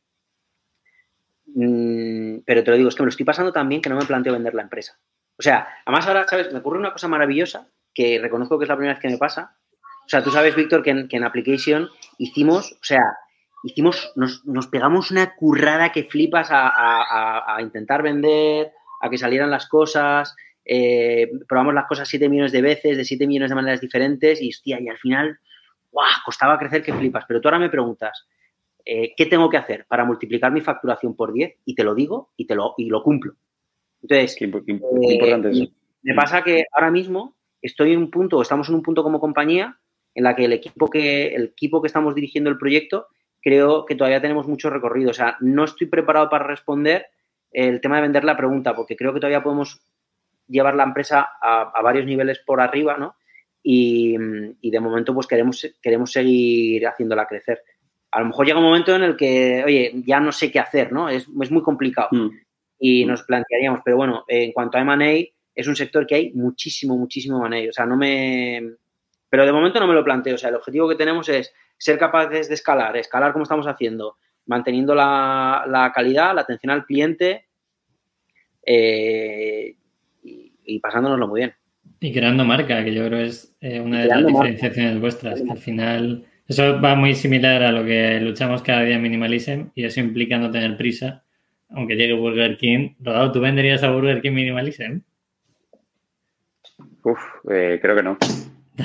Mm, 1.46 2.40
pero 2.44 2.62
te 2.62 2.70
lo 2.70 2.76
digo, 2.76 2.88
es 2.88 2.94
que 2.94 3.03
me 3.03 3.07
lo 3.07 3.11
estoy 3.11 3.26
pasando 3.26 3.53
también 3.53 3.80
que 3.80 3.88
no 3.88 3.96
me 3.96 4.07
planteo 4.07 4.32
vender 4.32 4.55
la 4.55 4.62
empresa. 4.62 4.99
O 5.38 5.42
sea, 5.42 5.68
además 5.84 6.07
ahora, 6.07 6.26
¿sabes? 6.28 6.53
Me 6.53 6.59
ocurre 6.59 6.78
una 6.78 6.92
cosa 6.92 7.09
maravillosa 7.09 7.68
que 7.94 8.18
reconozco 8.18 8.59
que 8.59 8.64
es 8.64 8.68
la 8.68 8.76
primera 8.76 8.94
vez 8.94 9.03
que 9.03 9.09
me 9.09 9.18
pasa. 9.18 9.57
O 9.82 10.09
sea, 10.09 10.22
tú 10.22 10.30
sabes, 10.30 10.55
Víctor, 10.57 10.82
que 10.82 10.90
en, 10.90 11.24
Application 11.24 11.88
hicimos, 12.16 12.72
o 12.72 12.84
sea, 12.84 13.03
hicimos, 13.62 14.12
nos, 14.16 14.66
pegamos 14.68 15.11
una 15.11 15.34
currada 15.34 15.92
que 15.92 16.05
flipas 16.05 16.49
a, 16.51 17.59
intentar 17.61 18.03
vender, 18.03 18.72
a 19.01 19.11
que 19.11 19.18
salieran 19.18 19.51
las 19.51 19.68
cosas, 19.68 20.34
eh, 20.64 21.30
probamos 21.46 21.74
las 21.74 21.86
cosas 21.86 22.09
7 22.09 22.28
millones 22.28 22.53
de 22.53 22.62
veces, 22.62 22.96
de 22.96 23.05
7 23.05 23.26
millones 23.26 23.51
de 23.51 23.55
maneras 23.55 23.80
diferentes 23.80 24.40
y, 24.40 24.49
hostia, 24.49 24.80
y 24.80 24.88
al 24.88 24.99
final, 24.99 25.38
¡guau! 25.91 26.09
Costaba 26.24 26.59
crecer 26.59 26.82
que 26.82 26.93
flipas. 26.93 27.24
Pero 27.26 27.41
tú 27.41 27.49
ahora 27.49 27.59
me 27.59 27.70
preguntas, 27.70 28.26
eh, 28.84 29.12
¿qué 29.16 29.26
tengo 29.26 29.49
que 29.49 29.57
hacer 29.57 29.86
para 29.86 30.05
multiplicar 30.05 30.53
mi 30.53 30.61
facturación 30.61 31.14
por 31.14 31.32
10? 31.32 31.57
Y 31.64 31.74
te 31.74 31.84
lo 31.84 31.95
digo 31.95 32.30
y, 32.36 32.47
te 32.47 32.55
lo, 32.55 32.74
y 32.76 32.89
lo 32.89 33.03
cumplo. 33.03 33.34
Entonces, 34.03 34.36
qué, 34.39 34.45
importante 34.45 35.51
eh, 35.51 35.72
Me 36.03 36.14
pasa 36.14 36.43
que 36.43 36.64
ahora 36.72 36.91
mismo 36.91 37.36
estoy 37.61 37.93
en 37.93 37.99
un 37.99 38.11
punto, 38.11 38.41
estamos 38.41 38.68
en 38.68 38.76
un 38.76 38.82
punto 38.82 39.03
como 39.03 39.20
compañía 39.20 39.78
en 40.14 40.24
la 40.24 40.34
que 40.34 40.45
el 40.45 40.53
equipo 40.53 40.89
que, 40.89 41.34
el 41.34 41.45
equipo 41.45 41.80
que 41.80 41.86
estamos 41.86 42.14
dirigiendo 42.14 42.51
el 42.51 42.59
proyecto, 42.59 43.09
creo 43.41 43.84
que 43.84 43.95
todavía 43.95 44.20
tenemos 44.20 44.47
mucho 44.49 44.70
recorrido. 44.70 45.11
O 45.11 45.14
sea, 45.14 45.36
no 45.41 45.64
estoy 45.64 45.86
preparado 45.86 46.28
para 46.28 46.45
responder 46.45 47.07
el 47.53 47.80
tema 47.80 47.97
de 47.97 48.03
vender 48.03 48.24
la 48.24 48.36
pregunta, 48.36 48.74
porque 48.74 48.97
creo 48.97 49.12
que 49.14 49.20
todavía 49.20 49.43
podemos 49.43 49.80
llevar 50.47 50.74
la 50.74 50.84
empresa 50.84 51.28
a, 51.41 51.80
varios 51.82 52.07
niveles 52.07 52.41
por 52.41 52.61
arriba, 52.61 52.97
¿no? 52.97 53.14
Y, 53.70 54.16
de 54.70 54.80
momento, 54.80 55.12
pues 55.12 55.26
queremos, 55.26 55.66
queremos 55.82 56.10
seguir 56.10 56.86
haciéndola 56.86 57.26
crecer. 57.26 57.62
A 58.10 58.20
lo 58.20 58.28
mejor 58.28 58.46
llega 58.46 58.58
un 58.58 58.64
momento 58.64 58.96
en 58.96 59.02
el 59.02 59.14
que, 59.14 59.62
oye, 59.62 59.92
ya 60.06 60.20
no 60.20 60.32
sé 60.32 60.50
qué 60.50 60.58
hacer, 60.58 60.90
¿no? 60.90 61.10
Es, 61.10 61.28
muy 61.28 61.62
complicado. 61.62 62.08
Mm. 62.12 62.30
Y 62.78 63.04
nos 63.04 63.24
plantearíamos, 63.24 63.80
pero 63.84 63.98
bueno, 63.98 64.24
en 64.26 64.52
cuanto 64.52 64.78
a 64.78 64.80
M&A, 64.80 65.22
es 65.54 65.68
un 65.68 65.76
sector 65.76 66.06
que 66.06 66.14
hay 66.14 66.32
muchísimo, 66.32 66.96
muchísimo 66.96 67.40
manejo. 67.40 67.68
O 67.68 67.72
sea, 67.74 67.84
no 67.84 67.98
me... 67.98 68.76
Pero 69.28 69.44
de 69.44 69.52
momento 69.52 69.80
no 69.80 69.86
me 69.86 69.92
lo 69.92 70.02
planteo. 70.02 70.36
O 70.36 70.38
sea, 70.38 70.48
el 70.48 70.56
objetivo 70.56 70.88
que 70.88 70.94
tenemos 70.94 71.28
es 71.28 71.52
ser 71.76 71.98
capaces 71.98 72.48
de 72.48 72.54
escalar, 72.54 72.96
escalar 72.96 73.32
como 73.32 73.42
estamos 73.42 73.66
haciendo, 73.66 74.16
manteniendo 74.46 74.94
la, 74.94 75.92
calidad, 75.94 76.34
la 76.34 76.40
atención 76.40 76.70
al 76.70 76.86
cliente 76.86 77.48
eh, 78.64 79.76
y, 80.22 80.80
pasándonoslo 80.80 81.28
muy 81.28 81.40
bien. 81.40 81.54
Y 82.01 82.12
creando 82.12 82.44
marca, 82.44 82.84
que 82.84 82.94
yo 82.94 83.07
creo 83.07 83.20
es 83.20 83.57
eh, 83.61 83.80
una 83.80 84.01
de 84.03 84.07
las 84.07 84.26
diferenciaciones 84.26 85.01
vuestras. 85.01 85.42
Que 85.42 85.51
al 85.51 85.59
final, 85.59 86.24
eso 86.46 86.80
va 86.80 86.94
muy 86.94 87.14
similar 87.14 87.62
a 87.62 87.72
lo 87.72 87.84
que 87.84 88.20
luchamos 88.20 88.62
cada 88.62 88.82
día 88.82 88.96
en 88.96 89.03
Minimalism 89.03 89.70
y 89.74 89.84
eso 89.84 90.01
implica 90.01 90.38
no 90.38 90.51
tener 90.51 90.76
prisa, 90.76 91.24
aunque 91.70 91.96
llegue 91.96 92.14
Burger 92.14 92.57
King. 92.57 92.94
Rodado, 93.01 93.32
¿tú 93.32 93.40
venderías 93.40 93.82
a 93.82 93.90
Burger 93.90 94.22
King 94.22 94.32
Minimalism? 94.32 95.01
Uf, 97.03 97.20
eh, 97.51 97.78
creo 97.82 97.96
que 97.96 98.03
no. 98.03 98.18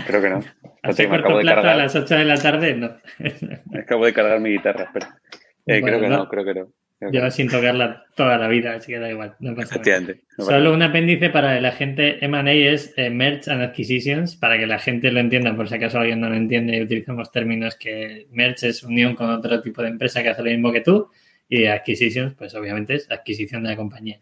Creo 0.08 0.22
que 0.22 0.30
no. 0.30 0.40
Así 0.82 1.08
corto 1.08 1.40
plazo 1.40 1.68
a 1.68 1.76
las 1.76 1.96
8 1.96 2.16
de 2.16 2.26
la 2.26 2.38
tarde, 2.38 2.76
no. 2.76 2.98
Acabo 3.80 4.06
de 4.06 4.14
cargar 4.14 4.40
mi 4.40 4.50
guitarra, 4.50 4.86
espera. 4.86 5.20
Eh, 5.66 5.82
creo 5.82 6.00
que 6.02 6.10
no, 6.10 6.28
creo 6.28 6.44
que 6.44 6.54
no. 6.56 6.68
Lleva 7.12 7.32
sin 7.32 7.50
tocarla 7.50 8.06
toda 8.16 8.38
la 8.38 8.48
vida, 8.48 8.76
así 8.76 8.92
que 8.92 9.00
da 9.00 9.10
igual. 9.10 9.36
No 9.40 9.56
pasa 9.56 9.80
nada. 9.80 10.14
Solo 10.38 10.74
un 10.74 10.82
apéndice 10.82 11.30
para 11.30 11.60
la 11.60 11.72
gente 11.72 12.24
M&A 12.24 12.52
es 12.52 12.94
eh, 12.98 13.10
Merge 13.10 13.52
and 13.52 13.62
Acquisitions, 13.62 14.36
para 14.36 14.58
que 14.58 14.68
la 14.68 14.80
gente 14.80 15.12
lo 15.12 15.20
entienda, 15.20 15.56
por 15.56 15.68
si 15.68 15.76
acaso 15.76 16.00
alguien 16.00 16.22
no 16.22 16.30
lo 16.30 16.36
entiende 16.36 16.78
y 16.78 16.82
utilizamos 16.82 17.32
términos 17.32 17.76
que 17.76 18.28
Merge 18.32 18.70
es 18.70 18.84
unión 18.84 19.16
con 19.16 19.30
otro 19.30 19.62
tipo 19.62 19.82
de 19.82 19.90
empresa 19.90 20.22
que 20.22 20.30
hace 20.30 20.44
lo 20.44 20.50
mismo 20.50 20.72
que 20.72 20.82
tú 20.82 21.10
y 21.50 21.66
Acquisitions, 21.66 22.34
pues 22.36 22.56
obviamente 22.56 22.96
es 22.96 23.12
adquisición 23.12 23.64
de 23.64 23.70
la 23.70 23.76
compañía. 23.76 24.20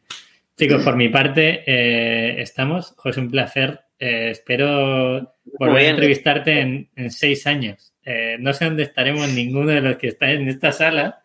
Chicos, 0.58 0.84
por 0.84 0.96
mi 0.96 1.10
parte, 1.10 1.64
eh, 1.66 2.42
estamos. 2.42 2.94
José, 2.98 3.20
un 3.20 3.32
placer. 3.32 3.80
Eh, 3.98 4.30
espero 4.32 5.34
volver 5.60 5.86
a 5.86 5.90
entrevistarte 5.90 6.60
en, 6.60 6.90
en 6.96 7.12
seis 7.12 7.48
años. 7.48 7.94
Eh, 8.04 8.38
no 8.40 8.54
sé 8.54 8.66
dónde 8.66 8.84
estaremos 8.84 9.30
ninguno 9.30 9.72
de 9.72 9.82
los 9.82 9.98
que 9.98 10.08
estáis 10.08 10.40
en 10.40 10.48
esta 10.48 10.72
sala, 10.72 11.21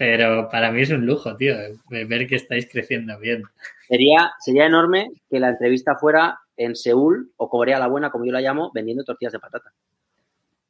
pero 0.00 0.48
para 0.48 0.72
mí 0.72 0.80
es 0.80 0.88
un 0.90 1.04
lujo, 1.04 1.36
tío, 1.36 1.54
ver 1.90 2.26
que 2.26 2.36
estáis 2.36 2.66
creciendo 2.72 3.18
bien. 3.18 3.42
Sería, 3.86 4.32
sería 4.38 4.64
enorme 4.64 5.10
que 5.28 5.38
la 5.38 5.50
entrevista 5.50 5.94
fuera 5.94 6.38
en 6.56 6.74
Seúl 6.74 7.30
o 7.36 7.50
Corea 7.50 7.78
la 7.78 7.86
Buena, 7.86 8.10
como 8.10 8.24
yo 8.24 8.32
la 8.32 8.40
llamo, 8.40 8.70
vendiendo 8.72 9.04
tortillas 9.04 9.34
de 9.34 9.40
patata. 9.40 9.70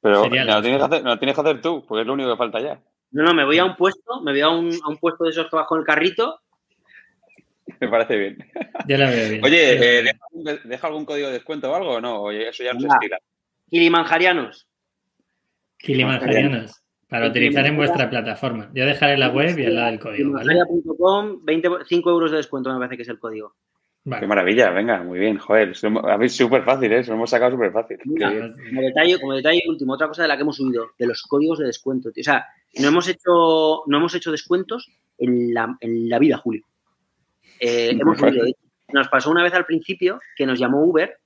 Pero 0.00 0.24
Sería 0.24 0.44
me 0.44 0.50
lo, 0.50 0.62
tienes 0.62 0.78
que 0.80 0.84
hacer, 0.84 1.04
me 1.04 1.10
lo 1.10 1.18
tienes 1.20 1.36
que 1.36 1.40
hacer 1.42 1.62
tú, 1.62 1.84
porque 1.86 2.00
es 2.00 2.06
lo 2.08 2.14
único 2.14 2.28
que 2.32 2.36
falta 2.38 2.60
ya. 2.60 2.80
No, 3.12 3.22
no, 3.22 3.32
me 3.32 3.44
voy 3.44 3.56
a 3.58 3.64
un 3.66 3.76
puesto, 3.76 4.20
me 4.20 4.32
voy 4.32 4.40
a 4.40 4.48
un, 4.48 4.68
a 4.84 4.88
un 4.88 4.96
puesto 4.96 5.22
de 5.22 5.30
esos 5.30 5.48
que 5.48 5.54
bajo 5.54 5.76
el 5.76 5.84
carrito. 5.84 6.40
Me 7.78 7.86
parece 7.88 8.16
bien. 8.16 8.50
Yo 8.88 8.96
la 8.96 9.10
veo 9.10 9.30
bien. 9.30 9.44
Oye, 9.44 9.78
veo 9.78 9.82
eh, 9.84 10.02
bien. 10.02 10.04
¿deja, 10.06 10.26
algún- 10.28 10.68
deja 10.70 10.86
algún 10.88 11.04
código 11.04 11.28
de 11.28 11.34
descuento 11.34 11.70
o 11.70 11.74
algo 11.76 11.92
o 11.92 12.00
no? 12.00 12.20
Oye, 12.22 12.48
eso 12.48 12.64
ya 12.64 12.72
no 12.72 12.80
se 12.80 12.88
estila. 12.88 13.16
Kilimanjarianos. 13.70 14.66
Kilimanjarianos, 15.76 16.82
para 17.10 17.28
utilizar 17.28 17.66
en 17.66 17.76
vuestra 17.76 18.08
plataforma. 18.08 18.70
Yo 18.72 18.86
dejaré 18.86 19.18
la 19.18 19.30
web 19.30 19.58
y 19.58 19.66
al 19.66 19.74
lado 19.74 19.90
del 19.90 19.98
código, 19.98 20.32
¿vale? 20.32 20.46
Kilimanjariano.com, 20.46 21.44
25 21.44 22.10
euros 22.10 22.30
de 22.30 22.36
descuento 22.36 22.72
me 22.72 22.78
parece 22.78 22.96
que 22.96 23.02
es 23.02 23.08
el 23.08 23.18
código. 23.18 23.54
Qué 24.04 24.26
maravilla, 24.26 24.70
venga, 24.70 25.02
muy 25.02 25.18
bien, 25.18 25.36
joder. 25.36 25.72
es 25.72 26.36
súper 26.36 26.62
fácil, 26.62 26.92
¿eh? 26.92 27.02
Se 27.02 27.10
lo 27.10 27.16
hemos 27.16 27.28
sacado 27.28 27.50
súper 27.50 27.72
fácil. 27.72 27.98
Mira. 28.04 28.30
Como 28.30 28.80
detalle, 28.80 29.20
como 29.20 29.34
detalle 29.34 29.62
último, 29.68 29.92
otra 29.92 30.08
cosa 30.08 30.22
de 30.22 30.28
la 30.28 30.36
que 30.36 30.42
hemos 30.42 30.56
subido, 30.56 30.86
de 30.98 31.06
los 31.06 31.22
códigos 31.22 31.58
de 31.58 31.66
descuento. 31.66 32.10
tío. 32.10 32.22
O 32.22 32.24
sea, 32.24 32.46
no 32.78 32.88
hemos 32.88 33.08
hecho, 33.08 33.82
no 33.86 33.96
hemos 33.98 34.14
hecho 34.14 34.30
descuentos 34.30 34.88
en 35.18 35.52
la, 35.52 35.76
en 35.80 36.08
la 36.08 36.18
vida, 36.18 36.38
Julio. 36.38 36.64
Eh, 37.58 37.90
hemos 37.90 38.18
subido. 38.18 38.46
Nos 38.92 39.08
pasó 39.08 39.30
una 39.30 39.42
vez 39.42 39.52
al 39.52 39.66
principio 39.66 40.20
que 40.36 40.46
nos 40.46 40.58
llamó 40.58 40.82
Uber. 40.84 41.18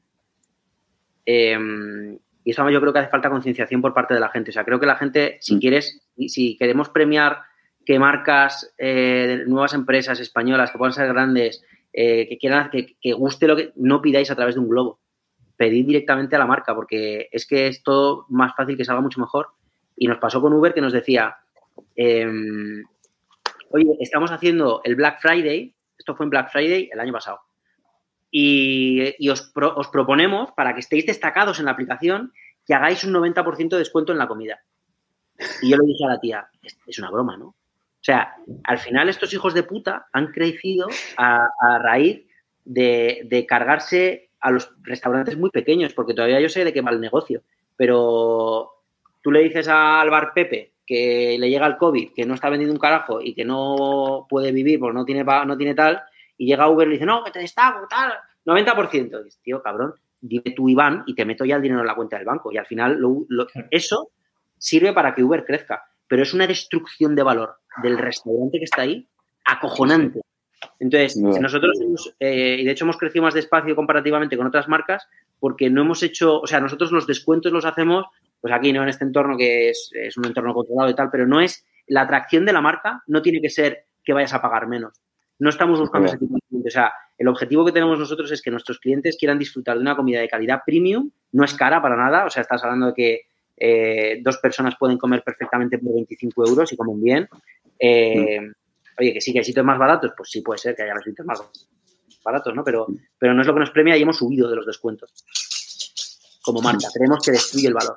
eh, 1.26 2.18
y 2.45 2.51
esto 2.51 2.69
yo 2.71 2.81
creo 2.81 2.93
que 2.93 2.99
hace 2.99 3.11
falta 3.11 3.31
concienciación 3.31 3.81
por 3.81 3.95
parte 3.95 4.15
de 4.15 4.21
la 4.21 4.29
gente. 4.29 4.51
O 4.51 4.53
sea, 4.53 4.65
creo 4.65 4.79
que 4.79 4.87
la 4.87 4.97
gente, 4.97 5.39
si 5.41 5.59
quieres, 5.59 6.07
si 6.29 6.57
queremos 6.59 6.91
premiar 6.91 7.39
que 7.87 7.99
marcas, 7.99 8.75
eh, 8.79 9.45
nuevas 9.47 9.75
empresas 9.75 10.21
españolas 10.21 10.71
que 10.71 10.79
puedan 10.79 10.93
ser 10.93 11.09
grandes, 11.09 11.63
eh, 11.93 12.29
que 12.29 12.39
quieran, 12.39 12.71
que, 12.71 12.97
que 13.01 13.13
guste 13.15 13.47
lo 13.47 13.57
que, 13.57 13.73
no 13.77 14.03
pidáis 14.03 14.31
a 14.31 14.37
través 14.37 14.55
de 14.55 14.61
un 14.61 14.69
globo 14.69 15.01
pedid 15.57 15.87
directamente 15.87 16.37
a 16.37 16.39
la 16.39 16.47
marca, 16.47 16.75
porque 16.75 17.29
es 17.31 17.47
que 17.47 17.69
es 17.69 17.83
todo 17.83 18.27
más 18.29 18.55
fácil 18.57 18.77
que 18.77 18.85
salga 18.85 19.01
mucho 19.01 19.21
mejor. 19.21 19.49
Y 19.97 20.07
nos 20.07 20.19
pasó 20.19 20.41
con 20.41 20.53
Uber 20.53 20.75
que 20.75 20.81
nos 20.81 20.93
decía, 20.93 21.37
em, 21.95 22.83
oye, 23.71 23.97
estamos 24.01 24.33
haciendo 24.33 24.81
el 24.85 24.97
Black 24.97 25.21
Friday, 25.21 25.75
esto 25.97 26.17
fue 26.17 26.25
en 26.27 26.31
Black 26.31 26.51
Friday 26.51 26.91
el 26.93 26.99
año 26.99 27.13
pasado, 27.13 27.41
y, 28.37 29.28
os, 29.30 29.53
os 29.55 29.89
proponemos, 29.89 30.51
para 30.57 30.74
que 30.74 30.80
estéis 30.80 31.07
destacados 31.07 31.61
en 31.61 31.66
la 31.66 31.70
aplicación, 31.70 32.32
que 32.66 32.74
hagáis 32.74 33.05
un 33.05 33.14
90% 33.14 33.68
de 33.68 33.78
descuento 33.78 34.11
en 34.11 34.18
la 34.18 34.26
comida. 34.26 34.59
Y 35.62 35.70
yo 35.70 35.76
le 35.76 35.87
dije 35.87 36.05
a 36.05 36.09
la 36.09 36.18
tía, 36.18 36.49
es, 36.64 36.99
una 36.99 37.12
broma, 37.12 37.37
¿no? 37.37 37.47
O 37.47 37.55
sea, 38.01 38.35
al 38.64 38.78
final 38.78 39.09
estos 39.09 39.32
hijos 39.32 39.55
de 39.55 39.62
puta 39.62 40.09
han 40.12 40.32
crecido 40.32 40.89
a, 41.16 41.49
raíz 41.78 42.26
de, 42.64 43.22
de 43.26 43.47
cargarse 43.47 44.30
a 44.41 44.51
los 44.51 44.72
restaurantes 44.82 45.39
muy 45.39 45.51
pequeños, 45.51 45.95
porque 45.95 46.12
todavía 46.12 46.41
yo 46.41 46.49
sé 46.49 46.64
de 46.64 46.72
qué 46.72 46.80
va 46.80 46.91
el 46.91 47.01
negocio, 47.01 47.43
pero 47.76 48.72
tú 49.22 49.30
le 49.30 49.45
dices 49.45 49.68
al 49.68 50.11
bar 50.11 50.32
Pepe 50.35 50.72
que 50.85 51.37
le 51.39 51.49
llega 51.49 51.68
el 51.68 51.76
COVID, 51.76 52.12
que 52.12 52.26
no 52.26 52.35
está 52.35 52.51
vendiendo 52.51 52.74
un 52.74 52.80
carajo 52.80 53.20
y 53.20 53.32
que 53.32 53.45
no 53.45 54.26
puede 54.28 54.51
vivir 54.51 54.80
porque 54.80 54.99
no 54.99 55.05
tiene, 55.05 55.22
no 55.22 55.57
tiene 55.57 55.74
tal, 55.74 56.03
y 56.37 56.47
llega 56.47 56.68
Uber 56.68 56.87
y 56.87 56.91
le 56.91 56.95
dice, 56.95 57.07
no, 57.07 57.22
que 57.24 57.30
te 57.30 57.39
destaco, 57.41 57.87
tal, 57.89 58.12
90%. 58.45 59.20
Y 59.20 59.24
dices, 59.24 59.41
tío, 59.43 59.62
cabrón, 59.62 59.95
dime 60.20 60.53
tú 60.57 60.68
Iván 60.68 61.03
y 61.07 61.14
te 61.14 61.24
meto 61.24 61.45
ya 61.45 61.57
el 61.57 61.62
dinero 61.62 61.80
en 61.80 61.87
la 61.87 61.95
cuenta 61.95 62.16
del 62.16 62.26
banco. 62.26 62.51
Y 62.53 62.59
al 62.59 62.66
final 62.66 62.97
lo- 62.99 63.24
lo- 63.28 63.47
eso 63.70 64.11
sirve 64.59 64.93
para 64.93 65.14
que 65.14 65.22
Uber 65.22 65.45
crezca, 65.45 65.85
pero 66.09 66.22
es 66.22 66.32
una 66.35 66.47
destrucción 66.47 67.14
de 67.14 67.22
valor 67.22 67.57
del 67.82 67.99
restaurante 67.99 68.59
que 68.59 68.64
está 68.64 68.82
ahí 68.82 69.07
acojonante. 69.45 70.20
Entonces, 70.78 71.16
No. 71.16 71.30
nosotros 71.39 71.78
hemos, 71.80 72.14
eh, 72.18 72.57
y 72.61 72.64
de 72.64 72.70
hecho 72.70 72.85
hemos 72.85 72.97
crecido 72.97 73.22
más 73.24 73.35
despacio 73.35 73.76
comparativamente 73.76 74.37
con 74.37 74.47
otras 74.47 74.66
marcas, 74.68 75.07
porque 75.39 75.68
no 75.68 75.82
hemos 75.82 76.03
hecho, 76.03 76.41
o 76.41 76.47
sea, 76.47 76.61
nosotros 76.61 76.91
los 76.91 77.07
descuentos 77.07 77.53
los 77.53 77.64
hacemos, 77.66 78.07
pues 78.41 78.53
aquí, 78.55 78.72
¿no? 78.72 78.82
En 78.82 78.89
este 78.89 79.05
entorno 79.05 79.37
que 79.37 79.68
es, 79.70 79.91
es 79.93 80.16
un 80.16 80.24
entorno 80.26 80.55
controlado 80.55 80.89
y 80.91 80.95
tal, 80.95 81.11
pero 81.11 81.26
no 81.26 81.41
es, 81.41 81.66
la 81.87 82.03
atracción 82.03 82.47
de 82.47 82.53
la 82.55 82.62
marca 82.62 83.03
no 83.07 83.20
tiene 83.20 83.41
que 83.43 83.51
ser 83.51 83.85
que 84.03 84.14
vayas 84.14 84.32
a 84.32 84.41
pagar 84.41 84.66
menos. 84.66 85.01
No 85.39 85.51
estamos 85.51 85.80
buscando 85.80 86.07
ese 86.07 86.18
tipo 86.18 86.35
de 86.35 86.41
clientes. 86.49 86.72
O 86.72 86.74
sea, 86.74 86.93
el 87.18 87.28
objetivo 87.28 87.64
que 87.64 87.72
tenemos 87.72 87.99
nosotros 87.99 88.30
es 88.30 88.43
que 88.43 88.51
nuestros 88.51 88.78
clientes 88.78 89.16
quieran 89.18 89.39
disfrutar 89.39 89.76
de 89.76 89.82
una 89.82 89.97
comida 89.97 90.20
de 90.20 90.28
calidad 90.28 90.61
premium, 90.64 91.11
no 91.32 91.45
es 91.45 91.55
cara 91.55 91.82
para 91.82 91.97
nada, 91.97 92.24
o 92.24 92.30
sea, 92.30 92.43
estás 92.43 92.62
hablando 92.62 92.87
de 92.87 92.95
que 92.95 93.20
eh, 93.57 94.20
dos 94.22 94.39
personas 94.39 94.74
pueden 94.78 94.99
comer 94.99 95.22
perfectamente 95.22 95.78
por 95.78 95.95
25 95.95 96.49
euros 96.49 96.72
y 96.72 96.76
comen 96.76 97.03
bien. 97.03 97.28
Eh, 97.78 98.41
Oye, 98.99 99.12
que 99.12 99.20
sí, 99.20 99.32
que 99.32 99.39
hay 99.41 99.45
sitios 99.45 99.66
más 99.66 99.78
baratos, 99.78 100.12
pues 100.16 100.30
sí 100.30 100.41
puede 100.41 100.59
ser 100.59 100.74
que 100.74 100.82
haya 100.82 100.95
los 100.95 101.05
sitios 101.05 101.26
más 101.26 101.43
baratos, 102.24 102.55
¿no? 102.55 102.62
Pero, 102.62 102.87
pero 103.18 103.35
no 103.35 103.41
es 103.41 103.47
lo 103.47 103.55
que 103.55 103.61
nos 103.61 103.70
premia 103.70 103.97
y 103.97 104.03
hemos 104.03 104.18
subido 104.18 104.49
de 104.49 104.57
los 104.57 104.66
descuentos. 104.66 105.12
Como 106.43 106.61
marca, 106.61 106.89
creemos 106.93 107.24
que 107.24 107.32
destruye 107.32 107.68
el 107.68 107.74
valor. 107.74 107.97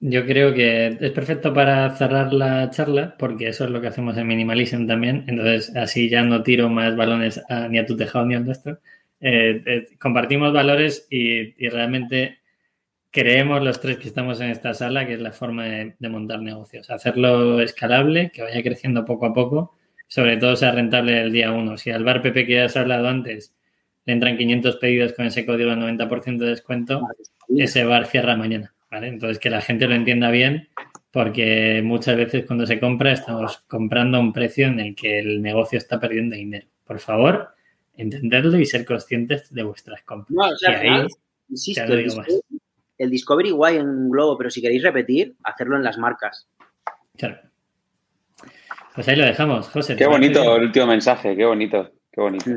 Yo 0.00 0.24
creo 0.26 0.54
que 0.54 0.86
es 1.00 1.10
perfecto 1.12 1.52
para 1.52 1.90
cerrar 1.96 2.32
la 2.32 2.70
charla, 2.70 3.16
porque 3.18 3.48
eso 3.48 3.64
es 3.64 3.70
lo 3.70 3.80
que 3.80 3.88
hacemos 3.88 4.16
en 4.16 4.28
Minimalism 4.28 4.86
también. 4.86 5.24
Entonces, 5.26 5.74
así 5.76 6.08
ya 6.08 6.22
no 6.22 6.42
tiro 6.44 6.68
más 6.68 6.94
balones 6.96 7.42
a- 7.48 7.66
ni 7.68 7.78
a 7.78 7.86
tu 7.86 7.96
tejado 7.96 8.24
ni 8.26 8.34
al 8.36 8.44
nuestro. 8.46 8.78
Eh, 9.20 9.62
eh, 9.66 9.88
compartimos 9.98 10.52
valores 10.52 11.06
y, 11.10 11.64
y 11.64 11.68
realmente 11.68 12.38
creemos 13.10 13.62
los 13.62 13.80
tres 13.80 13.98
que 13.98 14.08
estamos 14.08 14.40
en 14.40 14.50
esta 14.50 14.74
sala 14.74 15.06
que 15.06 15.14
es 15.14 15.20
la 15.20 15.32
forma 15.32 15.64
de, 15.66 15.96
de 15.98 16.08
montar 16.10 16.40
negocios. 16.42 16.90
Hacerlo 16.90 17.60
escalable, 17.60 18.30
que 18.32 18.42
vaya 18.42 18.62
creciendo 18.62 19.04
poco 19.06 19.26
a 19.26 19.34
poco, 19.34 19.76
sobre 20.08 20.36
todo 20.38 20.56
sea 20.56 20.72
rentable 20.72 21.20
el 21.22 21.32
día 21.32 21.52
uno. 21.52 21.78
Si 21.78 21.90
al 21.90 22.04
bar 22.04 22.22
Pepe 22.22 22.46
que 22.46 22.54
ya 22.56 22.66
has 22.66 22.76
hablado 22.76 23.08
antes 23.08 23.54
le 24.06 24.14
entran 24.14 24.36
500 24.38 24.76
pedidos 24.76 25.12
con 25.14 25.26
ese 25.26 25.46
código 25.46 25.70
del 25.70 25.80
90% 25.80 26.44
de 26.44 26.50
descuento, 26.52 27.02
ese 27.56 27.84
bar 27.84 28.06
cierra 28.06 28.36
mañana, 28.36 28.74
¿vale? 28.90 29.08
Entonces 29.08 29.38
que 29.38 29.50
la 29.50 29.60
gente 29.60 29.86
lo 29.86 29.94
entienda 29.94 30.30
bien 30.30 30.68
porque 31.10 31.80
muchas 31.82 32.16
veces 32.16 32.44
cuando 32.46 32.66
se 32.66 32.78
compra 32.78 33.12
estamos 33.12 33.58
comprando 33.66 34.18
a 34.18 34.20
un 34.20 34.32
precio 34.32 34.66
en 34.66 34.80
el 34.80 34.94
que 34.94 35.18
el 35.18 35.42
negocio 35.42 35.78
está 35.78 35.98
perdiendo 35.98 36.36
dinero. 36.36 36.66
Por 36.84 36.98
favor, 36.98 37.48
entenderlo 37.96 38.58
y 38.58 38.66
ser 38.66 38.84
conscientes 38.84 39.52
de 39.52 39.62
vuestras 39.62 40.02
compras. 40.02 40.30
No, 40.30 40.52
o 40.52 40.56
sea, 40.56 40.70
Y 40.70 40.74
al 40.74 40.80
ahí, 40.80 40.86
final, 40.88 41.08
insisto, 41.48 41.92
el. 41.92 42.04
Discovery, 42.04 42.40
el 42.98 43.10
Discovery 43.10 43.50
guay 43.50 43.76
en 43.76 43.88
un 43.88 44.10
globo, 44.10 44.36
pero 44.36 44.50
si 44.50 44.60
queréis 44.60 44.82
repetir, 44.82 45.34
hacerlo 45.44 45.76
en 45.76 45.84
las 45.84 45.98
marcas. 45.98 46.48
claro. 47.16 47.38
Pues 48.94 49.06
ahí 49.06 49.14
lo 49.14 49.24
dejamos, 49.24 49.68
José. 49.68 49.94
Qué 49.94 50.04
¿te 50.04 50.10
parece 50.10 50.28
bonito 50.40 50.56
el 50.56 50.62
último 50.64 50.86
mensaje, 50.88 51.36
qué 51.36 51.44
bonito, 51.44 51.92
qué 52.10 52.20
bonito. 52.20 52.50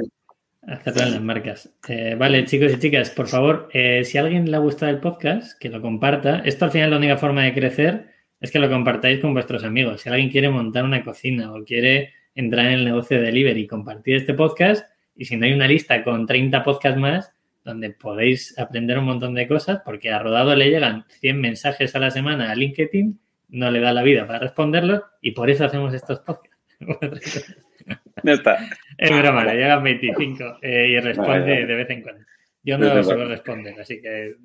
En 0.64 1.12
las 1.12 1.22
marcas. 1.22 1.74
Eh, 1.88 2.16
vale, 2.18 2.46
chicos 2.46 2.74
y 2.74 2.80
chicas, 2.80 3.10
por 3.10 3.28
favor, 3.28 3.70
eh, 3.74 4.04
si 4.04 4.18
a 4.18 4.22
alguien 4.22 4.50
le 4.50 4.58
ha 4.58 4.60
gustado 4.60 4.92
el 4.92 5.00
podcast, 5.00 5.58
que 5.60 5.70
lo 5.70 5.82
comparta. 5.82 6.40
Esto 6.46 6.66
al 6.66 6.72
final 6.72 6.92
la 6.92 6.98
única 6.98 7.18
forma 7.18 7.44
de 7.44 7.54
crecer 7.54 8.12
es 8.40 8.52
que 8.52 8.60
lo 8.60 8.70
compartáis 8.70 9.20
con 9.20 9.34
vuestros 9.34 9.64
amigos. 9.64 10.02
Si 10.02 10.10
alguien 10.10 10.30
quiere 10.30 10.50
montar 10.50 10.84
una 10.84 11.04
cocina 11.04 11.52
o 11.54 11.64
quiere 11.64 12.14
entrar 12.36 12.68
en 12.68 12.74
el 12.74 12.86
negocio 12.86 13.18
de 13.18 13.24
delivery, 13.24 13.68
compartir 13.68 14.16
este 14.16 14.34
podcast 14.34 14.86
y 15.16 15.26
si 15.26 15.36
no 15.36 15.46
hay 15.46 15.54
una 15.54 15.68
lista 15.68 16.04
con 16.04 16.26
30 16.26 16.64
podcasts 16.64 17.00
más 17.00 17.34
donde 17.64 17.92
podéis 17.92 18.58
aprender 18.58 18.98
un 18.98 19.06
montón 19.06 19.36
de 19.36 19.48
cosas, 19.48 19.82
porque 19.86 20.12
a 20.12 20.18
Rodado 20.18 20.56
le 20.56 20.70
llegan 20.70 21.06
100 21.20 21.40
mensajes 21.40 21.96
a 21.96 22.00
la 22.00 22.10
semana 22.10 22.52
a 22.52 22.56
LinkedIn, 22.56 23.20
no 23.50 23.70
le 23.70 23.80
da 23.80 23.94
la 23.94 24.02
vida 24.02 24.26
para 24.26 24.40
responderlos 24.40 25.02
y 25.22 25.32
por 25.32 25.50
eso 25.50 25.66
hacemos 25.66 25.94
estos 25.94 26.22
podcasts. 26.22 26.58
Ya 28.24 28.34
está. 28.34 28.58
Es 28.98 29.10
broma, 29.10 29.44
le 29.46 29.54
llegan 29.56 29.84
25 29.84 30.60
eh, 30.62 30.88
y 30.90 31.00
responde 31.00 31.32
Vale, 31.32 31.54
vale. 31.54 31.66
de 31.66 31.76
vez 31.76 31.90
en 31.90 32.02
cuando. 32.02 32.26
Yo 32.64 32.78
no 32.78 32.86
suelo 32.88 33.06
cuando. 33.06 33.26
responder, 33.26 33.80
así 33.80 34.02
que 34.02 34.28
eh, 34.30 34.36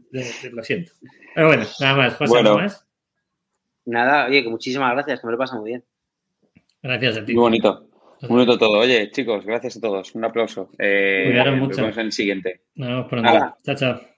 lo 0.52 0.62
siento. 0.62 0.92
Pero 1.34 1.48
bueno, 1.48 1.64
nada 1.80 1.96
más. 1.96 2.14
José, 2.14 2.30
Bueno. 2.30 2.48
¿algo 2.50 2.62
más? 2.62 2.86
Nada, 3.84 4.26
oye, 4.26 4.42
que 4.42 4.48
muchísimas 4.48 4.92
gracias, 4.94 5.20
que 5.20 5.26
me 5.26 5.32
lo 5.32 5.38
pasa 5.38 5.56
muy 5.56 5.70
bien. 5.70 5.84
Gracias 6.82 7.18
a 7.18 7.24
ti. 7.24 7.34
Muy 7.34 7.42
bonito. 7.42 7.88
Muy 8.22 8.30
bonito 8.30 8.58
todo. 8.58 8.78
Oye, 8.78 9.10
chicos, 9.10 9.44
gracias 9.44 9.76
a 9.76 9.80
todos. 9.80 10.14
Un 10.14 10.24
aplauso. 10.24 10.70
Eh, 10.78 11.24
Cuidaros 11.26 11.56
nos 11.58 11.68
mucho. 11.68 11.82
vemos 11.82 11.96
en 11.98 12.06
el 12.06 12.12
siguiente. 12.12 12.62
Nos 12.76 12.88
vemos 12.88 13.06
pronto. 13.08 13.56
Chao, 13.62 13.74
chao. 13.76 14.15